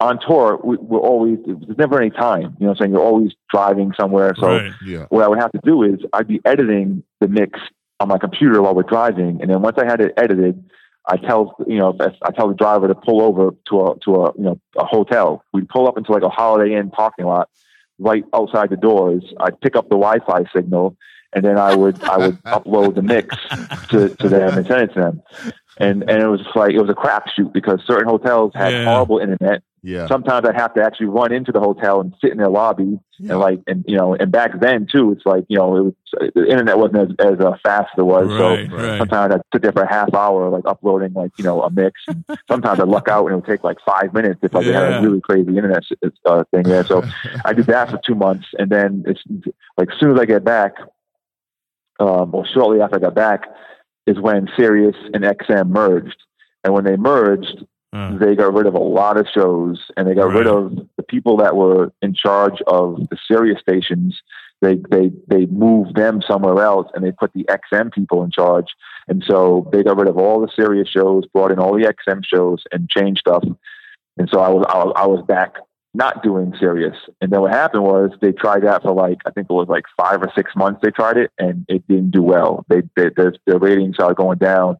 on 0.00 0.18
tour. 0.26 0.60
We, 0.62 0.76
we're 0.76 1.00
always 1.00 1.38
there's 1.46 1.78
never 1.78 2.00
any 2.00 2.10
time. 2.10 2.56
You 2.58 2.66
know, 2.66 2.68
what 2.68 2.70
I'm 2.70 2.76
saying 2.76 2.92
you're 2.92 3.02
always 3.02 3.32
driving 3.50 3.92
somewhere. 3.98 4.34
So 4.38 4.48
right. 4.48 4.72
Yeah. 4.84 5.06
what 5.08 5.24
I 5.24 5.28
would 5.28 5.38
have 5.38 5.52
to 5.52 5.60
do 5.64 5.82
is 5.82 6.00
I'd 6.12 6.28
be 6.28 6.40
editing 6.44 7.02
the 7.20 7.28
mix 7.28 7.58
on 7.98 8.08
my 8.08 8.18
computer 8.18 8.60
while 8.60 8.74
we're 8.74 8.82
driving, 8.82 9.40
and 9.40 9.50
then 9.50 9.62
once 9.62 9.78
I 9.78 9.86
had 9.86 10.00
it 10.00 10.12
edited, 10.16 10.62
I 11.06 11.16
tell 11.16 11.56
you 11.66 11.78
know 11.78 11.96
I 12.22 12.30
tell 12.32 12.48
the 12.48 12.54
driver 12.54 12.88
to 12.88 12.94
pull 12.94 13.22
over 13.22 13.50
to 13.68 13.80
a 13.86 13.98
to 14.00 14.14
a 14.16 14.32
you 14.36 14.44
know 14.44 14.60
a 14.76 14.84
hotel. 14.84 15.44
We'd 15.52 15.68
pull 15.68 15.88
up 15.88 15.96
into 15.96 16.12
like 16.12 16.22
a 16.22 16.28
Holiday 16.28 16.74
Inn 16.74 16.90
parking 16.90 17.26
lot, 17.26 17.48
right 17.98 18.24
outside 18.34 18.70
the 18.70 18.76
doors. 18.76 19.24
I'd 19.40 19.60
pick 19.60 19.76
up 19.76 19.84
the 19.88 19.96
Wi-Fi 19.96 20.44
signal, 20.54 20.96
and 21.36 21.44
then 21.44 21.58
I 21.58 21.74
would 21.76 22.02
I 22.02 22.16
would 22.16 22.42
upload 22.58 22.96
the 22.96 23.02
mix 23.02 23.36
to, 23.90 24.08
to 24.08 24.28
them 24.28 24.56
and 24.58 24.66
send 24.66 24.80
it 24.82 24.94
to 24.94 25.00
them. 25.00 25.22
And 25.78 26.02
and 26.10 26.22
it 26.22 26.26
was 26.26 26.40
like 26.56 26.72
it 26.72 26.80
was 26.80 26.90
a 26.90 26.94
crapshoot 26.94 27.52
because 27.52 27.80
certain 27.86 28.08
hotels 28.08 28.52
had 28.54 28.72
Yeah. 28.72 28.84
horrible 28.86 29.18
internet. 29.18 29.62
Yeah. 29.82 30.08
Sometimes 30.08 30.48
I'd 30.48 30.56
have 30.56 30.74
to 30.74 30.82
actually 30.82 31.06
run 31.06 31.32
into 31.32 31.52
the 31.52 31.60
hotel 31.60 32.00
and 32.00 32.12
sit 32.20 32.32
in 32.32 32.38
their 32.38 32.48
lobby 32.48 32.98
Yeah. 33.20 33.32
and 33.32 33.38
like 33.40 33.60
and 33.68 33.84
you 33.86 33.96
know 33.96 34.14
and 34.14 34.32
back 34.32 34.58
then 34.58 34.86
too 34.90 35.12
it's 35.12 35.24
like 35.26 35.44
you 35.48 35.58
know 35.58 35.76
it 35.76 35.82
was 35.84 35.94
the 36.34 36.46
internet 36.50 36.78
wasn't 36.78 37.20
as, 37.20 37.32
as 37.34 37.38
uh, 37.40 37.52
fast 37.62 37.90
as 37.92 37.98
it 37.98 38.02
was 38.02 38.26
Right, 38.26 38.68
so 38.70 38.76
right. 38.76 38.98
sometimes 38.98 39.34
I'd 39.34 39.42
sit 39.52 39.62
there 39.62 39.72
for 39.72 39.82
a 39.82 39.92
half 39.92 40.12
hour 40.14 40.48
like 40.48 40.64
uploading 40.66 41.12
like 41.12 41.30
you 41.36 41.44
know 41.44 41.62
a 41.62 41.70
mix 41.70 42.00
and 42.08 42.24
sometimes 42.50 42.80
I'd 42.80 42.88
luck 42.88 43.08
out 43.08 43.26
and 43.26 43.32
it 43.34 43.36
would 43.36 43.44
take 43.46 43.62
like 43.62 43.76
five 43.86 44.12
minutes 44.14 44.40
if 44.42 44.54
like 44.54 44.64
they 44.64 44.72
had 44.72 44.94
a 44.94 45.02
really 45.02 45.20
crazy 45.20 45.54
internet 45.56 45.84
uh, 46.24 46.42
thing 46.52 46.62
there 46.64 46.84
so 46.84 47.04
I 47.44 47.52
did 47.52 47.66
that 47.66 47.90
for 47.90 48.00
two 48.04 48.14
months 48.16 48.46
and 48.58 48.70
then 48.70 49.04
it's 49.06 49.22
like 49.76 49.90
as 49.92 50.00
soon 50.00 50.12
as 50.14 50.18
I 50.18 50.24
get 50.24 50.42
back 50.42 50.72
um, 52.00 52.34
or 52.34 52.46
shortly 52.46 52.80
after 52.80 52.96
I 52.96 53.00
got 53.00 53.14
back 53.14 53.42
is 54.06 54.20
when 54.20 54.48
Sirius 54.56 54.96
and 55.14 55.24
XM 55.24 55.68
merged 55.68 56.22
and 56.64 56.72
when 56.74 56.84
they 56.84 56.96
merged 56.96 57.64
Uh, 57.92 58.18
they 58.18 58.34
got 58.34 58.52
rid 58.52 58.66
of 58.66 58.74
a 58.74 58.78
lot 58.78 59.16
of 59.16 59.26
shows 59.32 59.80
and 59.96 60.06
they 60.06 60.14
got 60.14 60.30
rid 60.32 60.46
of 60.46 60.76
the 60.96 61.02
people 61.02 61.36
that 61.38 61.56
were 61.56 61.92
in 62.02 62.14
charge 62.14 62.60
of 62.66 63.08
the 63.10 63.16
Sirius 63.26 63.60
stations. 63.60 64.20
They 64.60 64.76
they 64.90 65.12
they 65.28 65.46
moved 65.46 65.94
them 65.94 66.20
somewhere 66.22 66.62
else 66.62 66.88
and 66.94 67.02
they 67.04 67.12
put 67.12 67.32
the 67.32 67.44
XM 67.44 67.92
people 67.92 68.22
in 68.24 68.30
charge. 68.30 68.66
And 69.08 69.22
so 69.26 69.68
they 69.72 69.82
got 69.82 69.96
rid 69.96 70.08
of 70.08 70.18
all 70.18 70.40
the 70.40 70.52
Sirius 70.54 70.88
shows, 70.88 71.24
brought 71.32 71.52
in 71.52 71.58
all 71.58 71.74
the 71.74 71.92
XM 71.94 72.22
shows, 72.24 72.64
and 72.72 72.88
changed 72.90 73.20
stuff. 73.20 73.44
And 74.18 74.28
so 74.28 74.40
I 74.40 74.48
was 74.48 74.66
I 74.68 74.78
was, 74.84 74.92
I 74.96 75.06
was 75.06 75.24
back 75.26 75.54
not 75.96 76.22
doing 76.22 76.54
Sirius. 76.60 76.96
And 77.20 77.32
then 77.32 77.40
what 77.40 77.52
happened 77.52 77.82
was 77.84 78.10
they 78.20 78.32
tried 78.32 78.62
that 78.64 78.82
for 78.82 78.92
like 78.92 79.18
I 79.26 79.30
think 79.30 79.46
it 79.50 79.52
was 79.52 79.68
like 79.68 79.84
five 79.96 80.22
or 80.22 80.30
six 80.34 80.52
months. 80.54 80.80
They 80.82 80.90
tried 80.90 81.16
it 81.16 81.30
and 81.38 81.64
it 81.68 81.86
didn't 81.88 82.10
do 82.10 82.22
well. 82.22 82.64
They, 82.68 82.82
they 82.96 83.10
their, 83.16 83.34
their 83.46 83.58
ratings 83.58 83.96
started 83.96 84.16
going 84.16 84.38
down. 84.38 84.76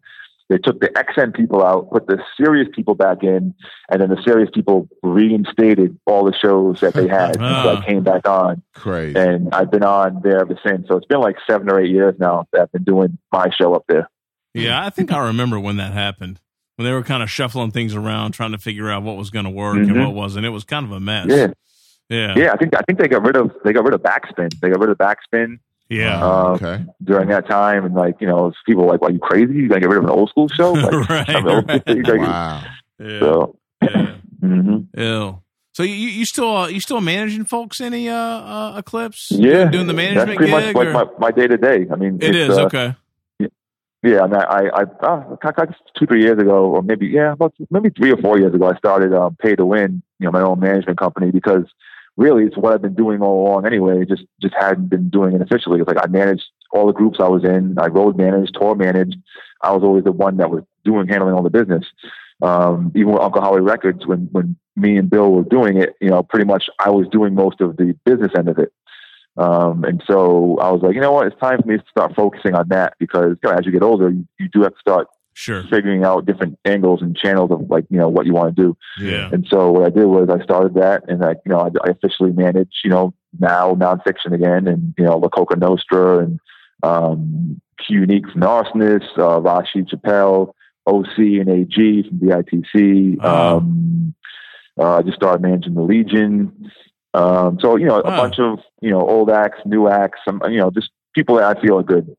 They 0.48 0.58
took 0.58 0.78
the 0.80 0.88
XM 0.90 1.34
people 1.34 1.64
out, 1.64 1.90
put 1.90 2.06
the 2.06 2.18
Sirius 2.36 2.68
people 2.72 2.94
back 2.94 3.24
in, 3.24 3.52
and 3.90 4.00
then 4.00 4.10
the 4.10 4.22
Sirius 4.24 4.48
people 4.54 4.88
reinstated 5.02 5.98
all 6.06 6.24
the 6.24 6.36
shows 6.40 6.80
that 6.82 6.94
they 6.94 7.08
had. 7.08 7.36
Ah. 7.40 7.62
so 7.64 7.76
I 7.78 7.84
came 7.84 8.04
back 8.04 8.28
on, 8.28 8.62
Crazy. 8.74 9.18
and 9.18 9.52
I've 9.52 9.70
been 9.72 9.82
on 9.82 10.20
there 10.22 10.40
ever 10.40 10.56
since. 10.64 10.86
So 10.86 10.96
it's 10.96 11.06
been 11.06 11.20
like 11.20 11.36
seven 11.48 11.68
or 11.68 11.80
eight 11.80 11.90
years 11.90 12.14
now 12.20 12.46
that 12.52 12.62
I've 12.62 12.72
been 12.72 12.84
doing 12.84 13.18
my 13.32 13.50
show 13.50 13.74
up 13.74 13.84
there. 13.88 14.08
Yeah, 14.54 14.84
I 14.84 14.90
think 14.90 15.12
I 15.12 15.26
remember 15.26 15.58
when 15.58 15.76
that 15.78 15.92
happened. 15.92 16.40
When 16.76 16.84
they 16.86 16.92
were 16.92 17.02
kind 17.02 17.22
of 17.22 17.30
shuffling 17.30 17.70
things 17.70 17.94
around, 17.94 18.32
trying 18.32 18.52
to 18.52 18.58
figure 18.58 18.90
out 18.90 19.02
what 19.02 19.16
was 19.16 19.30
going 19.30 19.46
to 19.46 19.50
work 19.50 19.76
and 19.76 19.88
Mhm. 19.90 20.04
what 20.04 20.14
wasn't. 20.14 20.44
It 20.44 20.50
was 20.50 20.64
kind 20.64 20.84
of 20.84 20.92
a 20.92 21.00
mess. 21.00 21.26
Yeah, 21.28 21.46
Yeah. 22.10 22.34
yeah. 22.36 22.52
I 22.52 22.56
think 22.56 22.76
I 22.76 22.82
think 22.86 22.98
they 22.98 23.08
got 23.08 23.22
rid 23.24 23.36
of 23.36 23.50
they 23.64 23.72
got 23.72 23.84
rid 23.84 23.94
of 23.94 24.02
backspin. 24.02 24.52
They 24.60 24.68
got 24.68 24.80
rid 24.80 24.90
of 24.90 24.98
backspin 24.98 25.58
Yeah. 25.88 26.20
um, 26.22 26.46
okay. 26.56 26.84
during 27.02 27.28
that 27.30 27.48
time, 27.48 27.84
and 27.86 27.94
like 27.94 28.16
you 28.20 28.26
know, 28.26 28.52
people 28.66 28.84
were 28.84 28.92
like, 28.92 29.00
"Are 29.02 29.10
you 29.10 29.18
crazy? 29.18 29.54
You 29.54 29.68
gonna 29.68 29.80
get 29.80 29.88
rid 29.88 29.98
of 29.98 30.04
an 30.04 30.10
old 30.10 30.28
school 30.28 30.48
show?" 30.48 30.72
Like, 30.74 31.08
right. 31.08 31.28
I 31.36 31.40
mean, 31.40 31.64
right. 31.66 31.86
like, 32.08 32.18
Wow. 32.20 32.62
Yeah. 32.98 33.20
So, 33.20 33.56
yeah. 33.82 34.06
hmm 34.40 34.76
Ew. 34.96 35.38
So 35.72 35.82
you 35.82 35.94
you 35.94 36.24
still 36.26 36.56
uh, 36.56 36.68
you 36.68 36.80
still 36.80 37.00
managing 37.00 37.44
folks 37.46 37.80
any 37.80 38.08
uh, 38.10 38.14
uh 38.16 38.74
Eclipse? 38.76 39.28
yeah, 39.30 39.64
Doing 39.70 39.86
the 39.86 39.92
management. 39.94 40.38
That's 40.38 40.38
management 40.38 40.38
pretty 40.38 40.50
gig? 40.52 40.74
much 40.74 40.94
like 40.94 41.18
my, 41.20 41.28
my 41.28 41.30
day 41.30 41.46
to 41.46 41.56
day. 41.56 41.86
I 41.90 41.96
mean, 41.96 42.18
it's, 42.20 42.56
uh, 42.56 42.64
okay. 42.66 42.94
Yeah, 44.02 44.24
and 44.24 44.34
I 44.34 44.40
I, 44.40 44.82
I, 44.82 44.82
uh, 45.02 45.66
two, 45.98 46.06
three 46.06 46.22
years 46.22 46.38
ago, 46.38 46.66
or 46.66 46.82
maybe, 46.82 47.06
yeah, 47.06 47.32
about 47.32 47.54
maybe 47.70 47.90
three 47.90 48.12
or 48.12 48.18
four 48.18 48.38
years 48.38 48.54
ago, 48.54 48.66
I 48.66 48.76
started 48.76 49.12
um, 49.12 49.36
Pay 49.36 49.56
to 49.56 49.66
Win, 49.66 50.02
you 50.18 50.26
know, 50.26 50.32
my 50.32 50.42
own 50.42 50.60
management 50.60 50.98
company 50.98 51.30
because 51.30 51.64
really 52.16 52.44
it's 52.44 52.56
what 52.56 52.72
I've 52.72 52.82
been 52.82 52.94
doing 52.94 53.20
all 53.20 53.46
along 53.46 53.66
anyway. 53.66 54.04
Just, 54.04 54.24
just 54.40 54.54
hadn't 54.54 54.88
been 54.88 55.08
doing 55.08 55.34
it 55.34 55.42
officially. 55.42 55.80
It's 55.80 55.88
like 55.88 56.02
I 56.02 56.06
managed 56.06 56.44
all 56.72 56.86
the 56.86 56.92
groups 56.92 57.18
I 57.20 57.28
was 57.28 57.44
in. 57.44 57.78
I 57.78 57.86
road 57.86 58.16
managed, 58.16 58.54
tour 58.54 58.74
managed. 58.74 59.16
I 59.62 59.72
was 59.72 59.82
always 59.82 60.04
the 60.04 60.12
one 60.12 60.36
that 60.36 60.50
was 60.50 60.62
doing, 60.84 61.08
handling 61.08 61.34
all 61.34 61.42
the 61.42 61.50
business. 61.50 61.84
Um, 62.42 62.92
even 62.94 63.12
with 63.12 63.22
Uncle 63.22 63.40
Howie 63.40 63.60
Records, 63.60 64.06
when, 64.06 64.28
when 64.32 64.56
me 64.76 64.98
and 64.98 65.08
Bill 65.08 65.32
were 65.32 65.44
doing 65.44 65.78
it, 65.78 65.96
you 66.00 66.10
know, 66.10 66.22
pretty 66.22 66.44
much 66.44 66.68
I 66.78 66.90
was 66.90 67.08
doing 67.08 67.34
most 67.34 67.60
of 67.60 67.76
the 67.76 67.96
business 68.04 68.32
end 68.36 68.48
of 68.48 68.58
it. 68.58 68.72
Um, 69.36 69.84
and 69.84 70.02
so 70.06 70.58
I 70.58 70.70
was 70.70 70.80
like, 70.82 70.94
you 70.94 71.00
know 71.00 71.12
what, 71.12 71.26
it's 71.26 71.40
time 71.40 71.60
for 71.60 71.68
me 71.68 71.76
to 71.76 71.84
start 71.90 72.14
focusing 72.16 72.54
on 72.54 72.68
that 72.68 72.94
because 72.98 73.36
you 73.42 73.50
know, 73.50 73.56
as 73.56 73.66
you 73.66 73.72
get 73.72 73.82
older, 73.82 74.08
you, 74.10 74.26
you 74.38 74.48
do 74.48 74.62
have 74.62 74.72
to 74.72 74.80
start 74.80 75.08
Sure. 75.38 75.64
figuring 75.64 76.02
out 76.02 76.24
different 76.24 76.58
angles 76.64 77.02
and 77.02 77.14
channels 77.14 77.50
of 77.50 77.68
like, 77.68 77.84
you 77.90 77.98
know, 77.98 78.08
what 78.08 78.24
you 78.24 78.32
want 78.32 78.56
to 78.56 78.62
do. 78.62 78.76
Yeah. 78.98 79.28
And 79.30 79.46
so 79.50 79.70
what 79.70 79.84
I 79.84 79.90
did 79.90 80.06
was 80.06 80.30
I 80.30 80.42
started 80.42 80.72
that 80.76 81.02
and 81.08 81.22
I, 81.22 81.32
you 81.44 81.52
know, 81.52 81.58
I, 81.58 81.66
I 81.86 81.90
officially 81.90 82.32
manage, 82.32 82.72
you 82.82 82.88
know, 82.88 83.12
now 83.38 83.74
Non 83.74 84.00
Phixion 84.00 84.32
again 84.32 84.66
and, 84.66 84.94
you 84.96 85.04
know, 85.04 85.18
La 85.18 85.28
Coka 85.28 85.58
Nostra 85.58 86.20
and, 86.20 86.40
um, 86.82 87.60
Q 87.86 88.00
Unique 88.00 88.30
from 88.32 88.40
Arsonist, 88.40 89.18
uh, 89.18 89.42
Rashid 89.42 89.90
Chappelle, 89.90 90.54
OC 90.86 91.18
and 91.18 91.50
AG 91.50 92.08
from 92.08 92.18
DITC. 92.18 93.18
Wow. 93.22 93.58
Um, 93.58 94.14
uh, 94.80 94.96
I 94.96 95.02
just 95.02 95.16
started 95.16 95.42
managing 95.42 95.74
the 95.74 95.82
Legion. 95.82 96.70
Um, 97.16 97.58
so, 97.60 97.76
you 97.76 97.86
know, 97.86 98.00
a 98.00 98.02
bunch 98.02 98.38
of, 98.38 98.58
you 98.82 98.90
know, 98.90 99.00
old 99.00 99.30
acts, 99.30 99.58
new 99.64 99.88
acts, 99.88 100.18
some, 100.24 100.42
you 100.50 100.58
know, 100.58 100.70
just 100.70 100.90
people 101.14 101.36
that 101.36 101.56
I 101.56 101.60
feel 101.60 101.78
are 101.78 101.82
good. 101.82 102.14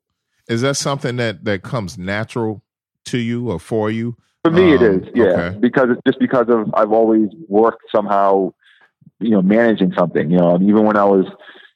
Is 0.48 0.62
that 0.62 0.76
something 0.76 1.18
that 1.18 1.44
that 1.46 1.62
comes 1.62 1.98
natural 1.98 2.64
to 3.06 3.18
you 3.20 3.52
or 3.52 3.60
for 3.60 3.92
you? 3.92 4.16
For 4.44 4.52
me, 4.52 4.74
it 4.74 4.82
Um, 4.82 5.04
is, 5.04 5.10
yeah, 5.14 5.26
okay. 5.26 5.58
because 5.60 5.90
it's 5.92 6.02
just 6.08 6.20
because 6.20 6.48
of 6.50 6.74
I've 6.74 6.92
always 6.94 7.30
worked 7.48 7.84
somehow, 7.94 8.54
you 9.20 9.32
know, 9.32 9.42
managing 9.42 9.94
something. 9.98 10.32
You 10.32 10.38
know, 10.38 10.56
and 10.56 10.64
even 10.68 10.84
when 10.86 10.98
I 10.98 11.04
was, 11.04 11.26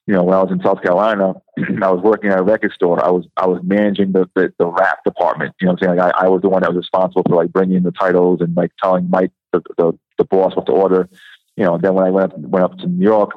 you 0.07 0.14
know, 0.15 0.23
when 0.23 0.34
I 0.34 0.41
was 0.41 0.52
in 0.52 0.61
South 0.64 0.81
Carolina, 0.81 1.34
I 1.84 1.91
was 1.91 2.02
working 2.02 2.31
at 2.31 2.39
a 2.39 2.43
record 2.43 2.72
store. 2.73 3.03
I 3.03 3.11
was 3.11 3.27
I 3.38 3.45
was 3.45 3.60
managing 3.64 4.14
the 4.14 4.27
the, 4.35 4.53
the 4.57 4.65
rap 4.65 5.03
department. 5.03 5.53
You 5.60 5.68
know, 5.68 5.73
what 5.73 5.84
I'm 5.84 5.88
saying 5.89 5.98
like 5.99 6.15
I, 6.15 6.26
I 6.26 6.30
was 6.30 6.41
the 6.41 6.49
one 6.49 6.61
that 6.61 6.72
was 6.73 6.77
responsible 6.77 7.23
for 7.27 7.35
like 7.35 7.52
bringing 7.52 7.77
in 7.77 7.84
the 7.84 7.91
titles 7.91 8.39
and 8.41 8.56
like 8.56 8.72
telling 8.81 9.10
Mike 9.10 9.31
the 9.52 9.61
the, 9.77 9.91
the 10.18 10.23
boss 10.23 10.56
what 10.56 10.65
to 10.68 10.72
order. 10.72 11.10
You 11.57 11.65
know, 11.65 11.78
then 11.78 11.94
when 11.94 12.06
I 12.06 12.10
went 12.10 12.34
up 12.34 12.40
went 12.40 12.65
up 12.65 12.78
to 12.80 12.88
New 12.88 13.03
York. 13.03 13.32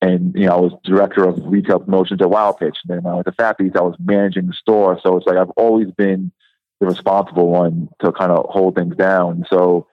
And 0.00 0.34
you 0.34 0.46
know, 0.46 0.56
I 0.56 0.60
was 0.60 0.72
director 0.82 1.22
of 1.22 1.38
retail 1.44 1.78
promotions 1.78 2.20
at 2.20 2.28
Wild 2.28 2.58
Pitch. 2.58 2.76
And 2.82 2.96
then 2.96 3.02
when 3.04 3.12
I 3.12 3.14
went 3.14 3.26
to 3.26 3.32
Fat 3.32 3.56
Beats, 3.56 3.76
I 3.76 3.82
was 3.82 3.94
managing 4.00 4.48
the 4.48 4.52
store. 4.52 4.98
So 5.00 5.16
it's 5.16 5.26
like 5.26 5.36
I've 5.36 5.50
always 5.50 5.92
been 5.92 6.32
the 6.80 6.86
responsible 6.86 7.48
one 7.48 7.88
to 8.00 8.10
kind 8.10 8.32
of 8.32 8.46
hold 8.50 8.74
things 8.74 8.96
down. 8.96 9.44
So 9.48 9.86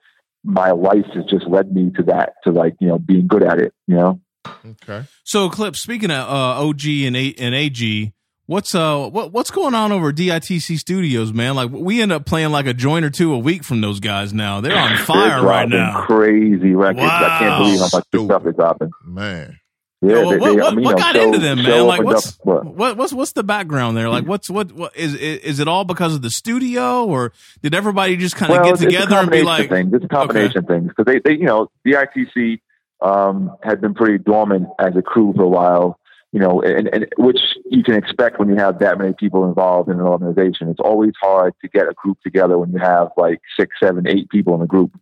my 0.44 0.72
life 0.72 1.06
has 1.14 1.24
just 1.26 1.46
led 1.46 1.72
me 1.72 1.90
to 1.96 2.02
that, 2.04 2.34
to 2.44 2.50
like, 2.50 2.74
you 2.80 2.88
know, 2.88 2.98
being 2.98 3.28
good 3.28 3.44
at 3.44 3.60
it, 3.60 3.72
you 3.86 3.94
know? 3.94 4.20
Okay. 4.66 5.04
So, 5.22 5.48
clip. 5.50 5.76
Speaking 5.76 6.10
of 6.10 6.28
uh, 6.28 6.66
OC 6.66 6.84
and 7.06 7.16
A- 7.16 7.34
and 7.38 7.54
AG, 7.54 8.12
what's 8.50 8.74
uh 8.74 9.08
what 9.08 9.32
what's 9.32 9.52
going 9.52 9.74
on 9.74 9.92
over 9.92 10.08
at 10.08 10.16
DITC 10.16 10.76
Studios, 10.76 11.32
man? 11.32 11.54
Like 11.54 11.70
we 11.70 12.02
end 12.02 12.10
up 12.10 12.26
playing 12.26 12.50
like 12.50 12.66
a 12.66 12.74
joint 12.74 13.04
or 13.04 13.10
two 13.10 13.32
a 13.32 13.38
week 13.38 13.62
from 13.62 13.80
those 13.80 14.00
guys. 14.00 14.32
Now 14.34 14.60
they're 14.60 14.76
on 14.76 14.96
fire 14.98 15.28
They're 15.38 15.42
right 15.42 15.68
now. 15.68 16.04
Crazy 16.06 16.74
records. 16.74 17.04
I 17.04 17.38
can't 17.38 17.58
believe 17.64 17.78
how 17.78 17.88
much 17.92 18.04
good 18.10 18.24
stuff 18.26 18.42
they're 18.42 18.52
dropping. 18.52 18.90
Man. 19.04 19.56
Yeah, 20.02 20.08
Yeah, 20.08 20.14
well, 20.24 20.30
they- 20.30 20.36
what, 20.38 20.40
they- 20.40 20.60
I 20.60 20.64
what, 20.64 20.74
mean, 20.74 20.84
what 20.84 20.96
got 20.98 21.14
show- 21.14 21.22
into 21.22 21.38
them, 21.38 21.62
man? 21.62 21.86
Like, 21.86 22.02
what's 22.02 22.28
up- 22.40 22.46
what? 22.46 22.64
what, 22.74 22.96
what's 22.96 23.12
what's 23.12 23.32
the 23.32 23.44
background 23.44 23.96
there? 23.96 24.08
Like, 24.08 24.26
what's 24.26 24.50
what, 24.50 24.72
what 24.72 24.96
is 24.96 25.14
is 25.14 25.60
it 25.60 25.68
all 25.68 25.84
because 25.84 26.14
of 26.14 26.22
the 26.22 26.30
studio, 26.30 27.04
or 27.04 27.32
did 27.62 27.74
everybody 27.74 28.16
just 28.16 28.34
kind 28.34 28.50
of 28.50 28.56
well, 28.56 28.64
get 28.64 28.72
it's 28.74 28.82
a 28.82 28.86
together 28.86 29.16
and 29.16 29.30
be 29.30 29.42
combination 29.42 29.46
like, 29.46 29.64
of 29.64 29.70
things. 29.70 29.94
It's 29.94 30.04
a 30.04 30.08
combination 30.08 30.58
of 30.58 30.66
things 30.66 30.88
because 30.88 31.04
they, 31.04 31.20
they, 31.22 31.38
you 31.38 31.44
know, 31.46 31.70
the 31.84 31.92
ITC 31.92 32.60
um, 33.02 33.54
had 33.62 33.80
been 33.80 33.94
pretty 33.94 34.18
dormant 34.18 34.68
as 34.78 34.96
a 34.96 35.02
crew 35.02 35.32
for 35.36 35.42
a 35.44 35.48
while. 35.48 35.99
You 36.32 36.38
know, 36.38 36.62
and, 36.62 36.88
and 36.92 37.08
which 37.18 37.40
you 37.66 37.82
can 37.82 37.94
expect 37.94 38.38
when 38.38 38.48
you 38.48 38.56
have 38.56 38.78
that 38.78 38.98
many 38.98 39.14
people 39.14 39.48
involved 39.48 39.88
in 39.88 39.98
an 39.98 40.06
organization. 40.06 40.68
It's 40.68 40.78
always 40.78 41.12
hard 41.20 41.54
to 41.60 41.68
get 41.68 41.88
a 41.88 41.94
group 41.94 42.18
together 42.22 42.56
when 42.56 42.70
you 42.70 42.78
have 42.78 43.08
like 43.16 43.40
six, 43.58 43.74
seven, 43.82 44.06
eight 44.06 44.28
people 44.28 44.54
in 44.54 44.62
a 44.62 44.66
group. 44.66 44.92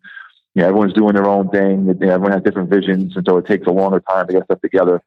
You 0.55 0.63
know, 0.63 0.69
everyone's 0.69 0.95
doing 0.95 1.15
their 1.15 1.29
own 1.29 1.51
thing. 1.51 1.87
You 1.87 1.95
know, 1.95 2.15
everyone 2.15 2.33
has 2.33 2.43
different 2.43 2.71
visions, 2.71 3.15
and 3.15 3.27
so 3.29 3.37
it 3.37 3.47
takes 3.47 3.67
a 3.67 3.71
longer 3.71 4.01
time 4.01 4.27
to 4.27 4.33
get 4.33 4.45
stuff 4.45 4.61
together. 4.63 5.03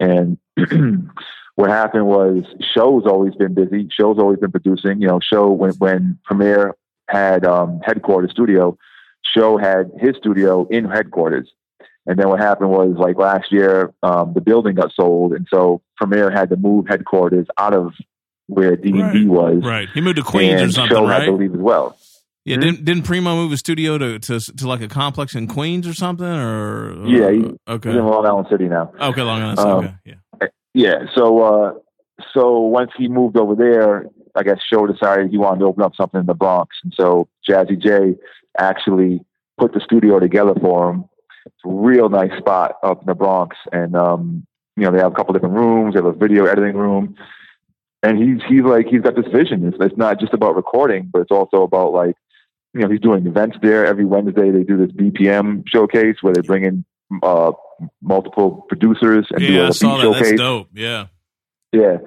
And 0.00 0.38
what 1.56 1.70
happened 1.70 2.06
was, 2.06 2.44
show's 2.74 3.04
always 3.06 3.34
been 3.34 3.54
busy. 3.54 3.88
Show's 3.90 4.18
always 4.18 4.38
been 4.38 4.52
producing. 4.52 5.00
You 5.00 5.08
know, 5.08 5.20
show 5.20 5.50
when 5.50 5.72
when 5.74 6.18
Premier 6.24 6.74
had 7.08 7.44
um, 7.44 7.80
headquarters 7.84 8.30
studio, 8.30 8.76
show 9.22 9.58
had 9.58 9.90
his 9.98 10.16
studio 10.16 10.66
in 10.68 10.84
headquarters. 10.86 11.50
And 12.06 12.18
then 12.18 12.28
what 12.28 12.38
happened 12.40 12.70
was 12.70 12.94
like 12.98 13.16
last 13.16 13.50
year, 13.50 13.92
um, 14.02 14.32
the 14.34 14.40
building 14.40 14.74
got 14.76 14.92
sold, 14.94 15.32
and 15.32 15.46
so 15.52 15.82
Premier 15.96 16.30
had 16.30 16.50
to 16.50 16.56
move 16.56 16.86
headquarters 16.88 17.46
out 17.58 17.74
of 17.74 17.92
where 18.46 18.76
D 18.76 18.90
and 19.00 19.12
D 19.12 19.26
was, 19.26 19.60
right? 19.64 19.88
He 19.92 20.00
moved 20.00 20.16
to 20.16 20.22
Queens 20.22 20.60
and 20.60 20.70
or 20.70 20.72
something, 20.72 20.96
show 20.96 21.06
had 21.06 21.24
to 21.24 21.32
right? 21.32 21.50
as 21.50 21.56
well. 21.56 21.98
Yeah, 22.44 22.58
didn't 22.58 22.84
didn't 22.84 23.02
Primo 23.02 23.34
move 23.34 23.50
a 23.50 23.56
studio 23.56 23.98
to, 23.98 24.20
to 24.20 24.38
to 24.38 24.68
like 24.68 24.80
a 24.82 24.86
complex 24.86 25.34
in 25.34 25.48
Queens 25.48 25.88
or 25.88 25.94
something? 25.94 26.24
Or, 26.24 26.92
or- 27.02 27.06
Yeah, 27.08 27.30
he- 27.32 27.56
okay, 27.66 27.88
He's 27.90 27.98
in 27.98 28.06
Long 28.06 28.24
Island 28.24 28.46
City 28.48 28.68
now. 28.68 28.92
okay, 29.00 29.22
Long 29.22 29.42
Island. 29.42 29.58
Um, 29.58 29.66
okay, 29.84 29.94
yeah, 30.04 30.46
Yeah. 30.72 30.94
So, 31.16 31.42
uh, 31.42 31.74
so 32.32 32.60
once 32.60 32.92
he 32.96 33.08
moved 33.08 33.36
over 33.36 33.56
there, 33.56 34.06
I 34.36 34.44
guess 34.44 34.58
Show 34.72 34.86
decided 34.86 35.30
he 35.30 35.38
wanted 35.38 35.58
to 35.60 35.64
open 35.66 35.82
up 35.82 35.96
something 35.96 36.20
in 36.20 36.26
the 36.26 36.34
Bronx, 36.34 36.76
and 36.84 36.94
so 36.96 37.26
Jazzy 37.50 37.82
Jay 37.82 38.14
actually 38.56 39.24
put 39.58 39.72
the 39.72 39.80
studio 39.80 40.20
together 40.20 40.54
for 40.60 40.90
him. 40.92 41.04
It's 41.46 41.54
a 41.64 41.70
real 41.70 42.08
nice 42.08 42.36
spot 42.38 42.76
up 42.82 43.00
in 43.00 43.06
the 43.06 43.14
Bronx, 43.14 43.56
and 43.72 43.94
um, 43.94 44.46
you 44.76 44.84
know 44.84 44.90
they 44.90 44.98
have 44.98 45.12
a 45.12 45.14
couple 45.14 45.32
different 45.32 45.54
rooms. 45.54 45.94
They 45.94 45.98
have 45.98 46.06
a 46.06 46.12
video 46.12 46.46
editing 46.46 46.76
room, 46.76 47.16
and 48.02 48.18
he's 48.18 48.42
he's 48.48 48.62
like 48.62 48.86
he's 48.86 49.02
got 49.02 49.14
this 49.14 49.32
vision. 49.32 49.66
It's, 49.68 49.76
it's 49.80 49.96
not 49.96 50.18
just 50.18 50.34
about 50.34 50.56
recording, 50.56 51.08
but 51.12 51.22
it's 51.22 51.30
also 51.30 51.62
about 51.62 51.92
like 51.92 52.16
you 52.74 52.80
know 52.80 52.88
he's 52.88 53.00
doing 53.00 53.26
events 53.26 53.56
there 53.62 53.86
every 53.86 54.04
Wednesday. 54.04 54.50
They 54.50 54.64
do 54.64 54.76
this 54.76 54.90
BPM 54.90 55.62
showcase 55.68 56.16
where 56.20 56.34
they 56.34 56.40
bring 56.40 56.64
in 56.64 56.84
uh, 57.22 57.52
multiple 58.02 58.66
producers 58.68 59.26
and 59.30 59.40
do 59.40 59.52
yeah. 59.52 59.62
I 59.62 59.68
a 59.68 59.70
beat 59.70 59.80
that. 59.80 60.16
That's 60.18 60.32
dope. 60.32 60.68
Yeah, 60.74 61.06
Yeah, 61.72 61.98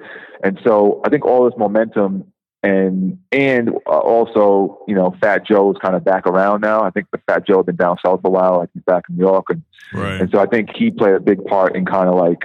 and 0.44 0.60
so 0.64 1.00
I 1.04 1.08
think 1.08 1.24
all 1.24 1.48
this 1.48 1.58
momentum 1.58 2.29
and 2.62 3.18
and 3.32 3.70
uh, 3.86 3.90
also 3.90 4.82
you 4.86 4.94
know 4.94 5.14
Fat 5.20 5.46
Joe's 5.46 5.76
kind 5.80 5.94
of 5.94 6.04
back 6.04 6.26
around 6.26 6.60
now. 6.60 6.82
I 6.82 6.90
think 6.90 7.06
the 7.10 7.18
Fat 7.26 7.46
Joe 7.46 7.58
had 7.58 7.66
been 7.66 7.76
down 7.76 7.96
south 8.04 8.22
for 8.22 8.28
a 8.28 8.30
while, 8.30 8.58
like 8.58 8.70
he's 8.74 8.82
back 8.82 9.04
in 9.08 9.16
New 9.16 9.24
York, 9.24 9.46
and, 9.48 9.62
right. 9.92 10.20
and 10.20 10.30
so 10.30 10.38
I 10.38 10.46
think 10.46 10.70
he 10.74 10.90
played 10.90 11.14
a 11.14 11.20
big 11.20 11.44
part 11.44 11.76
in 11.76 11.86
kind 11.86 12.08
of 12.08 12.16
like 12.16 12.38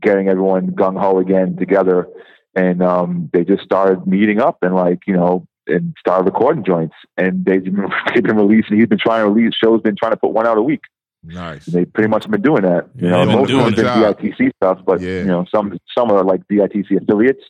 getting 0.00 0.28
everyone 0.28 0.70
gung 0.72 0.98
ho 0.98 1.18
again 1.18 1.56
together, 1.56 2.08
and 2.54 2.82
um, 2.82 3.30
they 3.32 3.44
just 3.44 3.62
started 3.62 4.06
meeting 4.06 4.40
up 4.40 4.58
and 4.62 4.74
like 4.74 5.00
you 5.06 5.14
know 5.14 5.46
and 5.66 5.94
started 5.98 6.24
recording 6.24 6.64
joints, 6.64 6.94
and 7.16 7.44
they've 7.44 7.62
been, 7.64 7.86
they've 8.14 8.22
been 8.22 8.36
releasing. 8.36 8.78
He's 8.78 8.88
been 8.88 8.98
trying 8.98 9.24
to 9.24 9.30
release 9.30 9.54
shows, 9.54 9.80
been 9.82 9.96
trying 9.96 10.12
to 10.12 10.16
put 10.18 10.32
one 10.32 10.46
out 10.46 10.58
a 10.58 10.62
week. 10.62 10.80
Nice. 11.24 11.66
They 11.66 11.84
pretty 11.84 12.08
much 12.08 12.24
have 12.24 12.32
been 12.32 12.42
doing 12.42 12.62
that. 12.62 12.88
You 12.96 13.08
Yeah, 13.08 13.24
know, 13.24 13.38
most 13.38 13.50
of 13.52 13.58
them 13.58 13.68
it's 13.68 13.76
been. 13.76 13.86
DITC 13.86 14.50
stuff, 14.56 14.80
but 14.84 15.00
Yeah. 15.00 15.18
you 15.18 15.26
know, 15.26 15.44
some 15.54 15.78
some 15.96 16.10
are 16.10 16.24
like 16.24 16.40
DITC 16.48 17.00
affiliates. 17.00 17.44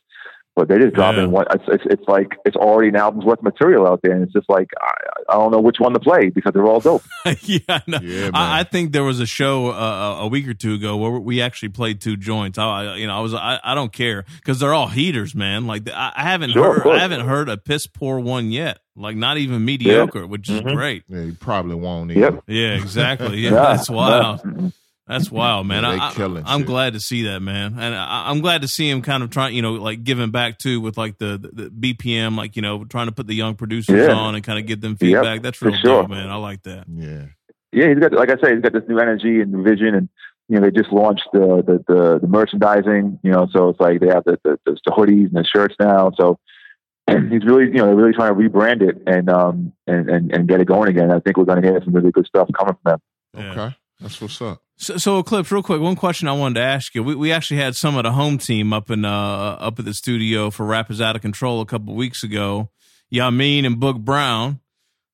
But 0.54 0.68
they 0.68 0.78
just 0.78 0.94
drop 0.94 1.14
Yeah. 1.16 1.24
in 1.24 1.30
one. 1.30 1.46
It's, 1.52 1.64
it's 1.68 1.84
it's 1.86 2.08
like 2.08 2.28
it's 2.44 2.56
already 2.56 2.88
an 2.90 2.96
album's 2.96 3.24
worth 3.24 3.38
of 3.38 3.44
material 3.44 3.86
out 3.86 4.00
there, 4.02 4.12
and 4.12 4.22
it's 4.22 4.32
just 4.32 4.48
like 4.48 4.68
I, 4.80 4.92
I 5.30 5.34
don't 5.34 5.50
know 5.50 5.60
which 5.60 5.76
one 5.78 5.92
to 5.94 6.00
play 6.00 6.28
because 6.30 6.52
they're 6.52 6.66
all 6.66 6.80
dope. 6.80 7.02
yeah, 7.42 7.58
I. 7.68 7.82
Yeah, 7.86 7.98
man. 8.00 8.30
I, 8.34 8.60
I 8.60 8.64
think 8.64 8.92
there 8.92 9.04
was 9.04 9.20
a 9.20 9.26
show 9.26 9.68
uh, 9.70 10.18
a 10.20 10.28
week 10.28 10.46
or 10.48 10.54
two 10.54 10.74
ago 10.74 10.96
where 10.96 11.12
we 11.12 11.40
actually 11.40 11.70
played 11.70 12.00
two 12.00 12.16
joints. 12.16 12.58
I, 12.58 12.64
I- 12.64 12.96
you 12.96 13.06
know, 13.06 13.16
I 13.16 13.20
was 13.20 13.32
I, 13.34 13.60
I 13.64 13.74
don't 13.74 13.92
care 13.92 14.24
because 14.36 14.60
they're 14.60 14.74
all 14.74 14.88
heaters, 14.88 15.34
man. 15.34 15.66
Like 15.66 15.88
I, 15.90 16.12
I 16.16 16.22
haven't 16.24 16.50
Sure, 16.50 16.80
heard. 16.80 16.96
I 16.96 16.98
haven't 16.98 17.26
heard 17.26 17.48
a 17.48 17.56
piss 17.56 17.86
poor 17.86 18.18
one 18.20 18.50
yet. 18.50 18.78
Like 18.94 19.16
not 19.16 19.38
even 19.38 19.64
mediocre, 19.64 20.26
which 20.26 20.50
is 20.50 20.60
Mhm. 20.60 20.74
great. 20.74 21.04
Yeah, 21.08 21.20
you 21.22 21.32
probably 21.32 21.76
won't 21.76 22.10
either. 22.10 22.20
Yep. 22.20 22.42
Yeah, 22.46 22.74
exactly. 22.74 23.38
Yeah, 23.38 23.50
Yeah, 23.52 23.62
that's 23.74 23.88
wild. 23.88 24.40
Yeah. 25.12 25.18
That's 25.18 25.30
wild, 25.30 25.66
man. 25.66 25.82
Yeah, 25.92 26.08
I, 26.08 26.12
killing 26.14 26.44
I, 26.44 26.54
am 26.54 26.64
glad 26.64 26.94
to 26.94 27.00
see 27.00 27.24
that, 27.24 27.40
man, 27.40 27.74
and 27.78 27.94
I, 27.94 28.30
I'm 28.30 28.40
glad 28.40 28.62
to 28.62 28.68
see 28.68 28.88
him 28.88 29.02
kind 29.02 29.22
of 29.22 29.30
trying, 29.30 29.54
you 29.54 29.62
know, 29.62 29.72
like 29.74 30.04
giving 30.04 30.30
back 30.30 30.58
too 30.58 30.80
with 30.80 30.96
like 30.96 31.18
the, 31.18 31.38
the, 31.38 31.68
the 31.70 31.94
BPM, 31.94 32.36
like 32.36 32.56
you 32.56 32.62
know, 32.62 32.84
trying 32.84 33.06
to 33.06 33.12
put 33.12 33.26
the 33.26 33.34
young 33.34 33.54
producers 33.54 34.08
Yeah. 34.08 34.14
on 34.14 34.34
and 34.34 34.42
kind 34.44 34.58
of 34.58 34.66
get 34.66 34.80
them 34.80 34.96
feedback. 34.96 35.42
That's 35.42 35.58
for 35.58 35.68
real 35.68 35.76
sure. 35.78 36.02
dope, 36.02 36.10
man. 36.10 36.28
I 36.28 36.36
like 36.36 36.62
that. 36.62 36.84
Yeah. 36.88 37.26
yeah, 37.72 37.88
he's 37.88 37.98
got 37.98 38.12
like 38.12 38.30
I 38.30 38.36
say, 38.42 38.54
he's 38.54 38.62
got 38.62 38.72
this 38.72 38.84
new 38.88 38.98
energy 38.98 39.40
and 39.40 39.64
vision, 39.64 39.94
and 39.94 40.08
you 40.48 40.58
know 40.60 40.66
they 40.66 40.70
just 40.70 40.92
launched 40.92 41.28
the 41.32 41.62
the 41.66 41.84
the, 41.92 42.18
the 42.20 42.26
merchandising. 42.28 43.18
You 43.22 43.30
know, 43.32 43.46
so 43.52 43.70
it's 43.70 43.80
like 43.80 44.00
they 44.00 44.08
have 44.08 44.24
the, 44.24 44.38
the 44.44 44.58
the 44.64 44.78
the 44.84 44.92
hoodies 44.92 45.26
and 45.26 45.36
the 45.36 45.44
shirts 45.44 45.74
now. 45.80 46.10
So 46.18 46.38
he's 47.10 47.44
really 47.44 47.66
you 47.66 47.78
know 47.78 47.86
they're 47.86 47.96
really 47.96 48.12
trying 48.12 48.34
to 48.34 48.40
rebrand 48.40 48.82
it 48.82 49.02
and 49.06 49.28
um 49.28 49.72
and 49.86 50.08
and, 50.08 50.32
and 50.32 50.48
get 50.48 50.60
it 50.60 50.66
going 50.66 50.88
again. 50.88 51.10
I 51.10 51.18
think 51.20 51.36
we're 51.36 51.44
going 51.44 51.60
to 51.60 51.68
hear 51.68 51.80
some 51.84 51.92
really 51.92 52.12
good 52.12 52.26
stuff 52.26 52.48
coming 52.56 52.76
from 52.82 52.92
them. 52.92 53.00
Yeah. 53.34 53.50
Okay. 53.52 53.76
That's 54.00 54.20
what's 54.20 54.40
up. 54.42 54.62
So, 54.82 54.96
so 54.96 55.18
Eclipse, 55.20 55.52
real 55.52 55.62
quick, 55.62 55.80
one 55.80 55.94
question 55.94 56.26
I 56.26 56.32
wanted 56.32 56.56
to 56.56 56.66
ask 56.66 56.92
you. 56.96 57.04
We, 57.04 57.14
we 57.14 57.30
actually 57.30 57.58
had 57.58 57.76
some 57.76 57.96
of 57.96 58.02
the 58.02 58.10
home 58.10 58.36
team 58.36 58.72
up 58.72 58.90
in 58.90 59.04
uh 59.04 59.56
up 59.60 59.78
at 59.78 59.84
the 59.84 59.94
studio 59.94 60.50
for 60.50 60.66
Rap 60.66 60.90
is 60.90 61.00
Out 61.00 61.14
of 61.14 61.22
Control 61.22 61.60
a 61.60 61.66
couple 61.66 61.94
weeks 61.94 62.24
ago. 62.24 62.68
Yamin 63.14 63.64
and 63.64 63.76
Boog 63.76 64.04
Brown 64.04 64.58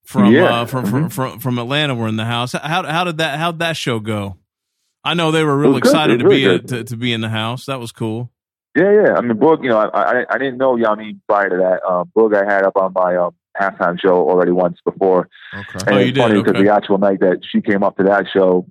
from 0.04 0.32
Yeah. 0.32 0.60
uh, 0.60 0.64
from, 0.64 0.86
from 0.86 1.04
Mhm. 1.08 1.12
from 1.12 1.38
from 1.38 1.58
Atlanta 1.58 1.94
were 1.94 2.08
in 2.08 2.16
the 2.16 2.24
house. 2.24 2.52
How 2.52 2.82
how 2.84 3.04
did 3.04 3.18
that 3.18 3.38
how 3.38 3.50
did 3.50 3.60
that 3.60 3.76
show 3.76 4.00
go? 4.00 4.36
I 5.04 5.12
know 5.12 5.30
they 5.30 5.44
were 5.44 5.56
real 5.58 5.76
excited 5.76 6.14
It 6.14 6.18
to 6.22 6.24
was 6.28 6.34
be 6.34 6.44
really 6.46 6.60
in, 6.60 6.66
to, 6.68 6.84
to 6.84 6.96
be 6.96 7.12
in 7.12 7.20
the 7.20 7.28
house. 7.28 7.66
That 7.66 7.78
was 7.78 7.92
cool. 7.92 8.30
Yeah, 8.74 8.90
yeah. 8.92 9.14
I 9.16 9.20
mean, 9.20 9.36
Boog, 9.36 9.62
you 9.62 9.68
know, 9.68 9.78
I 9.78 9.88
I, 10.20 10.24
I 10.30 10.38
didn't 10.38 10.56
know 10.56 10.76
Yamin 10.76 11.20
prior 11.28 11.50
to 11.50 11.56
that. 11.56 11.86
Um, 11.86 12.10
Boog, 12.16 12.34
I 12.34 12.50
had 12.50 12.62
up 12.64 12.76
on 12.76 12.92
my 12.94 13.16
um, 13.16 13.34
halftime 13.60 14.00
show 14.00 14.28
already 14.30 14.52
once 14.52 14.78
before, 14.84 15.28
Okay. 15.52 15.78
and 15.86 15.96
Oh, 15.96 15.98
it's 15.98 16.06
you 16.06 16.12
did? 16.12 16.20
funny 16.22 16.34
because 16.40 16.54
Okay. 16.54 16.62
the 16.64 16.72
actual 16.74 16.96
night 16.98 17.20
that 17.20 17.40
she 17.50 17.60
came 17.60 17.82
up 17.82 17.96
to 17.98 18.04
that 18.04 18.26
show, 18.32 18.66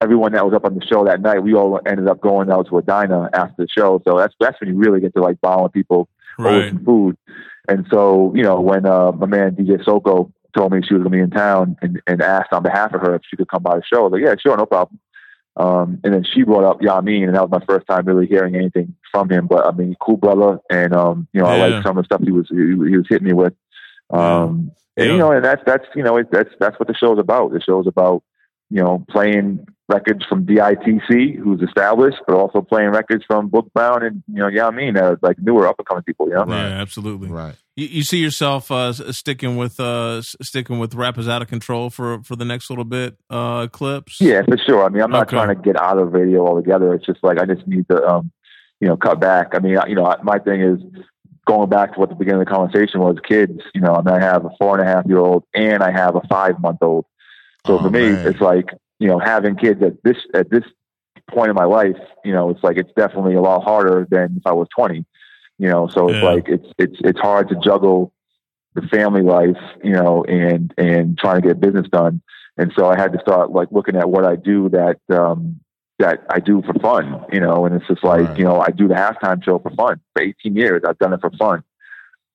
everyone 0.00 0.32
that 0.32 0.44
was 0.44 0.54
up 0.54 0.64
on 0.64 0.74
the 0.74 0.84
show 0.86 1.04
that 1.04 1.20
night, 1.20 1.42
we 1.42 1.54
all 1.54 1.78
ended 1.86 2.08
up 2.08 2.20
going 2.20 2.50
out 2.50 2.68
to 2.68 2.78
a 2.78 2.82
diner 2.82 3.28
after 3.32 3.54
the 3.64 3.68
show. 3.68 4.00
So 4.06 4.18
that's 4.18 4.34
that's 4.40 4.60
when 4.60 4.70
you 4.70 4.76
really 4.76 5.00
get 5.00 5.14
to 5.14 5.22
like 5.22 5.40
bond 5.40 5.62
with 5.64 5.72
people 5.72 6.08
over 6.44 6.66
some 6.68 6.84
food. 6.84 7.16
And 7.68 7.86
so, 7.90 8.32
you 8.34 8.42
know, 8.42 8.60
when 8.60 8.86
uh, 8.86 9.12
my 9.12 9.26
man 9.26 9.54
DJ 9.54 9.84
Soko 9.84 10.32
told 10.56 10.72
me 10.72 10.80
she 10.82 10.94
was 10.94 11.02
going 11.02 11.12
to 11.12 11.16
be 11.18 11.22
in 11.22 11.30
town 11.30 11.76
and, 11.82 12.00
and 12.06 12.22
asked 12.22 12.52
on 12.52 12.62
behalf 12.62 12.92
of 12.94 13.00
her 13.02 13.14
if 13.14 13.22
she 13.28 13.36
could 13.36 13.48
come 13.48 13.62
by 13.62 13.76
the 13.76 13.82
show, 13.84 14.00
I 14.00 14.02
was 14.02 14.12
like, 14.12 14.22
yeah, 14.22 14.34
sure, 14.40 14.56
no 14.56 14.66
problem. 14.66 14.98
Um, 15.56 16.00
and 16.04 16.14
then 16.14 16.24
she 16.24 16.42
brought 16.42 16.64
up 16.64 16.80
Yamin, 16.80 17.26
and 17.26 17.34
that 17.34 17.48
was 17.48 17.50
my 17.50 17.64
first 17.66 17.86
time 17.86 18.06
really 18.06 18.26
hearing 18.26 18.54
anything 18.56 18.94
from 19.12 19.30
him. 19.30 19.46
But 19.46 19.66
I 19.66 19.72
mean, 19.72 19.94
cool 20.00 20.16
brother, 20.16 20.58
and 20.70 20.94
um, 20.94 21.28
you 21.32 21.40
know, 21.40 21.46
I 21.46 21.56
Yeah. 21.56 21.74
like 21.74 21.82
some 21.82 21.98
of 21.98 22.04
the 22.04 22.06
stuff 22.06 22.22
he 22.24 22.32
was 22.32 22.48
he, 22.48 22.56
he 22.56 22.96
was 22.96 23.06
hitting 23.08 23.26
me 23.26 23.34
with. 23.34 23.52
Um, 24.10 24.72
and 24.96 25.10
you 25.12 25.18
know, 25.18 25.32
and 25.32 25.44
that's 25.44 25.62
that's 25.66 25.84
you 25.94 26.02
know, 26.02 26.16
it, 26.16 26.30
that's 26.30 26.50
that's 26.58 26.78
what 26.78 26.88
the 26.88 26.94
show's 26.94 27.18
about. 27.18 27.52
The 27.52 27.60
show's 27.60 27.86
about 27.86 28.22
you 28.70 28.82
know 28.82 29.04
playing 29.10 29.66
records 29.88 30.24
from 30.26 30.46
DITC, 30.46 31.36
who's 31.36 31.60
established, 31.62 32.18
but 32.26 32.36
also 32.36 32.60
playing 32.62 32.90
records 32.90 33.24
from 33.26 33.50
Boog 33.50 33.72
Brown 33.72 34.04
and 34.04 34.22
you 34.28 34.36
know, 34.36 34.46
Yamin, 34.46 34.94
that 34.94 35.02
are 35.02 35.18
like 35.20 35.36
newer 35.40 35.66
up 35.66 35.76
and 35.78 35.86
coming 35.86 36.04
people. 36.04 36.28
You 36.28 36.34
know, 36.34 36.44
Yeah, 36.48 36.80
absolutely. 36.80 37.28
Right. 37.28 37.56
You, 37.74 37.86
you 37.86 38.02
see 38.04 38.18
yourself 38.18 38.70
uh, 38.70 38.92
sticking 38.92 39.56
with 39.56 39.80
uh, 39.80 40.22
sticking 40.22 40.78
with 40.78 40.94
Rap 40.94 41.18
is 41.18 41.28
Out 41.28 41.42
of 41.42 41.48
Control 41.48 41.90
for 41.90 42.22
for 42.22 42.36
the 42.36 42.44
next 42.44 42.70
little 42.70 42.84
bit, 42.84 43.16
uh, 43.30 43.66
Eclipse. 43.68 44.20
Yeah, 44.20 44.42
for 44.42 44.56
sure. 44.58 44.84
I 44.84 44.88
mean, 44.90 45.02
I'm 45.02 45.10
not 45.10 45.22
Okay. 45.26 45.36
trying 45.36 45.56
to 45.56 45.60
get 45.60 45.80
out 45.80 45.98
of 45.98 46.12
radio 46.12 46.46
altogether. 46.46 46.94
It's 46.94 47.06
just 47.06 47.22
like 47.24 47.38
I 47.40 47.46
just 47.46 47.66
need 47.66 47.88
to, 47.88 48.00
um, 48.06 48.30
you 48.80 48.86
know, 48.88 48.96
cut 48.96 49.20
back. 49.20 49.54
I 49.54 49.58
mean, 49.58 49.76
you 49.88 49.94
know, 49.96 50.14
my 50.22 50.38
thing 50.38 50.60
is 50.60 50.78
going 51.46 51.68
back 51.68 51.94
to 51.94 52.00
what 52.00 52.10
the 52.10 52.14
beginning 52.14 52.42
of 52.42 52.46
the 52.46 52.52
conversation 52.54 53.00
was. 53.00 53.16
Kids, 53.26 53.60
you 53.74 53.80
know, 53.80 53.94
I 53.94 54.02
mean, 54.02 54.14
I 54.14 54.20
have 54.24 54.44
a 54.44 54.50
four 54.60 54.78
and 54.78 54.86
a 54.88 54.90
half 54.90 55.04
year 55.06 55.18
old 55.18 55.44
and 55.52 55.82
I 55.82 55.90
have 55.90 56.14
a 56.14 56.20
five 56.28 56.60
month 56.60 56.78
old. 56.80 57.06
So 57.66 57.74
Oh, 57.74 57.82
for 57.82 57.90
me, 57.90 58.10
man. 58.12 58.26
it's 58.26 58.40
like 58.40 58.70
you 58.98 59.08
know, 59.08 59.18
having 59.18 59.56
kids 59.56 59.82
at 59.82 60.02
this 60.02 60.16
at 60.34 60.50
this 60.50 60.64
point 61.30 61.48
in 61.50 61.54
my 61.54 61.64
life, 61.64 61.96
you 62.24 62.32
know, 62.32 62.50
it's 62.50 62.62
like 62.62 62.76
it's 62.76 62.92
definitely 62.96 63.34
a 63.34 63.40
lot 63.40 63.62
harder 63.64 64.06
than 64.10 64.36
if 64.36 64.46
I 64.46 64.52
was 64.52 64.68
20. 64.76 65.04
You 65.58 65.68
know, 65.68 65.88
so 65.94 66.10
it's 66.10 66.22
Yeah. 66.22 66.28
like 66.32 66.48
it's 66.48 66.66
it's 66.78 66.96
it's 67.00 67.20
hard 67.20 67.48
to 67.50 67.56
juggle 67.62 68.12
the 68.74 68.82
family 68.82 69.22
life, 69.22 69.58
you 69.82 69.92
know, 69.92 70.24
and 70.24 70.72
and 70.78 71.18
trying 71.18 71.40
to 71.42 71.48
get 71.48 71.60
business 71.60 71.86
done. 71.90 72.22
And 72.56 72.72
so 72.76 72.86
I 72.88 72.96
had 72.98 73.12
to 73.12 73.20
start 73.20 73.50
like 73.52 73.68
looking 73.70 73.96
at 73.96 74.08
what 74.10 74.24
I 74.24 74.36
do 74.36 74.68
that 74.70 74.98
um 75.10 75.60
that 75.98 76.20
I 76.30 76.40
do 76.40 76.62
for 76.62 76.72
fun, 76.80 77.24
you 77.30 77.40
know, 77.40 77.66
and 77.66 77.74
it's 77.76 77.86
just 77.86 78.02
like, 78.02 78.30
Right. 78.30 78.38
you 78.38 78.44
know, 78.44 78.60
I 78.60 78.70
do 78.70 78.88
the 78.88 78.94
halftime 78.94 79.44
show 79.44 79.58
for 79.58 79.70
fun. 79.70 80.00
For 80.14 80.22
18 80.22 80.56
years 80.56 80.82
I've 80.86 80.98
done 80.98 81.12
it 81.12 81.20
for 81.20 81.30
fun. 81.38 81.62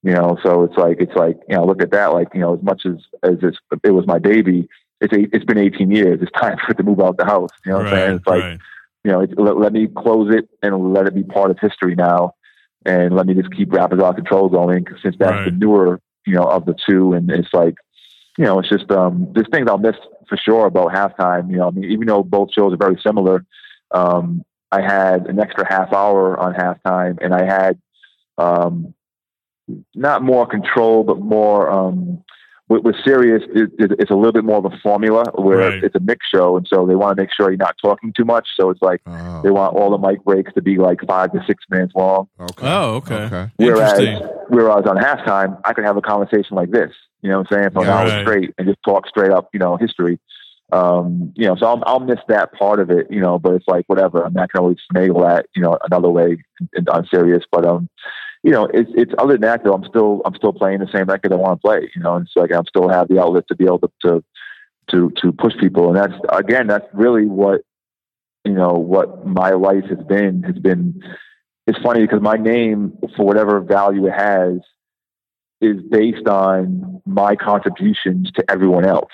You 0.04 0.12
know, 0.14 0.38
so 0.44 0.64
it's 0.64 0.78
like 0.78 0.98
it's 1.00 1.16
like, 1.16 1.38
you 1.50 1.56
know, 1.56 1.66
look 1.66 1.82
at 1.82 1.92
that 1.92 2.14
like, 2.14 2.28
you 2.34 2.42
know, 2.42 2.56
as 2.56 2.64
much 2.64 2.84
as 2.86 2.98
as 3.24 3.38
it's, 3.42 3.58
it 3.84 3.92
was 3.92 4.06
my 4.06 4.20
baby, 4.20 4.68
it's 5.02 5.14
eight, 5.14 5.30
it's 5.34 5.46
been 5.46 5.58
18 5.58 5.92
years. 5.92 6.20
It's 6.22 6.32
time 6.32 6.58
for 6.58 6.72
it 6.72 6.78
to 6.78 6.84
move 6.84 7.00
out 7.00 7.18
the 7.18 7.26
house. 7.26 7.50
You 7.66 7.72
know 7.72 7.80
what 7.80 7.88
I'm 7.88 7.94
saying? 7.94 8.16
It's 8.18 8.28
like 8.28 8.44
right. 8.44 8.60
you 9.04 9.12
know, 9.12 9.28
let, 9.38 9.58
let 9.58 9.74
me 9.74 9.88
close 9.88 10.34
it 10.34 10.50
and 10.62 10.94
let 10.94 11.08
it 11.08 11.16
be 11.16 11.24
part 11.24 11.52
of 11.52 11.60
history 11.60 11.96
now. 11.96 12.34
And 12.86 13.16
let 13.16 13.26
me 13.26 13.34
just 13.34 13.52
keep 13.52 13.74
Rapid 13.74 14.02
Out 14.02 14.16
Control 14.16 14.48
going 14.48 14.86
since 15.02 15.16
that's 15.18 15.32
Right. 15.32 15.46
the 15.46 15.52
newer, 15.52 16.00
you 16.26 16.36
know, 16.36 16.44
of 16.44 16.66
the 16.66 16.76
two. 16.88 17.14
And 17.14 17.30
it's 17.32 17.54
like, 17.54 17.76
you 18.38 18.46
know, 18.46 18.60
it's 18.60 18.70
just, 18.70 18.92
um, 18.92 19.32
there's 19.34 19.48
things 19.52 19.68
I'll 19.68 19.78
miss 19.80 19.96
for 20.30 20.38
sure 20.38 20.68
about 20.68 20.92
halftime. 20.92 21.50
You 21.50 21.58
know, 21.58 21.68
I 21.68 21.72
mean, 21.72 21.86
even 21.86 22.08
though 22.08 22.22
both 22.24 22.52
shows 22.54 22.74
are 22.74 22.78
very 22.78 23.00
similar, 23.06 23.44
um, 23.92 24.44
I 24.72 24.82
had 24.82 25.26
an 25.28 25.40
extra 25.40 25.66
half 25.68 25.94
hour 25.94 26.38
on 26.40 26.54
halftime 26.54 27.18
and 27.24 27.34
I 27.34 27.44
had, 27.46 27.80
um, 28.38 28.94
not 29.96 30.22
more 30.22 30.46
control, 30.46 31.04
but 31.04 31.20
more, 31.20 31.72
um, 31.72 32.24
with, 32.68 32.84
with 32.84 32.96
Sirius, 33.06 33.44
it, 33.54 33.70
it, 33.78 33.92
it's 34.00 34.10
a 34.12 34.16
little 34.16 34.32
bit 34.32 34.44
more 34.44 34.58
of 34.58 34.66
a 34.66 34.76
formula 34.82 35.24
where 35.36 35.58
Right. 35.70 35.84
it's 35.84 35.96
a 35.96 36.00
mix 36.00 36.26
show, 36.34 36.58
and 36.58 36.68
so 36.68 36.86
they 36.86 36.96
want 36.96 37.16
to 37.16 37.22
make 37.22 37.30
sure 37.32 37.50
you're 37.52 37.58
not 37.58 37.76
talking 37.82 38.12
too 38.14 38.26
much. 38.26 38.48
So 38.60 38.70
it's 38.70 38.82
like 38.82 39.02
Oh, 39.06 39.42
they 39.44 39.52
want 39.52 39.76
all 39.76 39.92
the 39.92 39.98
mic 40.00 40.24
breaks 40.24 40.52
to 40.54 40.62
be 40.62 40.78
like 40.78 41.00
five 41.08 41.32
to 41.34 41.44
six 41.46 41.64
minutes 41.70 41.94
long. 41.96 42.28
okay. 42.40 42.68
Oh, 42.68 42.96
okay. 42.96 43.16
Okay. 43.26 43.52
Whereas, 43.58 44.00
Interesting. 44.00 44.30
whereas 44.50 44.86
on 44.88 44.98
halftime, 44.98 45.60
I 45.64 45.74
could 45.74 45.86
have 45.86 45.98
a 45.98 46.02
conversation 46.02 46.56
like 46.56 46.72
this, 46.72 46.92
you 47.22 47.30
know 47.30 47.40
what 47.40 47.52
I'm 47.52 47.58
saying, 47.62 47.70
for 47.72 47.84
an 47.84 47.90
hour 47.90 48.08
right. 48.08 48.22
straight 48.26 48.54
and 48.58 48.68
just 48.68 48.80
talk 48.84 49.08
straight 49.08 49.32
up, 49.32 49.50
you 49.54 49.60
know, 49.60 49.78
history. 49.78 50.20
Um, 50.72 51.32
you 51.36 51.46
know, 51.48 51.56
so 51.56 51.68
I'll, 51.68 51.84
I'll 51.86 52.00
miss 52.00 52.20
that 52.28 52.52
part 52.54 52.80
of 52.80 52.90
it, 52.90 53.06
you 53.12 53.22
know, 53.22 53.38
but 53.38 53.54
it's 53.54 53.68
like 53.68 53.86
whatever. 53.86 54.26
I 54.26 54.30
mean, 54.30 54.40
I 54.40 54.48
can 54.48 54.62
always 54.62 54.78
finagle 54.92 55.22
that, 55.24 55.46
you 55.56 55.62
know, 55.62 55.78
another 55.86 56.10
way 56.10 56.38
in, 56.76 56.90
on 56.90 57.06
Sirius. 57.14 57.44
But 57.52 57.66
um, 57.66 57.88
you 58.46 58.52
know, 58.52 58.70
it's 58.72 58.92
it's 58.94 59.12
other 59.18 59.34
than 59.34 59.42
that 59.42 59.64
though. 59.64 59.74
I'm 59.74 59.86
still 59.86 60.22
I'm 60.24 60.36
still 60.36 60.54
playing 60.54 60.78
the 60.78 60.88
same 60.94 61.06
record 61.06 61.34
I 61.34 61.36
want 61.36 61.60
to 61.60 61.68
play. 61.68 61.90
You 61.96 62.04
know, 62.04 62.16
and 62.16 62.28
it's 62.28 62.36
like 62.36 62.54
I'm 62.54 62.68
still 62.68 62.88
have 62.88 63.08
the 63.08 63.20
outlet 63.20 63.48
to 63.48 63.56
be 63.56 63.66
able 63.66 63.80
to 63.80 63.92
to 64.04 64.24
to, 64.92 65.12
to 65.24 65.32
push 65.32 65.54
people, 65.60 65.88
and 65.88 65.98
that's 65.98 66.14
again, 66.32 66.68
that's 66.68 66.86
really 66.94 67.26
what 67.26 67.62
you 68.44 68.54
know 68.54 68.74
what 68.74 69.26
my 69.26 69.50
life 69.50 69.86
has 69.90 69.98
been 70.08 70.44
has 70.44 70.60
been. 70.60 71.02
It's 71.66 71.80
funny 71.80 72.02
because 72.02 72.22
my 72.22 72.36
name, 72.36 72.96
for 73.18 73.26
whatever 73.26 73.60
value 73.62 74.06
it 74.06 74.14
has, 74.14 74.60
is 75.60 75.82
based 75.90 76.28
on 76.28 77.02
my 77.08 77.36
contributions 77.36 78.32
to 78.34 78.46
everyone 78.48 78.86
else. 78.86 79.12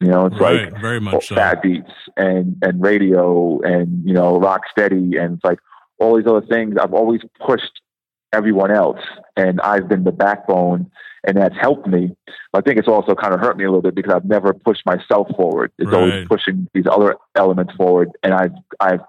You 0.00 0.08
know, 0.08 0.26
it's 0.26 0.38
right, 0.38 0.70
like 0.70 0.78
very 0.78 1.00
much 1.00 1.28
so. 1.28 1.36
fat 1.36 1.62
beats 1.62 1.90
and 2.18 2.58
and 2.60 2.82
radio 2.82 3.62
and 3.62 4.06
you 4.06 4.12
know 4.12 4.38
rock 4.38 4.60
steady 4.70 5.16
and 5.16 5.36
it's 5.36 5.44
like 5.44 5.58
all 5.98 6.16
these 6.16 6.26
other 6.26 6.44
things 6.44 6.74
i've 6.76 6.92
always 6.92 7.20
pushed 7.46 7.80
everyone 8.34 8.70
else 8.70 9.00
and 9.36 9.60
i've 9.62 9.88
been 9.88 10.04
the 10.04 10.12
backbone 10.26 10.90
and 11.26 11.36
that's 11.38 11.54
helped 11.60 11.86
me 11.86 12.14
i 12.52 12.60
think 12.60 12.78
it's 12.78 12.88
also 12.88 13.14
kind 13.14 13.32
of 13.34 13.40
hurt 13.40 13.56
me 13.56 13.64
a 13.64 13.68
little 13.68 13.82
bit 13.88 13.94
because 13.94 14.12
i've 14.14 14.24
never 14.36 14.52
pushed 14.52 14.84
myself 14.86 15.26
forward 15.36 15.70
it's 15.78 15.90
Right. 15.90 15.98
always 16.00 16.28
pushing 16.28 16.68
these 16.74 16.86
other 16.90 17.16
elements 17.36 17.72
forward 17.74 18.08
and 18.22 18.34
i've 18.34 18.52
i've 18.80 19.00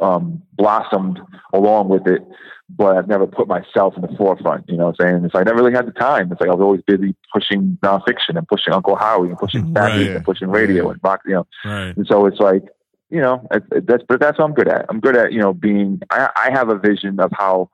um, 0.00 0.42
blossomed 0.54 1.20
along 1.52 1.90
with 1.90 2.06
it, 2.06 2.22
but 2.70 2.96
I've 2.96 3.06
never 3.06 3.26
put 3.26 3.46
myself 3.48 3.92
in 3.96 4.00
the 4.00 4.16
forefront. 4.16 4.64
You 4.66 4.78
know 4.78 4.86
what 4.86 4.96
I'm 4.98 5.06
saying? 5.12 5.24
It's 5.26 5.34
like 5.34 5.42
I 5.46 5.50
never 5.50 5.58
really 5.62 5.74
had 5.74 5.86
the 5.86 5.92
time. 5.92 6.32
It's 6.32 6.40
like 6.40 6.48
I 6.48 6.54
was 6.54 6.62
always 6.62 6.80
busy 6.86 7.14
pushing 7.34 7.76
Non 7.82 8.00
Phixion 8.08 8.38
and 8.38 8.48
pushing 8.48 8.72
Uncle 8.72 8.96
Howie 8.96 9.28
and 9.28 9.36
pushing 9.38 9.74
Right. 9.74 10.08
And 10.12 10.24
pushing 10.24 10.48
radio 10.48 10.88
and 10.88 10.98
rock. 11.04 11.20
You 11.26 11.34
know, 11.34 11.46
Right. 11.66 11.94
and 11.94 12.06
so 12.06 12.24
it's 12.24 12.40
like, 12.40 12.62
you 13.10 13.20
know, 13.20 13.46
it, 13.50 13.62
it- 13.72 13.86
that's 13.86 14.02
but 14.08 14.20
that's 14.20 14.38
what 14.38 14.46
I'm 14.46 14.54
good 14.54 14.68
at. 14.68 14.86
I'm 14.88 15.00
good 15.00 15.18
at 15.18 15.34
you 15.34 15.40
know 15.40 15.52
being. 15.52 16.00
I, 16.10 16.30
I 16.34 16.50
have 16.50 16.70
a 16.70 16.78
vision 16.78 17.20
of 17.20 17.30
how 17.34 17.68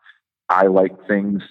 I 0.49 0.67
like 0.67 0.93
things 1.07 1.43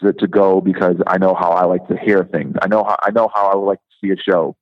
to, 0.00 0.12
to 0.14 0.26
go 0.26 0.60
because 0.60 0.96
I 1.06 1.18
know 1.18 1.34
how 1.34 1.50
I 1.50 1.64
like 1.64 1.86
to 1.88 1.96
hear 1.96 2.24
things. 2.24 2.54
I 2.60 2.68
know 2.68 2.84
how 2.84 2.96
I 3.02 3.10
know 3.10 3.30
how 3.34 3.48
I 3.48 3.56
would 3.56 3.66
like 3.66 3.78
to 3.78 4.06
see 4.06 4.12
a 4.12 4.16
show. 4.16 4.56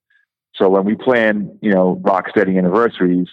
So 0.55 0.69
when 0.69 0.85
we 0.85 0.95
plan, 0.95 1.57
you 1.61 1.71
know, 1.71 1.99
rock 2.03 2.29
steady 2.29 2.57
anniversaries, 2.57 3.27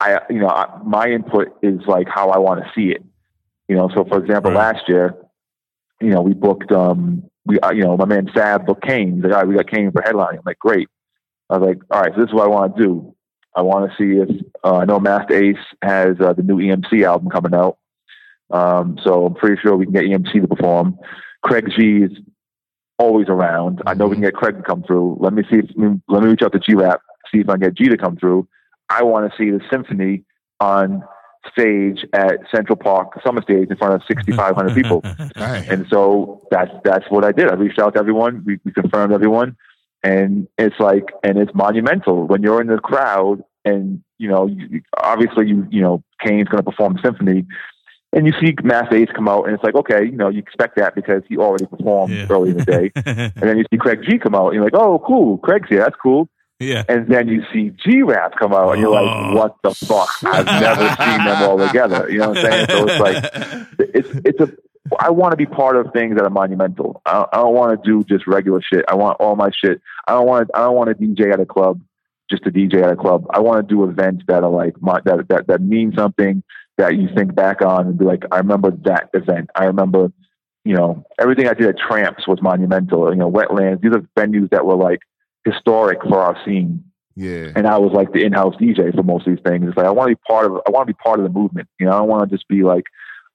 I 0.00 0.20
you 0.30 0.38
know 0.40 0.48
I, 0.48 0.78
my 0.84 1.08
input 1.08 1.56
is 1.62 1.80
like 1.86 2.08
how 2.08 2.30
I 2.30 2.38
want 2.38 2.64
to 2.64 2.70
see 2.74 2.90
it. 2.90 3.02
You 3.68 3.76
know, 3.76 3.90
so 3.94 4.04
for 4.04 4.18
example, 4.22 4.50
Right. 4.50 4.74
last 4.74 4.88
year 4.88 5.16
you 6.02 6.10
know, 6.10 6.20
we 6.20 6.34
booked, 6.34 6.72
um, 6.72 7.22
we, 7.46 7.58
uh, 7.60 7.70
you 7.70 7.82
know, 7.82 7.96
my 7.96 8.04
man 8.04 8.28
Sab 8.34 8.66
booked 8.66 8.84
Kane. 8.84 9.14
He's 9.16 9.24
like, 9.24 9.32
all 9.32 9.38
right, 9.38 9.48
we 9.48 9.54
got 9.54 9.70
Kane 9.70 9.92
for 9.92 10.02
headlining. 10.02 10.38
I'm 10.38 10.42
like, 10.44 10.58
great. 10.58 10.88
I 11.48 11.58
was 11.58 11.68
like, 11.68 11.78
all 11.90 12.02
right, 12.02 12.12
so 12.14 12.20
this 12.20 12.28
is 12.28 12.34
what 12.34 12.44
I 12.44 12.48
want 12.48 12.76
to 12.76 12.82
do. 12.82 13.14
I 13.54 13.62
want 13.62 13.90
to 13.90 13.96
see 13.96 14.18
if 14.18 14.42
uh, 14.64 14.78
I 14.78 14.84
know 14.84 14.98
Masta 14.98 15.34
Ace 15.34 15.56
has 15.82 16.16
uh, 16.20 16.32
the 16.32 16.42
new 16.42 16.56
EMC 16.56 17.04
album 17.06 17.30
coming 17.30 17.54
out. 17.54 17.78
Um, 18.52 18.98
so 19.02 19.26
I'm 19.26 19.34
pretty 19.34 19.60
sure 19.60 19.76
we 19.76 19.86
can 19.86 19.94
get 19.94 20.04
EMC 20.04 20.42
to 20.42 20.48
perform. 20.48 20.98
Craig 21.42 21.70
G 21.76 22.02
is 22.04 22.12
always 22.98 23.28
around. 23.28 23.82
I 23.86 23.94
know 23.94 24.06
we 24.06 24.16
can 24.16 24.22
get 24.22 24.34
Craig 24.34 24.56
to 24.56 24.62
come 24.62 24.82
through. 24.84 25.16
Let 25.20 25.32
me 25.32 25.42
see. 25.50 25.58
If, 25.58 25.70
let 26.08 26.22
me 26.22 26.28
reach 26.30 26.42
out 26.42 26.52
to 26.52 26.58
G 26.58 26.74
Rap, 26.74 27.00
see 27.32 27.40
if 27.40 27.48
I 27.48 27.54
can 27.54 27.60
get 27.60 27.74
G 27.74 27.88
to 27.88 27.96
come 27.96 28.16
through. 28.16 28.46
I 28.88 29.02
want 29.02 29.30
to 29.30 29.36
see 29.36 29.50
the 29.50 29.60
symphony 29.70 30.24
on 30.60 31.02
stage 31.50 32.06
at 32.12 32.38
Central 32.54 32.76
Park 32.76 33.18
Summer 33.24 33.42
Stage 33.42 33.68
in 33.68 33.76
front 33.76 33.94
of 33.94 34.02
6,500 34.06 34.74
people. 34.74 35.00
Dang. 35.34 35.68
And 35.68 35.86
so 35.90 36.46
that's 36.50 36.70
that's 36.84 37.04
what 37.08 37.24
I 37.24 37.32
did. 37.32 37.48
I 37.50 37.54
reached 37.54 37.78
out 37.78 37.94
to 37.94 38.00
everyone. 38.00 38.42
We, 38.44 38.60
we 38.64 38.72
confirmed 38.72 39.12
everyone, 39.12 39.56
and 40.02 40.46
it's 40.58 40.78
like 40.78 41.04
and 41.24 41.38
it's 41.38 41.52
monumental 41.54 42.26
when 42.26 42.42
you're 42.42 42.60
in 42.60 42.68
the 42.68 42.78
crowd 42.78 43.42
and 43.64 44.02
you 44.18 44.28
know 44.28 44.46
you, 44.46 44.82
obviously 44.96 45.48
you 45.48 45.66
you 45.70 45.80
know 45.80 46.02
Kane's 46.20 46.48
going 46.48 46.62
to 46.62 46.70
perform 46.70 46.94
the 46.94 47.02
symphony. 47.02 47.46
And 48.14 48.26
you 48.26 48.32
see 48.42 48.54
Masta 48.62 48.94
Ace 48.94 49.08
come 49.14 49.26
out, 49.28 49.44
and 49.44 49.54
it's 49.54 49.64
like, 49.64 49.74
okay, 49.74 50.04
you 50.04 50.12
know, 50.12 50.28
you 50.28 50.38
expect 50.38 50.76
that 50.76 50.94
because 50.94 51.22
he 51.28 51.38
already 51.38 51.64
performed 51.66 52.12
Yeah. 52.14 52.26
early 52.28 52.50
in 52.50 52.58
the 52.58 52.64
day. 52.64 52.90
and 52.96 53.32
then 53.48 53.56
you 53.56 53.64
see 53.72 53.78
Craig 53.78 54.00
G 54.06 54.18
come 54.18 54.34
out, 54.34 54.48
and 54.48 54.54
you're 54.56 54.64
like, 54.64 54.74
oh, 54.74 55.02
cool, 55.06 55.38
Craig's 55.38 55.68
here, 55.70 55.78
that's 55.78 55.96
cool. 55.96 56.28
yeah. 56.60 56.84
And 56.88 57.08
then 57.08 57.26
you 57.28 57.42
see 57.52 57.70
G 57.70 58.02
Rap 58.02 58.34
come 58.38 58.52
out, 58.52 58.72
and 58.72 58.80
you're 58.82 58.90
Oh. 58.96 59.02
like, 59.02 59.34
what 59.34 59.56
the 59.62 59.74
fuck? 59.86 60.08
I've 60.24 60.44
never 60.46 60.88
seen 61.02 61.24
them 61.24 61.42
all 61.42 61.58
together. 61.58 62.10
You 62.10 62.18
know 62.18 62.28
what 62.30 62.38
I'm 62.44 62.50
saying? 62.50 62.66
So 62.70 62.86
it's 62.88 63.00
like, 63.00 63.66
it's 63.78 64.08
it's 64.26 64.40
a. 64.40 64.48
I 65.00 65.10
want 65.10 65.30
to 65.32 65.36
be 65.38 65.46
part 65.46 65.76
of 65.76 65.92
things 65.94 66.16
that 66.16 66.24
are 66.24 66.28
monumental. 66.30 67.00
I 67.06 67.12
don't, 67.14 67.28
I 67.32 67.36
don't 67.38 67.54
want 67.54 67.82
to 67.82 67.90
do 67.90 68.04
just 68.04 68.26
regular 68.26 68.60
shit. 68.60 68.84
I 68.88 68.94
want 68.96 69.16
all 69.20 69.36
my 69.36 69.50
shit. 69.54 69.80
I 70.06 70.12
don't 70.12 70.26
want. 70.26 70.50
I 70.54 70.58
don't 70.64 70.74
want 70.74 70.90
to 70.90 70.94
DJ 71.02 71.32
at 71.32 71.40
a 71.40 71.46
club 71.46 71.80
just 72.30 72.42
to 72.44 72.50
DJ 72.50 72.82
at 72.82 72.90
a 72.92 72.96
club. 72.96 73.24
I 73.30 73.40
want 73.40 73.66
to 73.66 73.74
do 73.74 73.84
events 73.88 74.24
that 74.28 74.42
are 74.44 74.50
like 74.50 74.74
my, 74.82 75.00
that 75.04 75.28
that 75.28 75.46
that 75.46 75.60
mean 75.62 75.92
something 75.96 76.42
that 76.82 76.96
you 76.98 77.08
think 77.14 77.34
back 77.34 77.62
on 77.62 77.86
and 77.86 77.98
be 77.98 78.04
like, 78.04 78.24
I 78.32 78.38
remember 78.38 78.70
that 78.84 79.08
event. 79.14 79.50
I 79.54 79.64
remember, 79.64 80.12
you 80.64 80.74
know, 80.74 81.04
everything 81.18 81.46
I 81.48 81.54
did 81.54 81.68
at 81.68 81.78
Tramps 81.78 82.26
was 82.26 82.42
monumental. 82.42 83.10
You 83.10 83.18
know, 83.18 83.30
Wetlands. 83.30 83.80
These 83.82 83.92
are 83.92 84.00
venues 84.18 84.50
that 84.50 84.66
were 84.66 84.76
like 84.76 85.00
historic 85.44 86.00
for 86.02 86.18
our 86.20 86.36
scene 86.44 86.84
Yeah. 87.16 87.50
and 87.56 87.66
I 87.66 87.78
was 87.78 87.92
like 87.92 88.12
the 88.12 88.24
in-house 88.24 88.54
DJ 88.56 88.94
for 88.94 89.02
most 89.02 89.26
of 89.26 89.34
these 89.34 89.42
things. 89.44 89.64
It's 89.66 89.76
like 89.76 89.86
I 89.86 89.90
want 89.90 90.10
to 90.10 90.16
be 90.16 90.20
part 90.26 90.46
of. 90.46 90.52
I 90.66 90.70
want 90.70 90.86
to 90.86 90.92
be 90.94 90.98
part 91.02 91.18
of 91.20 91.24
the 91.24 91.36
movement. 91.40 91.68
You 91.78 91.86
know, 91.86 91.92
I 91.92 91.98
don't 91.98 92.08
want 92.08 92.28
to 92.28 92.36
just 92.36 92.46
be 92.48 92.62
like 92.62 92.84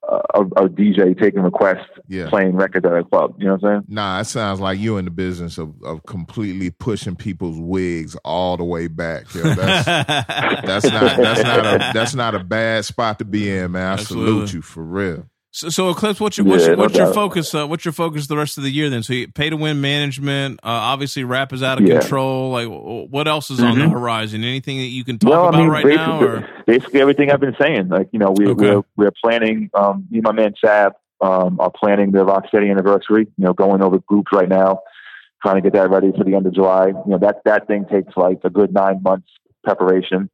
Uh, 0.07 0.21
a, 0.35 0.41
a 0.63 0.69
DJ 0.69 1.19
taking 1.19 1.41
requests, 1.41 1.89
Yeah. 2.07 2.29
playing 2.29 2.55
records 2.55 2.85
at 2.85 2.93
a 2.93 3.03
club. 3.03 3.35
You 3.37 3.45
know 3.47 3.55
what 3.55 3.63
I'm 3.69 3.75
saying? 3.81 3.83
Nah, 3.89 4.19
it 4.21 4.25
sounds 4.25 4.59
like 4.61 4.79
you 4.79 4.97
in 4.97 5.03
the 5.05 5.11
business 5.11 5.57
of, 5.57 5.73
of 5.83 6.05
completely 6.05 6.69
pushing 6.69 7.15
people's 7.17 7.59
wigs 7.59 8.15
all 8.23 8.55
the 8.55 8.63
way 8.63 8.87
back. 8.87 9.33
Yo, 9.35 9.43
that's 9.43 9.85
that's 9.85 10.85
not 10.85 11.17
that's 11.17 11.43
not 11.43 11.65
a 11.65 11.91
that's 11.93 12.15
not 12.15 12.35
a 12.35 12.39
bad 12.43 12.85
spot 12.85 13.19
to 13.19 13.25
be 13.25 13.49
in, 13.51 13.71
man. 13.73 13.85
I 13.85 13.93
Absolutely. 13.93 14.31
salute 14.31 14.53
you 14.53 14.61
for 14.61 14.83
real. 14.83 15.25
So, 15.51 15.69
so 15.69 15.89
Eclipse, 15.89 16.19
what's 16.19 16.37
your 16.37 16.45
what's, 16.45 16.63
Yeah, 16.63 16.69
your 16.75 16.77
no 16.77 16.87
your 16.89 17.13
focus? 17.13 17.55
Uh, 17.55 17.65
what's 17.65 17.85
your 17.85 17.93
focus 17.93 18.27
the 18.27 18.35
rest 18.35 18.57
of 18.57 18.63
the 18.63 18.69
year? 18.69 18.89
Then, 18.89 19.01
so 19.01 19.13
you 19.13 19.27
pay 19.31 19.49
to 19.49 19.57
win 19.57 19.79
management. 19.81 20.59
Uh, 20.61 20.67
obviously, 20.67 21.23
rap 21.23 21.53
is 21.53 21.63
out 21.63 21.77
of 21.81 21.87
Yeah. 21.87 21.99
control. 21.99 22.51
Like, 22.51 22.67
what 22.67 23.27
else 23.27 23.49
is 23.49 23.63
on 23.63 23.77
the 23.79 23.85
Mhm. 23.85 23.91
horizon? 23.91 24.43
Anything 24.43 24.77
that 24.77 24.87
you 24.87 25.03
can 25.03 25.17
talk 25.17 25.29
Well, 25.31 25.41
about 25.49 25.55
I 25.55 25.59
mean, 25.61 25.69
right 25.69 25.85
basically, 25.85 26.05
now? 26.05 26.21
Or 26.21 26.47
basically 26.67 27.01
everything 27.01 27.31
I've 27.31 27.39
been 27.39 27.55
saying. 27.59 27.87
Like 27.87 28.09
you 28.11 28.19
know, 28.19 28.31
we, 28.31 28.47
Okay. 28.47 28.75
we're 28.75 28.81
we're 28.97 29.11
planning. 29.23 29.69
Um, 29.73 30.05
me 30.11 30.17
and 30.19 30.23
my 30.23 30.33
man 30.33 30.53
Sab 30.63 30.93
um, 31.21 31.59
are 31.59 31.71
planning 31.71 32.11
the 32.11 32.25
Rocksteady 32.25 32.69
anniversary. 32.69 33.27
You 33.37 33.45
know, 33.45 33.53
going 33.53 33.81
over 33.81 33.99
groups 33.99 34.31
right 34.33 34.49
now, 34.49 34.81
trying 35.41 35.55
to 35.55 35.61
get 35.61 35.73
that 35.73 35.89
ready 35.89 36.11
for 36.15 36.23
the 36.25 36.35
end 36.35 36.45
of 36.45 36.53
July. 36.53 36.87
You 36.87 37.03
know, 37.07 37.17
that 37.19 37.37
that 37.45 37.67
thing 37.67 37.85
takes 37.89 38.15
like 38.17 38.39
a 38.43 38.49
good 38.49 38.73
nine 38.73 39.01
months 39.01 39.29
preparation. 39.63 40.29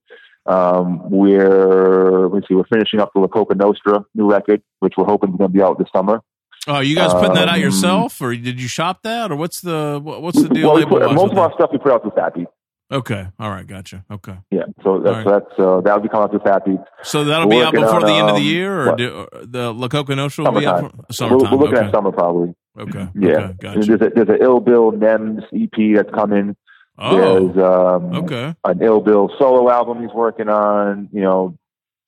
Um, 0.46 1.10
we're 1.10 2.28
let's 2.28 2.48
see, 2.48 2.56
we're 2.56 2.66
finishing 2.72 3.00
up 3.00 3.12
the 3.14 3.22
La 3.22 3.28
Coka 3.28 3.56
Nostra 3.56 4.06
new 4.14 4.30
record, 4.30 4.62
which 4.80 4.94
we're 4.98 5.06
hoping 5.06 5.32
is 5.32 5.38
going 5.38 5.52
to 5.52 5.54
be 5.54 5.62
out 5.62 5.78
this 5.78 5.88
summer. 5.96 6.22
oh, 6.68 6.80
you 6.80 6.96
guys 6.96 7.14
putting 7.14 7.36
that 7.36 7.48
out 7.48 7.56
um, 7.56 7.62
yourself, 7.62 8.22
or 8.22 8.36
did 8.36 8.60
you 8.62 8.68
shop 8.68 9.04
that, 9.04 9.32
or 9.32 9.36
what's 9.36 9.62
the 9.62 10.00
what's 10.04 10.42
the 10.42 10.50
deal? 10.50 10.68
Well, 10.68 10.78
we 10.78 10.86
put, 10.86 11.02
most 11.14 11.24
with 11.24 11.32
of 11.34 11.38
our 11.38 11.54
stuff 11.54 11.70
we 11.72 11.78
put 11.78 11.94
out 11.94 12.16
Fat 12.16 12.34
Beats. 12.36 12.52
Okay, 12.92 13.28
all 13.40 13.50
right, 13.50 13.66
gotcha. 13.66 14.06
Okay, 14.12 14.38
Yeah, 14.52 14.64
so 14.84 15.00
that's 15.00 15.26
All 15.26 15.32
that's 15.32 15.60
uh, 15.60 15.82
that'll 15.82 16.02
be 16.02 16.10
coming 16.10 16.30
out 16.32 16.44
Fat 16.44 16.66
Beats. 16.66 16.84
so 17.04 17.24
that'll 17.24 17.48
We're 17.48 17.62
be 17.62 17.64
out 17.64 17.74
before 17.74 17.96
on, 17.96 18.06
the 18.06 18.14
end 18.14 18.30
of 18.30 18.36
the 18.36 18.42
um, 18.42 18.48
year, 18.48 18.90
or 18.90 18.96
do, 18.96 19.28
or 19.34 19.46
the 19.46 19.74
La 19.74 19.88
Coka 19.88 20.16
Nostra 20.16 20.44
will 20.44 20.60
be 20.60 20.68
out 20.68 20.92
for 20.92 21.14
summertime. 21.14 21.52
We're, 21.52 21.58
we're 21.58 21.64
looking 21.64 21.78
okay. 21.78 21.88
at 21.88 21.94
summer 21.94 22.12
probably. 22.12 22.54
okay, 22.78 23.08
Yeah, 23.16 23.30
okay, 23.30 23.54
gotcha. 23.60 23.80
there's 23.80 24.02
a 24.02 24.10
there's 24.14 24.30
an 24.30 24.38
Ill 24.42 24.60
Bill 24.60 24.92
Nems 24.92 25.44
EP 25.54 25.96
that's 25.96 26.14
coming. 26.14 26.56
Oh, 26.98 27.50
There's 27.52 27.58
um, 27.58 28.14
okay, 28.24 28.56
an 28.64 28.82
Ill 28.82 29.02
Bill 29.02 29.34
solo 29.40 29.70
album 29.70 30.02
he's 30.02 30.14
working 30.14 30.50
on. 30.50 31.10
You 31.12 31.22
know, 31.22 31.58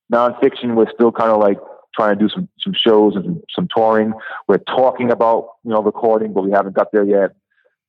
Non 0.09 0.33
Phixion. 0.35 0.75
We're 0.75 0.91
still 0.93 1.11
kind 1.11 1.31
of 1.31 1.39
like 1.39 1.57
trying 1.95 2.17
to 2.17 2.27
do 2.27 2.29
some 2.29 2.47
some 2.59 2.73
shows 2.73 3.15
and 3.15 3.25
some, 3.25 3.41
some 3.55 3.67
touring. 3.75 4.13
We're 4.47 4.59
talking 4.59 5.11
about 5.11 5.49
you 5.63 5.71
know 5.71 5.81
recording, 5.81 6.33
but 6.33 6.43
we 6.43 6.51
haven't 6.51 6.75
got 6.75 6.91
there 6.91 7.03
yet. 7.03 7.31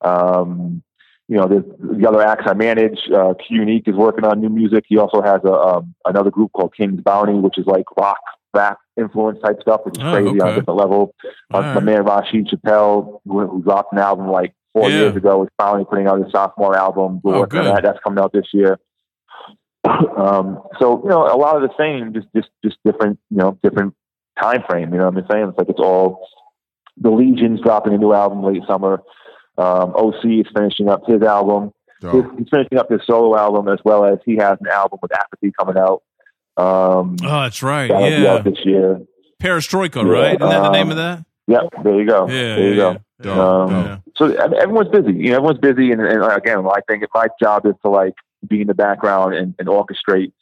Um, 0.02 0.82
you 1.28 1.36
know, 1.36 1.48
the 1.48 2.08
other 2.08 2.22
acts 2.22 2.44
I 2.46 2.54
manage. 2.54 2.98
Uh, 3.12 3.34
Q 3.34 3.58
Unique 3.58 3.88
is 3.88 3.94
working 3.94 4.24
on 4.24 4.40
new 4.40 4.48
music. 4.48 4.84
He 4.86 4.96
also 4.96 5.20
has 5.20 5.40
a 5.44 5.52
um, 5.52 5.94
another 6.04 6.30
group 6.30 6.52
called 6.52 6.74
King's 6.74 7.00
Bounty, 7.02 7.34
which 7.34 7.58
is 7.58 7.66
like 7.66 7.84
rock 7.98 8.20
rap 8.54 8.78
influence 8.96 9.38
type 9.42 9.60
stuff, 9.60 9.80
which 9.84 9.98
is 9.98 10.04
Oh, 10.04 10.12
crazy 10.12 10.40
on 10.40 10.48
a 10.48 10.54
different 10.54 10.78
level. 10.78 11.14
Uh, 11.52 11.60
my 11.60 11.74
right. 11.74 11.82
man 11.82 12.04
Rashid 12.04 12.48
Chappelle, 12.48 13.20
who, 13.26 13.46
who 13.46 13.62
dropped 13.62 13.92
an 13.92 13.98
album 13.98 14.28
like 14.30 14.54
four 14.76 14.90
Yeah. 14.90 14.96
years 14.98 15.16
ago, 15.16 15.38
was 15.38 15.48
finally 15.58 15.84
putting 15.88 16.06
out 16.06 16.22
his 16.22 16.30
sophomore 16.32 16.76
album. 16.76 17.20
We're 17.22 17.36
Oh, 17.36 17.46
good. 17.46 17.64
that. 17.64 17.82
That's 17.82 17.98
coming 18.04 18.18
out 18.22 18.32
this 18.32 18.46
year. 18.52 18.78
um, 19.84 20.60
so 20.80 21.00
you 21.04 21.08
know, 21.08 21.22
a 21.26 21.36
lot 21.36 21.56
of 21.56 21.62
the 21.62 21.74
same, 21.78 22.12
just 22.12 22.26
just 22.34 22.48
just 22.64 22.76
different, 22.84 23.18
you 23.30 23.36
know, 23.38 23.58
different 23.62 23.94
time 24.40 24.62
frame. 24.68 24.92
You 24.92 24.98
know 24.98 25.08
what 25.08 25.16
I'm 25.16 25.26
saying? 25.30 25.48
It's 25.48 25.58
like 25.58 25.68
it's 25.68 25.80
all 25.80 26.26
the 26.98 27.10
Legion's 27.10 27.60
dropping 27.60 27.94
a 27.94 27.98
new 27.98 28.12
album 28.12 28.42
late 28.42 28.62
summer. 28.66 29.02
Um, 29.58 29.94
OC 29.96 30.24
is 30.40 30.46
finishing 30.54 30.88
up 30.88 31.02
his 31.06 31.22
album. 31.22 31.72
He's, 32.00 32.10
Dope. 32.10 32.38
he's 32.38 32.48
finishing 32.50 32.78
up 32.78 32.90
his 32.90 33.00
solo 33.06 33.36
album 33.38 33.68
as 33.68 33.78
well 33.84 34.04
as 34.04 34.18
he 34.26 34.36
has 34.36 34.58
an 34.60 34.66
album 34.70 34.98
with 35.00 35.12
Apathy 35.14 35.52
coming 35.58 35.76
out. 35.78 36.02
Um, 36.58 37.16
oh, 37.22 37.42
that's 37.42 37.62
right. 37.62 37.88
Yeah, 37.88 38.38
this 38.38 38.58
year. 38.64 39.00
Perestroika, 39.42 40.04
Yeah, 40.04 40.10
right? 40.10 40.36
Isn't 40.36 40.48
that 40.48 40.62
the 40.62 40.70
name 40.72 40.86
um, 40.86 40.90
of 40.92 40.96
that? 40.96 41.24
Yep, 41.48 41.62
there 41.84 42.00
you 42.00 42.06
go. 42.08 42.26
Yeah, 42.28 42.56
there 42.56 42.60
you 42.60 42.68
yeah, 42.70 42.94
go. 42.94 42.98
Um. 43.24 43.70
Yeah. 43.70 43.98
so 44.16 44.38
I 44.38 44.48
mean, 44.48 44.60
everyone's 44.60 44.90
busy. 44.90 45.12
You 45.12 45.30
know, 45.30 45.36
everyone's 45.36 45.58
busy, 45.58 45.92
and, 45.92 46.00
and 46.00 46.22
again, 46.22 46.58
I 46.66 46.80
think 46.88 47.04
my 47.14 47.28
job 47.40 47.66
is 47.66 47.74
to 47.82 47.90
like 47.90 48.14
be 48.46 48.60
in 48.60 48.66
the 48.66 48.74
background 48.74 49.34
and, 49.34 49.54
and 49.58 49.68
orchestrate, 49.68 50.32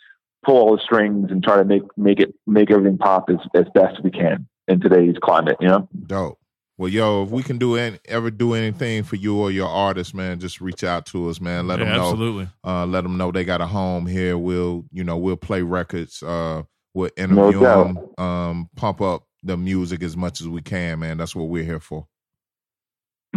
pull 0.44 0.56
all 0.56 0.76
the 0.76 0.82
strings, 0.82 1.30
and 1.30 1.42
try 1.42 1.56
to 1.56 1.64
make 1.64 1.82
make 1.96 2.20
it 2.20 2.34
make 2.46 2.70
everything 2.70 2.98
pop 2.98 3.30
as 3.30 3.36
as 3.54 3.66
best 3.74 4.02
we 4.02 4.10
can 4.10 4.46
in 4.68 4.80
today's 4.80 5.16
climate. 5.22 5.56
You 5.60 5.68
know, 5.68 5.88
Dope. 6.06 6.38
Well, 6.76 6.88
yo, 6.88 7.22
if 7.22 7.30
we 7.30 7.44
can 7.44 7.58
do 7.58 7.76
any, 7.76 7.98
ever 8.06 8.32
do 8.32 8.54
anything 8.54 9.04
for 9.04 9.14
you 9.14 9.38
or 9.38 9.52
your 9.52 9.68
artist, 9.68 10.12
man, 10.12 10.40
just 10.40 10.60
reach 10.60 10.82
out 10.82 11.06
to 11.06 11.28
us, 11.28 11.40
man. 11.40 11.68
Let 11.68 11.78
Yeah, 11.78 11.84
them 11.84 11.96
know. 11.98 12.02
absolutely. 12.10 12.48
Uh, 12.64 12.84
let 12.84 13.02
them 13.02 13.16
know 13.16 13.30
they 13.30 13.44
got 13.44 13.60
a 13.60 13.66
home 13.66 14.06
here. 14.06 14.36
We'll, 14.36 14.84
you 14.90 15.04
know, 15.04 15.16
we'll 15.16 15.36
play 15.36 15.62
records. 15.62 16.20
Uh, 16.20 16.64
we'll 16.92 17.10
interview 17.16 17.60
doubt. 17.60 17.94
them. 18.18 18.26
Um, 18.26 18.70
pump 18.74 19.00
up 19.00 19.22
the 19.44 19.56
music 19.56 20.02
as 20.02 20.16
much 20.16 20.40
as 20.40 20.48
we 20.48 20.62
can, 20.62 20.98
man. 20.98 21.16
That's 21.16 21.36
what 21.36 21.44
we're 21.48 21.62
here 21.62 21.78
for. 21.78 22.08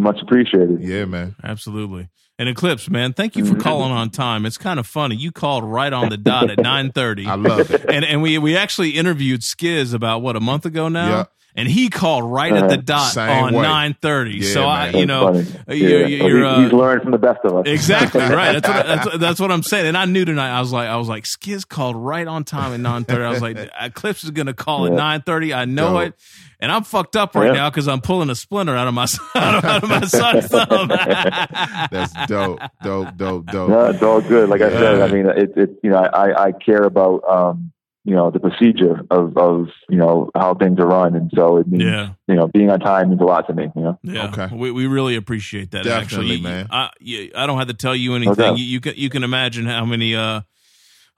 Much 0.01 0.21
appreciated. 0.21 0.81
Yeah, 0.81 1.05
man. 1.05 1.35
Absolutely. 1.43 2.09
And 2.39 2.47
Eclipse, 2.47 2.87
man, 2.89 3.13
thank 3.13 3.35
you 3.35 3.43
for 3.45 3.55
Mhm. 3.55 3.61
calling 3.61 3.91
on 3.91 4.11
time. 4.11 4.45
It's 4.45 4.59
kind 4.59 4.79
of 4.79 4.85
funny. 4.85 5.15
You 5.15 5.31
called 5.31 5.63
right 5.63 5.91
on 5.91 6.09
the 6.09 6.17
dot 6.17 6.51
at 6.51 6.59
nine 6.61 6.91
thirty. 6.91 7.25
I 7.25 7.33
love 7.35 7.71
it. 7.71 7.85
And 7.89 8.05
and 8.05 8.21
we 8.21 8.37
we 8.37 8.55
actually 8.55 8.91
interviewed 8.91 9.41
Skiz 9.41 9.93
about 9.93 10.21
what 10.21 10.35
a 10.35 10.39
month 10.39 10.65
ago 10.65 10.87
now. 10.87 11.07
Yeah. 11.09 11.23
And 11.59 11.67
he 11.67 11.89
called 11.89 12.23
right 12.31 12.53
at 12.53 12.69
the 12.69 12.75
Uh, 12.75 12.81
dot 12.81 13.17
on 13.17 13.51
nine 13.51 13.95
thirty. 13.99 14.37
Yeah, 14.37 14.53
so 14.53 14.63
I, 14.65 14.85
you 14.89 14.91
That's 14.91 15.07
know, 15.07 15.25
funny. 15.65 15.79
you're- 15.79 16.01
Yeah. 16.15 16.27
you're, 16.27 16.41
Well, 16.43 16.53
uh, 16.53 16.55
he's, 16.61 16.63
he's 16.65 16.73
learned 16.73 17.01
from 17.01 17.11
the 17.13 17.17
best 17.17 17.39
of 17.45 17.55
us. 17.55 17.63
Exactly 17.65 18.21
right. 18.21 18.61
That's 18.61 18.67
what 18.67 18.85
that's, 18.85 19.17
that's 19.17 19.39
what 19.39 19.51
I'm 19.51 19.63
saying. 19.63 19.87
And 19.87 19.97
I 19.97 20.05
knew 20.05 20.23
tonight. 20.23 20.55
I 20.55 20.59
was 20.59 20.71
like, 20.71 20.87
I 20.87 20.97
was 20.97 21.09
like, 21.09 21.23
Skiz 21.23 21.67
called 21.67 21.95
right 21.95 22.27
on 22.27 22.43
time 22.43 22.73
at 22.73 22.79
nine 22.79 23.05
thirty. 23.05 23.23
I 23.23 23.29
was 23.31 23.41
like, 23.41 23.57
Eclipse 23.81 24.23
is 24.23 24.29
gonna 24.29 24.53
call 24.53 24.85
at 24.85 24.93
nine 24.93 25.23
thirty. 25.23 25.51
I 25.51 25.65
know 25.65 25.93
Dope. 25.93 26.09
it. 26.09 26.13
And 26.59 26.71
I'm 26.71 26.83
fucked 26.83 27.15
up 27.15 27.33
right 27.35 27.47
Yeah. 27.47 27.53
now 27.53 27.69
because 27.71 27.87
I'm 27.87 28.01
pulling 28.01 28.29
a 28.29 28.35
splinter 28.35 28.75
out 28.75 28.87
of 28.87 28.93
my 28.93 29.07
out 29.35 29.83
of, 29.83 29.89
my 29.89 30.01
son's 30.01 30.45
thumb. 30.47 30.89
That's 30.89 32.13
dope, 32.27 32.59
dope, 32.83 33.15
dope, 33.17 33.45
dope. 33.47 33.69
no, 33.69 33.85
it's 33.85 34.03
all 34.03 34.21
good. 34.21 34.47
Like 34.49 34.61
I 34.61 34.69
said, 34.69 34.97
Yeah. 34.99 35.05
I 35.05 35.11
mean, 35.11 35.25
it, 35.27 35.57
it 35.57 35.69
you 35.83 35.89
know, 35.89 35.97
I, 35.97 36.45
I 36.47 36.51
care 36.51 36.83
about 36.83 37.23
um, 37.27 37.71
you 38.07 38.15
know, 38.15 38.31
the 38.31 38.39
procedure 38.39 39.05
of 39.11 39.37
of 39.37 39.67
you 39.89 39.97
know 39.97 40.31
how 40.33 40.53
things 40.55 40.79
are 40.79 40.87
run, 40.87 41.13
and 41.13 41.29
so 41.35 41.57
it 41.57 41.67
means 41.67 41.83
yeah. 41.83 42.09
you 42.27 42.35
know 42.35 42.47
being 42.47 42.69
on 42.69 42.79
time 42.79 43.09
means 43.09 43.19
a 43.21 43.25
lot 43.25 43.45
to 43.47 43.53
me. 43.53 43.67
You 43.75 43.81
know, 43.83 43.99
Yeah, 44.01 44.27
Okay. 44.29 44.47
we 44.55 44.71
we 44.71 44.87
really 44.87 45.15
appreciate 45.17 45.71
that. 45.71 45.83
Definitely, 45.83 46.35
actually, 46.35 46.41
man. 46.41 46.67
I 46.71 46.89
you- 46.99 47.31
I 47.35 47.45
don't 47.45 47.57
have 47.57 47.67
to 47.67 47.73
tell 47.73 47.95
you 47.95 48.15
anything. 48.15 48.35
doubt. 48.35 48.57
you, 48.57 48.63
you 48.65 48.79
can 48.79 48.93
you 48.95 49.09
can 49.09 49.23
imagine 49.25 49.65
how 49.65 49.83
many 49.85 50.15
uh 50.15 50.41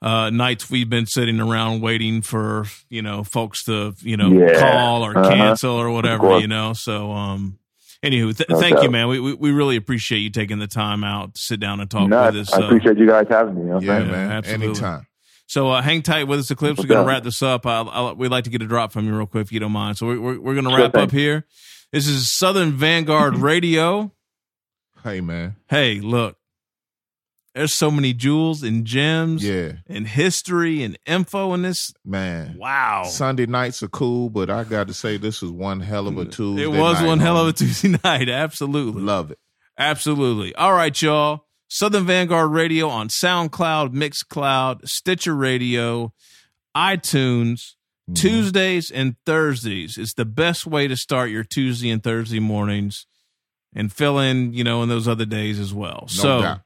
uh, 0.02 0.30
nights 0.30 0.70
we've 0.70 0.88
been 0.88 1.04
sitting 1.06 1.40
around 1.40 1.80
waiting 1.82 2.22
for 2.22 2.64
you 2.88 3.02
know 3.02 3.22
folks 3.22 3.64
to 3.64 3.94
you 4.00 4.16
know 4.16 4.32
Yeah. 4.32 4.58
call 4.58 5.04
or 5.04 5.16
Uh-huh. 5.16 5.28
cancel 5.30 5.72
or 5.76 5.90
whatever 5.90 6.40
you 6.40 6.48
know. 6.48 6.72
So 6.72 7.12
um, 7.12 7.58
anywho, 8.02 8.36
th- 8.36 8.48
No 8.48 8.58
thank 8.58 8.82
you, 8.82 8.90
man. 8.90 9.08
We, 9.08 9.20
we 9.20 9.34
we 9.34 9.50
really 9.52 9.76
appreciate 9.76 10.18
you 10.20 10.30
taking 10.30 10.58
the 10.58 10.66
time 10.66 11.04
out 11.04 11.34
to 11.34 11.40
sit 11.40 11.60
down 11.60 11.80
and 11.80 11.88
talk 11.90 12.08
No, 12.08 12.24
with 12.24 12.36
us. 12.36 12.52
I 12.52 12.62
Uh, 12.62 12.66
appreciate 12.66 12.96
you 12.98 13.06
guys 13.06 13.26
having 13.30 13.54
me. 13.56 13.60
You 13.60 13.66
know 13.68 13.74
what 13.74 13.84
Yeah, 13.84 13.98
saying? 13.98 14.10
man. 14.10 14.30
absolutely. 14.32 14.66
Anytime. 14.68 15.06
So 15.50 15.68
uh, 15.68 15.82
hang 15.82 16.00
tight 16.02 16.24
with 16.28 16.38
us, 16.38 16.50
Eclipse. 16.52 16.78
We're 16.78 16.84
No 16.86 16.94
going 16.94 17.06
to 17.06 17.08
wrap 17.12 17.24
this 17.24 17.42
up. 17.42 17.66
I'll, 17.66 17.88
I'll, 17.90 18.14
we'd 18.14 18.30
like 18.30 18.44
to 18.44 18.50
get 18.50 18.62
a 18.62 18.66
drop 18.66 18.92
from 18.92 19.06
you 19.06 19.16
real 19.16 19.26
quick 19.26 19.42
if 19.42 19.52
you 19.52 19.58
don't 19.58 19.72
mind. 19.72 19.98
So 19.98 20.06
we're, 20.06 20.20
we're, 20.20 20.40
we're 20.40 20.54
going 20.54 20.68
to 20.68 20.76
wrap 20.76 20.92
thing. 20.92 21.02
up 21.02 21.10
here. 21.10 21.44
This 21.92 22.06
is 22.06 22.30
Southern 22.30 22.70
Vanguard 22.72 23.36
Radio. 23.38 24.12
Hey, 25.02 25.20
man. 25.20 25.56
Hey, 25.68 25.98
look, 25.98 26.36
there's 27.56 27.74
so 27.74 27.90
many 27.90 28.12
jewels 28.12 28.62
and 28.62 28.84
gems 28.84 29.42
Yeah, 29.42 29.72
and 29.88 30.06
history 30.06 30.84
and 30.84 30.96
info 31.04 31.52
in 31.54 31.62
this. 31.62 31.92
man. 32.04 32.56
Wow. 32.56 33.02
Sunday 33.06 33.46
nights 33.46 33.82
are 33.82 33.88
cool, 33.88 34.30
but 34.30 34.50
I 34.50 34.62
got 34.62 34.86
to 34.86 34.94
say 34.94 35.16
this 35.16 35.42
is 35.42 35.50
one 35.50 35.80
hell 35.80 36.06
of 36.06 36.16
a 36.16 36.26
Tuesday. 36.26 36.62
it 36.62 36.68
was 36.68 37.00
night, 37.00 37.06
one 37.08 37.18
hell 37.18 37.38
of 37.38 37.48
a 37.48 37.52
homie. 37.52 37.56
Tuesday 37.58 37.98
night. 38.04 38.28
Absolutely. 38.28 39.02
Love 39.02 39.32
it. 39.32 39.38
Absolutely. 39.76 40.54
All 40.54 40.72
right, 40.74 41.02
y'all. 41.02 41.46
Southern 41.72 42.04
Vanguard 42.04 42.50
Radio 42.50 42.88
on 42.88 43.08
SoundCloud, 43.08 43.94
Mixcloud, 43.94 44.86
Stitcher 44.88 45.36
Radio, 45.36 46.12
iTunes, 46.76 47.74
Mhm. 48.10 48.16
Tuesdays 48.16 48.90
and 48.90 49.14
Thursdays. 49.24 49.96
It's 49.96 50.14
the 50.14 50.24
best 50.24 50.66
way 50.66 50.88
to 50.88 50.96
start 50.96 51.30
your 51.30 51.44
Tuesday 51.44 51.90
and 51.90 52.02
Thursday 52.02 52.40
mornings 52.40 53.06
and 53.72 53.92
fill 53.92 54.18
in, 54.18 54.52
you 54.52 54.64
know, 54.64 54.82
in 54.82 54.88
those 54.88 55.06
other 55.06 55.24
days 55.24 55.60
as 55.60 55.72
well. 55.72 56.08
No 56.16 56.22
so 56.22 56.42
doubt. 56.42 56.60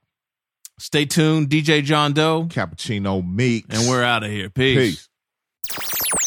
stay 0.79 1.05
tuned. 1.05 1.51
DJ 1.51 1.83
John 1.83 2.15
Doe, 2.15 2.47
Cappuccino 2.47 3.23
Meeks. 3.27 3.67
and 3.69 3.87
we're 3.89 4.03
out 4.03 4.25
of 4.25 4.31
here. 4.31 4.49
Peace. 4.49 5.07
Peace. 5.69 6.24